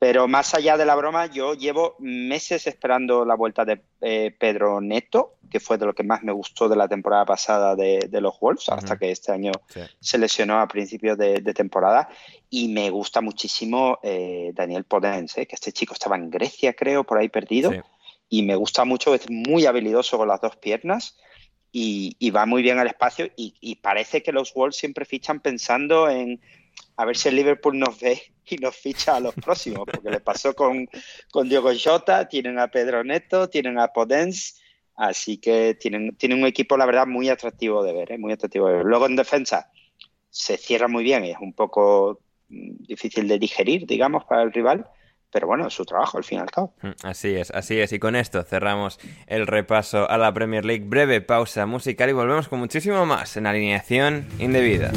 Pero 0.01 0.27
más 0.29 0.55
allá 0.55 0.79
de 0.79 0.87
la 0.87 0.95
broma, 0.95 1.27
yo 1.27 1.53
llevo 1.53 1.95
meses 1.99 2.67
esperando 2.67 3.27
la 3.27 3.35
vuelta 3.35 3.67
de 3.67 3.83
eh, 4.01 4.35
Pedro 4.37 4.81
Neto, 4.81 5.35
que 5.51 5.61
fue 5.61 5.77
de 5.77 5.85
lo 5.85 5.95
que 5.95 6.03
más 6.03 6.23
me 6.23 6.33
gustó 6.33 6.71
de 6.71 6.77
la 6.77 6.89
temporada 6.89 7.27
pasada 7.27 7.77
de, 7.77 8.09
los 8.13 8.41
Wolves, 8.41 8.71
hasta 8.71 8.97
que 8.97 9.11
este 9.11 9.31
año 9.31 9.53
se 10.01 10.17
lesionó 10.17 10.59
a 10.59 10.69
principios 10.69 11.19
de, 11.19 11.43
temporada. 11.53 12.09
Y 12.49 12.69
me 12.69 12.89
gusta 12.89 13.21
muchísimo 13.21 13.99
eh, 14.03 14.53
Daniel 14.55 14.85
Podense, 14.85 15.47
que 15.47 15.55
este 15.55 15.71
chico 15.71 15.93
estaba 15.93 16.17
en 16.17 16.31
Grecia, 16.31 16.73
creo, 16.73 17.05
por 17.05 17.19
ahí 17.19 17.29
perdido. 17.29 17.71
Y 18.27 18.43
me 18.45 18.57
gusta 18.57 18.87
mucho, 18.87 19.15
es 19.15 19.29
muy 19.29 19.67
habilidoso 19.67 20.17
con 20.17 20.29
las 20.29 20.41
dos 20.41 20.57
piernas. 20.57 21.19
Y, 21.73 22.31
va 22.31 22.47
muy 22.47 22.63
bien 22.63 22.79
al 22.79 22.87
espacio 22.87 23.27
y, 23.37 23.55
y 23.61 23.77
parece 23.77 24.23
que 24.23 24.33
los 24.33 24.55
Wolves 24.55 24.77
siempre 24.77 25.05
fichan 25.05 25.41
pensando 25.41 26.09
en 26.09 26.41
a 26.97 27.05
ver 27.05 27.17
si 27.17 27.29
el 27.29 27.37
Liverpool 27.37 27.79
nos 27.79 27.99
ve 27.99 28.21
y 28.47 28.57
nos 28.57 28.77
ficha 28.77 29.17
a 29.17 29.21
los 29.21 29.35
próximos, 29.35 29.87
porque 29.91 30.11
le 30.11 30.21
pasó 30.21 30.55
con, 30.55 30.89
con 31.31 31.49
Diogo 31.49 31.71
Jota, 31.83 32.29
tienen 32.29 32.59
a 32.59 32.69
Pedro 32.69 33.05
Neto, 33.05 33.49
tienen 33.49 33.79
a 33.79 33.89
Podens, 33.89 34.61
así 34.97 35.39
que 35.39 35.75
tienen, 35.75 36.17
tienen 36.17 36.41
un 36.41 36.47
equipo, 36.47 36.77
la 36.77 36.87
verdad, 36.87 37.07
muy 37.07 37.29
atractivo 37.29 37.83
de 37.83 37.93
ver, 37.93 38.13
¿eh? 38.13 38.19
muy 38.19 38.33
atractivo 38.33 38.69
de 38.69 38.75
ver. 38.75 38.85
Luego 38.85 39.07
en 39.07 39.17
defensa 39.17 39.71
se 40.29 40.57
cierra 40.57 40.89
muy 40.89 41.05
bien, 41.05 41.25
es 41.25 41.37
un 41.41 41.53
poco 41.53 42.21
mm, 42.49 42.85
difícil 42.87 43.29
de 43.29 43.39
digerir, 43.39 43.87
digamos, 43.87 44.25
para 44.25 44.43
el 44.43 44.53
rival, 44.53 44.87
pero 45.33 45.47
bueno, 45.47 45.71
su 45.71 45.85
trabajo 45.85 46.19
al 46.19 46.25
fin 46.25 46.39
y 46.39 46.41
al 46.43 46.51
cabo. 46.51 46.75
Mm, 46.83 46.91
así 47.05 47.35
es, 47.35 47.51
así 47.53 47.79
es. 47.81 47.93
Y 47.93 47.99
con 47.99 48.17
esto 48.17 48.43
cerramos 48.43 48.99
el 49.27 49.47
repaso 49.47 50.11
a 50.11 50.19
la 50.19 50.35
Premier 50.35 50.65
League. 50.65 50.85
Breve 50.87 51.21
pausa 51.21 51.67
musical 51.67 52.11
y 52.11 52.13
volvemos 52.13 52.49
con 52.49 52.59
muchísimo 52.59 53.07
más 53.07 53.37
en 53.37 53.47
alineación 53.47 54.27
indebida. 54.39 54.91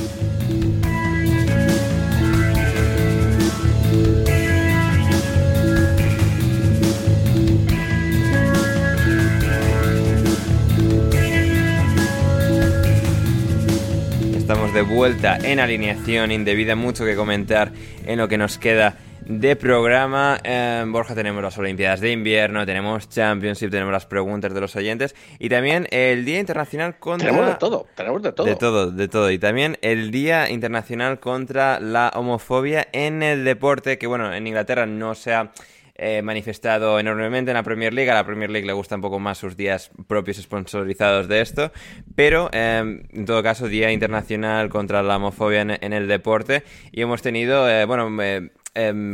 De 14.54 14.84
vuelta 14.84 15.40
en 15.42 15.60
alineación 15.60 16.32
indebida, 16.32 16.76
mucho 16.76 17.06
que 17.06 17.16
comentar 17.16 17.72
en 18.06 18.20
lo 18.20 18.28
que 18.28 18.38
nos 18.38 18.60
queda 18.60 18.96
de 19.26 19.56
programa. 19.56 20.40
Eh, 20.44 20.86
Borja, 20.88 21.16
tenemos 21.16 21.42
las 21.42 21.58
Olimpiadas 21.58 22.02
de 22.02 22.12
Invierno, 22.12 22.64
tenemos 22.64 23.10
Championship, 23.10 23.72
tenemos 23.72 23.92
las 23.92 24.06
preguntas 24.06 24.54
de 24.54 24.62
los 24.62 24.76
oyentes 24.76 25.16
y 25.40 25.50
también 25.50 25.88
el 25.90 26.24
Día 26.24 26.40
Internacional 26.40 27.00
contra... 27.00 27.30
Tenemos 27.30 27.50
de 27.50 27.56
todo, 27.56 27.88
tenemos 27.96 28.22
de 28.22 28.32
todo. 28.32 28.46
De 28.46 28.56
todo, 28.56 28.92
de 28.92 29.08
todo. 29.08 29.32
Y 29.32 29.40
también 29.40 29.80
el 29.82 30.12
Día 30.12 30.48
Internacional 30.52 31.20
contra 31.20 31.80
la 31.80 32.12
Homofobia 32.14 32.88
en 32.92 33.24
el 33.24 33.44
Deporte, 33.44 33.98
que 33.98 34.06
bueno, 34.06 34.32
en 34.34 34.46
Inglaterra 34.46 34.86
no 34.86 35.16
se 35.16 35.34
ha 35.34 35.52
eh, 35.96 36.24
manifestado 36.24 37.00
enormemente 37.00 37.52
en 37.52 37.56
la 37.56 37.64
Premier 37.64 37.94
League. 37.94 38.10
A 38.10 38.16
la 38.16 38.26
Premier 38.26 38.50
League 38.50 38.66
le 38.66 38.74
gustan 38.74 38.98
un 38.98 39.04
poco 39.04 39.20
más 39.20 39.38
sus 39.38 39.56
días 39.56 39.92
propios 40.08 40.38
sponsorizados 40.38 41.28
de 41.28 41.42
esto. 41.42 41.72
Pero, 42.16 42.50
em, 42.52 43.04
en 43.12 43.26
todo 43.26 43.44
caso, 43.44 43.68
Día 43.68 43.92
Internacional 43.92 44.70
contra 44.70 45.04
la 45.04 45.18
Homofobia 45.18 45.62
en, 45.62 45.94
el 45.94 46.08
Deporte. 46.08 46.64
Y 46.92 47.02
hemos 47.02 47.22
tenido, 47.22 47.70
eh, 47.70 47.86
bueno... 47.86 48.10
Em, 48.76 49.14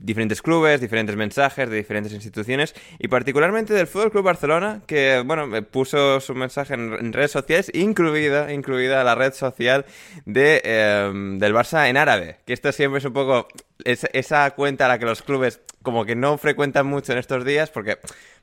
diferentes 0.00 0.42
clubes, 0.42 0.80
diferentes 0.80 1.14
mensajes 1.14 1.70
de 1.70 1.76
diferentes 1.76 2.12
instituciones 2.12 2.74
y 2.98 3.06
particularmente 3.06 3.72
del 3.72 3.86
Fútbol 3.86 4.10
Club 4.10 4.24
Barcelona 4.24 4.82
que 4.88 5.22
bueno 5.24 5.48
puso 5.70 6.18
su 6.18 6.34
mensaje 6.34 6.74
en, 6.74 7.12
redes 7.12 7.30
sociales 7.30 7.70
incluida 7.74 8.52
incluida 8.52 9.04
la 9.04 9.14
red 9.14 9.34
social 9.34 9.86
de 10.26 10.60
em, 10.64 11.38
del 11.38 11.54
Barça 11.54 11.88
en 11.88 11.96
árabe 11.96 12.38
que 12.44 12.52
esto 12.52 12.72
siempre 12.72 12.98
es 12.98 13.04
un 13.04 13.12
poco 13.12 13.46
esa 13.84 14.50
cuenta 14.52 14.86
a 14.86 14.88
la 14.88 14.98
que 14.98 15.04
los 15.04 15.22
clubes 15.22 15.60
como 15.82 16.04
que 16.04 16.16
no 16.16 16.36
frecuentan 16.38 16.86
mucho 16.86 17.12
en 17.12 17.18
estos 17.18 17.44
días 17.44 17.70
porque 17.70 17.98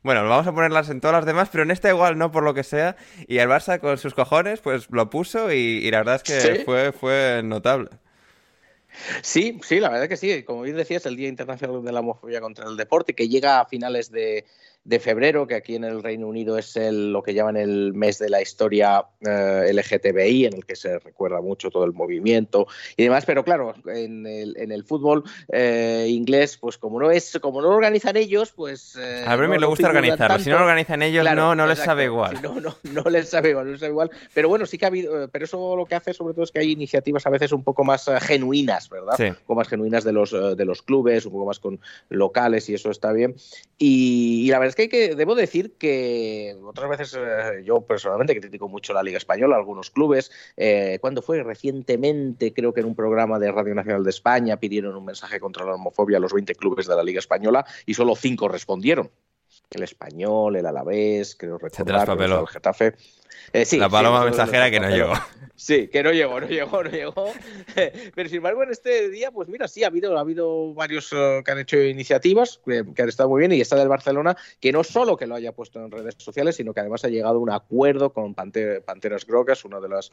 bueno, 0.05 0.27
vamos 0.29 0.45
a 0.45 0.53
ponerlas 0.53 0.89
en 0.89 1.01
todas 1.01 1.15
las 1.15 1.25
demás, 1.25 1.49
pero 1.51 1.63
en 1.63 1.71
esta 1.71 1.89
igual 1.89 2.17
no 2.17 2.31
por 2.31 2.43
lo 2.43 2.53
que 2.53 2.63
sea. 2.63 2.95
Y 3.27 3.39
el 3.39 3.49
Barça 3.49 3.79
con 3.79 3.97
sus 3.97 4.13
cojones, 4.13 4.59
pues 4.59 4.87
lo 4.91 5.09
puso 5.09 5.51
y, 5.51 5.89
la 5.89 5.97
verdad 5.97 6.21
es 6.23 6.23
que 6.23 6.63
fue, 6.63 6.91
fue 6.91 7.41
notable. 7.43 7.89
Sí, 9.23 9.59
sí, 9.63 9.79
la 9.79 9.89
verdad 9.89 10.07
que 10.07 10.15
sí. 10.15 10.43
Como 10.43 10.61
bien 10.61 10.77
decías, 10.77 11.07
el 11.07 11.15
Día 11.15 11.27
Internacional 11.27 11.83
de 11.83 11.91
la 11.91 12.01
Homofobia 12.01 12.39
contra 12.39 12.67
el 12.69 12.77
Deporte, 12.77 13.15
que 13.15 13.27
llega 13.27 13.59
a 13.59 13.65
finales 13.65 14.11
de, 14.11 14.45
de 14.85 14.99
febrero, 14.99 15.47
que 15.47 15.55
aquí 15.55 15.75
en 15.75 15.83
el 15.83 16.03
Reino 16.03 16.27
Unido 16.27 16.59
es 16.59 16.75
el, 16.75 17.11
lo 17.11 17.23
que 17.23 17.33
llaman 17.33 17.57
el 17.57 17.93
mes 17.93 18.19
de 18.19 18.29
la 18.29 18.39
historia 18.39 19.03
eh, 19.19 19.71
LGTBI, 19.73 20.45
en 20.45 20.53
el 20.53 20.65
que 20.65 20.75
se 20.75 20.99
recuerda 20.99 21.41
mucho 21.41 21.71
todo 21.71 21.85
el 21.85 21.93
movimiento 21.93 22.67
y 22.95 23.03
demás. 23.03 23.25
Pero 23.25 23.43
claro, 23.43 23.73
en 23.87 24.27
el, 24.27 24.55
en 24.57 24.71
el 24.71 24.83
fútbol 24.83 25.23
eh, 25.51 26.05
inglés, 26.07 26.57
pues 26.57 26.77
como 26.77 26.99
no 26.99 27.09
es, 27.09 27.39
como 27.41 27.63
no 27.63 27.69
lo 27.69 27.75
organizan 27.75 28.15
ellos, 28.15 28.51
pues. 28.51 28.95
Eh, 28.95 29.23
a 29.25 29.35
mí 29.35 29.47
me 29.47 29.57
le 29.57 29.65
gusta 29.65 29.87
organizarlo. 29.87 30.37
Si 30.37 30.51
no 30.51 30.57
lo 30.57 30.65
organizan 30.65 31.01
ellos, 31.01 31.25
no, 31.35 31.55
no 31.55 31.65
les 31.65 31.79
sabe 31.79 32.03
igual. 32.05 32.39
no, 32.43 32.59
no, 32.59 32.77
no 32.83 33.09
les 33.09 33.27
sabe 33.27 33.49
igual, 33.49 33.65
no 33.65 33.71
les 33.71 33.79
sabe 33.79 33.91
igual. 33.91 34.11
Pero 34.35 34.49
bueno, 34.49 34.67
sí 34.67 34.77
que 34.77 34.85
ha 34.85 34.89
habido. 34.89 35.27
Pero 35.29 35.45
eso 35.45 35.75
lo 35.75 35.87
que 35.87 35.95
hace, 35.95 36.13
sobre 36.13 36.35
todo, 36.35 36.43
es 36.43 36.51
que 36.51 36.59
hay 36.59 36.71
iniciativas 36.71 37.25
a 37.25 37.31
veces 37.31 37.51
un 37.53 37.63
poco 37.63 37.83
más 37.83 38.07
genuinas, 38.21 38.87
¿verdad? 38.87 39.15
Un 39.19 39.35
poco 39.47 39.55
más 39.55 39.67
genuinas 39.67 40.03
de 40.03 40.13
los, 40.13 40.31
de 40.31 40.65
los 40.65 40.83
clubes, 40.83 41.25
un 41.25 41.31
poco 41.31 41.47
más 41.47 41.59
con 41.59 41.79
locales, 42.09 42.69
y 42.69 42.75
eso 42.75 42.91
está 42.91 43.11
bien. 43.11 43.35
Y, 43.79 44.45
y 44.45 44.51
la 44.51 44.59
verdad 44.59 44.74
es 44.84 44.89
que, 44.89 45.15
debo 45.15 45.35
decir 45.35 45.73
que 45.77 46.57
otras 46.64 46.89
veces 46.89 47.18
eh, 47.18 47.64
yo 47.64 47.81
personalmente 47.81 48.39
critico 48.39 48.68
mucho 48.68 48.93
la 48.93 49.03
Liga 49.03 49.18
Española, 49.18 49.56
algunos 49.56 49.89
clubes. 49.89 50.31
Eh, 50.57 50.97
cuando 51.02 51.22
fue 51.22 51.43
recientemente, 51.43 52.53
creo 52.53 52.73
que 52.73 52.81
en 52.81 52.88
un 52.88 52.95
programa 52.95 53.39
de 53.39 53.52
Radio 53.52 53.76
Nacional 53.76 54.03
de 54.03 54.10
España 54.10 54.57
pidieron 54.57 54.95
un 54.95 55.06
mensaje 55.06 55.39
contra 55.39 55.65
la 55.65 55.76
homofobia 55.76 56.18
a 56.18 56.19
los 56.19 56.34
20 56.34 56.56
clubes 56.56 56.88
de 56.88 56.95
la 56.95 57.03
Liga 57.03 57.19
Española 57.19 57.65
y 57.85 57.93
solo 57.93 58.15
5 58.15 58.47
respondieron. 58.47 59.11
El 59.69 59.83
Español, 59.83 60.55
el 60.55 60.65
Alavés, 60.65 61.35
creo 61.35 61.57
recordar, 61.57 62.09
el 62.09 62.47
Getafe. 62.47 62.95
Eh, 63.53 63.65
la 63.77 63.89
paloma 63.89 64.23
mensajera 64.23 64.69
que 64.69 64.79
no 64.79 64.89
llegó. 64.89 65.13
Sí, 65.55 65.87
que 65.87 66.03
no 66.03 66.11
llegó, 66.11 66.41
no 66.41 66.47
llegó, 66.47 66.83
no 66.83 66.89
llegó. 66.89 67.31
Pero 68.15 68.29
sin 68.29 68.37
embargo, 68.37 68.63
en 68.63 68.71
este 68.71 69.09
día, 69.09 69.31
pues 69.31 69.47
mira, 69.47 69.67
sí, 69.67 69.83
ha 69.83 69.87
habido, 69.87 70.17
ha 70.17 70.21
habido 70.21 70.73
varios 70.73 71.11
eh, 71.13 71.41
que 71.45 71.51
han 71.51 71.59
hecho 71.59 71.81
iniciativas 71.81 72.59
que, 72.65 72.79
han 72.79 73.09
estado 73.09 73.29
muy 73.29 73.39
bien 73.39 73.53
y 73.53 73.61
esta 73.61 73.77
del 73.77 73.87
Barcelona, 73.87 74.35
que 74.59 74.71
no 74.71 74.83
solo 74.83 75.15
que 75.15 75.27
lo 75.27 75.35
haya 75.35 75.53
puesto 75.53 75.79
en 75.79 75.91
redes 75.91 76.15
sociales, 76.17 76.57
sino 76.57 76.73
que 76.73 76.81
además 76.81 77.05
ha 77.05 77.09
llegado 77.09 77.35
a 77.35 77.39
un 77.39 77.51
acuerdo 77.51 78.11
con 78.11 78.33
Panteras 78.33 79.25
Grogas, 79.25 79.63
uno 79.63 79.79
de 79.79 79.87
los, 79.87 80.11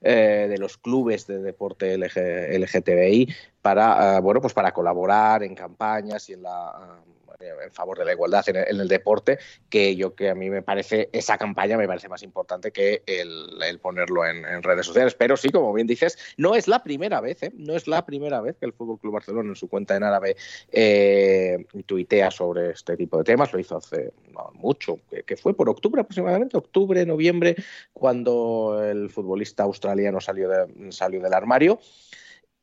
eh, 0.00 0.46
de 0.48 0.58
los 0.58 0.78
clubes 0.78 1.26
de 1.26 1.38
deporte 1.38 1.96
LGTBI, 1.96 3.34
para, 3.60 4.20
bueno, 4.20 4.40
pues 4.40 4.52
para 4.52 4.72
colaborar 4.72 5.44
en 5.44 5.54
campañas 5.54 6.28
y 6.28 6.32
en 6.32 6.42
la 6.42 6.98
en 7.42 7.72
favor 7.72 7.98
de 7.98 8.04
la 8.04 8.12
igualdad 8.12 8.48
en 8.48 8.56
el, 8.56 8.88
deporte, 8.88 9.38
que 9.68 9.96
yo 9.96 10.14
que 10.14 10.30
a 10.30 10.34
mí 10.34 10.50
me 10.50 10.62
parece, 10.62 11.08
esa 11.12 11.38
campaña 11.38 11.76
me 11.76 11.86
parece 11.86 12.08
más 12.08 12.22
importante 12.22 12.72
que 12.72 13.02
el, 13.06 13.78
ponerlo 13.80 14.26
en, 14.26 14.62
redes 14.62 14.86
sociales. 14.86 15.14
Pero 15.14 15.36
sí, 15.36 15.48
como 15.50 15.72
bien 15.72 15.86
dices, 15.86 16.18
no 16.36 16.54
es 16.54 16.68
la 16.68 16.82
primera 16.82 17.20
vez, 17.20 17.42
¿eh? 17.42 17.52
no 17.54 17.74
es 17.74 17.86
la 17.86 18.04
primera 18.04 18.40
vez 18.40 18.56
que 18.58 18.66
el 18.66 18.72
Fútbol 18.72 18.98
Club 18.98 19.14
Barcelona 19.14 19.50
en 19.50 19.56
su 19.56 19.68
cuenta 19.68 19.96
en 19.96 20.04
árabe 20.04 20.36
eh, 20.70 21.64
tuitea 21.86 22.30
sobre 22.30 22.70
este 22.70 22.96
tipo 22.96 23.18
de 23.18 23.24
temas. 23.24 23.52
Lo 23.52 23.58
hizo 23.58 23.76
hace 23.76 24.12
mucho, 24.54 24.98
que, 25.26 25.36
fue 25.36 25.54
por 25.54 25.68
octubre 25.68 26.00
aproximadamente, 26.00 26.56
octubre, 26.56 27.04
noviembre, 27.06 27.56
cuando 27.92 28.82
el 28.84 29.10
futbolista 29.10 29.64
australiano 29.64 30.20
salió, 30.20 30.48
de, 30.48 30.92
salió 30.92 31.20
del 31.20 31.34
armario. 31.34 31.78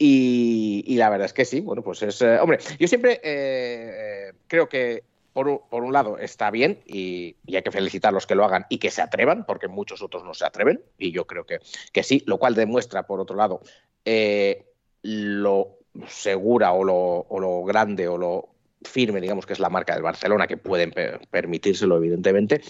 Y, 0.02 0.96
la 0.96 1.10
verdad 1.10 1.26
es 1.26 1.34
que 1.34 1.44
sí, 1.44 1.60
bueno, 1.60 1.82
pues 1.82 2.02
es. 2.04 2.22
Eh, 2.22 2.40
hombre, 2.40 2.60
yo 2.80 2.88
siempre 2.88 3.20
eh, 3.22 4.32
creo 4.48 4.70
que 4.70 5.04
por 5.34 5.84
un, 5.84 5.94
lado 5.94 6.18
está 6.18 6.52
bien 6.52 6.82
y, 6.86 7.36
hay 7.54 7.62
que 7.62 7.72
felicitar 7.72 8.10
a 8.10 8.14
los 8.14 8.26
que 8.26 8.36
lo 8.36 8.46
hagan 8.46 8.66
y 8.70 8.78
que 8.78 8.92
se 8.92 9.02
atrevan, 9.02 9.46
porque 9.46 9.68
muchos 9.68 10.02
otros 10.02 10.24
no 10.24 10.34
se 10.34 10.46
atreven, 10.46 10.82
y 10.98 11.12
yo 11.12 11.28
creo 11.28 11.46
que, 11.46 11.60
que 11.92 12.04
sí, 12.04 12.24
lo 12.26 12.38
cual 12.38 12.56
demuestra, 12.56 13.04
por 13.04 13.20
otro 13.20 13.36
lado, 13.36 13.62
eh, 14.06 14.66
lo 15.02 15.78
segura 16.08 16.72
o 16.72 16.84
lo, 16.84 16.96
o 17.30 17.40
lo 17.40 17.64
grande 17.64 18.08
o 18.08 18.18
lo 18.18 18.50
firme, 18.82 19.22
digamos, 19.22 19.46
que 19.46 19.54
es 19.54 19.60
la 19.60 19.70
marca 19.70 19.94
del 19.94 20.04
Barcelona, 20.04 20.48
que 20.48 20.58
pueden 20.58 20.94
permitírselo, 21.30 21.98
evidentemente. 21.98 22.62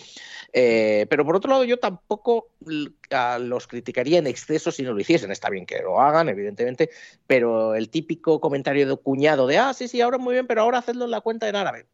Eh, 0.52 1.06
pero 1.10 1.26
por 1.26 1.36
otro 1.36 1.52
lado, 1.52 1.64
yo 1.64 1.77
tampoco 1.77 2.49
los 3.40 3.68
criticaría 3.68 4.19
en 4.19 4.27
exceso 4.27 4.72
si 4.72 4.84
no 4.84 4.94
lo 4.94 4.99
hiciesen. 4.99 5.31
Está 5.31 5.49
bien 5.49 5.65
que 5.65 5.81
lo 5.81 5.99
hagan, 6.02 6.30
evidentemente, 6.30 6.90
pero 7.27 7.76
el 7.76 7.90
típico 7.90 8.40
comentario 8.40 8.88
de 8.88 8.98
cuñado 8.98 9.48
de, 9.48 9.57
ah, 9.57 9.73
sí, 9.73 9.88
sí, 9.88 10.02
ahora 10.02 10.18
muy 10.18 10.34
bien, 10.34 10.48
pero 10.48 10.61
ahora 10.61 10.80
hacedlo 10.80 11.06
en 11.06 11.11
la 11.11 11.22
cuenta 11.22 11.48
en 11.48 11.56
árabe. 11.56 11.86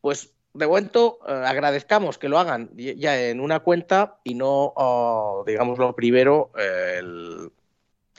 Pues 0.00 0.34
de 0.52 0.66
momento 0.66 1.20
eh, 1.26 1.32
agradezcamos 1.32 2.18
que 2.18 2.28
lo 2.28 2.38
hagan 2.38 2.70
ya 2.74 3.28
en 3.28 3.40
una 3.40 3.60
cuenta 3.60 4.18
y 4.24 4.34
no, 4.34 4.72
oh, 4.76 5.44
digamos, 5.46 5.78
lo 5.78 5.94
primero, 5.94 6.50
el 6.56 7.52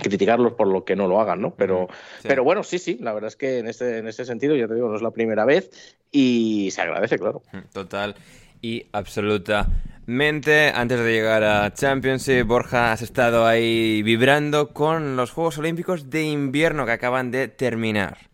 criticarlos 0.01 0.53
por 0.53 0.67
lo 0.67 0.83
que 0.83 0.95
no 0.95 1.07
lo 1.07 1.21
hagan, 1.21 1.41
¿no? 1.41 1.53
Pero, 1.55 1.87
pero 2.23 2.43
bueno, 2.43 2.63
sí, 2.63 2.79
sí, 2.79 2.97
la 3.01 3.13
verdad 3.13 3.29
es 3.29 3.35
que 3.35 3.59
en 3.59 3.67
ese, 3.67 3.99
en 3.99 4.07
ese 4.07 4.25
sentido, 4.25 4.55
ya 4.55 4.67
te 4.67 4.75
digo, 4.75 4.89
no 4.89 4.95
es 4.95 5.01
la 5.01 5.11
primera 5.11 5.45
vez 5.45 5.97
y 6.11 6.69
se 6.71 6.81
agradece, 6.81 7.17
claro. 7.17 7.41
Total 7.71 8.15
y 8.61 8.87
absolutamente. 8.91 10.69
Antes 10.73 10.99
de 10.99 11.11
llegar 11.11 11.43
a 11.43 11.73
Championship, 11.73 12.45
Borja, 12.45 12.91
has 12.91 13.01
estado 13.01 13.45
ahí 13.45 14.01
vibrando 14.03 14.69
con 14.73 15.15
los 15.15 15.31
Juegos 15.31 15.57
Olímpicos 15.57 16.09
de 16.09 16.23
invierno 16.23 16.85
que 16.85 16.91
acaban 16.91 17.31
de 17.31 17.47
terminar. 17.47 18.30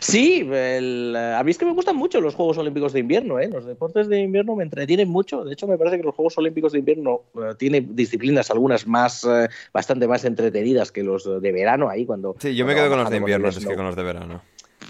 Sí, 0.00 0.42
a 0.42 1.42
mí 1.44 1.50
es 1.50 1.58
que 1.58 1.64
me 1.64 1.72
gustan 1.72 1.96
mucho 1.96 2.20
los 2.20 2.34
Juegos 2.34 2.58
Olímpicos 2.58 2.92
de 2.92 3.00
invierno, 3.00 3.38
¿eh? 3.38 3.48
los 3.48 3.66
deportes 3.66 4.08
de 4.08 4.20
invierno 4.20 4.56
me 4.56 4.64
entretienen 4.64 5.08
mucho. 5.08 5.44
De 5.44 5.52
hecho, 5.52 5.66
me 5.66 5.78
parece 5.78 5.98
que 5.98 6.02
los 6.02 6.14
Juegos 6.14 6.36
Olímpicos 6.38 6.72
de 6.72 6.78
invierno 6.78 7.22
eh, 7.34 7.54
tienen 7.58 7.94
disciplinas 7.94 8.50
algunas 8.50 8.86
más, 8.86 9.24
eh, 9.24 9.48
bastante 9.72 10.08
más 10.08 10.24
entretenidas 10.24 10.92
que 10.92 11.02
los 11.02 11.24
de 11.40 11.52
verano 11.52 11.88
ahí 11.88 12.06
cuando. 12.06 12.36
Sí, 12.38 12.54
yo 12.54 12.66
me 12.66 12.74
quedo 12.74 12.88
con 12.88 12.98
los 12.98 13.10
de 13.10 13.16
invierno, 13.16 13.48
es 13.48 13.58
que 13.58 13.76
con 13.76 13.86
los 13.86 13.96
de 13.96 14.02
verano. 14.02 14.42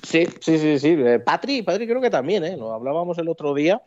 Sí, 0.02 0.26
sí, 0.40 0.59
sí, 0.59 0.78
sí. 0.78 0.96
Eh, 0.98 1.18
Patri, 1.18 1.62
Patri 1.62 1.86
creo 1.86 2.00
que 2.00 2.10
también, 2.10 2.44
¿eh? 2.44 2.56
Lo 2.56 2.72
hablábamos 2.72 3.18
el 3.18 3.28
otro 3.28 3.55
día. 3.55 3.80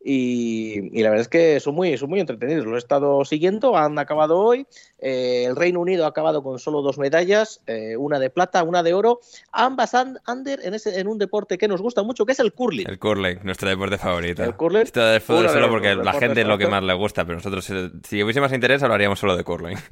Y, 0.00 1.02
la 1.02 1.10
verdad 1.10 1.22
es 1.22 1.28
que 1.28 1.60
son 1.60 1.74
muy, 1.74 1.96
son 1.98 2.08
muy 2.08 2.20
entretenidos. 2.20 2.66
Lo 2.66 2.76
he 2.76 2.78
estado 2.78 3.24
siguiendo, 3.24 3.76
han 3.76 3.98
acabado 3.98 4.38
hoy. 4.38 4.66
Eh, 5.00 5.44
el 5.46 5.56
Reino 5.56 5.80
Unido 5.80 6.04
ha 6.04 6.08
acabado 6.08 6.42
con 6.42 6.58
solo 6.58 6.82
dos 6.82 6.98
medallas, 6.98 7.62
eh, 7.66 7.96
una 7.96 8.18
de 8.18 8.30
plata, 8.30 8.62
una 8.62 8.82
de 8.82 8.94
oro. 8.94 9.20
Ambas 9.52 9.92
under 9.94 10.60
en, 10.64 10.74
ese, 10.74 11.00
en 11.00 11.08
un 11.08 11.18
deporte 11.18 11.58
que 11.58 11.68
nos 11.68 11.82
gusta 11.82 12.02
mucho, 12.02 12.24
que 12.26 12.32
es 12.32 12.40
el 12.40 12.52
curling. 12.52 12.88
El 12.88 12.98
curling, 12.98 13.40
nuestro 13.42 13.68
deporte 13.68 13.98
favorito. 13.98 14.44
El 14.44 14.54
curling. 14.54 14.82
Esto 14.82 15.04
del 15.04 15.20
fútbol 15.20 15.48
solo 15.48 15.68
porque 15.68 15.94
la 15.96 16.12
gente 16.14 16.42
es 16.42 16.46
lo 16.46 16.58
que 16.58 16.68
más 16.68 16.82
le 16.82 16.94
gusta, 16.94 17.24
pero 17.24 17.36
nosotros, 17.36 17.68
eh, 17.70 17.90
si 18.06 18.22
hubiese 18.22 18.40
más 18.40 18.52
interés, 18.52 18.82
hablaríamos 18.82 19.18
solo 19.18 19.36
de 19.36 19.44
curling. 19.44 19.76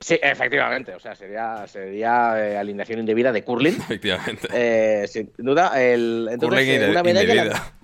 Sí, 0.00 0.16
efectivamente. 0.22 0.94
O 0.94 1.00
sea, 1.00 1.16
sería, 1.16 1.66
sería 1.66 2.60
alineación 2.60 3.00
indebida 3.00 3.32
de 3.32 3.42
curling. 3.42 3.72
Efectivamente. 3.80 5.08
sin 5.08 5.32
duda. 5.36 5.72
El, 5.82 6.28
entonces, 6.30 6.88
una 6.88 7.02
medalla. 7.02 7.77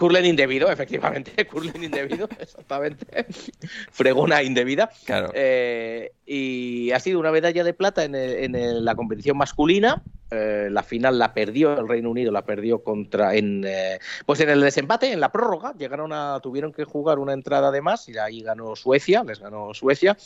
Curlen 0.00 0.24
indebido, 0.24 0.72
efectivamente, 0.72 1.46
curlen 1.46 1.84
indebido, 1.84 2.26
exactamente. 2.40 3.26
Fregona 3.90 4.42
indebida. 4.42 4.88
Claro. 5.04 5.30
Eh, 5.34 6.12
y 6.24 6.90
ha 6.92 7.00
sido 7.00 7.20
una 7.20 7.30
medalla 7.30 7.62
de 7.62 7.74
plata 7.74 8.04
en, 8.04 8.84
la 8.84 8.94
competición 8.94 9.36
masculina 9.36 10.02
eh, 10.32 10.68
la 10.70 10.84
final 10.84 11.18
la 11.18 11.34
perdió 11.34 11.76
el 11.76 11.88
Reino 11.88 12.08
Unido, 12.08 12.30
la 12.30 12.44
perdió 12.44 12.84
contra 12.84 13.34
en 13.34 13.64
eh, 13.66 13.98
pues 14.24 14.38
en 14.38 14.48
el 14.48 14.60
desempate, 14.60 15.12
en 15.12 15.18
la 15.18 15.32
prórroga, 15.32 15.74
llegaron 15.76 16.12
a 16.12 16.38
tuvieron 16.40 16.72
que 16.72 16.84
jugar 16.84 17.18
una 17.18 17.32
entrada 17.32 17.72
de 17.72 17.80
más 17.80 18.08
y 18.08 18.16
ahí 18.16 18.40
ganó 18.40 18.76
Suecia, 18.76 19.24
les 19.24 19.40
ganó 19.40 19.74
Suecia 19.74 20.16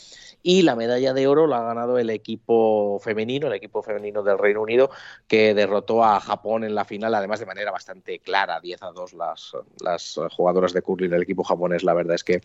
y 0.43 0.61
la 0.61 0.75
medalla 0.75 1.11
de 1.13 1.25
oro 1.25 1.47
la 1.47 1.57
ha 1.57 1.63
ganado 1.63 1.97
el 1.97 2.11
equipo 2.11 2.99
femenino, 2.99 3.47
el 3.47 3.53
equipo 3.53 3.81
femenino 3.81 4.21
del 4.21 4.37
Reino 4.37 4.61
Unido 4.61 4.91
que 5.27 5.55
derrotó 5.55 6.03
a 6.03 6.19
Japón 6.19 6.63
en 6.63 6.75
la 6.75 6.85
final, 6.85 7.15
además 7.15 7.39
de 7.39 7.47
manera 7.47 7.71
bastante 7.71 8.19
clara, 8.19 8.59
10 8.59 8.83
a 8.83 8.91
2 8.91 9.13
las 9.13 9.53
las 9.81 10.19
jugadoras 10.35 10.73
de 10.73 10.83
curling 10.83 11.09
del 11.09 11.23
equipo 11.23 11.43
japonés, 11.43 11.83
la 11.83 11.95
verdad 11.95 12.13
es 12.13 12.23
que 12.23 12.41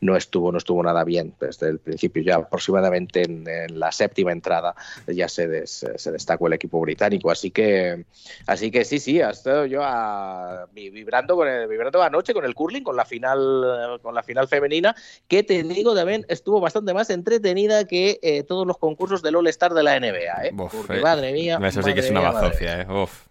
no 0.00 0.16
estuvo 0.16 0.52
no 0.52 0.58
estuvo 0.58 0.80
nada 0.80 1.02
bien 1.02 1.34
desde 1.40 1.70
el 1.70 1.80
principio, 1.80 2.22
ya 2.22 2.36
aproximadamente 2.36 3.22
en, 3.22 3.40
la 3.80 3.90
séptima 3.90 4.30
entrada 4.30 4.76
ya 5.08 5.28
se, 5.28 5.66
se 5.66 6.12
destacó 6.12 6.46
el 6.46 6.52
equipo 6.52 6.80
británico 6.80 6.99
Así 7.30 7.50
que, 7.50 8.04
así 8.46 8.70
que 8.70 8.84
sí, 8.84 8.98
sí, 8.98 9.20
ha 9.20 9.30
estado 9.30 9.66
yo 9.66 9.82
a, 9.82 10.66
vibrando 10.72 11.36
con 11.36 11.48
el, 11.48 11.68
vibrando 11.68 12.02
anoche 12.02 12.34
con 12.34 12.44
el 12.44 12.54
curling, 12.54 12.82
con 12.82 12.96
la 12.96 13.04
final, 13.04 13.98
con 14.02 14.14
la 14.14 14.22
final 14.22 14.48
femenina, 14.48 14.94
que 15.28 15.42
te 15.42 15.62
digo 15.62 15.94
también 15.94 16.24
estuvo 16.28 16.60
bastante 16.60 16.94
más 16.94 17.10
entretenida 17.10 17.86
que 17.86 18.18
eh, 18.22 18.42
todos 18.42 18.66
los 18.66 18.78
concursos 18.78 19.22
del 19.22 19.36
All 19.36 19.46
Star 19.48 19.74
de 19.74 19.82
la 19.82 19.98
NBA, 19.98 20.46
¿eh? 20.46 20.52
Porque, 20.56 20.98
eh, 20.98 21.00
madre 21.00 21.32
mía. 21.32 21.58
Eso 21.62 21.82
sí 21.82 21.94
que 21.94 22.00
es 22.00 22.10
una 22.10 22.20
bazofia, 22.20 22.82
¿eh? 22.82 22.86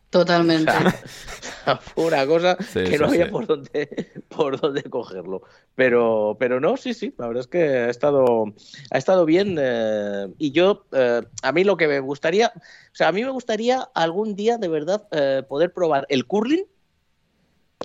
Totalmente. 0.09 0.71
fue 1.81 2.05
una 2.07 2.25
cosa 2.25 2.57
que 2.73 2.97
no 2.97 3.05
había 3.05 3.29
por 3.29 3.45
dónde 3.45 4.11
por 4.27 4.59
dónde 4.59 4.83
cogerlo. 4.83 5.43
Pero, 5.75 6.35
pero 6.39 6.59
no, 6.59 6.77
sí, 6.77 6.93
sí, 6.93 7.13
la 7.17 7.27
verdad 7.27 7.41
es 7.41 7.47
que 7.47 7.63
ha 7.63 7.89
estado, 7.89 8.45
ha 8.89 8.97
estado 8.97 9.25
bien. 9.25 9.57
Eh, 9.59 10.27
y 10.37 10.51
yo, 10.51 10.85
eh, 10.93 11.21
a 11.43 11.51
mí 11.51 11.63
lo 11.63 11.77
que 11.77 11.87
me 11.87 11.99
gustaría, 11.99 12.51
o 12.55 12.95
sea, 12.95 13.09
a 13.09 13.11
mí 13.11 13.23
me 13.23 13.29
gustaría 13.29 13.87
algún 13.93 14.35
día 14.35 14.57
de 14.57 14.67
verdad 14.67 15.07
eh, 15.11 15.43
poder 15.47 15.73
probar 15.73 16.05
el 16.09 16.25
curling 16.25 16.65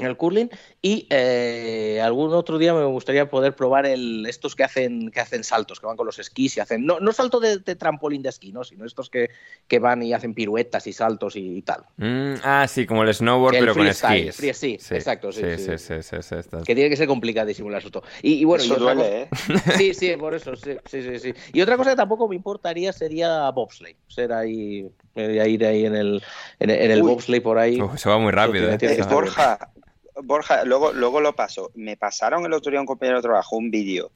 el 0.00 0.16
curling 0.16 0.50
y 0.82 1.06
eh, 1.08 2.00
algún 2.02 2.34
otro 2.34 2.58
día 2.58 2.74
me 2.74 2.84
gustaría 2.84 3.30
poder 3.30 3.54
probar 3.54 3.86
el, 3.86 4.26
estos 4.26 4.56
que 4.56 4.64
hacen 4.64 5.12
que 5.12 5.20
hacen 5.20 5.44
saltos, 5.44 5.78
que 5.78 5.86
van 5.86 5.96
con 5.96 6.04
los 6.04 6.18
esquís 6.18 6.56
y 6.56 6.60
hacen 6.60 6.84
no, 6.84 6.98
no 6.98 7.12
salto 7.12 7.38
de, 7.38 7.60
trampolín 7.60 8.20
de 8.22 8.30
esquí, 8.30 8.50
¿no? 8.50 8.64
sino 8.64 8.84
estos 8.86 9.08
que, 9.08 9.30
que 9.68 9.78
van 9.78 10.02
y 10.02 10.12
hacen 10.12 10.34
piruetas 10.34 10.88
y 10.88 10.92
saltos 10.92 11.36
y, 11.36 11.62
tal. 11.62 11.84
Mm, 11.96 12.34
ah, 12.42 12.66
sí, 12.68 12.86
como 12.86 13.04
el 13.04 13.14
snowboard 13.14 13.54
pero 13.54 13.74
con 13.74 13.86
esquís. 13.86 14.34
sí, 14.34 14.78
exacto, 14.90 15.30
sí, 15.30 15.42
sí, 15.56 15.78
sí, 15.78 15.94
sí, 16.02 16.36
Que 16.66 16.74
tiene 16.74 16.90
que 16.90 16.96
ser 16.96 17.06
complicadísimo 17.06 17.68
el 17.68 17.76
asunto. 17.76 18.02
Y, 18.20 18.32
y 18.34 18.44
bueno, 18.44 18.64
eso 18.64 18.74
duele, 18.74 19.22
¿eh? 19.22 19.28
Sí, 19.76 19.94
sí, 19.94 20.16
por 20.16 20.34
eso, 20.34 20.56
sí, 20.56 20.72
sí, 20.86 21.18
sí, 21.20 21.34
Y 21.52 21.60
otra 21.60 21.76
cosa 21.76 21.90
que 21.90 21.96
tampoco 21.96 22.28
me 22.28 22.34
importaría 22.34 22.92
sería 22.92 23.48
bobsleigh, 23.50 23.96
ser 24.08 24.32
ahí 24.32 24.88
ir 25.14 25.64
ahí 25.64 25.86
en 25.86 25.94
el 25.94 26.22
en, 26.58 26.70
el 26.70 27.02
bobsleigh 27.02 27.40
por 27.40 27.58
ahí. 27.58 27.80
eso 27.94 28.10
va 28.10 28.18
muy 28.18 28.32
rápido. 28.32 28.70
¿eh? 28.70 28.78
Borja, 29.08 29.58
Borja, 30.22 30.64
luego, 30.64 30.92
luego 30.92 31.20
lo 31.20 31.34
paso. 31.34 31.70
Me 31.74 31.96
pasaron 31.96 32.44
el 32.46 32.52
otro 32.52 32.70
día 32.70 32.80
un 32.80 32.86
compañero 32.86 33.18
de 33.18 33.22
trabajo 33.22 33.56
un 33.56 33.70
vídeo 33.70 34.10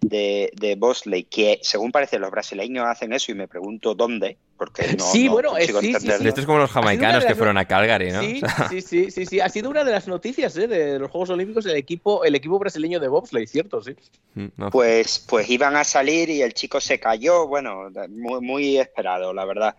de, 0.00 0.50
de 0.54 0.74
Bosley, 0.74 1.24
que 1.24 1.60
según 1.62 1.92
parece 1.92 2.18
los 2.18 2.30
brasileños 2.30 2.86
hacen 2.86 3.12
eso 3.12 3.32
y 3.32 3.34
me 3.34 3.48
pregunto 3.48 3.94
dónde, 3.94 4.36
porque 4.62 4.92
no, 4.96 5.04
sí, 5.04 5.26
bueno, 5.26 5.54
sí, 5.58 5.92
sí, 5.98 6.08
Esto 6.08 6.40
es 6.40 6.46
como 6.46 6.58
los 6.58 6.70
jamaicanos 6.70 7.24
que 7.24 7.34
fueron 7.34 7.58
a 7.58 7.64
Calgary, 7.64 8.12
¿no? 8.12 8.20
Sí, 8.70 8.80
sí, 8.80 9.10
sí, 9.10 9.26
sí, 9.26 9.40
ha 9.40 9.48
sido 9.48 9.68
una 9.70 9.82
de 9.82 9.90
las 9.90 10.06
noticias 10.06 10.56
¿eh? 10.56 10.68
de 10.68 11.00
los 11.00 11.10
Juegos 11.10 11.30
Olímpicos 11.30 11.66
el 11.66 11.74
equipo, 11.74 12.24
el 12.24 12.36
equipo 12.36 12.60
brasileño 12.60 13.00
de 13.00 13.08
bobsleigh, 13.08 13.48
cierto, 13.48 13.82
sí. 13.82 13.96
Mm, 14.34 14.68
pues, 14.70 15.18
pues 15.28 15.50
iban 15.50 15.74
a 15.74 15.82
salir 15.82 16.30
y 16.30 16.42
el 16.42 16.54
chico 16.54 16.80
se 16.80 17.00
cayó, 17.00 17.48
bueno, 17.48 17.90
muy, 18.08 18.40
muy 18.40 18.78
esperado, 18.78 19.34
la 19.34 19.44
verdad. 19.44 19.74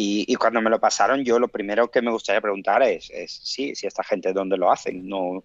Y, 0.00 0.32
cuando 0.36 0.60
me 0.60 0.70
lo 0.70 0.78
pasaron, 0.78 1.24
yo 1.24 1.40
lo 1.40 1.48
primero 1.48 1.90
que 1.90 2.00
me 2.00 2.12
gustaría 2.12 2.40
preguntar 2.40 2.84
es, 2.84 3.10
es 3.10 3.32
sí, 3.42 3.74
si 3.74 3.88
esta 3.88 4.04
gente 4.04 4.32
dónde 4.32 4.56
lo 4.56 4.70
hacen. 4.70 5.08
No, 5.08 5.42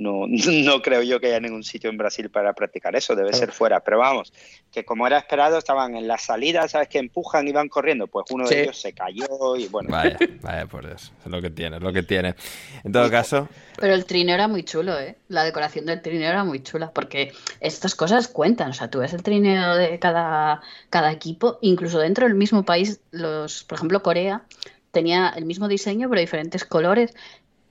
no, 0.00 0.26
no 0.26 0.82
creo 0.82 1.02
yo 1.02 1.20
que 1.20 1.28
haya 1.28 1.40
ningún 1.40 1.62
sitio 1.62 1.90
en 1.90 1.98
Brasil 1.98 2.30
para 2.30 2.54
practicar 2.54 2.96
eso, 2.96 3.14
debe 3.14 3.32
ser 3.32 3.52
fuera. 3.52 3.80
Pero 3.80 3.98
vamos, 3.98 4.32
que 4.72 4.84
como 4.84 5.06
era 5.06 5.18
esperado, 5.18 5.58
estaban 5.58 5.94
en 5.94 6.08
la 6.08 6.18
salida, 6.18 6.66
¿sabes? 6.68 6.88
Que 6.88 6.98
empujan 6.98 7.46
y 7.46 7.52
van 7.52 7.68
corriendo. 7.68 8.06
Pues 8.06 8.26
uno 8.30 8.48
de 8.48 8.62
ellos 8.62 8.80
se 8.80 8.92
cayó 8.92 9.56
y 9.56 9.68
bueno. 9.68 9.90
Vaya, 9.90 10.18
vaya 10.40 10.66
por 10.66 10.86
eso. 10.86 11.12
Es 11.24 11.30
lo 11.30 11.40
que 11.42 11.50
tiene, 11.50 11.76
es 11.76 11.82
lo 11.82 11.92
que 11.92 12.02
tiene. 12.02 12.34
En 12.82 12.92
todo 12.92 13.10
caso. 13.10 13.48
Pero 13.76 13.94
el 13.94 14.04
trineo 14.06 14.34
era 14.34 14.48
muy 14.48 14.64
chulo, 14.64 14.98
¿eh? 14.98 15.16
La 15.28 15.44
decoración 15.44 15.86
del 15.86 16.00
trineo 16.00 16.28
era 16.28 16.44
muy 16.44 16.62
chula, 16.62 16.90
porque 16.92 17.32
estas 17.60 17.94
cosas 17.94 18.28
cuentan. 18.28 18.70
O 18.70 18.74
sea, 18.74 18.88
tú 18.88 19.00
ves 19.00 19.12
el 19.12 19.22
trineo 19.22 19.76
de 19.76 19.98
cada, 19.98 20.62
cada 20.88 21.12
equipo, 21.12 21.58
incluso 21.60 21.98
dentro 21.98 22.26
del 22.26 22.34
mismo 22.34 22.64
país, 22.64 23.00
los, 23.10 23.64
por 23.64 23.76
ejemplo, 23.76 24.02
Corea 24.02 24.42
tenía 24.90 25.32
el 25.36 25.44
mismo 25.44 25.68
diseño, 25.68 26.08
pero 26.08 26.20
diferentes 26.20 26.64
colores. 26.64 27.14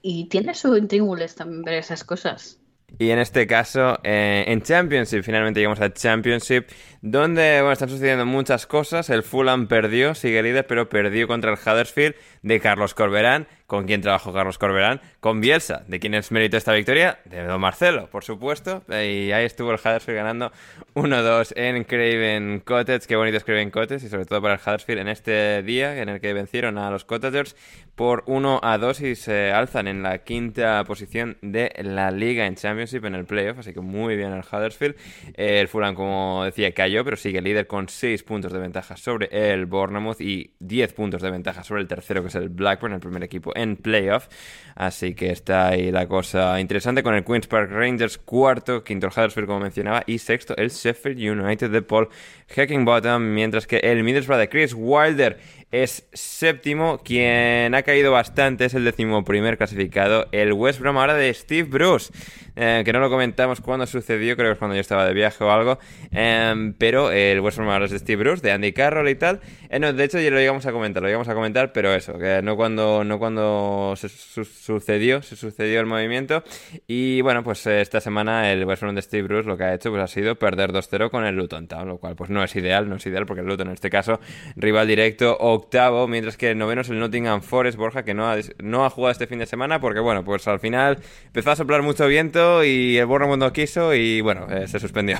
Y 0.02 0.28
tiene 0.28 0.54
su 0.54 0.76
intríngules 0.76 1.34
también 1.34 1.62
ver 1.62 1.74
esas 1.74 2.04
cosas. 2.04 2.60
Y 2.98 3.10
en 3.10 3.18
este 3.18 3.46
caso, 3.46 3.98
eh, 4.02 4.44
en 4.48 4.62
Championship, 4.62 5.22
finalmente 5.22 5.60
llegamos 5.60 5.80
a 5.80 5.92
Championship, 5.92 6.66
donde 7.02 7.60
bueno, 7.60 7.72
están 7.72 7.88
sucediendo 7.88 8.26
muchas 8.26 8.66
cosas. 8.66 9.10
El 9.10 9.22
Fulham 9.22 9.68
perdió, 9.68 10.14
sigue 10.14 10.42
líder, 10.42 10.66
pero 10.66 10.88
perdió 10.88 11.28
contra 11.28 11.52
el 11.52 11.58
Huddersfield 11.58 12.14
de 12.42 12.60
Carlos 12.60 12.94
Corberán. 12.94 13.46
¿Con 13.70 13.84
quién 13.86 14.00
trabajó 14.00 14.32
Carlos 14.32 14.58
Corberán? 14.58 15.00
Con 15.20 15.40
Bielsa. 15.40 15.84
¿De 15.86 16.00
quién 16.00 16.14
es 16.14 16.32
mérito 16.32 16.56
esta 16.56 16.72
victoria? 16.72 17.20
De 17.24 17.44
Don 17.44 17.60
Marcelo, 17.60 18.10
por 18.10 18.24
supuesto. 18.24 18.82
Y 18.88 19.30
ahí 19.30 19.44
estuvo 19.44 19.70
el 19.70 19.78
Huddersfield 19.78 20.16
ganando 20.16 20.50
1-2 20.94 21.52
en 21.54 21.84
Craven 21.84 22.62
Cottage. 22.64 23.06
Qué 23.06 23.14
bonito 23.14 23.36
es 23.36 23.44
Craven 23.44 23.70
Cottage 23.70 24.06
y 24.06 24.08
sobre 24.08 24.24
todo 24.24 24.42
para 24.42 24.54
el 24.54 24.60
Huddersfield 24.60 25.02
en 25.02 25.06
este 25.06 25.62
día 25.62 26.02
en 26.02 26.08
el 26.08 26.20
que 26.20 26.32
vencieron 26.32 26.78
a 26.78 26.90
los 26.90 27.04
Cottagers 27.04 27.54
por 27.94 28.24
1-2 28.24 29.08
y 29.08 29.14
se 29.14 29.52
alzan 29.52 29.86
en 29.86 30.02
la 30.02 30.18
quinta 30.24 30.82
posición 30.82 31.36
de 31.40 31.72
la 31.84 32.10
liga 32.10 32.46
en 32.46 32.56
Championship 32.56 33.04
en 33.04 33.14
el 33.14 33.24
playoff. 33.24 33.60
Así 33.60 33.72
que 33.72 33.80
muy 33.80 34.16
bien 34.16 34.32
el 34.32 34.40
Huddersfield. 34.40 34.96
El 35.34 35.68
Fulham, 35.68 35.94
como 35.94 36.42
decía, 36.44 36.72
cayó, 36.72 37.04
pero 37.04 37.16
sigue 37.16 37.40
líder 37.40 37.68
con 37.68 37.88
6 37.88 38.24
puntos 38.24 38.52
de 38.52 38.58
ventaja 38.58 38.96
sobre 38.96 39.28
el 39.30 39.66
Bournemouth 39.66 40.20
y 40.20 40.54
10 40.58 40.92
puntos 40.92 41.22
de 41.22 41.30
ventaja 41.30 41.62
sobre 41.62 41.82
el 41.82 41.86
tercero, 41.86 42.22
que 42.22 42.28
es 42.28 42.34
el 42.34 42.48
Blackburn, 42.48 42.94
el 42.94 43.00
primer 43.00 43.22
equipo 43.22 43.52
en 43.60 43.76
playoff. 43.76 44.28
Así 44.74 45.14
que 45.14 45.30
está 45.30 45.68
ahí 45.68 45.92
la 45.92 46.08
cosa 46.08 46.58
interesante 46.58 47.02
con 47.02 47.14
el 47.14 47.22
Queen's 47.22 47.46
Park 47.46 47.70
Rangers 47.70 48.16
cuarto, 48.16 48.82
quinto 48.82 49.08
el 49.08 49.12
Huddersfield 49.12 49.46
como 49.46 49.60
mencionaba 49.60 50.02
y 50.06 50.18
sexto 50.18 50.56
el 50.56 50.70
Sheffield 50.70 51.20
United 51.20 51.70
de 51.70 51.82
Paul 51.82 52.08
Heckingbottom, 52.48 53.22
mientras 53.34 53.66
que 53.66 53.76
el 53.76 54.02
Middlesbrough 54.02 54.40
de 54.40 54.48
Chris 54.48 54.72
Wilder 54.74 55.38
es 55.70 56.08
séptimo. 56.12 56.98
Quien 56.98 57.74
ha 57.74 57.82
caído 57.82 58.12
bastante 58.12 58.64
es 58.64 58.74
el 58.74 58.84
decimoprimer 58.84 59.56
clasificado, 59.56 60.26
el 60.32 60.52
West 60.52 60.80
Brom 60.80 60.98
ahora 60.98 61.14
de 61.14 61.32
Steve 61.32 61.68
Bruce. 61.68 62.12
Eh, 62.56 62.82
que 62.84 62.92
no 62.92 62.98
lo 62.98 63.08
comentamos 63.08 63.60
cuando 63.60 63.86
sucedió, 63.86 64.36
creo 64.36 64.48
que 64.48 64.52
es 64.52 64.58
cuando 64.58 64.74
yo 64.74 64.80
estaba 64.80 65.06
de 65.06 65.14
viaje 65.14 65.42
o 65.44 65.50
algo. 65.50 65.78
Em, 66.10 66.74
pero 66.74 67.10
el 67.10 67.40
West 67.40 67.58
Brom 67.58 67.70
ahora 67.70 67.86
es 67.86 67.90
de 67.90 67.98
Steve 67.98 68.22
Bruce, 68.22 68.42
de 68.42 68.52
Andy 68.52 68.72
Carroll 68.72 69.08
y 69.08 69.14
tal. 69.14 69.40
Eh, 69.70 69.78
de 69.78 70.04
hecho 70.04 70.20
ya 70.20 70.30
lo 70.30 70.38
llegamos 70.38 70.66
a 70.66 70.72
comentar, 70.72 71.02
lo 71.02 71.08
llegamos 71.08 71.28
a 71.28 71.34
comentar, 71.34 71.72
pero 71.72 71.94
eso, 71.94 72.18
que 72.18 72.42
no 72.42 72.56
cuando, 72.56 73.04
no 73.04 73.18
cuando 73.18 73.94
se 73.96 74.08
sucedió, 74.08 75.22
se 75.22 75.36
sucedió 75.36 75.80
el 75.80 75.86
movimiento. 75.86 76.42
Y 76.86 77.20
bueno, 77.22 77.42
pues 77.44 77.66
eh, 77.66 77.80
esta 77.80 78.00
semana 78.00 78.52
el 78.52 78.64
West 78.64 78.82
Brom 78.82 78.94
de 78.94 79.02
Steve 79.02 79.22
Bruce 79.22 79.48
lo 79.48 79.56
que 79.56 79.64
ha 79.64 79.74
hecho 79.74 79.90
pues 79.90 80.02
ha 80.02 80.08
sido 80.08 80.34
perder 80.36 80.72
2-0 80.72 81.10
con 81.10 81.24
el 81.24 81.36
Luton 81.36 81.68
lo 81.86 81.98
cual 81.98 82.16
pues 82.16 82.30
no 82.30 82.42
es 82.42 82.54
ideal, 82.56 82.88
no 82.88 82.96
es 82.96 83.06
ideal 83.06 83.26
porque 83.26 83.40
el 83.42 83.46
Luton 83.46 83.68
en 83.68 83.74
este 83.74 83.90
caso 83.90 84.20
rival 84.56 84.86
directo 84.86 85.36
o 85.38 85.59
octavo, 85.60 86.06
mientras 86.08 86.36
que 86.36 86.50
el 86.50 86.58
noveno 86.58 86.82
es 86.82 86.88
el 86.88 86.98
Nottingham 86.98 87.42
Forest, 87.42 87.78
Borja, 87.78 88.04
que 88.04 88.14
no 88.14 88.30
ha, 88.30 88.36
no 88.58 88.84
ha 88.84 88.90
jugado 88.90 89.12
este 89.12 89.26
fin 89.26 89.38
de 89.38 89.46
semana 89.46 89.80
porque, 89.80 90.00
bueno, 90.00 90.24
pues 90.24 90.46
al 90.48 90.60
final 90.60 90.98
empezó 91.26 91.52
a 91.52 91.56
soplar 91.56 91.82
mucho 91.82 92.06
viento 92.06 92.64
y 92.64 92.98
el 92.98 93.06
Bournemouth 93.06 93.38
no 93.38 93.52
quiso 93.52 93.94
y, 93.94 94.20
bueno, 94.20 94.46
eh, 94.50 94.68
se 94.68 94.78
suspendió. 94.78 95.18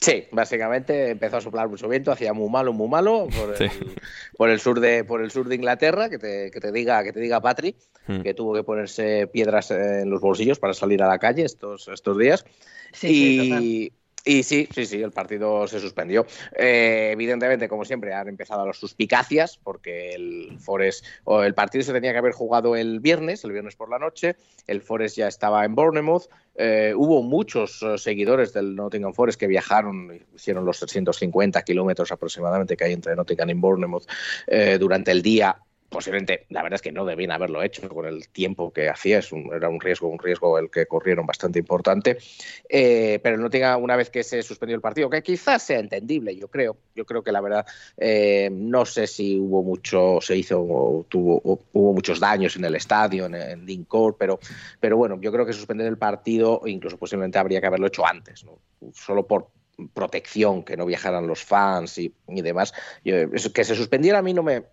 Sí, 0.00 0.28
básicamente 0.30 1.10
empezó 1.10 1.38
a 1.38 1.40
soplar 1.40 1.68
mucho 1.68 1.88
viento, 1.88 2.12
hacía 2.12 2.32
muy 2.32 2.48
malo, 2.48 2.72
muy 2.72 2.88
malo 2.88 3.26
por 3.36 3.60
el, 3.60 3.70
por 4.36 4.48
el 4.48 4.60
sur 4.60 4.78
de 4.78 5.02
por 5.02 5.20
el 5.20 5.32
sur 5.32 5.48
de 5.48 5.56
Inglaterra, 5.56 6.08
que 6.08 6.18
te, 6.18 6.52
que 6.52 6.60
te 6.60 6.70
diga 6.70 7.02
que 7.02 7.12
te 7.12 7.18
diga 7.18 7.40
Patrick, 7.40 7.76
hmm. 8.06 8.20
que 8.20 8.32
tuvo 8.32 8.54
que 8.54 8.62
ponerse 8.62 9.26
piedras 9.26 9.72
en 9.72 10.08
los 10.08 10.20
bolsillos 10.20 10.60
para 10.60 10.72
salir 10.72 11.02
a 11.02 11.08
la 11.08 11.18
calle 11.18 11.44
estos 11.44 11.88
estos 11.88 12.16
días. 12.16 12.44
Sí, 12.92 13.50
y, 13.60 13.92
y 14.28 14.42
sí, 14.42 14.68
sí, 14.74 14.84
sí, 14.84 15.00
el 15.00 15.10
partido 15.10 15.66
se 15.66 15.80
suspendió. 15.80 16.26
Eh, 16.54 17.08
evidentemente, 17.12 17.66
como 17.66 17.86
siempre, 17.86 18.12
han 18.12 18.28
empezado 18.28 18.66
las 18.66 18.76
suspicacias 18.76 19.56
porque 19.56 20.10
el 20.10 20.58
Forest, 20.60 21.06
o 21.24 21.42
el 21.42 21.54
partido 21.54 21.82
se 21.82 21.94
tenía 21.94 22.12
que 22.12 22.18
haber 22.18 22.32
jugado 22.32 22.76
el 22.76 23.00
viernes, 23.00 23.42
el 23.44 23.52
viernes 23.52 23.74
por 23.74 23.88
la 23.88 23.98
noche. 23.98 24.36
El 24.66 24.82
Forest 24.82 25.16
ya 25.16 25.28
estaba 25.28 25.64
en 25.64 25.74
Bournemouth. 25.74 26.24
Eh, 26.56 26.92
hubo 26.94 27.22
muchos 27.22 27.82
eh, 27.82 27.96
seguidores 27.96 28.52
del 28.52 28.76
Nottingham 28.76 29.14
Forest 29.14 29.40
que 29.40 29.46
viajaron, 29.46 30.20
hicieron 30.34 30.66
los 30.66 30.78
350 30.78 31.62
kilómetros 31.62 32.12
aproximadamente 32.12 32.76
que 32.76 32.84
hay 32.84 32.92
entre 32.92 33.16
Nottingham 33.16 33.48
y 33.48 33.54
Bournemouth 33.54 34.04
durante 34.78 35.10
el 35.10 35.22
día 35.22 35.56
posiblemente, 35.88 36.46
la 36.50 36.62
verdad 36.62 36.76
es 36.76 36.82
que 36.82 36.92
no 36.92 37.04
debían 37.04 37.30
haberlo 37.30 37.62
hecho 37.62 37.88
con 37.88 38.06
el 38.06 38.28
tiempo 38.28 38.72
que 38.72 38.88
hacía, 38.88 39.20
era 39.54 39.68
un 39.68 39.80
riesgo, 39.80 40.08
un 40.08 40.18
riesgo 40.18 40.58
el 40.58 40.70
que 40.70 40.86
corrieron 40.86 41.26
bastante 41.26 41.58
importante, 41.58 42.18
eh, 42.68 43.18
pero 43.22 43.38
no 43.38 43.48
tenga 43.48 43.76
una 43.76 43.96
vez 43.96 44.10
que 44.10 44.22
se 44.22 44.42
suspendió 44.42 44.76
el 44.76 44.82
partido, 44.82 45.08
que 45.08 45.22
quizás 45.22 45.62
sea 45.62 45.78
entendible, 45.78 46.36
yo 46.36 46.48
creo, 46.48 46.76
yo 46.94 47.06
creo 47.06 47.22
que 47.22 47.32
la 47.32 47.40
verdad, 47.40 47.66
eh, 47.96 48.50
no 48.52 48.84
sé 48.84 49.06
si 49.06 49.38
hubo 49.38 49.62
mucho, 49.62 50.18
se 50.20 50.36
hizo, 50.36 50.60
o 50.60 51.06
tuvo, 51.08 51.40
hubo 51.72 51.92
muchos 51.92 52.20
daños 52.20 52.56
en 52.56 52.64
el 52.64 52.74
estadio, 52.74 53.26
en, 53.26 53.34
en 53.34 53.66
Dincourt, 53.66 54.16
pero, 54.18 54.38
pero 54.80 54.96
bueno, 54.96 55.18
yo 55.20 55.32
creo 55.32 55.46
que 55.46 55.52
suspender 55.52 55.86
el 55.86 55.98
partido, 55.98 56.62
incluso 56.66 56.98
posiblemente 56.98 57.38
habría 57.38 57.60
que 57.60 57.66
haberlo 57.66 57.86
hecho 57.86 58.06
antes, 58.06 58.44
solo 58.92 59.26
por 59.26 59.48
protección, 59.94 60.64
que 60.64 60.76
no 60.76 60.86
viajaran 60.86 61.26
los 61.26 61.44
fans 61.44 61.98
y, 61.98 62.12
y 62.26 62.42
demás. 62.42 62.74
Que 63.04 63.64
se 63.64 63.74
suspendiera 63.76 64.18
a 64.18 64.22
mí 64.22 64.34
no 64.34 64.42
me, 64.42 64.64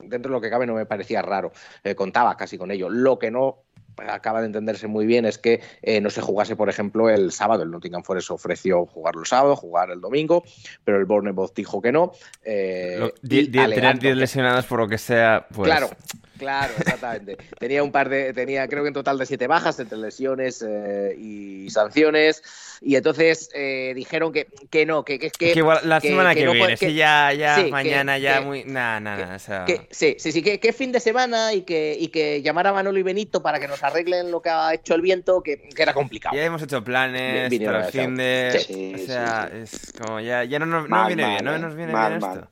dentro 0.00 0.30
de 0.30 0.34
lo 0.34 0.40
que 0.40 0.50
cabe 0.50 0.66
no 0.66 0.74
me 0.74 0.86
parecía 0.86 1.22
raro, 1.22 1.52
eh, 1.84 1.94
contaba 1.94 2.36
casi 2.36 2.58
con 2.58 2.70
ello. 2.70 2.88
Lo 2.88 3.18
que 3.18 3.30
no 3.30 3.64
acaba 3.96 4.40
de 4.40 4.46
entenderse 4.46 4.86
muy 4.86 5.06
bien 5.06 5.24
es 5.24 5.38
que 5.38 5.60
eh, 5.82 6.00
no 6.00 6.10
se 6.10 6.20
jugase, 6.20 6.56
por 6.56 6.68
ejemplo, 6.68 7.10
el 7.10 7.32
sábado. 7.32 7.62
El 7.62 7.70
Nottingham 7.70 8.02
Forest 8.02 8.30
ofreció 8.30 8.86
jugarlo 8.86 9.20
el 9.20 9.26
sábado, 9.26 9.56
jugar 9.56 9.90
el 9.90 10.00
domingo, 10.00 10.44
pero 10.84 10.98
el 10.98 11.04
Bournemouth 11.04 11.54
dijo 11.54 11.82
que 11.82 11.92
no. 11.92 12.12
Eh, 12.44 12.96
lo, 12.98 13.12
di, 13.22 13.46
di, 13.46 13.50
tener 13.50 13.98
10 13.98 14.16
lesionados 14.16 14.66
por 14.66 14.80
lo 14.80 14.88
que 14.88 14.98
sea, 14.98 15.46
pues... 15.52 15.66
Claro, 15.66 15.90
Claro, 16.42 16.72
exactamente. 16.76 17.38
tenía 17.58 17.84
un 17.84 17.92
par 17.92 18.08
de, 18.08 18.32
tenía 18.32 18.66
creo 18.66 18.82
que 18.82 18.88
en 18.88 18.94
total 18.94 19.16
de 19.16 19.26
siete 19.26 19.46
bajas 19.46 19.78
entre 19.78 19.96
lesiones 19.96 20.64
eh, 20.66 21.14
y 21.16 21.70
sanciones. 21.70 22.42
Y 22.80 22.96
entonces 22.96 23.48
eh, 23.54 23.92
dijeron 23.94 24.32
que, 24.32 24.48
que 24.68 24.84
no, 24.84 25.04
que, 25.04 25.20
que, 25.20 25.30
que, 25.30 25.52
que 25.52 25.58
igual 25.60 25.78
la 25.84 26.00
semana 26.00 26.34
que 26.34 26.44
no 26.44 26.50
viene, 26.50 26.66
puede- 26.66 26.76
que- 26.78 26.88
si 26.88 26.94
ya, 26.94 27.32
ya 27.32 27.54
sí, 27.54 27.64
que- 27.66 27.70
mañana 27.70 28.18
ya 28.18 28.40
que- 28.40 28.44
muy... 28.44 28.64
Nah, 28.64 28.98
nah, 28.98 29.16
nah, 29.24 29.34
o 29.36 29.38
sea... 29.38 29.64
que- 29.66 29.86
sí, 29.92 30.16
sí, 30.18 30.32
sí, 30.32 30.42
que, 30.42 30.58
que 30.58 30.72
fin 30.72 30.90
de 30.90 30.98
semana 30.98 31.54
y 31.54 31.62
que, 31.62 31.96
y 31.96 32.08
que 32.08 32.42
llamar 32.42 32.66
a 32.66 32.72
Manolo 32.72 32.98
y 32.98 33.04
Benito 33.04 33.40
para 33.40 33.60
que 33.60 33.68
nos 33.68 33.84
arreglen 33.84 34.32
lo 34.32 34.42
que 34.42 34.50
ha 34.50 34.74
hecho 34.74 34.96
el 34.96 35.00
viento, 35.00 35.42
que, 35.44 35.58
que 35.68 35.80
era 35.82 35.94
complicado. 35.94 36.34
Ya 36.34 36.42
hemos 36.44 36.60
hecho 36.60 36.82
planes 36.82 37.50
Vinieron 37.50 37.74
para 37.76 37.86
el 37.86 37.92
fin 37.92 38.16
de... 38.16 38.64
Sí, 38.66 38.92
o 38.94 38.98
sí, 38.98 39.06
sea, 39.06 39.48
sí. 39.52 39.58
es 39.58 39.92
como 40.00 40.18
ya, 40.18 40.42
ya 40.42 40.58
no, 40.58 40.66
nos- 40.66 40.82
no 40.88 40.96
Mal, 40.96 41.06
viene 41.06 41.24
bien, 41.28 41.44
no 41.44 41.54
eh. 41.54 41.58
nos 41.60 41.76
viene 41.76 41.92
Mal, 41.92 42.08
bien 42.18 42.20
mal. 42.20 42.48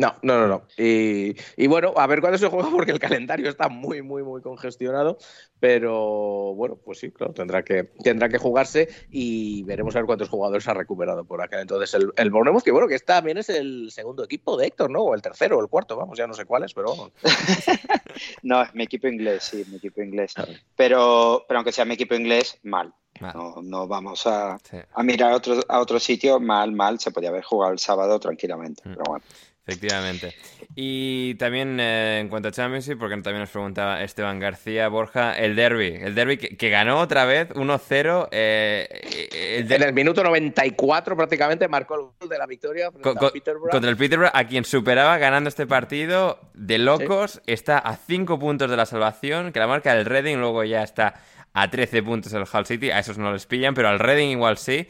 No, 0.00 0.14
no, 0.22 0.38
no, 0.38 0.46
no. 0.46 0.62
Y, 0.76 1.34
y 1.56 1.66
bueno, 1.66 1.92
a 1.96 2.06
ver 2.06 2.20
cuándo 2.20 2.38
se 2.38 2.46
juega 2.46 2.70
porque 2.70 2.92
el 2.92 3.00
calendario 3.00 3.50
está 3.50 3.68
muy, 3.68 4.00
muy, 4.00 4.22
muy 4.22 4.40
congestionado. 4.40 5.18
Pero 5.58 6.54
bueno, 6.54 6.76
pues 6.76 7.00
sí, 7.00 7.10
claro, 7.10 7.32
tendrá 7.32 7.64
que, 7.64 7.82
tendrá 8.04 8.28
que 8.28 8.38
jugarse 8.38 8.88
y 9.10 9.64
veremos 9.64 9.96
a 9.96 9.98
ver 9.98 10.06
cuántos 10.06 10.28
jugadores 10.28 10.68
ha 10.68 10.74
recuperado 10.74 11.24
por 11.24 11.42
acá. 11.42 11.60
Entonces, 11.60 11.92
el, 11.94 12.12
el 12.16 12.30
Bournemouth, 12.30 12.62
que 12.62 12.70
bueno, 12.70 12.86
que 12.86 12.94
este 12.94 13.12
también 13.12 13.38
es 13.38 13.48
el 13.48 13.90
segundo 13.90 14.22
equipo 14.22 14.56
de 14.56 14.68
Héctor, 14.68 14.88
¿no? 14.90 15.00
O 15.02 15.14
el 15.16 15.22
tercero 15.22 15.58
o 15.58 15.60
el 15.60 15.68
cuarto, 15.68 15.96
vamos, 15.96 16.16
ya 16.16 16.28
no 16.28 16.34
sé 16.34 16.44
cuál 16.44 16.62
es, 16.62 16.72
pero 16.72 16.90
vamos. 16.90 17.12
No, 18.42 18.62
es 18.62 18.74
mi 18.74 18.84
equipo 18.84 19.06
inglés, 19.06 19.44
sí, 19.44 19.64
mi 19.68 19.76
equipo 19.76 20.02
inglés. 20.02 20.34
Pero, 20.76 21.44
pero 21.46 21.58
aunque 21.58 21.72
sea 21.72 21.84
mi 21.84 21.94
equipo 21.94 22.14
inglés, 22.14 22.58
mal. 22.62 22.92
Mal. 23.20 23.32
No, 23.34 23.56
no 23.62 23.88
vamos 23.88 24.26
a, 24.26 24.58
Sí. 24.58 24.76
a 24.92 25.02
mirar 25.02 25.32
a 25.32 25.36
otro, 25.36 25.60
a 25.68 25.80
otro 25.80 25.98
sitio, 25.98 26.38
mal, 26.38 26.72
mal. 26.72 27.00
Se 27.00 27.10
podía 27.10 27.30
haber 27.30 27.42
jugado 27.42 27.72
el 27.72 27.78
sábado 27.78 28.18
tranquilamente. 28.20 28.82
Mm. 28.84 28.92
Pero 28.92 29.04
bueno. 29.08 29.24
Efectivamente. 29.68 30.34
Y 30.74 31.34
también 31.34 31.78
eh, 31.78 32.20
en 32.20 32.28
cuanto 32.28 32.48
a 32.48 32.52
Championship, 32.52 32.98
porque 32.98 33.14
también 33.16 33.40
nos 33.40 33.50
preguntaba 33.50 34.02
Esteban 34.02 34.38
García 34.40 34.88
Borja, 34.88 35.36
el 35.36 35.54
derby. 35.56 35.98
El 36.00 36.14
derby 36.14 36.38
que, 36.38 36.56
que 36.56 36.70
ganó 36.70 36.98
otra 37.00 37.24
vez 37.26 37.50
1-0. 37.50 38.28
eh, 38.32 39.66
En 39.68 39.82
el 39.82 39.92
minuto 39.92 40.22
94 40.24 41.16
prácticamente 41.16 41.68
marcó 41.68 41.94
el 41.96 42.00
gol 42.18 42.28
de 42.30 42.38
la 42.38 42.46
victoria 42.46 42.90
frente 42.90 43.02
co- 43.02 43.10
a 43.10 43.14
co- 43.20 43.30
Peterborough. 43.32 43.70
contra 43.70 43.90
el 43.90 43.96
Peterborough, 43.96 44.30
a 44.34 44.44
quien 44.44 44.64
superaba 44.64 45.18
ganando 45.18 45.48
este 45.48 45.66
partido 45.66 46.40
de 46.54 46.78
locos. 46.78 47.42
Está 47.46 47.78
a 47.78 47.96
5 47.96 48.38
puntos 48.38 48.70
de 48.70 48.76
la 48.76 48.86
salvación, 48.86 49.52
que 49.52 49.58
la 49.60 49.66
marca 49.66 49.92
el 49.94 50.06
Reading, 50.06 50.36
luego 50.38 50.64
ya 50.64 50.82
está 50.82 51.14
a 51.52 51.68
13 51.70 52.02
puntos 52.02 52.32
el 52.32 52.44
Hull 52.50 52.66
City. 52.66 52.90
A 52.90 53.00
esos 53.00 53.18
no 53.18 53.32
les 53.32 53.44
pillan, 53.46 53.74
pero 53.74 53.88
al 53.88 53.98
Reading 53.98 54.28
igual 54.28 54.56
sí. 54.56 54.88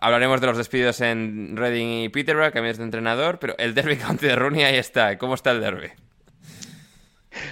Hablaremos 0.00 0.40
de 0.40 0.46
los 0.46 0.56
despidos 0.56 1.00
en 1.02 1.56
Reading 1.58 2.04
y 2.04 2.08
Peterborough, 2.08 2.52
cambios 2.52 2.78
de 2.78 2.84
entrenador, 2.84 3.38
pero 3.38 3.54
el 3.58 3.74
Derby 3.74 3.96
County 3.98 4.26
de 4.26 4.34
Rooney 4.36 4.64
ahí 4.64 4.76
está. 4.76 5.18
¿Cómo 5.18 5.34
está 5.34 5.50
el 5.50 5.60
Derby? 5.60 5.88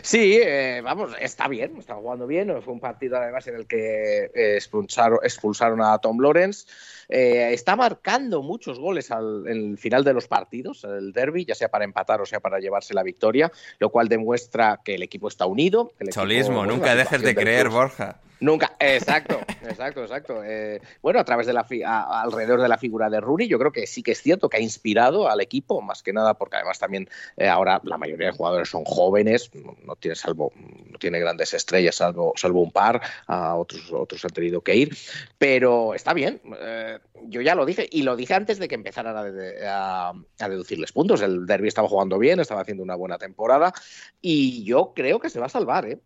Sí, 0.01 0.39
eh, 0.41 0.81
vamos, 0.83 1.11
está 1.21 1.49
bien, 1.49 1.77
está 1.77 1.95
jugando 1.95 2.27
bien. 2.27 2.63
Fue 2.63 2.73
un 2.73 2.79
partido 2.81 3.17
además 3.17 3.47
en 3.49 3.57
el 3.57 3.67
que 3.67 4.31
eh, 4.35 4.55
expulsaron, 4.57 5.19
expulsaron 5.25 5.83
a 5.83 5.99
Tom 5.99 6.21
Lawrence. 6.21 6.67
Eh, 7.09 7.51
está 7.53 7.75
marcando 7.75 8.43
muchos 8.43 8.79
goles 8.79 9.11
al, 9.11 9.43
en 9.47 9.71
el 9.73 9.79
final 9.79 10.05
de 10.05 10.15
los 10.15 10.29
partidos, 10.29 10.85
el 10.85 11.13
derby, 11.13 11.45
ya 11.45 11.55
sea 11.57 11.69
para 11.69 11.85
empatar 11.85 12.21
o 12.21 12.27
sea 12.27 12.39
para 12.41 12.61
llevarse 12.61 12.95
la 12.95 13.03
victoria, 13.03 13.51
lo 13.81 13.91
cual 13.91 14.09
demuestra 14.09 14.81
que 14.85 14.95
el 14.95 15.03
equipo 15.03 15.27
está 15.29 15.47
unido. 15.47 15.93
el 15.99 16.09
equipo- 16.09 16.23
Cholismo, 16.23 16.59
bueno, 16.59 16.75
nunca 16.75 16.95
dejes 16.95 17.21
de 17.21 17.35
creer, 17.35 17.69
Borja. 17.69 18.21
Nunca, 18.43 18.73
exacto, 18.81 19.39
exacto, 19.63 20.03
exacto. 20.03 20.43
Eh, 20.45 20.81
bueno, 21.01 21.21
a 21.21 21.25
través 21.25 21.47
de 21.47 21.53
la 21.53 21.63
fi- 21.63 21.85
a- 21.85 22.23
alrededor 22.23 22.61
de 22.61 22.69
la 22.69 22.77
figura 22.77 23.09
de 23.09 23.21
Rooney, 23.21 23.47
yo 23.47 23.57
creo 23.57 23.71
que 23.71 23.87
sí 23.87 24.03
que 24.03 24.11
es 24.13 24.21
cierto 24.21 24.49
que 24.49 24.57
ha 24.57 24.61
inspirado 24.61 25.29
al 25.29 25.41
equipo, 25.41 25.81
más 25.81 26.03
que 26.03 26.13
nada 26.13 26.35
porque 26.35 26.57
además 26.57 26.81
también 26.81 27.09
eh, 27.37 27.47
ahora 27.47 27.81
la 27.85 27.99
mayoría 27.99 28.27
de 28.27 28.33
jugadores 28.37 28.69
son 28.69 28.85
jóvenes, 28.85 29.49
no, 29.85 29.95
tiene 29.95 30.17
salvo, 30.17 30.53
no 30.57 30.99
tiene 30.99 31.21
grandes 31.21 31.55
estrellas 31.55 31.95
salvo, 31.95 32.33
salvo 32.35 32.63
un 32.63 32.73
par, 32.73 33.01
otros 33.29 33.93
otros 33.93 34.25
han 34.25 34.33
tenido 34.33 34.61
que 34.61 34.75
ir, 34.75 34.97
pero 35.39 35.95
está 35.95 36.13
bien. 36.13 36.41
Eh, 36.61 36.99
yo 37.27 37.41
ya 37.43 37.55
lo 37.55 37.65
dije 37.65 37.89
y 37.89 38.03
lo 38.03 38.17
dije 38.17 38.35
antes 38.35 38.59
de 38.59 38.67
que 38.67 38.75
empezaran 38.75 39.17
a, 39.17 39.23
de- 39.23 39.65
a- 39.69 40.13
a 40.41 40.49
deducirles 40.49 40.91
puntos. 40.91 41.23
El 41.23 41.47
Derby 41.47 41.69
estaba 41.69 41.87
jugando 41.89 42.19
bien, 42.19 42.41
estaba 42.41 42.63
haciendo 42.63 42.83
una 42.83 42.97
buena 42.97 43.19
temporada 43.19 43.73
y 44.21 44.65
yo 44.65 44.93
creo 44.97 45.21
que 45.21 45.31
se 45.31 45.39
va 45.39 45.47
a 45.47 45.49
salvar. 45.49 45.87
el, 45.87 46.01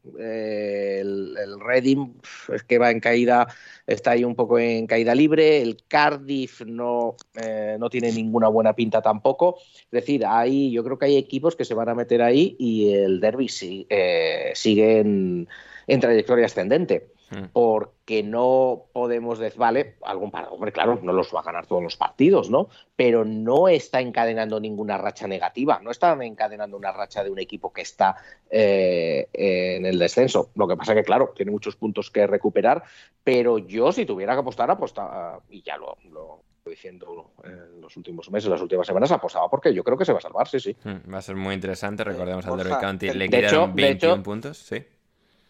el 1.38 1.60
Reading 1.60 2.12
es 2.52 2.62
que 2.62 2.78
va 2.78 2.90
en 2.90 3.00
caída, 3.00 3.46
está 3.86 4.12
ahí 4.12 4.24
un 4.24 4.34
poco 4.34 4.58
en 4.58 4.86
caída 4.86 5.14
libre. 5.14 5.62
El 5.62 5.78
Cardiff 5.88 6.62
no, 6.62 7.16
eh, 7.34 7.76
no 7.78 7.90
tiene 7.90 8.12
ninguna 8.12 8.48
buena 8.48 8.74
pinta 8.74 9.02
tampoco. 9.02 9.58
Es 9.58 9.90
decir, 9.90 10.24
hay, 10.26 10.70
yo 10.70 10.84
creo 10.84 10.98
que 10.98 11.06
hay 11.06 11.16
equipos 11.16 11.56
que 11.56 11.64
se 11.64 11.74
van 11.74 11.88
a 11.88 11.94
meter 11.94 12.22
ahí 12.22 12.56
y 12.58 12.92
el 12.94 13.20
Derby 13.20 13.48
sí, 13.48 13.86
eh, 13.90 14.52
sigue 14.54 15.00
en, 15.00 15.48
en 15.86 16.00
trayectoria 16.00 16.46
ascendente. 16.46 17.15
Mm. 17.30 17.46
Porque 17.52 18.22
no 18.22 18.84
podemos 18.92 19.38
decir, 19.38 19.58
vale, 19.58 19.96
algún 20.02 20.30
par, 20.30 20.48
hombre, 20.50 20.70
claro, 20.70 20.98
no 21.02 21.12
los 21.12 21.34
va 21.34 21.40
a 21.40 21.42
ganar 21.42 21.66
todos 21.66 21.82
los 21.82 21.96
partidos, 21.96 22.50
¿no? 22.50 22.68
Pero 22.94 23.24
no 23.24 23.66
está 23.68 24.00
encadenando 24.00 24.60
ninguna 24.60 24.96
racha 24.96 25.26
negativa, 25.26 25.80
no 25.82 25.90
está 25.90 26.12
encadenando 26.24 26.76
una 26.76 26.92
racha 26.92 27.24
de 27.24 27.30
un 27.30 27.38
equipo 27.40 27.72
que 27.72 27.82
está 27.82 28.16
eh, 28.50 29.28
en 29.32 29.86
el 29.86 29.98
descenso. 29.98 30.50
Lo 30.54 30.68
que 30.68 30.76
pasa 30.76 30.94
que, 30.94 31.02
claro, 31.02 31.32
tiene 31.34 31.50
muchos 31.50 31.76
puntos 31.76 32.10
que 32.10 32.26
recuperar, 32.26 32.82
pero 33.24 33.58
yo 33.58 33.90
si 33.92 34.06
tuviera 34.06 34.34
que 34.34 34.40
apostar, 34.40 34.70
apostaba, 34.70 35.40
y 35.50 35.62
ya 35.62 35.76
lo, 35.76 35.96
lo 36.10 36.42
estoy 36.58 36.74
diciendo 36.74 37.32
en 37.44 37.80
los 37.80 37.96
últimos 37.96 38.30
meses, 38.30 38.48
las 38.50 38.60
últimas 38.60 38.86
semanas, 38.86 39.10
apostaba 39.12 39.48
porque 39.48 39.72
yo 39.74 39.82
creo 39.84 39.96
que 39.98 40.04
se 40.04 40.12
va 40.12 40.18
a 40.18 40.22
salvar, 40.22 40.48
sí, 40.48 40.60
sí. 40.60 40.76
Mm, 40.84 41.12
Va 41.12 41.18
a 41.18 41.22
ser 41.22 41.36
muy 41.36 41.54
interesante. 41.54 42.04
Recordemos 42.04 42.44
al 42.46 42.50
Borja, 42.52 42.64
Derby 42.68 42.80
County. 42.80 43.06
Le 43.10 43.24
de 43.28 43.30
quedaron 43.30 43.48
hecho- 43.70 43.76
de 43.76 43.82
21 43.82 44.14
hecho- 44.14 44.22
puntos, 44.22 44.58
sí. 44.58 44.84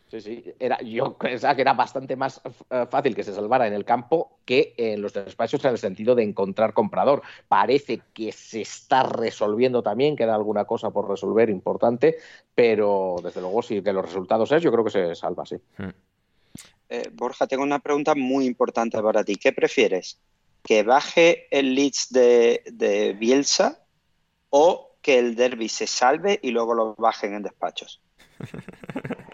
Sí, 0.09 0.21
sí. 0.21 0.45
Era, 0.61 0.81
yo 0.83 1.15
pensaba 1.19 1.57
que 1.57 1.63
era 1.63 1.73
bastante 1.73 2.15
más 2.15 2.41
eh, 2.71 2.87
fácil 2.89 3.15
que 3.15 3.25
se 3.25 3.35
salvara 3.35 3.67
en 3.67 3.73
el 3.73 3.85
campo 3.85 4.39
que 4.45 4.75
en 4.77 5.03
los 5.03 5.13
despachos 5.13 5.65
en 5.65 5.73
el 5.73 5.79
sentido 5.79 6.15
de 6.15 6.23
encontrar 6.23 6.73
comprador. 6.73 7.23
Parece 7.49 8.03
que 8.15 8.31
se 8.31 8.61
está 8.61 9.03
resolviendo 9.03 9.83
también, 9.83 10.15
queda 10.15 10.37
alguna 10.37 10.65
cosa 10.65 10.91
por 10.91 11.09
resolver 11.09 11.51
importante, 11.51 12.17
pero 12.55 13.17
desde 13.23 13.41
luego 13.41 13.63
si 13.63 13.81
de 13.81 13.93
los 13.93 14.05
resultados 14.05 14.53
es, 14.53 14.63
yo 14.63 14.71
creo 14.71 14.85
que 14.85 14.91
se 14.91 15.15
salva, 15.17 15.45
sí. 15.45 15.57
Mm. 15.79 15.89
Eh, 16.89 17.11
Borja, 17.13 17.49
tengo 17.49 17.65
una 17.65 17.81
pregunta 17.81 18.15
muy 18.15 18.47
importante 18.47 19.03
para 19.03 19.25
ti. 19.25 19.35
¿Qué 19.35 19.53
prefieres? 19.53 20.21
¿Que 20.63 20.85
baje 20.85 21.49
el 21.51 21.75
Leeds 21.75 22.09
de, 22.11 22.63
de 22.67 23.13
Bielsa 23.13 23.85
o 24.51 24.93
que 25.03 25.19
el 25.19 25.35
Derby 25.35 25.69
se 25.69 25.89
salve 25.89 26.39
y 26.41 26.53
luego 26.53 26.75
lo 26.75 26.95
bajen 26.95 27.35
en 27.35 27.43
despachos? 27.43 28.01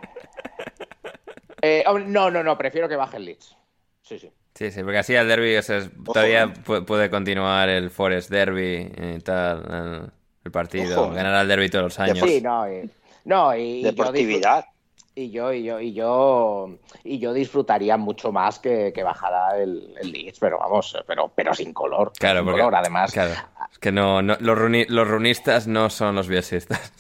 Eh, 1.62 1.84
hombre, 1.86 2.05
no, 2.06 2.30
no, 2.30 2.43
no, 2.43 2.59
prefiero 2.59 2.89
que 2.89 2.97
baje 2.97 3.16
el 3.16 3.24
Leeds. 3.24 3.56
Sí, 4.02 4.18
sí. 4.18 4.30
Sí, 4.55 4.70
sí, 4.70 4.82
porque 4.82 4.98
así 4.98 5.14
el 5.14 5.26
derby 5.26 5.56
o 5.56 5.62
sea, 5.62 5.78
es- 5.78 5.90
todavía 6.05 6.47
pu- 6.52 6.84
puede 6.84 7.09
continuar 7.09 7.70
el 7.70 7.90
Forest 7.90 8.28
Derby 8.30 8.93
y 8.97 9.18
tal, 9.20 9.64
el, 9.72 10.10
el 10.44 10.51
partido, 10.51 11.05
Ojo, 11.05 11.12
eh. 11.12 11.16
ganar 11.16 11.34
al 11.34 11.48
derby 11.48 11.70
todos 11.70 11.84
los 11.84 11.98
años. 11.98 12.18
Sí, 12.28 12.43
no, 12.43 12.70
y, 12.70 12.90
no, 13.24 13.56
y, 13.56 13.82
Deportividad. 13.82 14.66
Y 15.14 15.30
yo, 15.30 15.52
y 15.52 15.62
yo, 15.62 15.78
y 15.78 15.93
yo, 15.93 16.70
y 17.05 17.18
yo 17.18 17.32
disfrutaría 17.34 17.97
mucho 17.98 18.32
más 18.32 18.59
que, 18.59 18.93
que 18.94 19.02
bajara 19.02 19.59
el, 19.59 19.94
el 20.01 20.10
Leeds, 20.10 20.39
pero 20.39 20.59
vamos, 20.59 20.97
pero, 21.06 21.30
pero 21.34 21.55
sin 21.55 21.72
color. 21.74 22.12
Claro, 22.18 22.39
sin 22.40 22.47
porque 22.47 22.60
color, 22.60 22.74
además. 22.76 23.12
claro, 23.12 23.32
es 23.70 23.78
que 23.78 23.93
no, 23.93 24.20
no- 24.22 24.36
los, 24.40 24.59
runi- 24.59 24.86
los 24.89 25.06
runistas 25.09 25.66
no 25.66 25.89
son 25.90 26.14
los 26.14 26.28
bielsistas. 26.28 26.93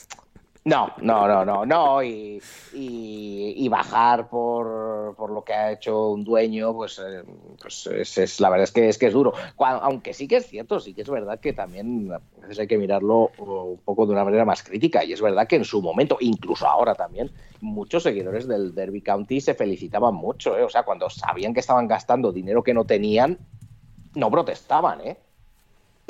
No, 0.64 0.92
no, 1.00 1.26
no, 1.26 1.44
no, 1.44 1.66
no. 1.66 2.02
Y, 2.04 2.40
bajar 3.68 4.28
por, 4.28 5.14
por, 5.16 5.30
lo 5.30 5.42
que 5.42 5.54
ha 5.54 5.72
hecho 5.72 6.10
un 6.10 6.24
dueño, 6.24 6.72
pues, 6.74 7.00
eh, 7.00 7.24
pues 7.60 7.86
es, 7.86 8.18
es, 8.18 8.40
la 8.40 8.50
verdad 8.50 8.64
es 8.64 8.72
que 8.72 8.88
es 8.88 8.98
que 8.98 9.06
es 9.06 9.12
duro. 9.12 9.32
Aunque 9.58 10.12
sí 10.14 10.28
que 10.28 10.36
es 10.36 10.46
cierto, 10.46 10.78
sí 10.78 10.94
que 10.94 11.02
es 11.02 11.10
verdad 11.10 11.40
que 11.40 11.52
también 11.52 12.12
a 12.12 12.20
veces 12.42 12.60
hay 12.60 12.66
que 12.68 12.78
mirarlo 12.78 13.30
un 13.38 13.78
poco 13.84 14.06
de 14.06 14.12
una 14.12 14.24
manera 14.24 14.44
más 14.44 14.62
crítica. 14.62 15.04
Y 15.04 15.12
es 15.12 15.20
verdad 15.20 15.48
que 15.48 15.56
en 15.56 15.64
su 15.64 15.82
momento, 15.82 16.18
incluso 16.20 16.68
ahora 16.68 16.94
también, 16.94 17.32
muchos 17.60 18.04
seguidores 18.04 18.46
del 18.46 18.74
Derby 18.74 19.00
County 19.00 19.40
se 19.40 19.54
felicitaban 19.54 20.14
mucho. 20.14 20.56
¿eh? 20.56 20.62
O 20.62 20.68
sea, 20.68 20.84
cuando 20.84 21.10
sabían 21.10 21.54
que 21.54 21.60
estaban 21.60 21.88
gastando 21.88 22.30
dinero 22.30 22.62
que 22.62 22.74
no 22.74 22.84
tenían, 22.84 23.38
no 24.14 24.30
protestaban, 24.30 25.00
¿eh? 25.00 25.16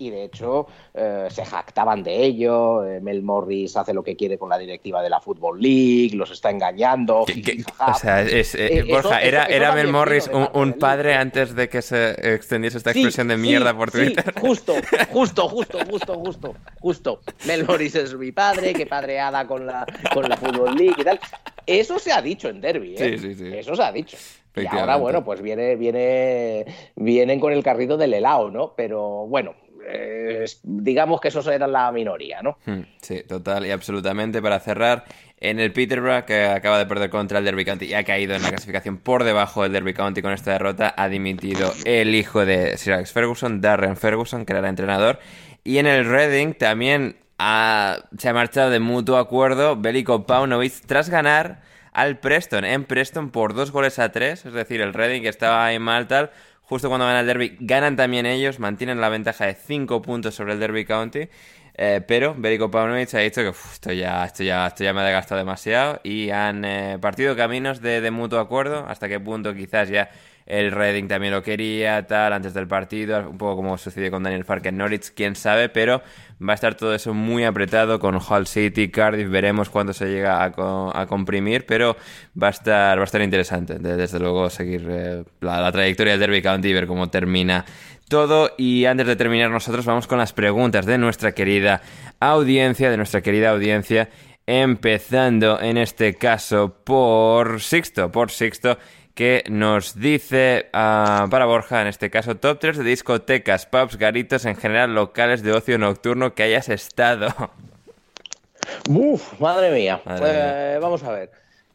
Y 0.06 0.10
de 0.10 0.24
hecho 0.24 0.66
eh, 0.94 1.28
se 1.30 1.44
jactaban 1.44 2.02
de 2.02 2.24
ello. 2.24 2.84
Eh, 2.84 3.00
Mel 3.00 3.22
Morris 3.22 3.76
hace 3.76 3.94
lo 3.94 4.02
que 4.02 4.16
quiere 4.16 4.38
con 4.38 4.48
la 4.48 4.58
directiva 4.58 5.02
de 5.02 5.10
la 5.10 5.20
Football 5.20 5.60
League, 5.60 6.10
los 6.14 6.30
está 6.30 6.50
engañando. 6.50 7.24
¿Qué, 7.26 7.42
qué, 7.42 7.64
o 7.86 7.94
sea, 7.94 8.22
es, 8.22 8.54
eh, 8.54 8.78
eh 8.78 8.82
Borja, 8.82 9.20
eso, 9.20 9.28
era, 9.28 9.44
eso, 9.44 9.52
era 9.52 9.72
Mel 9.72 9.88
Morris 9.88 10.28
un, 10.32 10.48
un 10.54 10.72
padre 10.74 11.14
antes 11.14 11.54
de 11.54 11.68
que 11.68 11.82
se 11.82 12.34
extendiese 12.34 12.78
esta 12.78 12.90
expresión 12.90 13.26
sí, 13.26 13.30
de 13.30 13.36
mierda 13.36 13.70
sí, 13.70 13.76
por 13.76 13.90
Twitter. 13.90 14.24
Sí, 14.34 14.40
justo, 14.40 14.74
justo, 15.10 15.48
justo, 15.48 15.78
justo, 15.88 16.14
justo, 16.14 16.54
justo. 16.80 17.20
Mel 17.46 17.64
Morris 17.64 17.94
es 17.94 18.14
mi 18.14 18.32
padre, 18.32 18.72
que 18.72 18.86
padreada 18.86 19.46
con 19.46 19.66
la, 19.66 19.86
con 20.12 20.28
la 20.28 20.36
Football 20.36 20.76
League 20.76 20.96
y 20.98 21.04
tal. 21.04 21.20
Eso 21.66 21.98
se 21.98 22.12
ha 22.12 22.20
dicho 22.20 22.48
en 22.48 22.60
Derby, 22.60 22.94
¿eh? 22.96 23.18
Sí, 23.18 23.18
sí, 23.18 23.34
sí. 23.34 23.56
Eso 23.56 23.76
se 23.76 23.82
ha 23.82 23.92
dicho. 23.92 24.16
Y 24.54 24.66
ahora, 24.66 24.96
bueno, 24.96 25.24
pues 25.24 25.40
viene, 25.40 25.76
viene, 25.76 26.66
vienen 26.96 27.40
con 27.40 27.52
el 27.52 27.62
carrito 27.62 27.96
del 27.96 28.12
helado, 28.12 28.50
¿no? 28.50 28.74
Pero 28.76 29.26
bueno, 29.26 29.54
eh, 29.86 30.44
digamos 30.62 31.20
que 31.20 31.28
esos 31.28 31.46
eran 31.46 31.72
la 31.72 31.90
minoría, 31.92 32.42
¿no? 32.42 32.59
Hmm, 32.66 32.82
Sí, 33.00 33.22
total 33.26 33.66
y 33.66 33.70
absolutamente. 33.70 34.40
Para 34.40 34.60
cerrar, 34.60 35.04
en 35.38 35.59
el 35.59 35.72
Peterborough, 35.72 36.24
que 36.24 36.44
acaba 36.46 36.78
de 36.78 36.86
perder 36.86 37.10
contra 37.10 37.38
el 37.38 37.44
Derby 37.44 37.64
County 37.64 37.86
y 37.86 37.94
ha 37.94 38.04
caído 38.04 38.34
en 38.34 38.42
la 38.42 38.50
clasificación 38.50 38.98
por 38.98 39.24
debajo 39.24 39.62
del 39.62 39.72
Derby 39.72 39.94
County 39.94 40.22
con 40.22 40.32
esta 40.32 40.52
derrota, 40.52 40.94
ha 40.96 41.09
dimitido 41.09 41.72
el 41.84 42.14
hijo 42.14 42.44
de 42.46 42.76
Sir 42.78 42.92
Alex 42.94 43.12
Ferguson, 43.12 43.60
Darren 43.60 43.96
Ferguson, 43.96 44.44
que 44.46 44.52
era 44.52 44.60
el 44.60 44.66
entrenador. 44.66 45.18
Y 45.64 45.78
en 45.78 45.86
el 45.86 46.04
Reading 46.09 46.54
también 46.54 47.16
se 47.38 48.28
ha 48.28 48.32
marchado 48.34 48.70
de 48.70 48.78
mutuo 48.78 49.16
acuerdo 49.18 49.76
Veliko 49.76 50.26
Paunovic 50.26 50.74
tras 50.86 51.10
ganar 51.10 51.60
al 51.92 52.18
Preston, 52.18 52.64
en 52.64 52.84
Preston 52.84 53.30
por 53.30 53.52
dos 53.52 53.70
goles 53.70 53.98
a 53.98 54.12
tres, 54.12 54.46
es 54.46 54.52
decir, 54.52 54.80
el 54.80 54.94
Reading 54.94 55.22
que 55.22 55.28
estaba 55.28 55.66
ahí 55.66 55.78
mal 55.78 56.06
tal, 56.06 56.30
justo 56.73 56.89
cuando 56.89 57.05
gana 57.05 57.20
el 57.20 57.27
Derby, 57.27 57.55
ganan 57.61 57.97
también 57.97 58.24
ellos, 58.24 58.59
mantienen 58.59 58.99
la 58.99 59.11
ventaja 59.11 59.44
de 59.44 59.53
5 59.53 60.01
puntos 60.01 60.35
sobre 60.35 60.55
el 60.55 60.59
Derby 60.59 60.86
County. 60.86 61.28
Eh, 61.74 62.01
pero 62.07 62.35
Berico 62.35 62.70
Paunovic 62.70 63.12
ha 63.12 63.19
dicho 63.19 63.43
que 63.43 63.51
esto, 63.51 63.93
ya, 63.93 64.24
esto, 64.24 64.43
ya, 64.43 64.69
esto 64.69 64.82
ya 64.82 64.94
me 64.94 65.03
ha 65.03 65.05
desgastado 65.05 65.39
demasiado 65.39 66.01
y 66.03 66.31
han 66.31 66.65
eh, 66.65 66.99
partido 66.99 67.36
caminos 67.36 67.82
de, 67.82 68.01
de, 68.01 68.11
mutuo 68.11 68.39
acuerdo. 68.39 68.86
Hasta 68.89 69.07
qué 69.07 69.20
punto 69.20 69.55
quizás 69.55 69.90
ya 69.90 70.09
el 70.47 70.73
Reading 70.73 71.09
también 71.09 71.32
lo 71.32 71.43
quería, 71.43 72.06
tal, 72.06 72.32
antes 72.32 72.55
del 72.55 72.66
partido, 72.66 73.28
un 73.31 73.39
poco 73.39 73.56
como 73.56 73.78
sucedió 73.78 74.10
con 74.10 74.23
Daniel 74.23 74.44
Fark 74.44 74.66
en 74.66 74.77
Norwich, 74.77 75.12
quién 75.14 75.36
sabe, 75.36 75.69
pero 75.69 76.02
va 76.47 76.52
a 76.52 76.55
estar 76.55 76.74
todo 76.74 76.94
eso 76.94 77.14
muy 77.14 77.44
apretado 77.44 77.98
con 77.98 78.16
Hull 78.16 78.47
City, 78.47 78.90
Cardiff, 78.90 79.31
veremos 79.31 79.70
cuándo 79.70 79.93
se 79.93 80.06
llega 80.06 80.43
a, 80.43 80.52
a, 80.94 81.06
comprimir, 81.06 81.66
pero 81.66 81.97
va 82.40 82.48
a 82.48 82.51
estar, 82.51 82.98
va 82.98 83.02
a 83.02 83.05
estar 83.05 83.23
interesante, 83.23 83.78
desde 83.78 84.19
luego, 84.19 84.51
seguir 84.51 84.86
eh, 84.90 85.24
la, 85.40 85.60
la, 85.60 85.73
trayectoria 85.73 86.12
del 86.12 86.20
Derby 86.20 86.43
County 86.43 86.69
y 86.69 86.73
ver 86.73 86.86
cómo 86.86 87.09
termina 87.10 87.64
todo. 88.09 88.51
Y 88.59 88.85
antes 88.85 89.06
de 89.06 89.16
terminar, 89.16 89.51
nosotros 89.51 89.86
vamos 89.86 90.06
con 90.06 90.19
las 90.19 90.32
preguntas 90.32 90.85
de 90.85 90.98
nuestra 90.98 91.32
querida 91.32 91.81
audiencia, 92.20 92.90
de 92.90 92.97
nuestra 92.97 93.23
querida 93.23 93.51
audiencia, 93.51 94.10
empezando 94.47 95.60
en 95.60 95.78
este 95.78 96.14
caso 96.14 96.77
por 96.85 97.60
Sixto, 97.60 98.10
por 98.10 98.31
Sixto 98.31 98.78
que 99.14 99.44
nos 99.48 99.98
dice 99.98 100.66
uh, 100.68 101.28
para 101.28 101.44
Borja, 101.47 101.82
en 101.82 101.89
este 101.89 102.10
caso, 102.10 102.36
top 102.36 102.59
3 102.59 102.78
de 102.78 102.84
discotecas, 102.84 103.66
pubs, 103.66 103.97
garitos, 103.97 104.44
en 104.44 104.56
general 104.56 104.94
locales 104.94 105.43
de 105.43 105.52
ocio 105.52 105.78
nocturno 105.78 106.34
que 106.34 106.43
hayas 106.44 106.68
estado. 106.68 107.28
Uf, 108.89 109.39
madre 109.40 109.70
mía. 109.70 110.01
Madre 110.05 110.20
pues, 110.20 110.32
mía. 110.32 110.78
vamos 110.80 111.02
a 111.02 111.12
ver. 111.12 111.30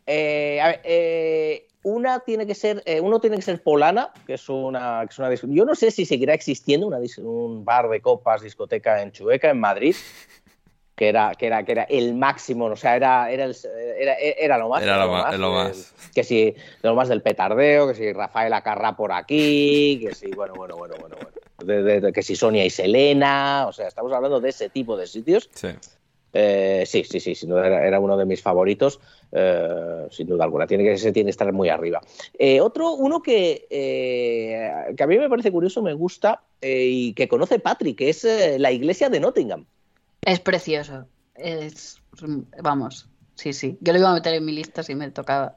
Eh, 0.06 0.60
a 0.62 0.68
ver 0.68 0.82
eh, 0.84 1.68
una 1.84 2.20
tiene 2.22 2.46
que 2.48 2.56
ser, 2.56 2.82
eh, 2.86 3.00
uno 3.00 3.20
tiene 3.20 3.36
que 3.36 3.42
ser 3.42 3.62
Polana, 3.62 4.12
que 4.26 4.34
es 4.34 4.50
una, 4.50 5.02
que 5.08 5.14
es 5.14 5.20
una 5.20 5.54
yo 5.54 5.66
no 5.66 5.76
sé 5.76 5.92
si 5.92 6.06
seguirá 6.06 6.34
existiendo 6.34 6.88
una, 6.88 6.98
un 7.20 7.64
bar 7.64 7.90
de 7.90 8.02
copas, 8.02 8.42
discoteca 8.42 9.02
en 9.02 9.12
Chueca, 9.12 9.50
en 9.50 9.60
Madrid 9.60 9.96
que 10.98 11.10
era, 11.10 11.36
que 11.36 11.46
era, 11.46 11.64
que 11.64 11.74
era 11.74 11.84
el 11.84 12.16
máximo, 12.16 12.66
o 12.66 12.76
sea, 12.76 12.96
era, 12.96 13.32
era, 13.32 13.46
el, 13.46 13.56
era, 14.00 14.16
era 14.16 14.58
lo 14.58 14.68
más. 14.68 14.82
Era 14.82 15.06
lo, 15.06 15.12
más, 15.12 15.38
lo 15.38 15.52
más. 15.52 15.94
Que, 16.08 16.22
que 16.22 16.24
si, 16.24 16.56
lo 16.82 16.96
más 16.96 17.08
del 17.08 17.22
petardeo, 17.22 17.88
que 17.88 17.94
si 17.94 18.12
Rafael 18.12 18.52
Acarra 18.52 18.98
por 18.98 19.12
aquí, 19.12 20.00
que 20.02 20.16
si, 20.16 20.32
bueno, 20.32 20.56
bueno, 20.56 20.76
bueno, 20.76 20.96
bueno, 21.00 21.16
bueno. 21.16 21.32
De, 21.64 21.84
de, 21.84 22.02
de, 22.02 22.12
que 22.12 22.24
si 22.24 22.36
Sonia 22.36 22.66
y 22.66 22.72
Selena, 22.72 23.66
o 23.68 23.74
sea, 23.74 23.88
estamos 23.88 24.12
hablando 24.12 24.42
de 24.42 24.50
ese 24.50 24.70
tipo 24.70 24.98
de 24.98 25.06
sitios. 25.06 25.52
Sí. 25.54 25.68
Eh, 26.34 26.84
sí, 26.88 27.04
sí, 27.04 27.20
sí, 27.20 27.36
sin 27.36 27.50
duda 27.50 27.68
era, 27.68 27.88
era 27.88 28.00
uno 28.00 28.18
de 28.18 28.26
mis 28.26 28.42
favoritos, 28.42 29.00
eh, 29.32 30.08
sin 30.10 30.26
duda 30.26 30.46
alguna. 30.46 30.66
Tiene 30.66 30.84
que, 30.84 30.96
tiene 31.12 31.26
que 31.26 31.30
estar 31.30 31.54
muy 31.54 31.70
arriba. 31.70 32.02
Eh, 32.40 32.60
otro, 32.60 32.94
uno 32.94 33.22
que, 33.22 33.68
eh, 33.70 34.72
que 34.96 35.04
a 35.04 35.08
mí 35.08 35.20
me 35.20 35.30
parece 35.30 35.52
curioso, 35.52 35.84
me 35.84 35.94
gusta 35.94 36.42
y 36.60 37.14
que 37.14 37.28
conoce 37.28 37.60
Patrick, 37.60 38.00
que 38.00 38.10
es 38.10 38.28
la 38.58 38.72
iglesia 38.72 39.10
de 39.10 39.20
Nottingham. 39.20 39.68
Es 40.28 40.42
precioso. 40.42 41.08
Es, 41.36 42.02
vamos, 42.62 43.08
sí, 43.36 43.54
sí. 43.54 43.78
Yo 43.80 43.94
lo 43.94 44.00
iba 44.00 44.12
a 44.12 44.14
meter 44.14 44.34
en 44.34 44.44
mi 44.44 44.52
lista 44.52 44.84
si 44.84 44.94
me 44.94 45.10
tocaba. 45.10 45.56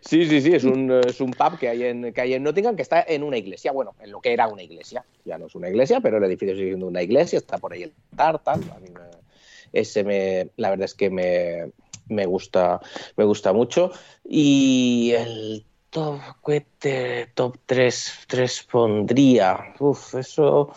Sí, 0.00 0.24
sí, 0.24 0.40
sí, 0.40 0.54
es 0.54 0.64
un, 0.64 0.90
es 1.06 1.20
un 1.20 1.32
pub 1.32 1.58
que 1.58 1.68
hay, 1.68 1.82
en, 1.82 2.10
que 2.14 2.22
hay 2.22 2.32
en 2.32 2.42
Nottingham 2.42 2.74
que 2.74 2.80
está 2.80 3.04
en 3.06 3.22
una 3.22 3.36
iglesia, 3.36 3.70
bueno, 3.70 3.94
en 4.00 4.10
lo 4.10 4.22
que 4.22 4.32
era 4.32 4.48
una 4.48 4.62
iglesia. 4.62 5.04
Ya 5.26 5.36
no 5.36 5.44
es 5.44 5.54
una 5.54 5.68
iglesia, 5.68 6.00
pero 6.00 6.16
el 6.16 6.24
edificio 6.24 6.54
sigue 6.54 6.68
siendo 6.68 6.86
una 6.86 7.02
iglesia, 7.02 7.36
está 7.36 7.58
por 7.58 7.74
ahí 7.74 7.82
el 7.82 7.92
tartan. 8.16 8.62
A 8.74 8.78
mí 8.78 8.88
me, 8.88 9.00
ese 9.74 10.04
me, 10.04 10.48
la 10.56 10.70
verdad 10.70 10.86
es 10.86 10.94
que 10.94 11.10
me, 11.10 11.70
me, 12.08 12.24
gusta, 12.24 12.80
me 13.18 13.24
gusta 13.24 13.52
mucho. 13.52 13.92
Y 14.24 15.12
el 15.14 15.66
top, 15.90 16.18
top 17.34 17.58
3, 17.66 18.12
3 18.26 18.68
pondría, 18.70 19.74
uf, 19.78 20.14
eso... 20.14 20.72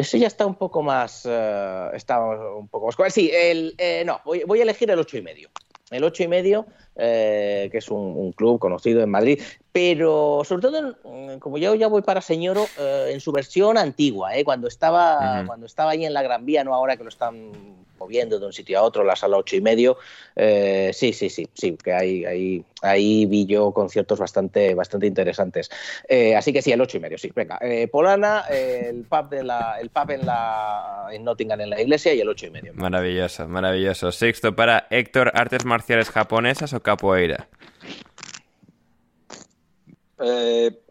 Eso 0.00 0.16
ya 0.16 0.28
está 0.28 0.46
un 0.46 0.54
poco 0.54 0.82
más. 0.82 1.26
Uh, 1.26 1.94
está 1.94 2.18
un 2.20 2.68
poco 2.68 2.86
más. 2.86 3.12
Sí, 3.12 3.30
el, 3.30 3.74
eh, 3.76 4.02
no, 4.06 4.18
voy, 4.24 4.58
a 4.58 4.62
elegir 4.62 4.90
el 4.90 4.98
8 4.98 5.18
y 5.18 5.22
medio. 5.22 5.50
El 5.90 6.04
8 6.04 6.22
y 6.22 6.28
medio, 6.28 6.66
eh, 6.96 7.68
que 7.70 7.78
es 7.78 7.90
un, 7.90 8.32
club 8.32 8.58
conocido 8.58 9.02
en 9.02 9.10
Madrid, 9.10 9.42
pero 9.72 10.42
sobre 10.44 10.62
todo, 10.62 10.96
en, 11.04 11.40
como 11.40 11.58
yo 11.58 11.74
ya 11.74 11.86
voy 11.86 12.02
para 12.02 12.20
Señoro, 12.20 12.66
eh, 12.78 13.10
en 13.12 13.20
su 13.20 13.32
versión 13.32 13.78
antigua, 13.78 14.30
cuando, 14.44 14.68
estaba, 14.68 15.16
uh 15.16 15.22
-huh. 15.42 15.46
cuando 15.46 15.66
estaba 15.66 15.92
ahí 15.92 16.04
en 16.04 16.12
la 16.12 16.22
Gran 16.22 16.44
Vía, 16.44 16.64
no 16.64 16.74
ahora 16.74 16.96
que 16.96 17.04
lo 17.04 17.08
están 17.08 17.52
moviendo 18.00 18.40
de 18.40 18.46
un 18.46 18.52
sitio 18.52 18.78
a 18.78 18.82
otro, 18.82 19.04
la 19.04 19.14
sala 19.14 19.36
8 19.36 19.56
y 19.56 19.60
medio. 19.60 19.98
Eh, 20.34 20.90
sí, 20.92 21.12
sí, 21.12 21.28
sí, 21.28 21.46
sí, 21.52 21.76
que 21.76 21.92
ahí, 21.92 22.24
ahí, 22.24 22.64
ahí 22.82 23.26
vi 23.26 23.46
yo 23.46 23.72
conciertos 23.72 24.18
bastante, 24.18 24.74
bastante 24.74 25.06
interesantes. 25.06 25.70
Eh, 26.08 26.34
así 26.34 26.52
que 26.52 26.62
sí, 26.62 26.72
el 26.72 26.80
8 26.80 26.96
y 26.96 27.00
medio, 27.00 27.18
sí. 27.18 27.30
Venga, 27.34 27.58
eh, 27.60 27.86
Polana, 27.88 28.44
el 28.48 29.04
pub, 29.04 29.28
de 29.28 29.44
la, 29.44 29.76
el 29.80 29.90
pub 29.90 30.10
en, 30.10 30.26
la, 30.26 31.08
en 31.12 31.24
Nottingham 31.24 31.60
en 31.60 31.70
la 31.70 31.80
iglesia 31.80 32.14
y 32.14 32.20
el 32.20 32.28
8 32.28 32.46
y 32.46 32.50
medio. 32.50 32.72
Maravilloso, 32.74 33.46
maravilloso. 33.46 34.10
Sexto 34.10 34.56
para 34.56 34.86
Héctor, 34.90 35.30
¿artes 35.34 35.64
marciales 35.66 36.08
japonesas 36.08 36.72
o 36.72 36.80
capoeira? 36.80 37.48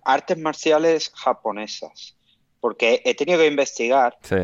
Artes 0.04 0.38
marciales 0.38 1.12
japonesas. 1.16 2.16
Porque 2.60 3.02
he 3.06 3.16
tenido 3.16 3.40
que 3.40 3.48
investigar. 3.48 4.18
Sí. 4.22 4.36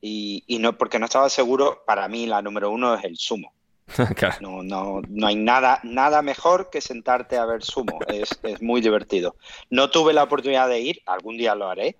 Y, 0.00 0.44
y, 0.46 0.58
no 0.58 0.78
porque 0.78 0.98
no 0.98 1.06
estaba 1.06 1.28
seguro, 1.28 1.82
para 1.86 2.06
mí 2.06 2.26
la 2.26 2.42
número 2.42 2.70
uno 2.70 2.94
es 2.94 3.04
el 3.04 3.16
sumo. 3.16 3.52
no, 4.40 4.62
no, 4.62 5.00
no, 5.08 5.26
hay 5.26 5.36
nada, 5.36 5.80
nada 5.84 6.22
mejor 6.22 6.70
que 6.70 6.80
sentarte 6.80 7.36
a 7.36 7.46
ver 7.46 7.62
sumo, 7.62 7.98
es, 8.08 8.30
es, 8.42 8.60
muy 8.60 8.80
divertido. 8.80 9.36
No 9.70 9.90
tuve 9.90 10.12
la 10.12 10.24
oportunidad 10.24 10.68
de 10.68 10.80
ir, 10.80 11.02
algún 11.06 11.36
día 11.36 11.54
lo 11.54 11.68
haré, 11.68 11.96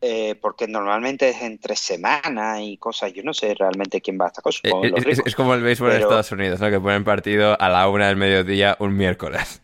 eh, 0.00 0.34
porque 0.40 0.66
normalmente 0.66 1.28
es 1.28 1.42
entre 1.42 1.76
semana 1.76 2.62
y 2.62 2.78
cosas, 2.78 3.12
yo 3.12 3.22
no 3.22 3.34
sé 3.34 3.54
realmente 3.54 4.00
quién 4.00 4.18
va 4.20 4.26
a 4.26 4.28
esta 4.28 4.42
cosa. 4.42 4.60
Eh, 4.64 4.92
es, 5.06 5.20
es, 5.24 5.34
como 5.34 5.54
el 5.54 5.62
béisbol 5.62 5.88
Pero... 5.88 5.96
en 5.98 6.02
Estados 6.04 6.32
Unidos, 6.32 6.60
¿no? 6.60 6.70
que 6.70 6.80
ponen 6.80 7.04
partido 7.04 7.60
a 7.60 7.68
la 7.68 7.88
una 7.88 8.08
del 8.08 8.16
mediodía 8.16 8.76
un 8.78 8.96
miércoles. 8.96 9.62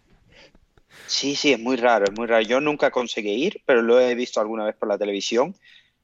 Sí, 1.12 1.36
sí, 1.36 1.52
es 1.52 1.60
muy 1.60 1.76
raro, 1.76 2.06
es 2.06 2.12
muy 2.18 2.26
raro. 2.26 2.42
Yo 2.42 2.58
nunca 2.58 2.90
conseguí 2.90 3.32
ir, 3.32 3.62
pero 3.66 3.82
lo 3.82 4.00
he 4.00 4.14
visto 4.14 4.40
alguna 4.40 4.64
vez 4.64 4.74
por 4.74 4.88
la 4.88 4.96
televisión 4.96 5.54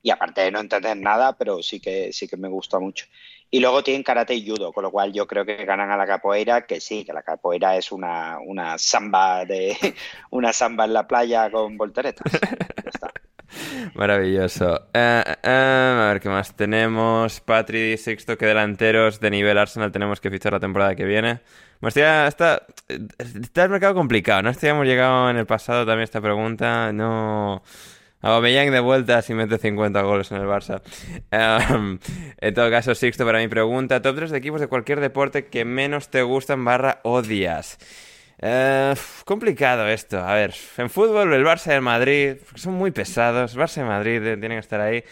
y 0.03 0.11
aparte 0.11 0.43
de 0.43 0.51
no 0.51 0.61
entender 0.61 0.99
nada, 0.99 1.35
pero 1.35 1.63
sí 1.63 1.81
que, 1.81 2.13
sí 2.13 2.29
que 2.29 2.37
me 2.37 2.49
gusta 2.49 2.79
mucho. 2.79 3.07
Y 3.51 3.61
luego 3.61 3.83
tienen 3.83 4.03
karate 4.03 4.35
y 4.35 4.47
judo, 4.47 4.71
con 4.71 4.85
lo 4.85 4.91
cual 4.91 5.15
yo 5.15 5.27
creo 5.27 5.47
que 5.47 5.65
ganan 5.65 5.91
a 5.91 5.97
la 5.97 6.07
capoeira, 6.07 6.67
que 6.67 6.79
sí, 6.79 7.07
que 7.07 7.15
la 7.15 7.23
capoeira 7.23 7.75
es 7.79 7.91
una, 7.91 8.39
una 8.39 8.77
samba 8.77 9.47
de 9.47 9.75
una 10.31 10.53
samba 10.53 10.85
en 10.85 10.93
la 10.93 11.09
playa 11.09 11.51
con 11.51 11.79
volteretas. 11.79 12.31
Maravilloso. 13.95 14.89
Eh, 14.95 15.23
eh, 15.43 15.97
a 16.01 16.09
ver 16.13 16.21
qué 16.21 16.29
más 16.29 16.55
tenemos. 16.55 17.41
Patri, 17.41 17.97
Sexto, 17.97 18.37
¿qué 18.39 18.47
delanteros 18.47 19.21
de 19.21 19.31
nivel 19.31 19.59
Arsenal 19.59 19.93
tenemos 19.93 20.21
que 20.21 20.31
fichar 20.31 20.53
la 20.53 20.61
temporada 20.61 20.95
que 20.95 21.05
viene? 21.05 21.41
Bueno, 21.81 21.89
está, 21.89 22.27
está, 22.27 22.67
está 22.89 23.65
el 23.65 23.71
mercado 23.71 23.95
complicado, 23.95 24.43
¿no? 24.43 24.51
Este 24.51 24.69
hemos 24.69 24.87
llegado 24.87 25.31
en 25.31 25.37
el 25.37 25.47
pasado 25.47 25.87
también 25.87 26.05
esta 26.05 26.21
pregunta. 26.21 26.93
No. 26.93 27.63
Aubameyang 28.21 28.73
de 28.73 28.81
vuelta 28.81 29.23
si 29.23 29.33
mete 29.33 29.59
50 29.59 30.03
goles 30.03 30.31
en 30.33 30.39
el 30.39 30.47
Barça. 30.47 30.83
Um, 31.31 31.99
en 32.39 32.55
todo 32.55 32.71
caso, 32.71 32.95
Sixto, 32.95 33.25
para 33.25 33.39
mi 33.39 33.49
pregunta, 33.49 34.03
top 34.03 34.17
3 34.17 34.31
de 34.33 34.39
equipos 34.39 34.61
de 34.61 34.67
cualquier 34.67 35.01
deporte 35.01 35.47
que 35.47 35.65
menos 35.65 36.09
te 36.09 36.23
gustan 36.23 36.65
barra 36.65 37.01
odias. 37.05 37.79
Eh, 38.41 38.95
complicado 39.25 39.89
esto. 39.89 40.19
A 40.19 40.35
ver, 40.35 40.55
en 40.77 40.91
fútbol 40.91 41.33
el 41.33 41.45
Barça 41.45 41.73
y 41.73 41.75
el 41.75 41.83
Madrid 41.83 42.37
son 42.55 42.75
muy 42.75 42.91
pesados. 42.91 43.57
Barça 43.57 43.81
y 43.81 43.85
Madrid 43.85 44.25
eh, 44.25 44.37
tienen 44.37 44.59
que 44.59 44.61
estar 44.61 44.81
ahí. 44.81 45.05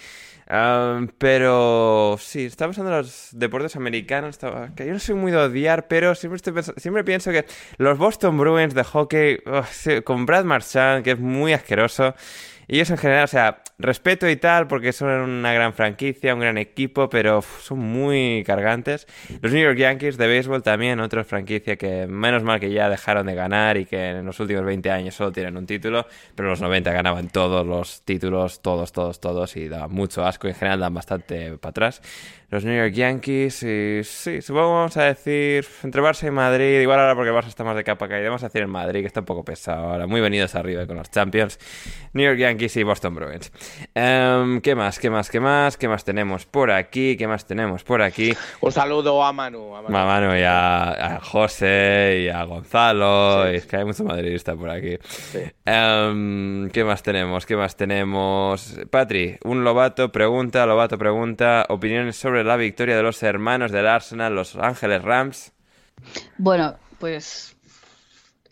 Um, 0.48 1.09
pero 1.19 2.16
sí, 2.20 2.44
está 2.44 2.66
pensando 2.66 2.93
en 2.93 2.98
los 2.98 3.31
deportes 3.32 3.74
americanos. 3.74 4.39
Que 4.77 4.86
yo 4.86 4.93
no 4.93 5.01
soy 5.01 5.16
muy 5.16 5.32
de 5.32 5.39
odiar, 5.39 5.89
pero 5.89 6.15
siempre, 6.15 6.36
estoy 6.36 6.55
siempre 6.77 7.03
pienso 7.03 7.32
que 7.32 7.47
los 7.78 7.98
Boston 7.98 8.39
Bruins 8.39 8.73
de 8.73 8.85
hockey, 8.85 9.39
uf, 9.44 9.73
sí, 9.73 10.03
con 10.03 10.24
Brad 10.24 10.44
Marchand, 10.44 11.03
que 11.03 11.12
es 11.12 11.19
muy 11.19 11.53
asqueroso. 11.53 12.15
Y 12.69 12.77
ellos 12.77 12.91
en 12.91 12.99
general, 12.99 13.25
o 13.25 13.29
sea, 13.29 13.63
respeto 13.79 14.29
y 14.29 14.37
tal, 14.37 14.67
porque 14.67 14.93
son 14.93 15.09
una 15.09 15.53
gran 15.53 15.73
franquicia, 15.73 16.35
un 16.35 16.41
gran 16.41 16.59
equipo, 16.59 17.09
pero 17.09 17.43
son 17.43 17.79
muy 17.79 18.43
cargantes. 18.45 19.07
Los 19.41 19.53
New 19.53 19.63
York 19.63 19.79
Yankees 19.79 20.17
de 20.17 20.27
béisbol 20.27 20.63
también, 20.63 20.99
otra 21.01 21.25
franquicia 21.25 21.77
que 21.77 22.07
menos 22.07 22.43
mal 22.43 22.59
que 22.59 22.73
ya 22.73 22.89
dejaron 22.89 23.27
de 23.27 23.35
ganar 23.35 23.77
y 23.77 23.85
que 23.85 24.11
en 24.11 24.25
los 24.25 24.41
últimos 24.41 24.65
20 24.65 24.91
años 24.91 25.15
solo 25.15 25.31
tienen 25.31 25.57
un 25.57 25.67
título, 25.67 26.07
pero 26.35 26.49
en 26.49 26.51
los 26.51 26.61
90 26.61 26.93
ganaban 26.93 27.29
todos 27.29 27.67
los 27.67 28.03
títulos, 28.03 28.63
todos, 28.63 28.93
todos, 28.93 29.21
todos, 29.21 29.57
y 29.57 29.69
daban 29.69 29.93
mucho 29.93 30.27
asco 30.27 30.49
en 30.49 30.55
general 30.55 30.81
dan 30.81 30.95
bastante 30.95 31.59
para 31.59 31.71
atrás. 31.71 32.03
Los 32.48 32.64
New 32.64 32.77
York 32.77 32.93
Yankees, 32.93 33.62
y 33.64 34.05
sí, 34.05 34.40
supongo 34.40 34.74
vamos 34.74 34.97
a 34.97 35.02
decir 35.05 35.66
entre 35.82 36.01
Barça 36.01 36.28
y 36.28 36.31
Madrid, 36.31 36.81
igual 36.81 37.01
ahora 37.01 37.16
porque 37.16 37.31
el 37.31 37.36
Barça 37.36 37.48
está 37.48 37.64
más 37.64 37.74
de 37.74 37.82
capa 37.82 38.09
caída, 38.09 38.28
vamos 38.28 38.44
a 38.44 38.47
decir 38.47 38.62
el 38.62 38.68
Madrid, 38.68 39.01
que 39.01 39.06
está 39.09 39.20
un 39.20 39.27
poco 39.27 39.44
pesado 39.44 39.89
ahora, 39.89 40.06
muy 40.06 40.20
venidos 40.20 40.55
arriba 40.55 40.86
con 40.86 40.97
los 40.97 41.10
Champions. 41.10 41.59
New 42.12 42.24
York 42.24 42.39
Yankees 42.39 42.77
y 42.77 42.85
Boston 42.85 43.14
Bruins. 43.16 43.51
Em, 43.94 44.60
¿Qué 44.60 44.74
más? 44.77 45.01
¿Qué 45.01 45.10
más? 45.10 45.28
¿Qué 45.28 45.40
más? 45.40 45.77
¿Qué 45.77 45.89
más 45.89 46.05
tenemos 46.05 46.47
por 46.47 46.70
aquí? 46.70 47.16
¿Qué 47.16 47.27
más 47.27 47.47
tenemos 47.47 47.82
por 47.82 48.01
aquí? 48.01 48.32
Un 48.60 48.70
saludo 48.70 49.24
a 49.24 49.32
Manu. 49.32 49.74
A 49.74 49.82
Manu. 49.82 50.31
A 50.31 50.39
y 50.39 50.43
a, 50.44 51.16
a 51.16 51.20
José 51.20 52.23
y 52.24 52.28
a 52.28 52.44
Gonzalo. 52.44 53.51
y 53.52 53.56
es 53.56 53.66
que 53.66 53.77
hay 53.77 53.85
mucho 53.85 54.05
madridista 54.05 54.55
por 54.55 54.70
aquí. 54.70 54.97
Em, 55.64 56.70
¿Qué 56.70 56.85
más 56.85 57.02
tenemos? 57.02 57.44
¿Qué 57.44 57.56
más 57.56 57.77
tenemos? 57.77 58.78
Patri, 58.90 59.36
un 59.44 59.64
Lobato 59.64 60.12
pregunta, 60.12 60.64
Lobato 60.64 60.97
pregunta, 60.97 61.66
opiniones 61.68 62.16
sobre 62.16 62.36
la 62.45 62.57
victoria 62.57 62.97
de 62.97 63.03
los 63.03 63.23
hermanos 63.23 63.73
del 63.73 63.87
Arsenal, 63.87 64.35
los 64.35 64.57
Ángeles 64.57 65.03
Rams. 65.03 65.53
Bueno, 66.39 66.77
pues 66.99 67.56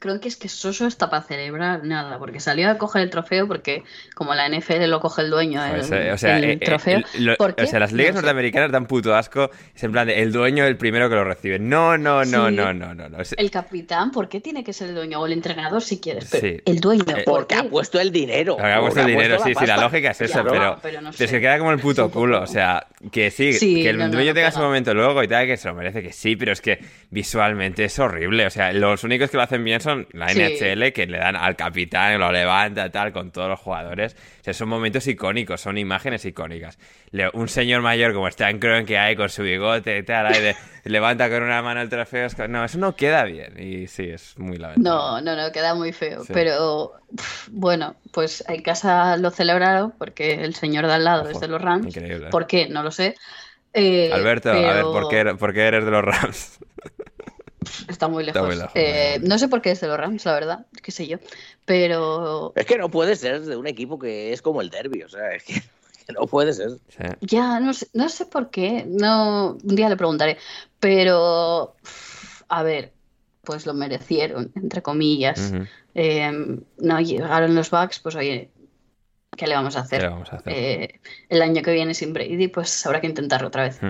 creo 0.04 0.20
que 0.20 0.28
es 0.28 0.36
que 0.36 0.50
Soso 0.50 0.86
está 0.86 1.08
para 1.08 1.22
celebrar 1.22 1.82
nada, 1.82 2.18
porque 2.18 2.38
salió 2.40 2.68
a 2.68 2.76
coger 2.76 3.00
el 3.02 3.08
trofeo, 3.10 3.48
porque 3.48 3.82
como 4.14 4.34
la 4.34 4.46
NFL 4.48 4.84
lo 4.88 5.00
coge 5.00 5.22
el 5.22 5.30
dueño, 5.30 5.64
el, 5.64 5.80
o 5.80 6.18
sea, 6.18 6.36
el 6.36 6.44
eh, 6.44 6.52
eh, 6.52 6.56
trofeo. 6.58 7.00
o 7.00 7.66
sea, 7.66 7.78
las 7.80 7.92
ligas 7.92 8.14
No 8.14 8.20
norteamericanas 8.20 8.70
dan 8.70 8.84
puto 8.86 9.14
asco. 9.14 9.50
Es 9.74 9.82
en 9.82 9.92
plan 9.92 10.06
de, 10.06 10.20
el 10.20 10.30
dueño 10.30 10.64
es 10.64 10.68
el 10.68 10.76
primero 10.76 11.08
que 11.08 11.14
lo 11.14 11.24
recibe. 11.24 11.58
No, 11.58 11.96
no, 11.96 12.22
no, 12.26 12.48
Sí. 12.50 12.54
no, 12.54 12.74
no, 12.74 12.94
no. 12.94 13.08
no. 13.08 13.18
Es- 13.22 13.34
El 13.38 13.50
capitán, 13.50 14.10
¿por 14.10 14.28
qué 14.28 14.42
tiene 14.42 14.62
que 14.62 14.74
ser 14.74 14.90
el 14.90 14.94
dueño? 14.94 15.20
O 15.20 15.26
el 15.26 15.32
entrenador, 15.32 15.80
si 15.80 16.00
quieres, 16.00 16.28
pero 16.30 16.46
Sí. 16.46 16.60
el 16.66 16.80
dueño. 16.80 17.04
Eh, 17.08 17.22
¿por 17.24 17.24
Porque 17.24 17.54
qué? 17.54 17.60
ha 17.62 17.64
puesto 17.70 17.98
el 17.98 18.12
dinero. 18.12 18.56
Porque 18.56 18.72
ha 18.72 18.80
puesto 18.80 19.00
el 19.00 19.06
dinero, 19.06 19.38
sí, 19.42 19.54
sí, 19.58 19.66
la 19.66 19.78
lógica 19.78 20.10
es 20.10 20.20
esa, 20.20 20.42
Ya, 20.42 20.50
pero, 20.50 20.78
pero 20.82 21.00
no 21.00 21.12
sé. 21.14 21.26
se 21.28 21.40
queda 21.40 21.58
como 21.58 21.72
el 21.72 21.78
puto 21.78 22.10
culo. 22.10 22.42
O 22.42 22.46
sea, 22.46 22.86
que 23.10 23.30
sí, 23.30 23.54
Sí, 23.54 23.82
que 23.82 23.90
el 23.90 23.98
no, 23.98 24.08
dueño 24.10 24.30
no 24.32 24.34
tenga 24.34 24.50
su 24.50 24.60
momento 24.60 24.92
luego 24.92 25.22
y 25.22 25.28
tal, 25.28 25.46
que 25.46 25.56
se 25.56 25.68
lo 25.68 25.74
merece, 25.74 26.02
que 26.02 26.12
sí, 26.12 26.36
pero 26.36 26.52
es 26.52 26.60
que 26.60 26.78
visualmente 27.10 27.84
es 27.84 27.98
horrible. 27.98 28.46
O 28.46 28.50
sea, 28.50 28.72
los 28.72 29.04
únicos 29.04 29.30
que 29.30 29.36
lo 29.36 29.42
hacen 29.44 29.62
bien 29.64 29.80
son 29.80 29.93
la 30.12 30.28
Sí. 30.28 30.40
NHL, 30.40 30.92
que 30.92 31.06
le 31.06 31.18
dan 31.18 31.36
al 31.36 31.56
capitán, 31.56 32.18
lo 32.18 32.30
levanta, 32.32 32.90
tal, 32.90 33.12
con 33.12 33.30
todos 33.30 33.48
los 33.48 33.58
jugadores. 33.60 34.16
O 34.40 34.44
sea, 34.44 34.52
son 34.54 34.68
momentos 34.68 35.06
icónicos, 35.06 35.60
son 35.60 35.78
imágenes 35.78 36.24
icónicas. 36.24 36.78
Le- 37.10 37.30
un 37.32 37.48
señor 37.48 37.80
mayor 37.82 38.12
como 38.12 38.28
Stan 38.28 38.58
Kroenke 38.58 38.98
ahí 38.98 39.16
con 39.16 39.28
su 39.28 39.42
bigote 39.42 39.96
y 39.98 40.02
tal, 40.02 40.26
ahí 40.26 40.40
de- 40.42 40.56
levanta 40.84 41.28
con 41.30 41.42
una 41.42 41.62
mano 41.62 41.80
el 41.80 41.88
trofeo. 41.88 42.26
es 42.26 42.34
que- 42.34 42.48
No, 42.48 42.64
eso 42.64 42.78
no 42.78 42.94
queda 42.96 43.24
bien. 43.24 43.54
Y 43.58 43.86
sí, 43.86 44.04
es 44.10 44.38
muy 44.38 44.56
lamentable. 44.58 44.88
No, 44.88 45.20
no, 45.20 45.36
no, 45.36 45.52
queda 45.52 45.74
muy 45.74 45.92
feo. 45.92 46.24
Sí. 46.24 46.32
Pero 46.34 46.92
bueno, 47.50 47.96
pues 48.12 48.44
en 48.48 48.62
casa 48.62 49.16
lo 49.16 49.30
celebraron 49.30 49.92
porque 49.98 50.34
el 50.44 50.54
señor 50.54 50.86
de 50.86 50.94
al 50.94 51.04
lado 51.04 51.22
es 51.28 51.36
Ojo, 51.36 51.40
de 51.40 51.48
los 51.48 51.62
Rams. 51.62 51.86
increíble. 51.86 52.28
¿Por 52.30 52.46
qué? 52.46 52.68
No 52.68 52.82
lo 52.82 52.90
sé. 52.90 53.14
Eh, 53.76 54.10
Alberto, 54.12 54.50
a 54.50 54.54
ver, 54.54 54.72
pero 54.74 54.92
¿por 54.92 55.08
qué, 55.08 55.20
er- 55.24 55.36
por 55.36 55.52
qué 55.52 55.62
eres 55.62 55.84
de 55.84 55.90
los 55.90 56.04
Rams? 56.04 56.58
Está 57.88 58.08
muy 58.08 58.24
lejos. 58.24 58.36
Está 58.36 58.46
muy 58.46 58.56
lejos, 58.56 58.72
Eh, 58.74 59.14
vale. 59.18 59.28
no 59.28 59.38
sé 59.38 59.48
por 59.48 59.62
qué 59.62 59.70
es 59.72 59.80
de 59.80 59.88
los 59.88 59.96
Rams, 59.98 60.24
la 60.24 60.32
verdad, 60.34 60.66
qué 60.82 60.90
sé 60.92 61.06
yo. 61.06 61.18
Pero 61.64 62.52
Es 62.56 62.66
que 62.66 62.78
no 62.78 62.90
puede 62.90 63.16
ser 63.16 63.40
de 63.42 63.56
un 63.56 63.66
equipo 63.66 63.98
que 63.98 64.32
es 64.32 64.42
como 64.42 64.60
el 64.60 64.70
derby. 64.70 65.02
O 65.02 65.08
sea, 65.08 65.32
es 65.34 65.44
que, 65.44 65.54
que 66.06 66.12
no 66.12 66.26
puede 66.26 66.52
ser. 66.52 66.70
Sí. 66.88 67.04
ya 67.22 67.60
no 67.60 67.72
sé, 67.74 67.88
no 67.92 68.08
sé 68.08 68.26
por 68.26 68.50
qué. 68.50 68.84
No, 68.86 69.58
un 69.62 69.76
día 69.76 69.88
le 69.88 69.96
preguntaré. 69.96 70.38
Pero 70.80 71.74
a 72.48 72.62
ver, 72.62 72.92
pues 73.42 73.66
lo 73.66 73.74
merecieron, 73.74 74.52
entre 74.54 74.82
comillas. 74.82 75.52
Eh, 75.94 76.58
no 76.78 77.00
llegaron 77.00 77.54
los 77.54 77.70
Bucks, 77.70 78.00
pues 78.00 78.14
oye, 78.16 78.50
¿qué 79.36 79.46
le 79.46 79.54
vamos 79.54 79.76
a 79.76 79.80
hacer? 79.80 80.00
¿Qué 80.00 80.06
le 80.06 80.12
vamos 80.12 80.32
a 80.32 80.36
hacer? 80.36 80.52
Eh, 80.52 81.00
el 81.28 81.42
año 81.42 81.62
que 81.62 81.72
viene 81.72 81.94
sin 81.94 82.12
Brady, 82.12 82.48
pues 82.48 82.84
habrá 82.86 83.00
que 83.00 83.06
intentarlo 83.06 83.48
otra 83.48 83.64
vez. 83.64 83.80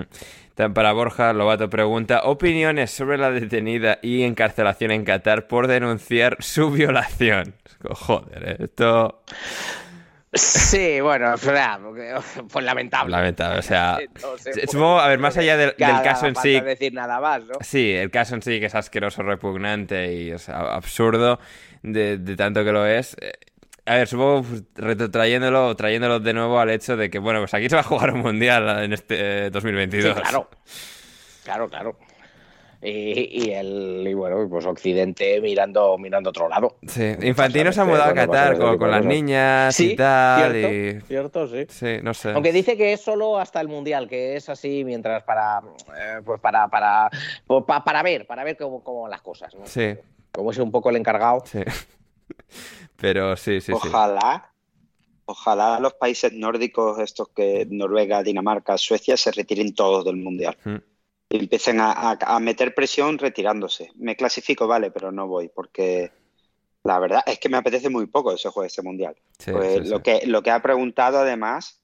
Para 0.55 0.93
Borja, 0.93 1.33
Lobato 1.33 1.69
pregunta 1.69 2.21
opiniones 2.23 2.89
sobre 2.91 3.17
la 3.17 3.29
detenida 3.29 3.99
y 4.01 4.23
encarcelación 4.23 4.91
en 4.91 5.03
Qatar 5.03 5.47
por 5.47 5.67
denunciar 5.67 6.37
su 6.39 6.71
violación. 6.71 7.55
Joder, 7.83 8.49
eh, 8.49 8.57
esto 8.63 9.21
Sí, 10.33 10.99
bueno, 10.99 11.35
pues 12.51 12.65
lamentable. 12.65 13.11
lamentable. 13.11 13.59
O 13.59 13.61
sea, 13.61 13.99
No 14.21 14.37
sé, 14.37 14.49
s- 14.49 14.67
supongo, 14.67 14.99
a 14.99 15.07
ver, 15.07 15.17
más 15.19 15.37
allá 15.37 15.55
del, 15.55 15.73
caso 16.03 16.27
en 16.27 16.35
sí, 16.35 16.59
decir 16.59 16.93
nada 16.93 17.21
más, 17.21 17.43
¿no? 17.45 17.53
sí, 17.61 17.91
el 17.93 18.11
caso 18.11 18.35
en 18.35 18.41
sí 18.41 18.59
que 18.59 18.65
es 18.65 18.75
asqueroso, 18.75 19.23
repugnante 19.23 20.13
y 20.13 20.31
sea, 20.37 20.73
absurdo 20.75 21.39
de, 21.83 22.17
de 22.17 22.35
tanto 22.35 22.65
que 22.65 22.71
lo 22.73 22.85
es. 22.85 23.15
Eh, 23.85 23.91
A 23.91 23.95
ver, 23.95 24.07
supongo 24.07 24.43
pues, 24.43 24.63
retrotrayéndolo, 24.75 25.75
trayéndolo 25.75 26.19
de 26.19 26.33
nuevo 26.33 26.59
al 26.59 26.69
hecho 26.69 26.97
de 26.97 27.09
que, 27.09 27.19
bueno, 27.19 27.39
pues 27.39 27.53
aquí 27.53 27.69
se 27.69 27.75
va 27.75 27.81
a 27.81 27.83
jugar 27.83 28.13
un 28.13 28.21
mundial 28.21 28.83
en 28.83 28.93
este 28.93 29.45
eh, 29.47 29.49
2022. 29.51 30.15
Sí, 30.15 30.21
claro. 30.21 30.49
Claro, 31.43 31.69
claro. 31.69 31.97
Y, 32.81 33.45
y 33.47 33.51
el 33.51 34.03
y 34.07 34.13
bueno, 34.13 34.47
pues 34.47 34.63
Occidente 34.65 35.41
mirando 35.41 35.97
mirando 35.97 36.29
a 36.29 36.31
otro 36.31 36.47
lado. 36.47 36.75
Sí, 36.87 37.15
Infantino 37.21 37.71
se 37.71 37.81
ha 37.81 37.85
mudado 37.85 38.11
a 38.11 38.13
Bueno, 38.13 38.31
Qatar 38.31 38.57
con, 38.77 38.91
las 38.91 39.03
niñas 39.03 39.79
y 39.79 39.89
Sí, 39.89 39.95
tal. 39.95 40.51
cierto, 40.53 40.71
y... 40.71 41.01
cierto, 41.07 41.47
sí. 41.47 41.65
Sí, 41.69 41.97
no 42.03 42.13
sé. 42.13 42.29
Aunque 42.31 42.51
dice 42.51 42.77
que 42.77 42.93
es 42.93 43.01
solo 43.01 43.39
hasta 43.39 43.59
el 43.61 43.69
mundial, 43.69 44.07
que 44.07 44.35
es 44.35 44.49
así 44.49 44.83
mientras 44.83 45.23
para 45.23 45.61
eh, 45.97 46.21
pues 46.23 46.39
para 46.41 46.67
para 46.67 47.09
pues 47.47 47.63
pa- 47.65 47.83
para 47.83 48.03
ver, 48.03 48.27
para 48.27 48.43
ver 48.43 48.55
cómo, 48.57 48.83
cómo 48.83 49.07
las 49.07 49.21
cosas, 49.21 49.55
¿no? 49.55 49.65
Sí, 49.65 49.95
Como 50.31 50.51
es 50.51 50.57
un 50.59 50.69
poco 50.69 50.91
el 50.91 50.97
encargado. 50.97 51.43
sí. 51.45 51.61
Pero 52.97 53.35
sí, 53.37 53.59
sí, 53.61 53.73
sí. 53.73 53.87
Ojalá, 53.87 54.51
ojalá 55.25 55.79
los 55.79 55.93
países 55.93 56.33
nórdicos, 56.33 56.99
estos 56.99 57.29
que 57.29 57.67
Noruega, 57.69 58.23
Dinamarca, 58.23 58.77
Suecia, 58.77 59.17
se 59.17 59.31
retiren 59.31 59.73
todos 59.75 60.05
del 60.05 60.17
mundial. 60.17 60.57
Mm. 60.63 60.75
Y 61.29 61.37
empiecen 61.39 61.79
a, 61.79 61.91
a- 61.91 62.17
a 62.21 62.39
meter 62.39 62.73
presión 62.75 63.17
retirándose. 63.17 63.91
Me 63.95 64.15
clasifico, 64.15 64.67
vale, 64.67 64.91
pero 64.91 65.11
no 65.11 65.27
voy, 65.27 65.49
porque 65.49 66.11
la 66.83 66.99
verdad 66.99 67.23
es 67.25 67.39
que 67.39 67.49
me 67.49 67.57
apetece 67.57 67.89
muy 67.89 68.05
poco 68.05 68.31
ese 68.31 68.49
juego, 68.49 68.67
ese 68.67 68.83
mundial. 68.83 69.15
Sí, 69.39 69.51
Pues 69.51 69.73
sí, 69.83 69.89
lo, 69.89 70.03
que, 70.03 70.21
lo 70.27 70.43
que 70.43 70.51
ha 70.51 70.61
preguntado 70.61 71.19
además, 71.19 71.81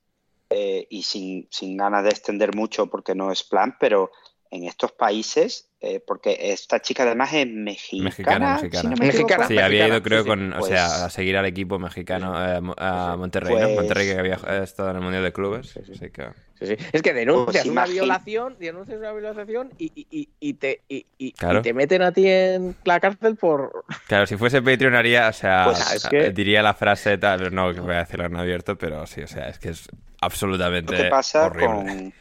eh, 0.52 0.86
y 0.90 1.04
sin, 1.04 1.48
sin 1.50 1.76
ganas 1.78 2.04
de 2.04 2.10
extender 2.10 2.56
mucho 2.56 2.88
porque 2.88 3.16
no 3.16 3.32
es 3.32 3.44
plan, 3.44 3.76
pero 3.80 4.12
en 4.52 4.66
estos 4.66 4.92
países, 4.92 5.70
eh, 5.80 6.02
porque 6.06 6.38
esta 6.52 6.82
chica 6.82 7.04
además 7.04 7.32
es 7.34 7.48
mexicana, 7.48 8.04
Mexicana, 8.04 8.58
si 8.58 8.64
mexicana. 8.66 8.90
no 8.90 8.96
me 8.98 9.06
Mexicana. 9.08 9.34
equivoco. 9.46 9.48
Sí, 9.48 9.58
había 9.60 9.88
ido 9.88 10.04
creo 10.04 10.20
sí, 10.20 10.24
sí. 10.24 10.30
con, 10.30 10.54
o 10.54 10.58
Pues- 10.60 10.72
sea, 10.72 11.06
a 11.06 11.10
seguir 11.10 11.38
al 11.38 11.46
equipo 11.46 11.80
mexicano, 11.80 12.36
eh, 12.56 12.60
mo- 12.60 12.76
a 12.78 13.16
Monterrey, 13.18 13.56
¿no? 13.56 13.62
Pues- 13.68 13.76
Monterrey 13.78 14.08
que 14.08 14.20
había 14.20 14.36
eh, 14.48 14.62
estado 14.64 14.90
en 14.90 14.98
el 14.98 15.02
Mundial 15.02 15.24
de 15.24 15.32
Clubes. 15.34 15.78
Así 15.78 16.10
que... 16.12 16.28
Sí, 16.60 16.68
sí. 16.68 16.76
Es 16.92 17.02
que 17.02 17.14
denuncias 17.14 17.64
Pues 17.64 17.66
una 17.66 17.86
imagín- 17.86 17.92
violación, 17.94 18.56
denuncias 18.60 19.00
una 19.00 19.14
violación 19.14 19.70
y, 19.80 19.92
y- 19.96 20.08
y- 20.12 20.30
y 20.42 20.54
te, 20.56 20.82
y, 20.90 20.98
y- 20.98 21.06
y 21.28 21.32
Claro. 21.32 21.62
te 21.62 21.74
meten 21.74 22.02
a 22.04 22.12
ti 22.12 22.28
en 22.28 22.76
la 22.84 23.00
cárcel 23.00 23.38
por... 23.38 23.86
Claro, 24.08 24.28
si 24.28 24.36
fuese 24.36 24.62
Patreon 24.62 24.94
haría, 24.96 25.30
o 25.30 25.34
sea, 25.34 25.64
Pues, 25.68 25.94
es 25.96 26.06
que- 26.08 26.32
diría 26.32 26.62
la 26.62 26.74
frase 26.74 27.18
tal, 27.18 27.56
no 27.56 27.74
que 27.74 27.80
voy 27.80 27.96
a 27.96 28.00
decirlo 28.00 28.26
en 28.26 28.36
abierto, 28.36 28.78
pero 28.78 29.08
sí, 29.08 29.22
o 29.22 29.28
sea, 29.28 29.48
es 29.48 29.58
que 29.60 29.70
es 29.70 29.88
absolutamente 30.20 30.96
que 30.96 31.04
pasa 31.06 31.46
horrible. 31.46 31.66
con, 31.68 32.14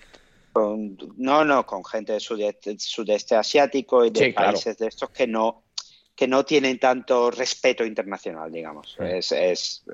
con- 0.53 0.97
no, 1.17 1.45
no, 1.45 1.65
con 1.67 1.85
gente 1.85 2.13
del 2.13 2.21
sudeste, 2.21 2.77
sudeste 2.79 3.37
asiático 3.37 4.05
y 4.05 4.11
de 4.11 4.27
Sí, 4.27 4.33
claro. 4.33 4.53
países 4.53 4.77
de 4.79 4.89
estos 4.89 5.11
que 5.11 5.27
no, 5.27 5.65
que 6.15 6.27
no 6.29 6.45
tienen 6.45 6.79
tanto 6.79 7.31
respeto 7.31 7.85
internacional, 7.85 8.51
digamos. 8.53 8.97
Es, 9.01 9.33
es, 9.33 9.85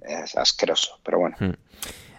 es 0.00 0.36
asqueroso, 0.36 0.98
pero 1.02 1.18
bueno. 1.18 1.36
Hmm. 1.38 1.52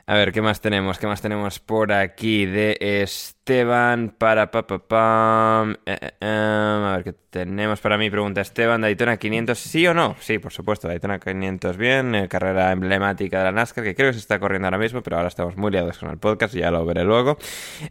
A 0.08 0.14
ver, 0.14 0.32
¿qué 0.32 0.40
más 0.40 0.62
tenemos? 0.62 1.00
¿Qué 1.00 1.08
más 1.08 1.20
tenemos 1.20 1.58
por 1.60 1.92
aquí 1.92 2.46
de 2.46 2.78
Esteban 2.80 4.14
para 4.16 4.52
pa, 4.52 4.68
pa, 4.68 4.78
pam? 4.78 5.78
Eh, 5.84 5.98
eh, 6.00 6.12
em, 6.20 6.30
a 6.30 6.98
ver, 6.98 7.04
¿qué 7.06 7.14
tenemos 7.32 7.80
para 7.82 7.98
mí? 7.98 8.12
Pregunta 8.12 8.40
Esteban, 8.40 8.82
Daytona 8.82 9.18
500, 9.18 9.58
¿sí 9.58 9.88
o 9.88 9.96
no? 9.96 10.16
Sí, 10.20 10.38
por 10.38 10.54
supuesto, 10.54 10.88
Daytona 10.88 11.18
500 11.18 11.76
bien, 11.76 12.14
eh, 12.14 12.28
carrera 12.28 12.72
emblemática 12.72 13.40
de 13.40 13.46
la 13.46 13.52
NASCAR, 13.52 13.84
que 13.84 13.96
creo 13.96 14.10
que 14.10 14.14
se 14.14 14.20
está 14.20 14.38
corriendo 14.40 14.68
ahora 14.68 14.78
mismo, 14.78 15.02
pero 15.02 15.18
ahora 15.18 15.30
estamos 15.30 15.58
muy 15.58 15.72
liados 15.72 15.98
con 15.98 16.12
el 16.12 16.20
podcast 16.20 16.54
y 16.54 16.60
ya 16.60 16.70
lo 16.70 16.86
veré 16.86 17.04
luego. 17.04 17.40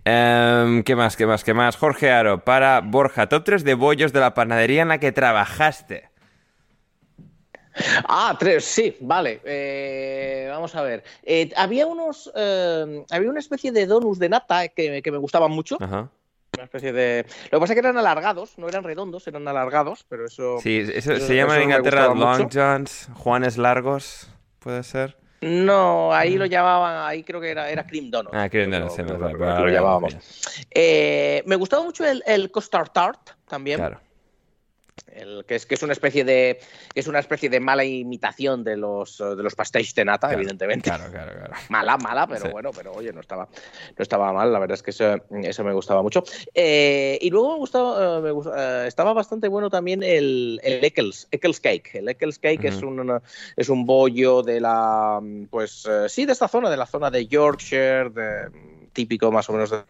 Em, 0.05 0.85
¿Qué 0.85 0.95
más, 0.95 1.17
qué 1.17 1.27
más, 1.27 1.43
qué 1.43 1.53
más? 1.53 1.77
Jorge 1.77 2.13
Aro, 2.13 2.45
para 2.45 2.81
Borja, 2.81 3.29
top 3.29 3.43
3 3.43 3.65
de 3.65 3.75
bollos 3.75 4.13
de 4.13 4.21
la 4.21 4.35
panadería 4.35 4.83
en 4.83 4.89
la 4.89 4.99
que 4.99 5.11
trabajaste. 5.11 6.14
Ah, 8.09 8.37
tres, 8.39 8.65
sí, 8.65 8.97
vale. 9.01 9.41
Eh, 9.45 10.47
vamos 10.51 10.75
a 10.75 10.83
ver. 10.83 11.03
Eh, 11.23 11.51
había 11.57 11.87
unos. 11.87 12.31
eh, 12.35 13.05
había 13.11 13.31
una 13.31 13.41
especie 13.41 13.73
de 13.73 13.87
donuts 13.87 14.19
de 14.19 14.29
nata 14.29 14.69
que, 14.69 15.03
que 15.03 15.11
me 15.11 15.19
gustaban 15.19 15.51
mucho. 15.51 15.77
Ajá. 15.81 16.09
Una 16.57 16.65
especie 16.65 16.93
de. 16.93 17.27
Lo 17.51 17.59
que 17.59 17.61
pasa 17.61 17.73
es 17.73 17.75
que 17.75 17.81
eran 17.81 17.99
alargados, 17.99 18.57
no 18.59 18.69
eran 18.69 18.85
redondos, 18.85 19.27
eran 19.27 19.47
alargados, 19.49 20.05
pero 20.09 20.27
eso. 20.27 20.59
Sí, 20.63 20.79
eso, 20.95 21.13
eso- 21.15 21.27
se 21.27 21.35
llama 21.35 21.57
en 21.57 21.65
Inglaterra 21.65 22.07
Long 22.07 22.43
mucho. 22.43 22.49
Johns, 22.53 23.09
Juanes 23.15 23.59
Largos, 23.59 24.29
¿puede 24.61 24.83
ser? 24.85 25.17
No, 25.41 26.15
ahí 26.15 26.37
lo 26.39 26.47
llamaban, 26.47 27.07
ahí 27.07 27.23
creo 27.23 27.39
que 27.41 27.51
era, 27.51 27.69
era 27.69 27.85
Cream 27.87 28.11
Donut. 28.11 28.33
Ah, 28.35 28.49
Cream 28.49 28.71
Donut, 28.71 28.91
sí, 28.93 29.03
me- 29.03 29.19
lo- 29.19 29.69
llamábamos. 29.69 30.17
me- 31.45 31.57
gustaba 31.57 31.83
mucho 31.83 32.07
el, 32.07 32.23
el 32.27 32.51
Custard 32.51 32.89
Tart 32.91 33.31
también. 33.47 33.79
Claro. 33.79 34.01
El, 35.07 35.45
que, 35.45 35.57
es, 35.57 35.67
que 35.67 35.75
es 35.75 35.83
una 35.83 35.93
especie 35.93 36.25
de 36.25 36.59
que 36.93 37.01
es 37.01 37.07
una 37.07 37.19
especie 37.19 37.49
de 37.49 37.61
mala 37.61 37.85
imitación 37.85 38.65
de 38.65 38.77
los 38.77 39.19
de 39.19 39.43
los 39.43 39.55
pastéis 39.55 39.95
de 39.95 40.05
nata, 40.05 40.29
Claro, 40.29 40.41
evidentemente. 40.41 40.89
Claro, 40.91 41.11
claro, 41.11 41.33
claro. 41.33 41.55
Mala, 41.69 41.97
mala, 41.99 42.27
pero 42.27 42.47
Sí. 42.47 42.51
bueno, 42.51 42.71
pero 42.75 42.93
oye, 42.93 43.13
no 43.13 43.21
estaba, 43.21 43.45
no 43.45 44.03
estaba 44.03 44.33
mal, 44.33 44.53
la 44.53 44.59
verdad 44.59 44.75
es 44.75 44.83
que 44.83 44.91
eso, 44.91 45.17
eso 45.43 45.63
me 45.65 45.73
gustaba 45.73 46.03
mucho. 46.03 46.25
Eh, 46.55 47.19
y 47.21 47.31
luego 47.31 47.53
me 47.53 47.59
gustaba, 47.59 48.19
eh, 48.19 48.23
me 48.23 48.31
eh, 48.31 48.87
estaba 48.87 49.13
bastante 49.13 49.49
bueno 49.49 49.69
también 49.71 50.03
el, 50.03 50.61
el 50.63 50.85
Eccles, 50.85 51.29
Eccles 51.31 51.61
Cake. 51.61 51.91
El 51.95 52.09
Eccles 52.09 52.39
Cake 52.39 52.65
es, 52.69 52.83
un, 52.83 53.21
es 53.57 53.69
un 53.69 53.85
bollo 53.85 54.43
de 54.43 54.61
la, 54.61 55.21
pues 55.51 55.87
eh, 55.89 56.09
sí, 56.09 56.25
de 56.27 56.33
esta 56.33 56.49
zona, 56.49 56.71
de 56.71 56.77
la 56.77 56.87
zona 56.87 57.11
de 57.11 57.27
Yorkshire, 57.27 58.11
de- 58.11 58.75
típico 58.93 59.33
más 59.33 59.49
o 59.51 59.53
menos 59.53 59.71
de, 59.73 59.83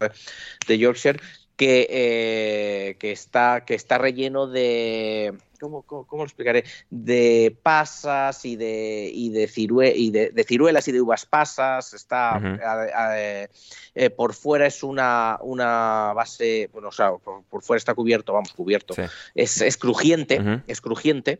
de 0.67 0.77
Yorkshire, 0.79 1.19
que, 1.55 1.87
eh, 1.89 2.95
que, 2.99 3.11
está, 3.11 3.63
que 3.65 3.75
está 3.75 3.97
relleno 3.97 4.47
de... 4.47 5.33
¿Cómo, 5.57 5.83
cómo, 5.83 6.05
cómo 6.05 6.23
lo 6.23 6.27
explicaré? 6.27 6.65
De 6.89 7.57
pasas 7.63 8.43
y 8.43 8.57
de, 8.57 9.09
y 9.11 9.29
de, 9.29 9.47
cirue- 9.47 9.93
y 9.95 10.11
de, 10.11 10.29
de 10.31 10.43
ciruelas 10.43 10.85
y 10.89 10.91
de 10.91 10.99
uvas 11.01 11.25
pasas. 11.25 11.93
Está 11.93 12.37
Ujú. 12.37 12.61
a- 12.61 12.81
a- 12.93 13.21
eh, 13.21 13.49
eh, 13.95 14.09
por 14.09 14.33
fuera 14.33 14.67
es 14.67 14.83
una, 14.83 15.39
una 15.41 16.11
base, 16.13 16.69
bueno, 16.73 16.89
o 16.89 16.91
sea, 16.91 17.13
por, 17.13 17.43
por 17.43 17.63
fuera 17.63 17.77
está 17.77 17.93
cubierto, 17.93 18.33
vamos, 18.33 18.51
cubierto. 18.51 18.95
Sí. 18.95 19.03
Es, 19.33 19.61
es 19.61 19.77
crujiente, 19.77 20.41
es 20.67 20.81
crujiente. 20.81 21.39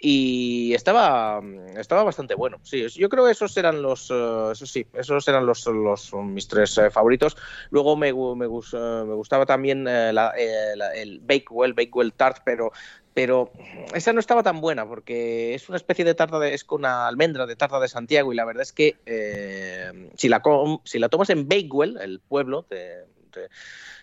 Y 0.00 0.74
estaba, 0.74 1.42
estaba 1.76 2.04
bastante 2.04 2.36
bueno. 2.36 2.60
Sí, 2.62 2.86
yo 2.88 3.08
creo 3.08 3.24
que 3.24 3.32
esos 3.32 3.56
eran 3.56 3.82
los, 3.82 4.08
eh, 4.12 4.48
eso 4.52 4.64
sí, 4.64 4.86
esos 4.94 5.26
eran 5.26 5.44
los, 5.44 5.66
los 5.66 6.12
mis 6.14 6.46
tres 6.46 6.78
eh, 6.78 6.88
favoritos. 6.90 7.36
Luego 7.70 7.96
me, 7.96 8.12
me, 8.12 8.44
eh, 8.44 9.04
me 9.06 9.14
gustaba 9.14 9.44
también 9.44 9.88
eh, 9.88 10.12
la- 10.12 10.32
eh, 10.38 10.76
la- 10.76 10.94
el 10.94 11.18
Bakewell, 11.18 11.72
Bakewell 11.74 12.12
Tart, 12.12 12.42
pero, 12.44 12.70
pero 13.12 13.50
esa 13.92 14.12
no 14.12 14.20
estaba 14.20 14.44
tan 14.44 14.60
buena 14.60 14.86
porque 14.86 15.54
es 15.54 15.68
una 15.68 15.76
especie 15.78 16.04
de 16.04 16.14
tarta 16.14 16.38
de, 16.38 16.54
es 16.54 16.62
con 16.62 16.82
una 16.82 17.08
almendra 17.08 17.44
de 17.46 17.56
tarta 17.56 17.80
de 17.80 17.88
Santiago 17.88 18.32
y 18.32 18.36
la 18.36 18.44
verdad 18.44 18.62
es 18.62 18.72
que 18.72 18.98
eh, 19.04 20.10
si, 20.16 20.28
la 20.28 20.40
com- 20.42 20.78
si 20.84 21.00
la 21.00 21.08
tomas 21.08 21.30
en 21.30 21.48
Bakewell, 21.48 21.98
el 22.00 22.20
pueblo 22.20 22.64
de, 22.70 23.04
de- 23.32 23.48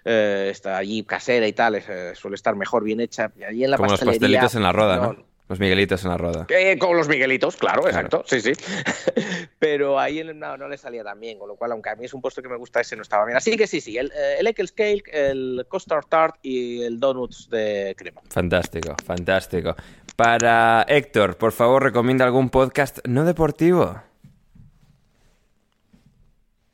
eh, 0.04 0.50
está 0.52 0.76
allí 0.76 1.04
casera 1.04 1.48
y 1.48 1.54
tal, 1.54 1.82
suele 2.16 2.36
estar 2.36 2.54
mejor 2.58 2.84
bien 2.84 3.00
hecha. 3.00 3.32
Y 3.38 3.46
allí 3.46 3.64
en 3.64 3.72
la 3.72 3.78
Como 3.78 3.92
los 3.92 4.02
pastelitos 4.02 4.56
en 4.56 4.64
la 4.64 4.74
roda, 4.74 4.98
¿no? 4.98 5.14
no, 5.14 5.35
Los 5.48 5.60
Miguelitos 5.60 6.04
en 6.04 6.10
la 6.10 6.18
roda. 6.18 6.48
eh, 6.50 6.78
con 6.80 6.98
los 6.98 7.08
Miguelitos, 7.08 7.56
claro, 7.56 7.84
Claro. 7.84 7.96
exacto, 8.08 8.24
sí, 8.26 8.42
sí. 8.42 8.52
Pero 9.60 10.00
ahí 10.00 10.24
no, 10.24 10.58
no 10.58 10.68
le 10.68 10.78
salía 10.78 11.04
tan 11.04 11.20
bien, 11.20 11.38
con 11.38 11.48
lo 11.48 11.56
cual, 11.56 11.72
aunque 11.72 11.90
a 11.90 11.96
mí 11.96 12.06
es 12.06 12.14
un 12.14 12.22
postre 12.22 12.42
que 12.44 12.50
me 12.50 12.58
gusta, 12.58 12.82
ese 12.82 12.96
no 12.96 13.02
estaba 13.04 13.26
bien. 13.26 13.38
Así 13.38 13.56
que 13.56 13.68
sí, 13.68 13.80
sí, 13.82 13.98
el, 13.98 14.08
eh, 14.08 14.38
el 14.40 14.48
Eccles 14.48 14.72
Cake, 14.72 15.04
el 15.14 15.66
Custard 15.70 16.06
Tart 16.10 16.36
y 16.42 16.82
el 16.82 17.00
Donuts 17.00 17.50
de 17.50 17.94
crema. 17.98 18.22
Fantástico, 18.30 18.96
fantástico. 19.06 19.76
Para 20.16 20.84
Héctor, 20.88 21.38
por 21.38 21.52
favor, 21.52 21.84
recomienda 21.84 22.26
algún 22.26 22.50
podcast 22.50 23.00
no 23.08 23.24
deportivo. 23.26 24.02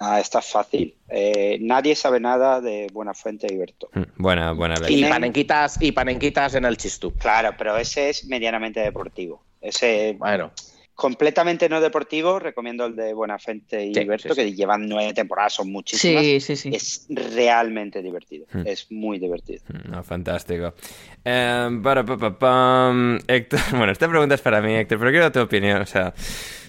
Ah, 0.03 0.19
está 0.19 0.41
fácil. 0.41 0.95
Eh, 1.09 1.59
nadie 1.61 1.95
sabe 1.95 2.19
nada 2.19 2.59
de 2.59 2.87
Buenafuente 2.91 3.45
y 3.53 3.55
Berto. 3.55 3.87
Mm, 3.93 4.01
Buena, 4.17 4.51
buena 4.53 4.75
Y 4.89 5.05
panenquitas, 5.05 5.77
y 5.79 5.91
panenquitas 5.91 6.55
en 6.55 6.65
el 6.65 6.75
chistú. 6.75 7.13
Claro, 7.19 7.53
pero 7.55 7.77
ese 7.77 8.09
es 8.09 8.25
medianamente 8.25 8.79
deportivo. 8.79 9.43
Ese 9.61 10.15
Bueno, 10.17 10.51
completamente 11.01 11.67
no 11.67 11.81
deportivo, 11.81 12.37
recomiendo 12.37 12.85
el 12.85 12.95
de 12.95 13.11
Buenafuente 13.15 13.83
y 13.87 13.95
Sí, 13.95 14.03
Berto, 14.05 14.35
sí, 14.35 14.35
sí. 14.35 14.51
que 14.51 14.53
llevan 14.55 14.87
nueve 14.87 15.15
temporadas, 15.15 15.53
son 15.53 15.71
muchísimas. 15.71 16.21
Sí, 16.23 16.39
sí, 16.39 16.55
sí. 16.55 16.69
Es 16.71 17.07
realmente 17.09 18.03
divertido. 18.03 18.45
Hmm. 18.53 18.61
Es 18.67 18.91
muy 18.91 19.17
divertido. 19.17 19.63
No, 19.89 20.03
fantástico. 20.03 20.75
Eh, 21.25 21.79
para, 21.81 22.05
pa, 22.05 22.17
pa, 22.17 22.37
pam. 22.37 23.17
Héctor, 23.27 23.59
bueno, 23.71 23.91
esta 23.91 24.07
pregunta 24.07 24.35
es 24.35 24.41
para 24.41 24.61
mí, 24.61 24.75
Héctor, 24.75 24.99
pero 24.99 25.09
quiero 25.09 25.31
tu 25.31 25.39
opinión. 25.39 25.81
O 25.81 25.85
sea, 25.87 26.13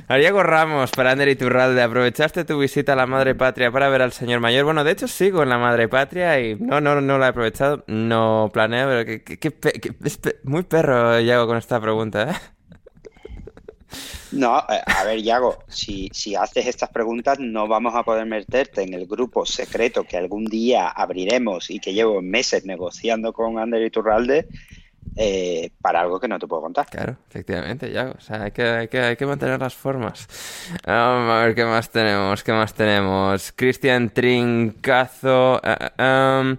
Ariago 0.09 0.43
Ramos, 0.43 0.91
para 0.93 1.11
Ander 1.11 1.29
Iturralde, 1.29 1.83
¿aprovechaste 1.83 2.47
tu 2.47 2.59
visita 2.59 2.95
a 2.95 2.97
la 2.97 3.07
Madre 3.07 3.35
Patria 3.35 3.71
para 3.71 3.91
ver 3.91 4.01
al 4.01 4.13
señor 4.13 4.41
mayor? 4.41 4.65
Bueno, 4.65 4.83
de 4.83 4.93
hecho 4.93 5.09
sigo 5.09 5.43
en 5.43 5.51
la 5.51 5.59
Madre 5.59 5.89
Patria 5.89 6.41
y 6.41 6.55
no, 6.57 6.81
no, 6.81 7.03
no 7.03 7.19
la 7.19 7.27
he 7.27 7.29
aprovechado, 7.29 7.85
no 7.87 8.49
planeo, 8.51 8.89
pero 8.89 9.05
que, 9.05 9.23
que- 9.23 9.39
que 9.39 9.51
pe- 9.51 9.73
que- 9.73 9.93
es 10.05 10.17
pe- 10.17 10.37
muy 10.45 10.63
perro 10.63 11.21
Iago 11.21 11.47
con 11.47 11.59
esta 11.59 11.79
pregunta, 11.81 12.31
¿eh? 12.31 12.35
No, 14.33 14.59
eh, 14.59 14.81
a 14.87 15.05
ver, 15.05 15.23
Yago, 15.23 15.65
si, 15.69 16.09
si 16.13 16.35
haces 16.35 16.67
estas 16.67 16.91
preguntas 16.91 17.39
no 17.39 17.69
vamos 17.69 17.95
a 17.95 18.03
poder 18.03 18.27
meterte 18.27 18.83
en 18.83 18.95
el 18.95 19.07
grupo 19.07 19.45
secreto 19.45 20.05
que 20.05 20.17
algún 20.17 20.47
día 20.47 20.89
abriremos 20.89 21.71
y 21.71 21.79
que 21.79 21.93
llevo 21.93 22.23
meses 22.23 22.65
negociando 22.65 23.33
con 23.33 23.59
Ander 23.59 23.83
Iturralde 23.83 24.49
eh, 25.17 25.71
para 25.83 26.01
algo 26.01 26.19
que 26.19 26.29
no 26.29 26.39
te 26.39 26.47
puedo 26.47 26.63
contar. 26.63 26.87
Claro, 26.87 27.17
efectivamente, 27.29 27.91
Iago. 27.91 28.15
O 28.17 28.21
sea, 28.21 28.45
hay 28.45 28.53
que, 28.53 28.63
hay 28.63 29.17
que, 29.17 29.27
mantener 29.27 29.61
las 29.61 29.75
formas. 29.75 30.27
Um, 30.87 30.93
a 30.93 31.45
ver, 31.45 31.55
¿qué 31.55 31.65
más 31.65 31.91
tenemos? 31.91 32.43
¿Qué 32.43 32.53
más 32.53 32.73
tenemos? 32.73 33.53
Cristian 33.53 34.11
Trincazo. 34.11 35.61
ah, 35.63 36.41
um, 36.43 36.57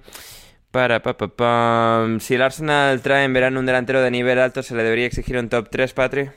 para, 0.70 1.02
pa, 1.02 1.16
pa, 1.16 1.28
pam. 1.28 2.20
Si 2.20 2.36
el 2.36 2.42
Arsenal 2.42 3.02
trae 3.02 3.24
en 3.26 3.34
verano 3.34 3.60
un 3.60 3.66
delantero 3.66 4.02
de 4.02 4.12
nivel 4.12 4.40
alto, 4.40 4.64
¿se 4.64 4.76
le 4.76 4.84
debería 4.84 5.06
exigir 5.06 5.38
un 5.38 5.50
top 5.50 5.70
3, 5.70 5.94
Patri? 5.94 6.30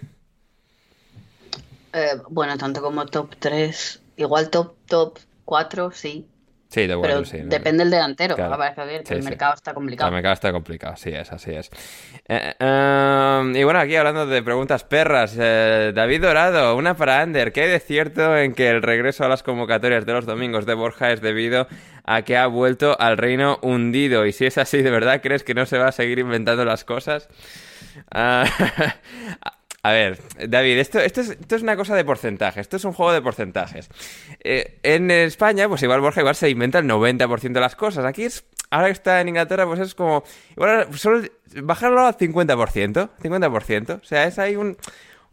Eh, 1.97 2.21
bueno, 2.29 2.57
tanto 2.59 2.83
como 2.83 3.07
top 3.07 3.35
3, 3.39 4.03
igual 4.17 4.51
top, 4.51 4.75
top 4.87 5.19
4, 5.45 5.91
sí. 5.93 6.27
Sí, 6.69 6.81
de 6.83 6.89
Pero 6.89 6.99
bueno, 6.99 7.25
sí. 7.25 7.39
¿no? 7.39 7.47
depende 7.49 7.85
del 7.85 7.93
delantero. 7.93 8.35
Claro. 8.35 8.55
A 8.55 8.57
ver, 8.57 8.75
ver, 8.87 9.05
que 9.05 9.07
Sí, 9.07 9.15
el 9.15 9.23
sí. 9.23 9.29
mercado 9.29 9.55
está 9.55 9.71
El 9.71 9.77
complicado. 9.77 10.11
mercado 10.11 10.35
está 10.35 10.53
complicado, 10.53 10.95
así 10.95 11.11
es, 11.11 11.31
así 11.33 11.53
es. 11.53 11.71
Eh, 12.29 12.55
um, 12.61 13.55
y 13.55 13.63
bueno, 13.65 13.79
aquí 13.79 13.95
hablando 13.97 14.27
de 14.27 14.43
preguntas 14.43 14.83
perras, 14.83 15.37
eh, 15.39 15.93
David 15.95 16.23
Dorado, 16.23 16.77
una 16.77 16.95
para 16.97 17.21
Ander. 17.21 17.53
¿Qué 17.53 17.63
hay 17.63 17.71
de 17.71 17.79
cierto 17.81 18.37
en 18.37 18.53
que 18.53 18.69
el 18.69 18.83
regreso 18.83 19.25
a 19.25 19.29
las 19.29 19.45
convocatorias 19.45 20.05
de 20.07 20.13
los 20.13 20.27
domingos 20.27 20.67
de 20.67 20.75
Borja 20.75 21.13
es 21.13 21.21
debido 21.21 21.69
a 22.05 22.23
que 22.23 22.37
ha 22.37 22.49
vuelto 22.49 22.97
al 23.01 23.17
reino 23.17 23.59
hundido? 23.63 24.27
Y 24.27 24.33
si 24.33 24.45
es 24.47 24.59
así, 24.59 24.83
¿de 24.83 24.91
verdad 24.91 25.21
crees 25.23 25.45
que 25.45 25.55
no 25.55 25.67
se 25.67 25.79
va 25.79 25.87
a 25.89 25.93
seguir 25.93 26.19
inventando 26.19 26.65
las 26.65 26.85
cosas? 26.85 27.29
Ah, 28.11 28.45
a 29.87 29.93
ver, 29.93 30.19
David, 30.49 30.79
esto, 30.79 30.99
es, 30.99 31.17
esto 31.17 31.55
es 31.55 31.63
una 31.63 31.77
cosa 31.77 31.95
de 31.95 32.05
porcentaje, 32.05 32.61
esto 32.61 32.77
es 32.77 32.85
un 32.85 32.93
juego 32.93 33.13
de 33.13 33.23
porcentajes. 33.23 33.89
Eh, 34.43 34.81
en 34.83 35.13
España, 35.13 35.69
pues 35.69 35.81
igual 35.85 36.01
Borja 36.01 36.23
igual 36.23 36.35
se 36.35 36.51
inventa 36.51 36.81
el 36.81 36.87
90% 36.87 37.53
de 37.53 37.61
las 37.61 37.77
cosas. 37.77 38.05
Aquí 38.05 38.25
es, 38.25 38.45
ahora 38.71 38.87
que 38.87 38.95
está 38.95 39.21
en 39.21 39.29
Inglaterra, 39.29 39.65
pues 39.65 39.79
es 39.79 39.95
como, 39.95 40.25
igual 40.57 40.89
solo 40.99 41.23
bajarlo 41.63 42.05
al 42.05 42.17
50%, 42.17 43.11
50%. 43.23 44.01
O 44.01 44.05
sea, 44.05 44.25
es 44.25 44.41
ahí 44.41 44.57
un, 44.57 44.77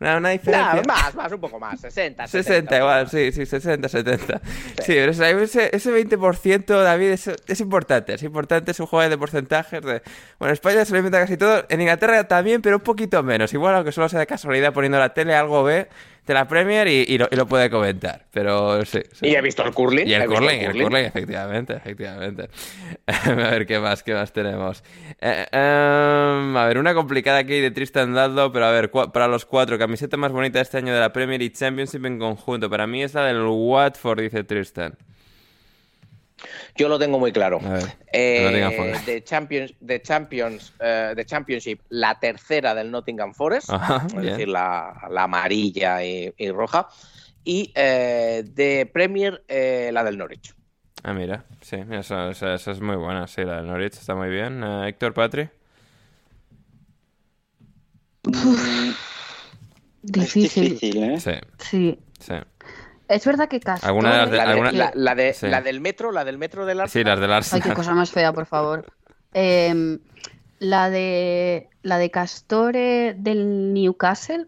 una, 0.03 0.17
una 0.17 0.30
diferencia. 0.30 0.84
Más, 0.85 1.15
más, 1.15 1.31
un 1.31 1.39
poco 1.39 1.59
más, 1.59 1.80
60, 1.80 2.27
60 2.27 2.77
igual, 2.77 3.09
sí, 3.09 3.31
sí, 3.31 3.45
60, 3.45 3.88
70. 3.88 4.41
Sí, 4.84 4.93
pero 4.93 5.11
ese, 5.11 5.43
ese, 5.43 5.75
ese 5.75 5.91
20%, 5.91 6.84
David, 6.84 7.07
es, 7.11 7.27
es 7.47 7.59
importante, 7.61 8.13
es 8.13 8.23
importante, 8.23 8.71
es 8.71 8.80
un 8.80 8.88
juego 8.88 9.09
de 9.09 9.17
porcentajes. 9.17 9.81
De... 9.81 10.01
Bueno, 10.39 10.49
en 10.49 10.53
España 10.53 10.84
se 10.85 10.91
lo 10.91 10.97
inventa 10.97 11.19
casi 11.19 11.38
todo, 11.38 11.65
en 11.69 11.81
Inglaterra 11.81 12.27
también, 12.27 12.61
pero 12.61 12.77
un 12.77 12.84
poquito 12.84 13.23
menos. 13.23 13.53
Igual, 13.53 13.75
aunque 13.75 13.91
solo 13.91 14.09
sea 14.09 14.19
de 14.19 14.27
casualidad 14.27 14.73
poniendo 14.73 14.99
la 14.99 15.13
tele, 15.13 15.35
algo 15.35 15.63
ve 15.63 15.88
de 16.25 16.33
la 16.33 16.47
Premier 16.47 16.87
y, 16.87 17.05
y 17.07 17.17
lo, 17.17 17.27
y 17.29 17.35
lo 17.35 17.45
puede 17.47 17.69
comentar. 17.69 18.25
Pero 18.31 18.83
sí. 18.85 18.99
sí. 19.11 19.27
Y 19.27 19.35
he 19.35 19.41
visto 19.41 19.63
el 19.63 19.73
curling. 19.73 20.07
Y 20.07 20.13
el 20.13 20.25
curling, 20.27 20.61
el 20.61 20.81
curling, 20.81 21.05
efectivamente, 21.05 21.75
efectivamente. 21.75 22.49
a 23.07 23.31
ver 23.31 23.65
qué 23.65 23.79
más, 23.79 24.03
qué 24.03 24.13
más 24.13 24.31
tenemos. 24.31 24.83
Eh, 25.19 25.45
em, 25.51 26.57
a 26.57 26.65
ver, 26.65 26.77
una 26.77 26.93
complicada 26.93 27.39
aquí 27.39 27.59
de 27.59 27.71
Tristan 27.71 28.13
Daldo, 28.13 28.51
pero 28.51 28.65
a 28.65 28.71
ver, 28.71 28.89
para 28.91 29.27
los 29.27 29.45
cuatro, 29.45 29.77
camiseta 29.77 30.17
más 30.17 30.31
bonita 30.31 30.61
este 30.61 30.77
año 30.77 30.93
de 30.93 30.99
la 30.99 31.11
Premier 31.11 31.41
y 31.41 31.49
Championship 31.49 32.05
en 32.05 32.19
conjunto. 32.19 32.69
Para 32.69 32.87
mí 32.87 33.03
es 33.03 33.13
la 33.13 33.25
del 33.25 33.41
Watford, 33.41 34.21
dice 34.21 34.43
Tristan. 34.43 34.97
Yo 36.75 36.89
lo 36.89 36.97
tengo 36.97 37.19
muy 37.19 37.31
claro. 37.31 37.59
Ver, 37.59 37.95
Eh, 38.11 38.99
de 39.05 39.23
Champions, 39.23 39.73
de 39.79 40.01
Champions, 40.01 40.73
eh, 40.79 41.13
de 41.15 41.25
Championship, 41.25 41.81
la 41.89 42.19
tercera 42.19 42.73
del 42.75 42.89
Nottingham 42.91 43.33
Forest, 43.33 43.69
Ajá, 43.71 44.05
es 44.07 44.13
bien. 44.13 44.25
decir, 44.25 44.47
la, 44.47 45.07
la 45.09 45.23
amarilla 45.23 46.03
y, 46.03 46.33
y 46.37 46.49
roja. 46.51 46.87
Y 47.43 47.71
eh, 47.75 48.43
de 48.45 48.89
Premier, 48.91 49.43
eh, 49.47 49.89
la 49.93 50.03
del 50.03 50.17
Norwich. 50.17 50.53
Ah, 51.03 51.13
mira, 51.13 51.45
sí, 51.61 51.77
esa, 51.91 52.29
esa- 52.31 52.53
esa 52.53 52.71
es 52.71 52.79
muy 52.81 52.95
buena, 52.95 53.27
sí, 53.27 53.43
la 53.43 53.57
del 53.57 53.67
Norwich 53.67 53.93
está 53.93 54.15
muy 54.15 54.29
bien. 54.29 54.63
Héctor 54.63 55.13
Patri. 55.13 55.49
Difícil. 60.01 60.15
Es 60.21 60.33
difícil, 60.33 61.03
¿eh? 61.03 61.19
Sí, 61.19 61.31
Sí. 61.59 61.99
sí. 62.19 62.33
Es 63.14 63.26
verdad 63.26 63.48
que 63.48 63.60
Castore... 63.60 63.88
¿Alguna 63.90 64.11
de 64.11 64.18
las 64.18 64.31
de- 64.31 64.38
La, 64.38 64.44
de- 64.45 64.52
alguna- 64.52 64.72
la- 64.72 64.91
la 64.95 65.15
de- 65.15 65.34
Sí. 65.34 65.48
la 65.48 65.61
del 65.61 65.81
metro, 65.81 66.11
la 66.11 66.23
del 66.26 66.38
metro 66.38 66.65
del 66.65 66.77
Sí, 66.77 66.81
Arsenal. 66.99 67.06
las 67.14 67.19
del 67.22 67.31
Ay, 67.31 67.38
Arsenal. 67.38 67.69
qué 67.69 67.73
cosa 67.76 67.94
más 67.94 68.11
fea, 68.11 68.34
por 68.34 68.45
favor. 68.45 68.85
Em, 69.34 69.99
la 70.60 70.90
de 70.90 71.69
la 71.81 71.98
de 71.98 72.11
Castore 72.11 73.14
del 73.18 73.73
Newcastle, 73.73 74.48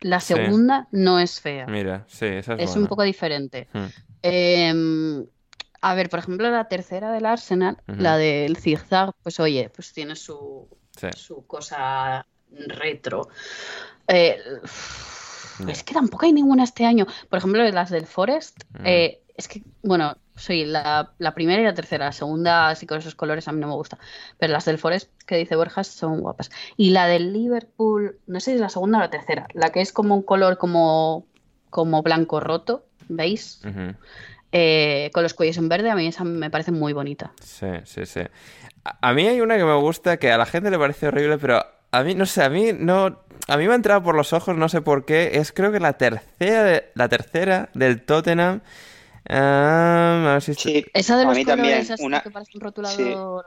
la 0.00 0.20
Sí. 0.20 0.34
segunda 0.34 0.86
no 0.92 1.18
es 1.18 1.40
fea. 1.40 1.66
Mira, 1.66 2.04
sí, 2.08 2.26
esa 2.26 2.54
es, 2.54 2.60
Es 2.60 2.66
buena. 2.70 2.80
un 2.82 2.86
poco 2.86 3.02
diferente. 3.02 3.66
Hmm. 3.72 3.86
Em, 4.22 5.26
a 5.80 5.94
ver, 5.94 6.08
por 6.10 6.18
ejemplo, 6.20 6.50
la 6.50 6.68
tercera 6.68 7.12
del 7.12 7.26
Arsenal, 7.26 7.78
la 7.86 8.16
del 8.16 8.56
zigzag, 8.56 9.12
pues 9.22 9.40
oye, 9.40 9.70
pues 9.74 9.92
tiene 9.92 10.16
su, 10.16 10.68
Sí. 10.96 11.08
su 11.16 11.46
cosa 11.46 12.26
retro. 12.68 13.28
Eh, 14.08 14.38
Es 15.68 15.82
que 15.84 15.94
tampoco 15.94 16.26
hay 16.26 16.32
ninguna 16.32 16.64
este 16.64 16.84
año. 16.84 17.06
Por 17.28 17.38
ejemplo, 17.38 17.62
las 17.70 17.90
del 17.90 18.06
Forest, 18.06 18.64
Mm. 18.78 18.82
eh, 18.86 19.20
es 19.36 19.48
que, 19.48 19.62
bueno, 19.82 20.16
soy 20.34 20.64
la, 20.64 21.12
la 21.18 21.34
primera 21.34 21.60
y 21.60 21.64
la 21.64 21.74
tercera. 21.74 22.06
La 22.06 22.12
segunda, 22.12 22.68
así 22.68 22.86
con 22.86 22.98
esos 22.98 23.14
colores, 23.14 23.48
a 23.48 23.52
mí 23.52 23.60
no 23.60 23.68
me 23.68 23.74
gusta. 23.74 23.98
Pero 24.38 24.52
las 24.52 24.64
del 24.64 24.78
Forest, 24.78 25.10
que 25.26 25.36
dice 25.36 25.56
Borjas, 25.56 25.86
son 25.88 26.20
guapas. 26.20 26.50
Y 26.76 26.90
la 26.90 27.06
del 27.06 27.32
Liverpool, 27.32 28.18
no 28.26 28.40
sé 28.40 28.50
si 28.52 28.54
es 28.56 28.60
la 28.60 28.68
segunda 28.68 28.98
o 28.98 29.00
la 29.02 29.10
tercera, 29.10 29.46
la 29.54 29.70
que 29.70 29.80
es 29.80 29.92
como 29.92 30.14
un 30.14 30.22
color 30.22 30.56
como, 30.58 31.26
como 31.70 32.02
blanco 32.02 32.40
roto, 32.40 32.86
¿veis? 33.08 33.60
Eh, 34.52 35.10
con 35.12 35.22
los 35.22 35.34
cuellos 35.34 35.58
en 35.58 35.68
verde, 35.68 35.90
a 35.90 35.94
mí 35.96 36.06
esa 36.06 36.24
me 36.24 36.50
parece 36.50 36.72
muy 36.72 36.92
bonita. 36.92 37.32
Sí, 37.42 37.66
sí, 37.84 38.06
sí. 38.06 38.20
A, 38.84 39.08
a 39.10 39.12
mí 39.12 39.26
hay 39.26 39.40
una 39.40 39.56
que 39.56 39.64
me 39.64 39.74
gusta 39.76 40.16
que 40.18 40.30
a 40.32 40.38
la 40.38 40.46
gente 40.46 40.70
le 40.70 40.78
parece 40.78 41.08
horrible, 41.08 41.36
pero 41.38 41.62
a 41.90 42.02
mí, 42.02 42.14
no 42.14 42.24
sé, 42.26 42.42
a 42.42 42.48
mí 42.48 42.70
no... 42.72 43.20
A 43.48 43.56
mí 43.56 43.66
me 43.66 43.72
ha 43.72 43.76
entrado 43.76 44.02
por 44.02 44.14
los 44.14 44.32
ojos, 44.32 44.56
no 44.56 44.68
sé 44.68 44.80
por 44.80 45.04
qué. 45.04 45.32
Es 45.34 45.52
creo 45.52 45.70
que 45.72 45.80
la 45.80 45.94
tercera, 45.94 46.64
de- 46.64 46.84
la 46.94 47.08
tercera 47.08 47.68
del 47.74 48.02
Tottenham. 48.02 48.60
Ah, 49.28 50.24
a 50.28 50.32
ver 50.34 50.42
si 50.42 50.50
esto- 50.52 50.62
Sí, 50.64 50.84
Esa 50.94 51.16
de 51.16 51.22
a 51.24 51.26
los 51.26 51.36
mí 51.36 51.44
también. 51.44 51.74
colores 51.74 51.90
así 51.90 52.04
Una 52.04 52.20
que 52.22 52.30
parece 52.30 52.52
un 52.54 52.60
rotulador. 52.60 53.46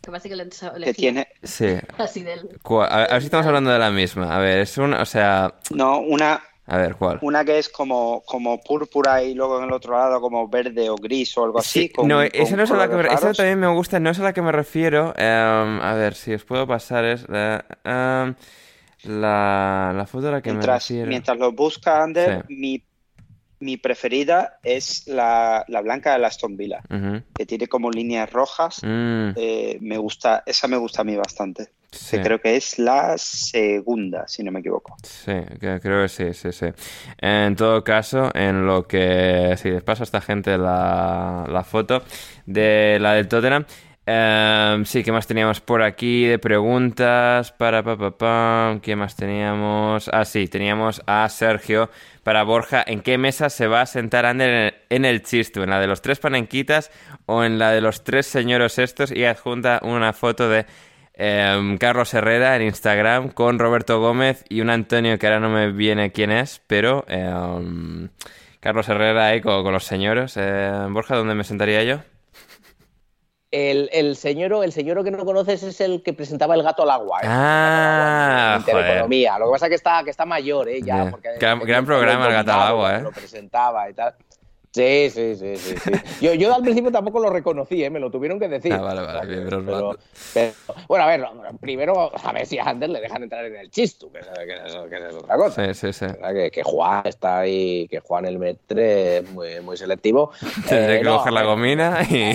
Que 0.00 0.10
parece 0.10 0.28
que 0.28 0.34
le, 0.36 0.48
que 0.84 0.94
tiene, 0.94 1.28
Sí. 1.44 1.76
así 1.98 2.22
del. 2.22 2.58
Cu- 2.62 2.80
A, 2.82 2.86
a 3.04 3.12
ver 3.12 3.20
si 3.20 3.26
estamos 3.26 3.46
hablando 3.46 3.70
de 3.70 3.78
la 3.78 3.90
misma. 3.90 4.34
A 4.34 4.40
ver, 4.40 4.58
es 4.60 4.76
una... 4.78 5.00
O 5.00 5.04
sea... 5.06 5.54
no, 5.70 6.00
una, 6.00 6.42
A 6.66 6.76
ver, 6.76 6.96
¿cuál? 6.96 7.18
una 7.22 7.44
que 7.44 7.58
es 7.60 7.68
como, 7.68 8.22
como 8.26 8.60
púrpura 8.60 9.22
y 9.22 9.34
luego 9.34 9.58
en 9.58 9.64
el 9.64 9.72
otro 9.72 9.96
lado 9.96 10.20
como 10.20 10.48
verde 10.48 10.90
o 10.90 10.96
gris 10.96 11.36
o 11.38 11.44
algo 11.44 11.60
así. 11.60 11.82
Sí, 11.82 11.88
con- 11.90 12.08
no, 12.08 12.16
con 12.16 12.28
esa 12.32 12.56
no 12.56 12.64
es 12.64 12.70
a 12.72 12.76
la 12.76 12.88
que 12.88 12.96
me, 12.96 13.06
esa 13.06 13.32
también 13.32 13.60
me 13.60 13.68
gusta, 13.68 14.00
no 14.00 14.10
es 14.10 14.18
a 14.18 14.22
la 14.24 14.32
que 14.32 14.42
me 14.42 14.50
refiero. 14.50 15.14
Em, 15.16 15.80
a 15.80 15.94
ver 15.94 16.14
si 16.14 16.34
os 16.34 16.44
puedo 16.44 16.66
pasar 16.66 17.04
es 17.04 17.24
em, 17.84 18.34
la, 19.04 19.92
la 19.94 20.06
foto 20.06 20.28
a 20.28 20.32
la 20.32 20.42
que 20.42 20.50
me 20.50 20.54
Mientras, 20.56 20.88
refiero. 20.88 21.08
mientras 21.08 21.38
lo 21.38 21.52
busca 21.52 22.02
Ander, 22.02 22.44
Sí. 22.48 22.54
mi, 22.54 22.84
mi 23.60 23.76
preferida 23.76 24.58
es 24.62 25.06
la, 25.06 25.64
la 25.68 25.80
blanca 25.80 26.12
de 26.12 26.18
la 26.18 26.28
Aston 26.28 26.56
Villa, 26.56 26.80
que 27.34 27.46
tiene 27.46 27.66
como 27.68 27.90
líneas 27.90 28.30
rojas. 28.32 28.80
Mm, 28.82 29.30
Eh, 29.36 29.78
me 29.80 29.98
gusta, 29.98 30.42
esa 30.46 30.66
me 30.68 30.76
gusta 30.76 31.02
a 31.02 31.04
mí 31.04 31.16
bastante. 31.16 31.70
sí, 31.92 32.16
Que 32.16 32.22
creo 32.22 32.40
que 32.40 32.56
es 32.56 32.78
la 32.78 33.16
segunda, 33.18 34.26
si 34.26 34.42
no 34.42 34.50
me 34.50 34.60
equivoco. 34.60 34.96
sí, 35.02 35.32
que- 35.60 35.78
creo 35.80 36.02
que 36.02 36.08
sí, 36.08 36.34
sí, 36.34 36.50
sí. 36.52 36.66
En 37.18 37.54
todo 37.54 37.84
caso, 37.84 38.30
en 38.34 38.66
lo 38.66 38.86
que 38.88 39.54
si 39.58 39.70
les 39.70 39.82
paso 39.82 40.02
a 40.02 40.04
esta 40.04 40.20
gente 40.20 40.56
la, 40.58 41.46
la 41.48 41.62
foto 41.64 42.02
de 42.46 42.98
la 43.00 43.14
del 43.14 43.28
Tottenham. 43.28 43.64
Em, 44.06 44.84
sí, 44.84 45.02
¿qué 45.02 45.12
más 45.12 45.26
teníamos 45.26 45.60
por 45.60 45.82
aquí 45.82 46.24
de 46.24 46.38
preguntas? 46.38 47.52
Para 47.52 47.82
pa, 47.82 47.96
pa, 47.96 48.16
pam, 48.16 48.80
¿Qué 48.80 48.96
más 48.96 49.16
teníamos? 49.16 50.08
Ah, 50.12 50.24
sí, 50.24 50.48
teníamos 50.48 51.02
a 51.06 51.28
Sergio 51.28 51.90
para 52.22 52.42
Borja. 52.42 52.84
¿En 52.86 53.00
qué 53.00 53.18
mesa 53.18 53.50
se 53.50 53.66
va 53.66 53.82
a 53.82 53.86
sentar 53.86 54.26
Ander 54.26 54.48
en 54.50 54.56
el, 54.56 54.74
en 54.90 55.04
el 55.04 55.22
chistu? 55.22 55.62
¿En 55.62 55.70
la 55.70 55.80
de 55.80 55.86
los 55.86 56.02
tres 56.02 56.18
panenquitas 56.18 56.90
o 57.26 57.44
en 57.44 57.58
la 57.58 57.70
de 57.72 57.80
los 57.80 58.04
tres 58.04 58.26
señoros 58.26 58.78
estos? 58.78 59.12
Y 59.12 59.24
adjunta 59.24 59.80
una 59.82 60.12
foto 60.12 60.48
de 60.48 60.66
em, 61.14 61.78
Carlos 61.78 62.14
Herrera 62.14 62.56
en 62.56 62.62
Instagram 62.62 63.30
con 63.30 63.58
Roberto 63.58 64.00
Gómez 64.00 64.44
y 64.48 64.60
un 64.60 64.70
Antonio 64.70 65.18
que 65.18 65.26
ahora 65.26 65.40
no 65.40 65.50
me 65.50 65.72
viene 65.72 66.12
quién 66.12 66.30
es, 66.30 66.60
pero 66.66 67.04
em, 67.08 68.08
Carlos 68.60 68.88
Herrera 68.88 69.26
ahí 69.26 69.40
con, 69.40 69.72
los 69.72 69.84
señoros. 69.84 70.36
Em, 70.36 70.92
Borja, 70.94 71.16
¿dónde 71.16 71.34
me 71.34 71.44
sentaría 71.44 71.82
yo? 71.84 72.11
El, 73.52 73.90
el 73.92 74.16
señor, 74.16 74.64
el 74.64 74.72
señor 74.72 75.04
que 75.04 75.10
no 75.10 75.24
conoces 75.26 75.62
es 75.62 75.78
el 75.82 76.02
que 76.02 76.14
presentaba 76.14 76.54
el 76.54 76.62
gato 76.62 76.84
al 76.84 76.90
agua. 76.90 77.18
¿eh? 77.22 77.26
Ah, 77.28 78.58
Teleeconomía. 78.64 79.38
Lo 79.38 79.46
que 79.46 79.52
pasa 79.52 79.66
es 79.66 79.70
que 79.70 79.74
está, 79.76 80.02
que 80.04 80.10
está 80.10 80.24
mayor, 80.24 80.68
¿eh? 80.70 80.80
Ya, 80.82 81.04
Ya. 81.04 81.10
porque 81.10 81.28
Gran- 81.38 81.60
gran 81.60 81.84
programa, 81.84 82.28
el 82.28 82.32
gato 82.32 82.52
al 82.52 82.60
agua, 82.62 82.96
¿eh? 82.96 83.02
Lo 83.02 83.12
presentaba 83.12 83.90
y 83.90 83.94
tal. 83.94 84.14
Sí, 84.74 85.10
sí, 85.10 85.36
sí, 85.36 85.54
sí. 85.58 85.74
sí. 85.76 85.90
Yo, 86.22 86.32
yo 86.32 86.54
al 86.54 86.62
principio 86.62 86.90
tampoco 86.90 87.20
lo 87.20 87.28
reconocí, 87.28 87.84
¿eh? 87.84 87.90
me 87.90 88.00
lo 88.00 88.10
tuvieron 88.10 88.40
que 88.40 88.48
decir. 88.48 88.72
Ah, 88.72 88.80
vale, 88.80 89.02
vale, 89.02 89.26
bien, 89.28 89.44
pero- 89.44 89.60
mal. 89.60 89.98
pero- 90.32 90.52
bueno, 90.88 91.04
a 91.04 91.08
ver, 91.08 91.26
primero 91.60 92.10
a 92.24 92.32
ver 92.32 92.46
si 92.46 92.58
a 92.58 92.62
Ander 92.64 92.88
le 92.88 93.02
dejan 93.02 93.22
entrar 93.22 93.44
en 93.44 93.54
el 93.56 93.70
chistu, 93.70 94.10
que, 94.10 94.20
es- 94.20 94.26
que 94.28 94.98
es, 95.08 95.14
otra 95.14 95.36
cosa. 95.36 95.74
Sí, 95.74 95.74
sí, 95.74 95.92
sí. 95.92 96.06
Que, 96.32 96.50
que 96.50 96.62
Juan 96.62 97.02
está 97.04 97.40
ahí, 97.40 97.86
que 97.88 98.00
Juan 98.00 98.24
el 98.24 98.38
metre 98.38 99.18
es 99.18 99.30
muy, 99.30 99.60
muy 99.60 99.76
selectivo. 99.76 100.32
Tendré 100.66 100.94
Eh, 100.94 100.98
que 101.00 101.04
no, 101.04 101.18
coger 101.18 101.34
la 101.34 101.42
gomina 101.42 101.98
y, 102.08 102.32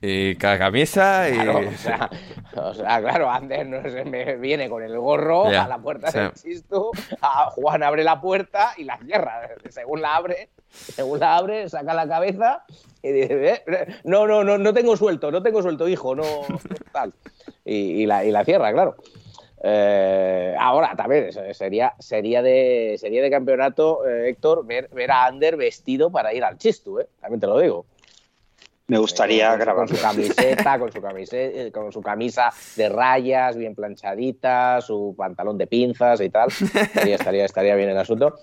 y 0.00 0.36
cada 0.36 0.58
camisa 0.58 1.28
y... 1.28 1.34
Claro, 1.34 1.58
o 1.68 1.76
sea, 1.76 2.10
o 2.56 2.74
sea, 2.74 3.00
claro, 3.00 3.30
Ander 3.30 3.66
no 3.66 3.82
se 3.82 4.04
me 4.04 4.36
viene 4.36 4.68
con 4.68 4.82
el 4.82 4.98
gorro 4.98 5.46
a 5.46 5.68
la 5.68 5.78
puerta 5.78 6.10
del 6.10 6.32
chistu, 6.32 6.90
a 7.20 7.50
Juan 7.50 7.82
abre 7.82 8.04
la 8.04 8.20
puerta 8.20 8.72
y 8.76 8.84
la 8.84 8.98
cierra. 8.98 9.48
Según 9.68 10.00
la 10.00 10.16
abre, 10.16 10.48
según 10.68 11.20
la 11.20 11.36
abre, 11.36 11.68
saca 11.68 11.94
la 11.94 12.08
cabeza 12.08 12.64
y 13.02 13.12
dice, 13.12 13.52
"Eh, 13.52 13.62
eh, 13.66 13.86
no, 14.04 14.26
no, 14.26 14.42
no, 14.44 14.58
no 14.58 14.72
tengo 14.72 14.96
suelto, 14.96 15.30
no 15.30 15.42
tengo 15.42 15.62
suelto, 15.62 15.88
hijo, 15.88 16.14
no, 16.14 16.24
tal. 16.92 17.12
Y, 17.64 18.02
y 18.02 18.06
la, 18.06 18.24
y 18.24 18.30
la 18.30 18.44
cierra, 18.44 18.72
claro. 18.72 18.96
Eh, 19.62 20.54
ahora 20.58 20.94
también 20.96 21.30
sería, 21.52 21.92
sería, 21.98 22.40
de, 22.40 22.96
sería 22.98 23.20
de 23.20 23.30
campeonato, 23.30 24.08
eh, 24.08 24.30
Héctor, 24.30 24.64
ver, 24.66 24.88
ver 24.88 25.10
a 25.10 25.26
Ander 25.26 25.56
vestido 25.56 26.10
para 26.10 26.32
ir 26.32 26.42
al 26.44 26.56
chistu, 26.56 26.98
¿eh? 27.00 27.06
también 27.20 27.40
te 27.40 27.46
lo 27.46 27.58
digo. 27.58 27.84
Me 28.90 28.98
gustaría 28.98 29.54
grabar. 29.56 29.86
con 29.86 29.88
su 29.96 30.02
camiseta, 30.02 30.78
con 30.78 30.90
su 30.92 31.00
camiseta, 31.08 31.70
con 31.80 31.92
su 31.92 32.02
camisa 32.02 32.50
de 32.76 32.88
rayas 32.88 33.56
bien 33.56 33.74
planchadita, 33.74 34.80
su 34.80 35.14
pantalón 35.16 35.56
de 35.56 35.66
pinzas 35.68 36.20
y 36.20 36.28
tal. 36.30 36.48
Estaría, 36.48 37.14
estaría, 37.14 37.44
estaría 37.44 37.74
bien 37.76 37.90
el 37.90 37.96
asunto. 37.98 38.34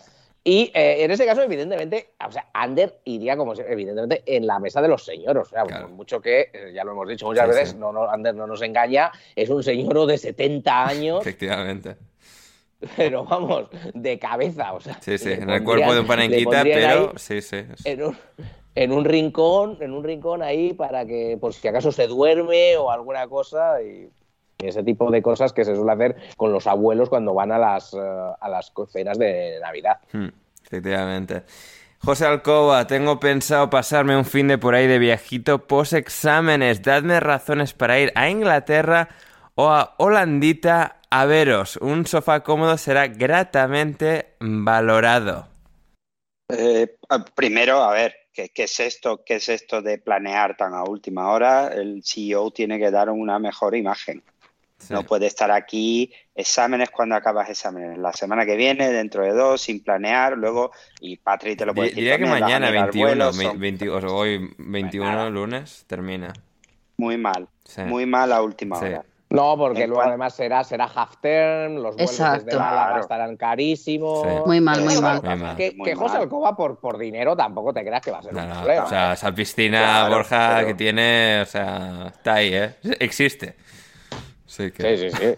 Y 0.44 0.72
eh, 0.74 1.03
en 1.03 1.11
ese 1.11 1.26
caso, 1.26 1.41
evidentemente, 1.44 2.11
o 2.26 2.32
sea, 2.32 2.48
Ander 2.53 3.02
iría 3.03 3.36
como 3.36 3.53
evidentemente 3.53 4.24
en 4.26 4.48
la 4.48 4.60
mesa 4.60 4.82
de 4.82 4.88
los 4.88 5.03
señores. 5.03 5.44
O 5.44 5.49
sea, 5.49 5.64
Claro. 5.65 5.90
mucho 5.90 6.22
que, 6.22 6.49
eh, 6.53 6.72
ya 6.74 6.86
lo 6.86 6.94
hemos 6.94 7.10
dicho 7.10 7.26
muchas 7.26 7.44
Sí, 7.44 7.49
veces, 7.49 7.69
sí. 7.72 7.76
No, 7.78 7.91
no, 7.91 8.10
Ander 8.10 8.34
no 8.34 8.48
nos 8.48 8.61
engaña, 8.61 9.11
es 9.36 9.49
un 9.49 9.61
señor 9.61 10.06
de 10.06 10.18
70 10.18 10.86
años, 10.88 11.19
Efectivamente. 11.19 11.98
pero 12.95 13.26
vamos, 13.26 13.65
de 13.94 14.18
cabeza. 14.18 14.72
O 14.72 14.80
sea, 14.80 14.98
Sí, 15.02 15.18
sí, 15.18 15.34
en 15.34 15.49
el 15.49 15.61
cuerpo 15.65 15.94
de 15.94 15.99
un 15.99 16.07
panenquita, 16.07 16.64
pero 16.64 16.88
ahí 16.88 17.10
sí, 17.18 17.41
sí. 17.41 17.57
en 17.84 18.03
un, 18.03 18.18
en 18.77 18.91
un 18.91 19.05
rincón, 19.05 19.77
en 19.81 19.91
un 19.91 20.03
rincón 20.03 20.43
ahí 20.43 20.73
para 20.73 21.03
que, 21.03 21.35
por 21.41 21.51
si 21.51 21.67
acaso 21.67 21.91
se 21.91 22.05
duerme 22.05 22.77
o 22.77 22.91
alguna 22.91 23.27
cosa 23.27 23.81
y, 23.81 24.09
ese 24.59 24.83
tipo 24.83 25.11
de 25.11 25.21
cosas 25.21 25.53
que 25.53 25.63
se 25.63 25.75
suele 25.75 25.91
hacer 25.91 26.15
con 26.35 26.51
los 26.51 26.65
abuelos 26.65 27.09
cuando 27.09 27.35
van 27.35 27.51
a 27.51 27.59
las, 27.59 27.93
eh, 27.93 27.97
a 27.99 28.49
las 28.49 28.73
cenas 28.91 29.19
de 29.19 29.59
Navidad. 29.61 29.99
Hmm, 30.11 30.29
efectivamente. 30.65 31.43
José 32.03 32.25
Alcoba, 32.25 32.87
tengo 32.87 33.19
pensado 33.19 33.69
pasarme 33.69 34.17
un 34.17 34.25
fin 34.25 34.47
de 34.47 34.57
por 34.57 34.73
ahí 34.73 34.87
de 34.87 34.97
viajito 34.97 35.67
post 35.67 35.93
exámenes. 35.93 36.81
Dadme 36.81 37.19
razones 37.19 37.73
para 37.73 37.99
ir 37.99 38.11
a 38.15 38.29
Inglaterra 38.29 39.09
o 39.53 39.69
a 39.69 39.93
Holandita 39.97 41.01
a 41.11 41.25
veros. 41.25 41.77
Un 41.77 42.07
sofá 42.07 42.39
cómodo 42.39 42.79
será 42.79 43.07
gratamente 43.07 44.33
valorado. 44.39 45.47
Eh, 46.49 46.97
primero, 47.35 47.83
a 47.83 47.93
ver, 47.93 48.15
¿qué, 48.38 48.49
qué 48.49 48.64
es 48.64 48.80
esto? 48.80 49.23
¿Qué 49.26 49.35
es 49.35 49.49
esto 49.49 49.81
de 49.81 49.97
planear 49.97 50.55
tan 50.55 50.73
a 50.76 50.84
última 50.84 51.31
hora? 51.31 51.69
El 51.69 52.03
CEO 52.05 52.51
tiene 52.51 52.77
que 52.77 52.91
dar 52.91 53.09
una 53.09 53.39
mejor 53.39 53.76
imagen. 53.76 54.22
Sí. 54.77 54.93
No 54.93 55.01
puede 55.01 55.26
estar 55.26 55.49
aquí 55.49 56.14
exámenes 56.35 56.91
cuando 56.91 57.15
acabas 57.15 57.49
exámenes. 57.49 57.97
La 57.97 58.14
semana 58.14 58.45
que 58.45 58.55
viene, 58.55 58.91
dentro 58.91 59.23
de 59.23 59.31
dos, 59.34 59.59
sin 59.64 59.84
planear, 59.84 60.38
luego, 60.38 60.72
y 61.01 61.18
Patri 61.18 61.55
te 61.55 61.65
lo 61.65 61.73
puede 61.73 61.89
decir. 61.89 62.03
Diría 62.03 62.19
que 62.19 62.27
mañana, 62.27 62.69
mirar 62.69 62.84
21, 62.93 63.07
vuelos, 63.07 63.38
ve- 63.39 63.43
son 63.45 63.59
20 63.59 63.89
o 63.89 63.99
sea, 64.01 64.09
hoy 64.11 64.53
21, 64.59 65.11
nada. 65.11 65.30
lunes, 65.31 65.84
termina. 65.88 66.31
Muy 66.97 67.18
mal, 67.18 67.47
Sí. 67.64 67.81
muy 67.81 68.05
mal 68.05 68.31
a 68.31 68.41
última 68.43 68.77
Sí. 68.80 68.85
hora. 68.85 69.03
No, 69.29 69.57
porque 69.57 69.87
luego 69.87 70.01
además 70.03 70.33
será, 70.35 70.63
será 70.63 70.85
half 70.85 71.17
term, 71.19 71.75
los 71.75 71.95
vuelos 71.95 71.97
desde 71.97 72.13
Exacto. 72.23 72.59
Málaga 72.59 72.85
Claro. 72.87 73.01
estarán 73.01 73.35
carísimos. 73.37 74.21
Sí. 74.25 74.33
Muy 74.45 74.61
mal, 74.61 74.81
muy 74.81 75.01
mal. 75.01 75.21
Muy 75.21 75.35
mal. 75.35 75.55
Que, 75.57 75.73
Muy 75.75 75.89
que 75.89 75.95
José 75.95 76.13
mal. 76.13 76.21
Alcoba 76.23 76.55
por, 76.55 76.79
por 76.79 76.97
dinero 76.97 77.35
tampoco 77.35 77.73
te 77.73 77.81
creas 77.83 78.01
que 78.01 78.11
va 78.11 78.19
a 78.19 78.23
ser 78.23 78.33
No, 78.33 78.43
un 78.43 78.47
no, 78.49 78.55
problema. 78.55 78.83
o 78.85 78.89
sea, 78.89 79.13
esa 79.13 79.35
piscina, 79.35 79.79
Claro, 79.79 80.15
Borja, 80.15 80.53
pero- 80.55 80.67
que 80.67 80.73
tiene, 80.75 81.41
o 81.41 81.45
sea, 81.45 82.07
está 82.07 82.33
ahí, 82.35 82.53
¿eh? 82.53 82.75
Existe. 82.99 83.55
Sí, 84.45 84.71
que... 84.71 84.97
sí, 84.97 85.11
sí, 85.11 85.17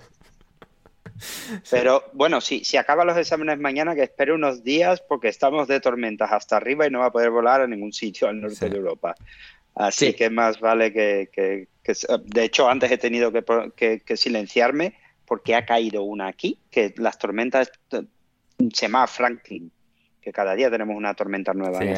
sí. 1.64 1.68
Pero 1.72 2.04
bueno, 2.14 2.40
si, 2.42 2.64
si 2.64 2.78
acaba 2.78 3.04
los 3.04 3.18
exámenes 3.18 3.58
mañana, 3.60 3.96
que 3.96 4.04
espere 4.04 4.34
unos 4.34 4.64
días 4.64 5.02
porque 5.02 5.28
estamos 5.30 5.68
de 5.68 5.80
tormentas 5.80 6.32
hasta 6.32 6.58
arriba 6.58 6.86
y 6.88 6.92
no 6.92 7.00
va 7.00 7.08
a 7.08 7.12
poder 7.12 7.32
volar 7.32 7.62
a 7.62 7.68
ningún 7.68 7.92
sitio 7.92 8.28
al 8.28 8.40
norte 8.40 8.56
Sí. 8.56 8.70
de 8.70 8.78
Europa. 8.78 9.16
Así 9.76 10.08
Sí. 10.08 10.14
que 10.14 10.30
más 10.30 10.60
vale 10.60 10.94
que, 10.94 11.30
que- 11.34 11.68
que 11.90 11.96
se- 11.96 12.08
De 12.26 12.44
hecho, 12.44 12.70
antes 12.70 12.92
he 12.92 12.98
tenido 13.00 13.32
que, 13.32 13.42
po- 13.42 13.72
que- 13.76 14.02
que 14.02 14.16
silenciarme 14.16 14.94
porque 15.26 15.56
ha 15.56 15.66
caído 15.66 16.04
una 16.04 16.28
aquí, 16.28 16.60
que 16.70 16.94
las 16.98 17.18
tormentas 17.18 17.72
eh, 17.92 18.04
se 18.74 18.86
llama 18.86 19.08
Franklin, 19.08 19.72
que 20.22 20.32
cada 20.32 20.54
día 20.54 20.70
tenemos 20.70 20.96
una 20.96 21.16
tormenta 21.16 21.54
nueva. 21.54 21.80
Sí, 21.80 21.86
la- 21.86 21.94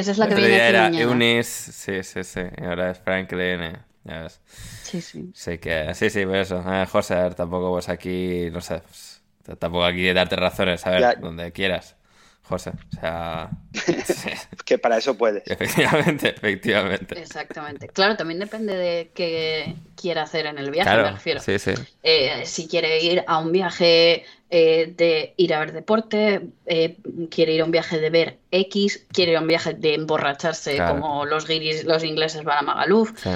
esa 0.00 0.10
es 0.12 0.18
la 0.18 0.28
que 0.28 0.34
viene 0.36 0.48
día 0.50 0.62
aquí 0.64 0.68
era 0.70 0.82
mañana. 0.84 1.02
Eunice, 1.04 1.72
sí, 1.72 2.02
sí, 2.02 2.24
sí, 2.24 2.40
y 2.56 2.64
ahora 2.64 2.90
es 2.90 2.98
Franklin, 3.00 3.60
eh, 3.62 3.76
ya 4.04 4.22
ves. 4.22 4.40
Sí, 4.82 5.00
sí. 5.02 5.30
Sí 5.34 5.58
que, 5.58 5.94
sí, 5.94 6.08
sí, 6.08 6.24
pues 6.24 6.50
eso. 6.50 6.64
Eh, 6.72 6.86
José, 6.86 7.14
a 7.14 7.22
ver, 7.24 7.34
tampoco 7.34 7.70
pues 7.72 7.88
aquí, 7.90 8.48
no 8.50 8.60
sé, 8.62 8.78
pues, 8.80 9.22
tampoco 9.58 9.84
aquí 9.84 10.02
de 10.02 10.14
darte 10.14 10.36
razones, 10.36 10.86
a 10.86 10.90
ver, 10.90 11.00
Ya. 11.00 11.14
donde 11.16 11.52
quieras, 11.52 11.96
José. 12.44 12.70
O 12.70 13.00
sea, 13.00 13.50
Que 14.64 14.78
para 14.78 14.98
eso 14.98 15.16
puedes. 15.16 15.42
efectivamente, 15.46 16.28
efectivamente. 16.28 17.18
Exactamente. 17.18 17.88
Claro, 17.88 18.16
también 18.16 18.38
depende 18.40 18.76
de 18.76 19.10
qué 19.14 19.74
quiera 19.96 20.22
hacer 20.22 20.46
en 20.46 20.58
el 20.58 20.70
viaje, 20.70 20.94
me 20.96 21.10
refiero. 21.12 21.40
sí, 21.40 21.58
sí. 21.58 21.72
Eh, 22.02 22.42
si 22.44 22.68
quiere 22.68 23.02
ir 23.02 23.24
a 23.26 23.38
un 23.38 23.50
viaje 23.52 24.24
eh, 24.50 24.92
de 24.96 25.34
ir 25.36 25.54
a 25.54 25.60
ver 25.60 25.72
deporte, 25.72 26.48
eh, 26.66 26.96
quiere 27.30 27.52
ir 27.54 27.62
a 27.62 27.64
un 27.64 27.70
viaje 27.70 27.98
de 27.98 28.10
ver 28.10 28.38
X, 28.50 29.06
quiere 29.12 29.32
ir 29.32 29.38
a 29.38 29.40
un 29.40 29.48
viaje 29.48 29.74
de 29.74 29.94
emborracharse 29.94 30.76
Claro. 30.76 31.00
como 31.00 31.24
los 31.24 31.46
guiris, 31.48 31.84
los 31.84 32.04
ingleses 32.04 32.44
van 32.44 32.58
a 32.58 32.62
Magaluf. 32.62 33.12
sí, 33.18 33.30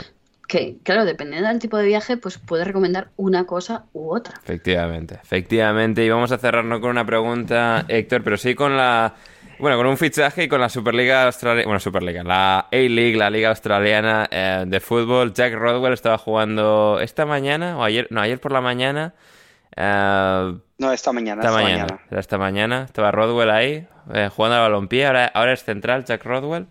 Que, 0.49 0.79
claro, 0.83 1.05
dependiendo 1.05 1.47
del 1.49 1.59
tipo 1.61 1.77
de 1.77 1.85
viaje, 1.87 2.17
pues 2.17 2.39
puede 2.39 2.65
recomendar 2.65 3.11
una 3.17 3.45
cosa 3.45 3.85
u 3.93 4.13
otra. 4.15 4.35
efectivamente, 4.43 5.21
efectivamente. 5.23 6.03
Y 6.05 6.09
vamos 6.09 6.33
a 6.33 6.39
cerrar 6.39 6.65
no 6.65 6.81
con 6.81 6.91
una 6.91 7.05
pregunta, 7.05 7.85
Héctor, 7.87 8.25
pero 8.25 8.37
sí 8.37 8.55
con 8.57 8.77
la... 8.77 9.15
Bueno, 9.59 9.77
con 9.77 9.87
un 9.87 9.97
fichaje 9.99 10.45
y 10.45 10.49
con 10.49 10.61
la 10.61 10.69
Superliga 10.69 11.25
Australiana, 11.25 11.67
bueno, 11.67 11.81
Superliga, 11.81 12.23
la 12.23 12.61
A-League, 12.73 13.17
la 13.17 13.29
Liga 13.29 13.49
Australiana 13.51 14.27
eh, 14.31 14.65
de 14.67 14.81
Fútbol. 14.81 15.35
Jack 15.35 15.53
Rodwell 15.55 15.93
estaba 15.93 16.17
jugando 16.17 16.99
esta 17.01 17.27
mañana, 17.27 17.77
o 17.77 17.83
ayer, 17.83 18.07
no, 18.11 18.21
ayer 18.21 18.41
por 18.41 18.53
la 18.53 18.61
mañana. 18.61 19.15
eh, 19.77 20.55
No, 20.79 20.93
esta 20.93 21.13
mañana. 21.13 21.43
Esta 21.43 21.51
esta 21.51 21.63
mañana, 21.63 21.83
mañana. 21.85 22.01
era 22.11 22.21
esta 22.21 22.39
mañana. 22.39 22.83
Estaba 22.85 23.11
Rodwell 23.11 23.51
ahí, 23.51 23.87
eh, 24.15 24.31
jugando 24.35 24.57
al 24.57 24.63
balompié. 24.63 25.07
Ahora, 25.07 25.27
ahora 25.35 25.53
es 25.53 25.65
central, 25.65 26.05
Jack 26.05 26.25
Rodwell. 26.25 26.67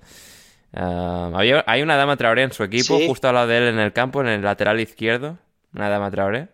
Había, 0.80 1.64
hay 1.68 1.82
una 1.82 1.96
dama 1.98 2.18
Traoré 2.18 2.44
en 2.44 2.52
su 2.52 2.64
equipo, 2.64 2.98
Sí. 2.98 3.08
justo 3.08 3.28
al 3.30 3.36
lado 3.36 3.48
de 3.48 3.58
él 3.58 3.64
en 3.70 3.80
el 3.80 3.94
campo, 3.94 4.22
en 4.22 4.28
el 4.28 4.42
lateral 4.42 4.80
izquierdo. 4.80 5.38
Una 5.74 5.90
dama 5.90 6.12
Traoré. 6.12 6.50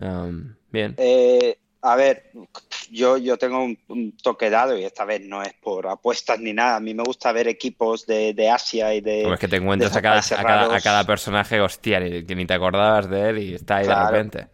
Um, 0.00 0.54
bien. 0.70 0.94
Eh, 0.98 1.56
a 1.82 1.96
ver, 1.96 2.30
yo, 2.90 3.16
yo 3.16 3.36
tengo 3.38 3.62
un, 3.64 3.78
un 3.88 4.16
toque 4.16 4.50
dado 4.50 4.76
y 4.76 4.84
esta 4.84 5.04
vez 5.04 5.22
no 5.24 5.42
es 5.42 5.54
por 5.54 5.86
apuestas 5.86 6.38
ni 6.40 6.52
nada. 6.52 6.76
A 6.76 6.80
mí 6.80 6.92
me 6.94 7.02
gusta 7.04 7.32
ver 7.32 7.48
equipos 7.48 8.06
de, 8.06 8.34
de 8.34 8.50
Asia 8.50 8.92
y 8.94 9.00
de... 9.00 9.22
Como 9.22 9.34
es 9.34 9.40
que 9.40 9.48
te 9.48 9.56
encuentras 9.56 9.96
a 9.96 10.02
cada, 10.02 10.18
a 10.18 10.22
cada, 10.22 10.62
a 10.64 10.66
raros. 10.68 10.82
cada 10.82 11.04
personaje, 11.04 11.60
hostia, 11.60 12.00
ni- 12.00 12.24
que 12.26 12.34
ni 12.34 12.44
te 12.44 12.54
acordabas 12.54 13.08
de 13.08 13.30
él 13.30 13.38
y 13.38 13.54
está 13.54 13.76
ahí 13.76 13.84
Claro. 13.86 14.06
de 14.06 14.12
repente. 14.12 14.48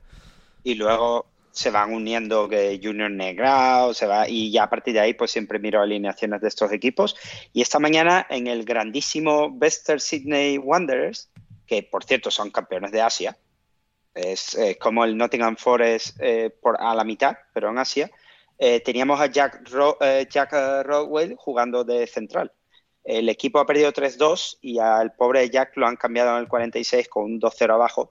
y 0.65 0.75
luego 0.75 1.27
se 1.53 1.71
van 1.71 1.93
uniendo 1.95 2.49
que 2.49 2.81
Junior 2.83 3.11
Negrao, 3.11 3.95
se 3.95 4.07
va, 4.07 4.29
y 4.29 4.51
ya 4.51 4.65
a 4.65 4.71
partir 4.71 4.95
de 4.95 5.01
ahí 5.01 5.15
pues 5.15 5.31
siempre 5.31 5.59
miro 5.59 5.81
alineaciones 5.81 6.41
de 6.41 6.49
estos 6.49 6.73
equipos. 6.73 7.15
Y 7.53 7.63
esta 7.63 7.79
mañana 7.79 8.27
en 8.31 8.47
el 8.47 8.65
grandísimo 8.65 9.47
Western 9.49 10.01
Sydney 10.01 10.59
Wanderers, 10.59 11.31
que 11.67 11.83
por 11.83 12.05
cierto 12.05 12.31
son 12.31 12.51
campeones 12.51 12.91
de 12.91 13.03
Asia, 13.03 13.37
es 14.15 14.55
eh, 14.57 14.77
como 14.79 15.05
el 15.05 15.17
Nottingham 15.17 15.57
Forest 15.57 16.17
eh, 16.21 16.51
por, 16.61 16.77
a 16.81 16.95
la 16.95 17.05
mitad, 17.05 17.37
pero 17.55 17.71
en 17.71 17.79
Asia, 17.79 18.11
eh, 18.59 18.81
teníamos 18.81 19.21
a 19.21 19.27
Jack, 19.27 19.69
Ro- 19.71 19.99
Jack 20.31 20.53
Rodwell 20.85 21.35
jugando 21.37 21.85
de 21.85 22.07
central. 22.07 22.53
El 23.05 23.29
equipo 23.29 23.59
ha 23.59 23.67
perdido 23.67 23.93
3-2 23.93 24.59
y 24.61 24.79
al 24.79 25.13
pobre 25.13 25.49
Jack 25.51 25.77
lo 25.77 25.87
han 25.87 25.97
cambiado 25.97 26.31
en 26.37 26.43
el 26.43 26.49
46 26.49 27.09
con 27.09 27.25
un 27.25 27.41
2-0 27.41 27.73
abajo. 27.75 28.11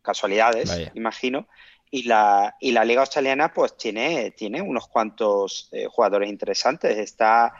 Casualidades, 0.00 0.68
Vaya. 0.70 0.92
imagino. 0.94 1.46
Y 1.94 2.04
la, 2.04 2.56
y 2.58 2.72
la 2.72 2.86
Liga 2.86 3.02
Australiana 3.02 3.52
pues 3.52 3.76
tiene, 3.76 4.30
tiene 4.30 4.62
unos 4.62 4.88
cuantos 4.88 5.68
eh, 5.72 5.86
jugadores 5.90 6.30
interesantes. 6.30 6.96
Está 6.96 7.52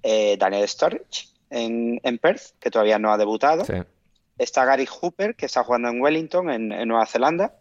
eh, 0.00 0.36
Daniel 0.38 0.68
Sturridge 0.68 1.28
en, 1.50 2.00
en 2.04 2.18
Perth, 2.18 2.52
que 2.60 2.70
todavía 2.70 3.00
no 3.00 3.12
ha 3.12 3.18
debutado. 3.18 3.64
Sí. 3.64 3.74
Está 4.38 4.64
Gary 4.64 4.86
Hooper, 4.86 5.34
que 5.34 5.46
está 5.46 5.64
jugando 5.64 5.88
en 5.88 6.00
Wellington, 6.00 6.50
en, 6.50 6.70
en 6.70 6.86
Nueva 6.86 7.04
Zelanda. 7.04 7.56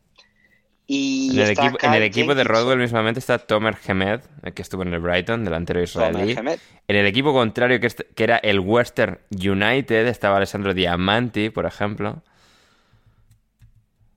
Y 0.85 1.31
En 1.33 1.39
el, 1.39 1.49
equipo, 1.49 1.77
en 1.81 1.93
el 1.93 1.99
Kyle 1.99 2.03
equipo 2.03 2.35
de 2.35 2.43
Rodwell 2.43 2.77
mismamente 2.77 3.19
está 3.19 3.39
Tomer 3.39 3.77
Hemed, 3.87 4.21
eh, 4.43 4.51
que 4.51 4.61
estuvo 4.61 4.83
en 4.83 4.93
el 4.93 4.99
Brighton, 4.99 5.43
delantero 5.43 5.81
israelí. 5.81 6.33
En 6.33 6.95
el 6.95 7.07
equipo 7.07 7.33
contrario, 7.33 7.79
que, 7.79 7.89
que 7.89 8.23
era 8.23 8.37
el 8.37 8.59
Western 8.59 9.19
United, 9.31 10.05
estaba 10.05 10.37
Alessandro 10.37 10.75
Diamanti, 10.75 11.49
por 11.49 11.65
ejemplo. 11.65 12.21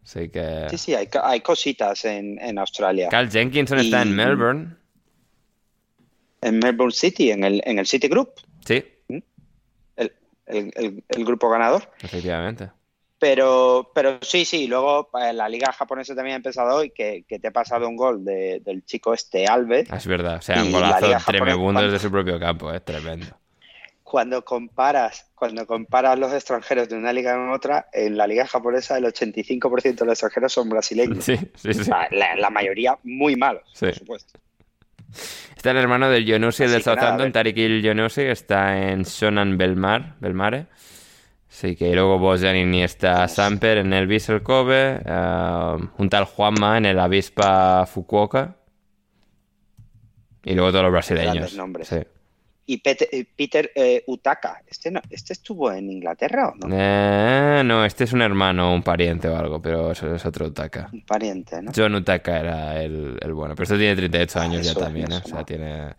Así 0.05 0.29
que... 0.29 0.67
Sí, 0.71 0.79
sí, 0.79 0.95
hay, 0.95 1.09
hay 1.23 1.41
cositas 1.41 2.05
en, 2.05 2.39
en 2.41 2.59
Australia. 2.59 3.09
Carl 3.09 3.31
Jenkinson 3.31 3.79
está 3.79 4.03
en 4.03 4.15
Melbourne. 4.17 4.77
En 6.41 6.59
Melbourne 6.59 6.93
City, 6.93 7.31
en 7.31 7.45
el, 7.45 7.63
en 7.65 7.79
el 7.79 7.87
City 7.87 8.09
Group, 8.09 8.31
Sí, 8.67 8.85
el, 9.09 10.13
el- 10.47 10.73
el- 10.75 11.05
el 11.09 11.25
grupo 11.25 11.49
ganador. 11.49 11.89
efectivamente. 12.03 12.71
Pero, 13.21 13.93
pero 13.95 14.19
sí, 14.23 14.45
sí, 14.45 14.67
luego 14.67 15.09
eh, 15.23 15.33
la 15.33 15.49
liga 15.49 15.73
japonesa 15.73 16.17
también 16.17 16.35
ha 16.35 16.37
empezado 16.39 16.75
hoy, 16.79 16.91
que, 16.91 17.25
que 17.29 17.39
te 17.39 17.47
ha 17.49 17.53
pasado 17.53 17.89
un 17.89 17.95
gol 17.95 18.25
de- 18.25 18.61
del 18.65 18.85
chico 18.85 19.15
este 19.15 19.47
Alves. 19.47 19.87
Ah, 19.93 19.97
Es 19.99 20.07
verdad. 20.09 20.39
O 20.39 20.43
sea, 20.43 20.61
un 20.65 20.73
golazo 20.73 21.07
tremebundo 21.25 21.81
desde 21.83 22.01
su 22.01 22.11
propio 22.11 22.41
campo, 22.41 22.73
es 22.73 22.85
tremendo. 22.85 23.27
Cuando 24.13 24.45
comparas, 24.45 25.31
cuando 25.35 25.67
comparas 25.67 26.19
los 26.19 26.35
extranjeros 26.35 26.87
de 26.91 26.97
una 26.97 27.15
liga 27.15 27.33
con 27.35 27.49
otra, 27.51 27.89
en 27.95 28.19
la 28.19 28.27
liga 28.27 28.47
japonesa 28.47 28.99
el 28.99 29.05
85% 29.07 29.95
de 30.01 30.05
los 30.05 30.13
extranjeros 30.13 30.53
son 30.53 30.69
brasileños. 30.69 31.25
Sí, 31.25 31.35
sí, 31.55 31.73
sí. 31.73 31.91
La, 31.91 32.09
la- 32.11 32.37
la 32.37 32.51
mayoría 32.51 32.99
muy 33.05 33.37
malos, 33.37 33.63
Sí. 33.73 33.87
por 33.87 33.95
supuesto. 33.95 34.39
Está 35.57 35.71
el 35.71 35.79
hermano 35.79 36.11
del 36.11 36.27
Yonusi, 36.27 36.67
del 36.67 36.83
Southampton. 36.83 37.33
Tariq 37.33 37.57
Yonusi, 37.83 38.21
está 38.21 38.77
en 38.91 39.05
Shonan 39.05 39.57
Belmar, 39.57 40.17
Belmare. 40.21 40.67
Así 41.49 41.75
que 41.75 41.95
luego 41.95 42.19
Bojan 42.19 42.55
Iniesta 42.57 43.27
Samper 43.29 43.79
en 43.79 43.95
el 43.95 44.07
Vissel 44.07 44.43
Kobe, 44.43 45.01
eh, 45.03 45.77
un 45.97 46.09
tal 46.11 46.25
Juanma 46.27 46.77
en 46.77 46.85
el 46.85 46.99
Avispa 46.99 47.87
Fukuoka. 47.87 48.57
Y 50.45 50.53
luego 50.55 50.71
todos 50.71 50.83
los 50.85 50.93
brasileños. 50.93 51.33
Grandes 51.35 51.57
nombres. 51.57 51.89
Sí. 51.89 51.97
Y 52.65 52.81
eh, 52.85 53.25
Peter 53.37 53.73
eh, 53.75 54.05
Utaka, 54.07 54.63
¿este, 54.69 54.91
no- 54.91 55.01
¿este 55.11 55.33
estuvo 55.33 55.73
en 55.73 55.91
Inglaterra 55.91 56.49
o 56.51 56.55
no? 56.55 56.69
Eh, 56.77 57.63
no, 57.65 57.85
este 57.85 58.05
es 58.05 58.13
un 58.13 58.23
hermano, 58.23 58.73
un 58.73 58.83
pariente 58.83 59.27
o 59.29 59.37
algo, 59.37 59.61
pero 59.61 59.91
eso 59.91 60.15
es 60.15 60.25
otro 60.25 60.47
Utaka. 60.47 60.89
Un 60.93 61.03
pariente, 61.05 61.61
¿no? 61.61 61.73
John 61.75 61.95
Utaka 61.97 62.39
era 62.39 62.83
el, 62.83 63.19
el 63.21 63.33
bueno, 63.35 63.55
pero 63.57 63.65
este 63.65 63.79
tiene 63.79 63.97
38 63.97 64.39
Ah, 64.39 64.43
años 64.43 64.65
ya 64.67 64.75
también, 64.75 65.11
¿eh? 65.11 65.21
O 65.25 65.29
sea, 65.29 65.45
tiene 65.45 65.95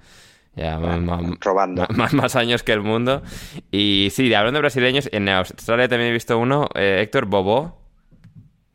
ya 0.56 0.78
Bueno, 0.78 1.02
más, 1.02 1.22
más- 1.22 1.38
robando. 1.42 1.86
más- 1.96 2.14
más 2.14 2.36
años 2.38 2.64
que 2.64 2.72
el 2.72 2.82
mundo. 2.82 3.24
Y 3.70 4.08
sí, 4.12 4.34
hablando 4.34 4.58
de 4.60 4.62
brasileños, 4.62 5.10
en 5.12 5.28
Australia 5.28 5.90
también 5.90 6.12
he 6.12 6.14
visto 6.14 6.38
uno, 6.40 6.70
Héctor 6.76 7.26
Bobó, 7.26 7.83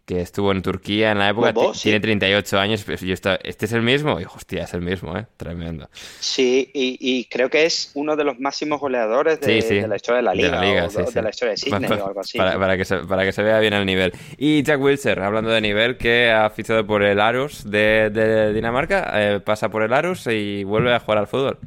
que 0.09 0.22
estuvo 0.22 0.52
en 0.52 0.62
Turquía 0.62 1.12
en 1.12 1.18
la 1.18 1.28
época, 1.28 1.52
tiene 1.82 2.01
38 2.01 2.59
años. 2.59 2.82
pues 2.82 3.02
yo 3.02 3.12
estaba- 3.12 3.39
¿Este 3.44 3.66
es 3.66 3.72
el 3.74 3.82
mismo? 3.82 4.18
Y 4.18 4.24
hostia, 4.24 4.64
es 4.64 4.72
el 4.72 4.80
mismo, 4.80 5.14
¿eh? 5.18 5.26
Tremendo. 5.36 5.90
Sí, 5.93 6.70
y, 6.72 6.97
y 6.98 7.26
creo 7.26 7.51
que 7.51 7.66
es 7.66 7.90
uno 7.94 8.16
de 8.16 8.24
los 8.24 8.40
máximos 8.40 8.80
goleadores 8.80 9.39
de, 9.40 9.60
Sí, 9.60 9.68
sí. 9.68 9.74
de 9.80 9.86
la 9.86 9.97
historia 9.97 10.16
de 10.16 10.22
la 10.22 10.35
liga, 10.35 10.60
liga, 10.62 10.86
o 10.86 10.90
sí, 10.90 10.97
de, 10.97 11.12
de 11.12 11.22
la 11.22 11.28
historia 11.28 11.51
de 11.51 11.56
Sydney 11.59 11.89
Para, 11.90 12.05
o 12.05 12.06
algo 12.09 12.20
así. 12.20 12.39
para 12.39 12.76
que 12.78 12.85
se, 12.86 12.97
para 13.01 13.24
que 13.24 13.32
se 13.32 13.43
vea 13.43 13.60
bien 13.60 13.74
el 13.74 13.85
nivel. 13.85 14.12
Y 14.39 14.62
Jack 14.62 14.80
Wilshere, 14.80 15.22
hablando 15.22 15.51
de 15.51 15.60
nivel, 15.60 15.98
que 15.98 16.30
ha 16.30 16.48
fichado 16.48 16.86
por 16.86 17.02
el 17.02 17.20
Arus 17.20 17.70
de, 17.70 18.09
de 18.09 18.55
Dinamarca, 18.55 19.10
eh, 19.14 19.40
pasa 19.40 19.68
por 19.68 19.82
el 19.82 19.93
Arus 19.93 20.26
y 20.28 20.64
vuelve 20.64 20.94
a 20.94 21.01
jugar 21.01 21.18
al 21.18 21.26
fútbol. 21.26 21.59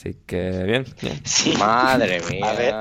Así 0.00 0.16
que 0.26 0.48
bien, 0.64 0.86
bien. 1.02 1.20
Sí. 1.26 1.52
Madre 1.58 2.22
A 2.26 2.30
mía. 2.30 2.52
ver. 2.54 2.74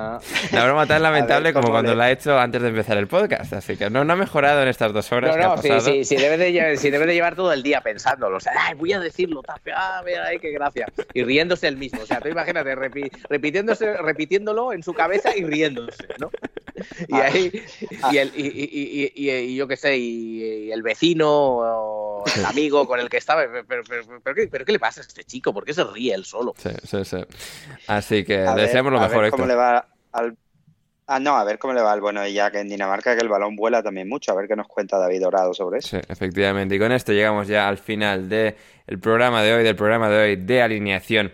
Una 0.54 0.64
broma 0.66 0.88
tan 0.88 1.04
lamentable 1.04 1.52
como 1.52 1.70
cuando 1.70 1.94
la 1.94 2.06
ha 2.06 2.12
hecho 2.12 2.40
antes 2.40 2.62
de 2.62 2.70
empezar 2.70 2.98
el 2.98 3.08
podcast. 3.08 3.52
Así 3.52 3.76
que 3.76 3.90
no, 3.90 4.06
no 4.06 4.14
ha 4.14 4.16
mejorado 4.16 4.62
en 4.62 4.70
estas 4.70 4.94
dos 4.94 5.12
horas 5.12 5.32
No, 5.36 5.38
que 5.38 5.44
ha 5.44 5.48
no, 5.50 5.62
sí, 5.62 5.68
pasado. 5.68 5.94
sí, 5.94 6.06
sí, 6.06 6.16
debe 6.16 6.38
de, 6.38 6.54
lle- 6.54 6.78
sí 6.78 6.90
debe 6.90 7.06
de 7.08 7.14
llevar 7.16 7.36
todo 7.36 7.52
el 7.52 7.62
día 7.62 7.82
pensándolo. 7.82 8.38
O 8.38 8.40
sea, 8.40 8.54
ay, 8.58 8.76
voy 8.76 8.94
a 8.94 9.02
decirlo, 9.02 9.42
tape, 9.44 9.74
ah, 9.76 10.02
mira, 10.06 10.28
ay, 10.28 10.40
qué 10.40 10.52
gracia. 10.52 10.86
Y 11.14 11.24
riéndose 11.24 11.68
el 11.68 11.76
mismo. 11.76 12.02
O 12.02 12.06
sea, 12.06 12.22
tú 12.22 12.30
imagínate, 12.30 12.74
repi- 12.78 13.12
repitiéndose, 13.30 13.98
repitiéndolo 13.98 14.72
en 14.72 14.82
su 14.82 14.94
cabeza 14.94 15.36
y 15.36 15.44
riéndose, 15.44 16.08
¿no? 16.20 16.32
Y 17.10 17.16
Ah. 17.16 17.26
ahí, 17.26 17.52
y, 18.14 18.18
el, 18.18 18.32
y, 18.34 18.48
y- 18.48 19.12
y- 19.14 19.30
y- 19.30 19.32
y 19.32 19.56
yo 19.58 19.68
qué 19.68 19.76
sé, 19.76 19.98
y, 19.98 20.68
y 20.68 20.72
el 20.72 20.82
vecino 20.84 21.28
o 21.30 22.09
el 22.36 22.46
amigo 22.46 22.88
con 22.88 23.00
el 23.00 23.10
que 23.10 23.18
estaba. 23.18 23.42
Pero, 23.44 23.66
pero- 23.68 23.84
pero- 23.88 24.22
pero 24.24 24.36
¿qué, 24.36 24.48
pero 24.48 24.66
qué 24.66 24.72
le 24.72 24.80
pasa 24.80 25.02
a 25.02 25.04
este 25.04 25.24
chico? 25.24 25.54
¿Por 25.54 25.66
qué 25.66 25.74
se 25.74 25.84
ríe 25.84 26.14
él 26.14 26.26
solo? 26.26 26.54
Sí, 26.58 26.70
sí, 26.86 27.06
sí. 27.06 27.18
Así 27.88 28.24
que 28.24 28.46
A 28.46 28.54
ver- 28.56 28.66
deseamos 28.68 28.92
lo 28.92 29.00
a 29.00 29.08
mejor, 29.08 29.22
ver 29.24 29.32
cómo 29.32 29.44
Héctor. 29.44 29.48
le 29.48 29.56
va 29.56 29.88
al... 30.12 30.38
Ah, 31.12 31.20
no, 31.20 31.36
a 31.38 31.44
ver 31.44 31.58
cómo 31.58 31.74
le 31.74 31.82
va 31.82 31.92
al 31.92 32.02
bueno 32.02 32.22
de 32.22 32.32
Jack 32.32 32.54
en 32.54 32.70
Dinamarca, 32.70 33.16
que 33.16 33.22
el 33.22 33.30
balón 33.30 33.56
vuela 33.56 33.82
también 33.82 34.08
mucho. 34.08 34.32
A 34.32 34.36
ver 34.36 34.48
qué 34.48 34.56
nos 34.56 34.68
cuenta 34.68 35.00
David 35.00 35.22
Dorado 35.22 35.56
sobre 35.56 35.80
eso. 35.80 35.98
Sí, 35.98 36.04
efectivamente. 36.08 36.76
Y 36.76 36.80
con 36.80 36.92
esto 36.92 37.12
llegamos 37.14 37.48
ya 37.48 37.68
al 37.68 37.80
final 37.80 38.30
del 38.30 38.56
programa 39.02 39.42
de 39.42 39.54
hoy, 39.56 39.64
del 39.64 39.76
programa 39.76 40.08
de 40.08 40.18
hoy 40.20 40.36
de 40.36 40.62
alineación 40.62 41.32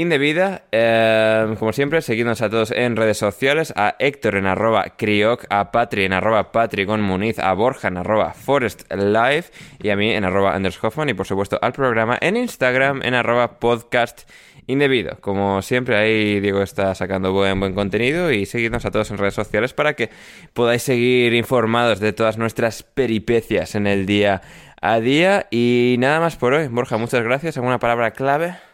indebida. 0.00 0.62
Eh, 0.72 1.54
como 1.58 1.72
siempre, 1.72 2.02
seguidnos 2.02 2.42
a 2.42 2.50
todos 2.50 2.70
en 2.70 2.96
redes 2.96 3.18
sociales, 3.18 3.72
a 3.76 3.96
Héctor 3.98 4.36
en 4.36 4.46
arroba 4.46 4.94
crioc, 4.96 5.46
a 5.50 5.70
Patri 5.70 6.04
en 6.04 6.12
arroba 6.12 6.52
patrigon 6.52 7.00
muniz, 7.00 7.38
a 7.38 7.52
Borja 7.54 7.88
en 7.88 7.98
arroba 7.98 8.34
forestlife 8.34 9.52
y 9.82 9.90
a 9.90 9.96
mí 9.96 10.12
en 10.12 10.24
arroba 10.24 10.54
Anders 10.54 10.82
Hoffman 10.82 11.08
y 11.08 11.14
por 11.14 11.26
supuesto 11.26 11.58
al 11.60 11.72
programa 11.72 12.18
en 12.20 12.36
Instagram 12.36 13.02
en 13.02 13.14
arroba 13.14 13.58
podcast 13.58 14.28
indebido. 14.68 15.16
Como 15.20 15.62
siempre, 15.62 15.96
ahí 15.96 16.40
Diego 16.40 16.62
está 16.62 16.94
sacando 16.94 17.32
buen, 17.32 17.58
buen 17.58 17.74
contenido 17.74 18.30
y 18.30 18.46
seguidnos 18.46 18.84
a 18.84 18.90
todos 18.90 19.10
en 19.10 19.18
redes 19.18 19.34
sociales 19.34 19.72
para 19.72 19.94
que 19.94 20.10
podáis 20.52 20.82
seguir 20.82 21.34
informados 21.34 21.98
de 21.98 22.12
todas 22.12 22.38
nuestras 22.38 22.82
peripecias 22.82 23.74
en 23.74 23.86
el 23.86 24.06
día 24.06 24.42
a 24.80 25.00
día. 25.00 25.46
Y 25.50 25.96
nada 25.98 26.20
más 26.20 26.36
por 26.36 26.52
hoy. 26.52 26.68
Borja, 26.68 26.98
muchas 26.98 27.24
gracias. 27.24 27.56
¿Alguna 27.56 27.78
palabra 27.78 28.12
clave? 28.12 28.67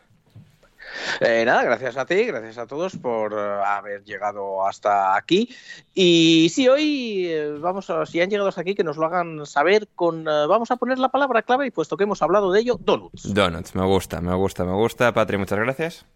Eh, 1.21 1.45
nada, 1.45 1.62
gracias 1.65 1.97
a 1.97 2.07
ti, 2.07 2.25
gracias 2.25 2.59
a 2.59 2.66
todos 2.66 2.97
por 2.97 3.33
eh, 3.33 3.62
haber 3.65 4.05
llegado 4.05 4.66
hasta 4.66 5.16
aquí. 5.16 5.49
Y 5.95 6.49
sí, 6.51 6.69
hoy 6.69 7.27
eh, 7.29 7.59
vamos 7.61 7.91
a, 7.91 8.07
si 8.07 8.21
han 8.21 8.31
llegado 8.31 8.49
hasta 8.49 8.61
aquí, 8.61 8.75
que 8.75 8.85
nos 8.85 8.97
lo 8.97 9.07
hagan 9.07 9.47
saber 9.47 9.89
con, 9.95 10.25
vamos 10.25 10.71
a 10.71 10.77
poner 10.77 10.99
la 10.99 11.09
palabra 11.09 11.43
clave 11.43 11.66
y 11.66 11.71
puesto 11.71 11.97
que 11.97 12.05
hemos 12.05 12.23
hablado 12.23 12.53
de 12.53 12.61
ello, 12.61 12.79
donuts. 12.81 13.33
Donuts, 13.35 13.75
me 13.75 13.85
gusta, 13.85 14.21
me 14.21 14.35
gusta, 14.35 14.65
me 14.65 14.73
gusta. 14.73 15.12
Patri, 15.12 15.39
muchas 15.39 15.59
gracias. 15.59 16.07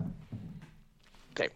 Ok. 1.33 1.51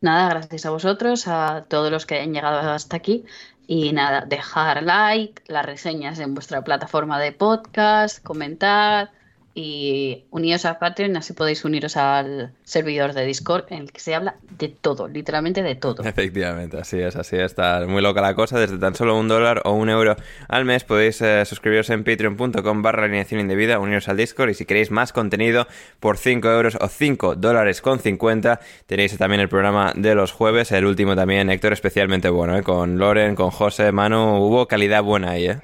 Nada, 0.00 0.28
gracias 0.30 0.66
a 0.66 0.70
vosotros, 0.70 1.26
a 1.28 1.64
todos 1.68 1.90
los 1.90 2.06
que 2.06 2.16
hayan 2.16 2.32
llegado 2.32 2.58
hasta 2.70 2.96
aquí. 2.96 3.24
Y 3.66 3.92
nada, 3.92 4.22
dejar 4.22 4.82
like, 4.82 5.42
las 5.46 5.66
reseñas 5.66 6.18
en 6.20 6.32
vuestra 6.34 6.62
plataforma 6.62 7.20
de 7.20 7.32
podcast, 7.32 8.22
comentar 8.22 9.10
y 9.58 10.24
uniros 10.30 10.64
a 10.66 10.78
Patreon, 10.78 11.16
así 11.16 11.32
podéis 11.32 11.64
uniros 11.64 11.96
al 11.96 12.52
servidor 12.62 13.12
de 13.12 13.24
Discord 13.24 13.64
en 13.70 13.78
el 13.80 13.92
que 13.92 13.98
se 13.98 14.14
habla 14.14 14.36
de 14.56 14.68
todo, 14.68 15.08
literalmente 15.08 15.64
de 15.64 15.74
todo. 15.74 16.02
Efectivamente, 16.08 16.78
así 16.78 17.00
es, 17.00 17.16
así 17.16 17.34
es. 17.34 17.42
Está 17.42 17.84
muy 17.86 18.00
loca 18.00 18.20
la 18.20 18.34
cosa. 18.34 18.60
Desde 18.60 18.78
tan 18.78 18.94
solo 18.94 19.18
un 19.18 19.26
dólar 19.26 19.62
o 19.64 19.72
un 19.72 19.88
euro 19.88 20.14
al 20.46 20.64
mes 20.64 20.84
podéis 20.84 21.20
eh, 21.22 21.44
suscribiros 21.44 21.90
en 21.90 22.04
patreon.com 22.04 22.82
barra 22.82 23.06
alineación 23.06 23.40
indebida, 23.40 23.80
uniros 23.80 24.08
al 24.08 24.16
Discord 24.16 24.50
y 24.50 24.54
si 24.54 24.64
queréis 24.64 24.92
más 24.92 25.12
contenido 25.12 25.66
por 25.98 26.18
5 26.18 26.48
euros 26.48 26.78
o 26.80 26.86
5 26.86 27.34
dólares 27.34 27.80
con 27.80 27.98
50 27.98 28.60
tenéis 28.86 29.18
también 29.18 29.40
el 29.40 29.48
programa 29.48 29.92
de 29.96 30.14
los 30.14 30.30
jueves, 30.30 30.70
el 30.70 30.84
último 30.84 31.16
también, 31.16 31.50
Héctor, 31.50 31.72
especialmente 31.72 32.28
bueno, 32.28 32.56
¿eh? 32.56 32.62
con 32.62 32.98
Loren, 32.98 33.34
con 33.34 33.50
José, 33.50 33.90
Manu, 33.90 34.36
hubo 34.36 34.68
calidad 34.68 35.02
buena 35.02 35.30
ahí, 35.30 35.46
¿eh? 35.46 35.60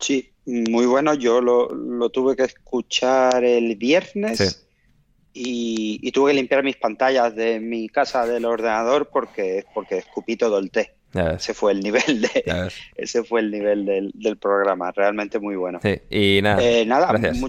Sí, 0.00 0.32
muy 0.48 0.86
bueno. 0.86 1.14
Yo 1.14 1.40
lo, 1.40 1.68
lo 1.74 2.08
tuve 2.10 2.34
que 2.36 2.44
escuchar 2.44 3.44
el 3.44 3.76
viernes 3.76 4.38
Sí. 4.38 4.44
y, 5.34 6.00
y 6.02 6.12
tuve 6.12 6.30
que 6.32 6.36
limpiar 6.36 6.64
mis 6.64 6.76
pantallas 6.76 7.34
de 7.36 7.60
mi 7.60 7.88
casa 7.88 8.26
del 8.26 8.44
ordenador 8.44 9.08
porque, 9.12 9.64
porque 9.74 9.98
escupí 9.98 10.36
todo 10.36 10.58
el 10.58 10.70
té. 10.70 10.94
Ese 11.36 11.54
fue 11.54 11.72
el 11.72 11.80
nivel 11.80 12.20
de, 12.22 12.70
ese 12.96 13.24
fue 13.24 13.40
el 13.40 13.50
nivel 13.50 13.86
del, 13.86 14.10
del 14.14 14.36
programa. 14.36 14.92
Realmente 14.92 15.38
muy 15.38 15.56
bueno. 15.56 15.80
Sí, 15.82 15.96
y 16.10 16.40
nada, 16.42 16.62
Eh, 16.62 16.84
nada, 16.84 17.06
gracias. 17.08 17.38
mu- 17.38 17.48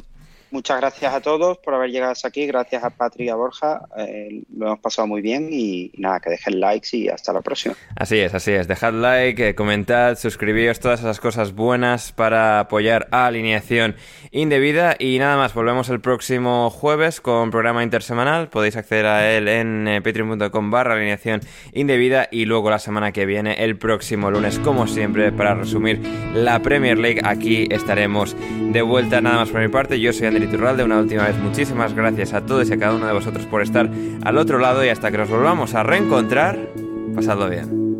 muchas 0.52 0.80
gracias 0.80 1.14
a 1.14 1.22
todos 1.22 1.58
por 1.58 1.74
haber 1.74 1.92
llegado 1.92 2.12
hasta 2.12 2.28
aquí. 2.28 2.46
Gracias 2.46 2.84
a 2.84 2.90
Patri 2.90 3.26
y 3.26 3.30
a 3.30 3.36
Borja. 3.36 3.82
eh, 3.98 4.44
lo 4.56 4.68
hemos 4.68 4.80
pasado 4.80 5.08
muy 5.08 5.22
bien 5.22 5.50
y 5.52 5.92
nada, 5.98 6.20
que 6.20 6.30
dejen 6.32 6.60
likes 6.60 6.90
y 6.96 7.10
hasta 7.10 7.34
la 7.34 7.42
próxima. 7.42 7.76
Así 7.96 8.20
es, 8.20 8.34
así 8.34 8.52
es. 8.52 8.68
Dejad 8.68 8.94
like, 8.94 9.50
eh, 9.50 9.56
comentad, 9.56 10.18
suscribíos, 10.18 10.80
todas 10.80 11.00
esas 11.00 11.20
cosas 11.20 11.54
buenas 11.54 12.12
para 12.12 12.60
apoyar 12.60 13.08
a 13.12 13.28
Alineación 13.28 13.96
Indebida. 14.32 14.96
Y 15.00 15.18
nada 15.20 15.38
más, 15.38 15.54
volvemos 15.54 15.90
el 15.90 16.02
próximo 16.02 16.70
jueves 16.70 17.22
con 17.22 17.50
programa 17.52 17.84
intersemanal. 17.84 18.50
Podéis 18.50 18.76
acceder 18.76 19.06
a 19.06 19.32
él 19.32 19.48
en 19.48 19.88
eh, 19.88 20.02
patreon.com 20.02 20.72
barra 20.72 20.94
alineación 20.94 21.42
indebida. 21.74 22.28
Y 22.32 22.46
luego 22.46 22.70
la 22.70 22.80
semana 22.80 23.12
que 23.12 23.26
viene, 23.26 23.64
el 23.64 23.78
próximo 23.78 24.30
lunes, 24.30 24.60
como 24.60 24.88
siempre, 24.88 25.32
para 25.32 25.56
resumir 25.56 26.00
la 26.34 26.60
Premier 26.62 26.98
League. 26.98 27.22
Aquí 27.24 27.68
estaremos 27.72 28.36
de 28.72 28.82
vuelta. 28.82 29.20
Nada 29.22 29.38
más 29.38 29.50
por 29.50 29.62
mi 29.62 29.68
parte. 29.68 30.00
Yo 30.00 30.14
soy 30.14 30.28
Ander 30.40 30.50
Iturralde. 30.50 30.84
Una 30.84 31.00
última 31.00 31.26
vez, 31.26 31.38
muchísimas 31.38 31.94
gracias 31.94 32.34
a 32.34 32.42
todos 32.42 32.70
y 32.70 32.74
a 32.74 32.80
cada 32.80 32.96
uno 32.96 33.06
de 33.06 33.14
vosotros 33.14 33.46
por 33.46 33.62
estar 33.62 33.90
al 34.24 34.38
otro 34.38 34.58
lado. 34.58 34.86
Y 34.86 34.90
hasta 34.90 35.12
que 35.12 35.18
nos 35.18 35.30
volvamos 35.30 35.76
a 35.76 35.84
reencontrar, 35.84 36.58
pasadlo 37.14 37.50
bien. 37.50 38.00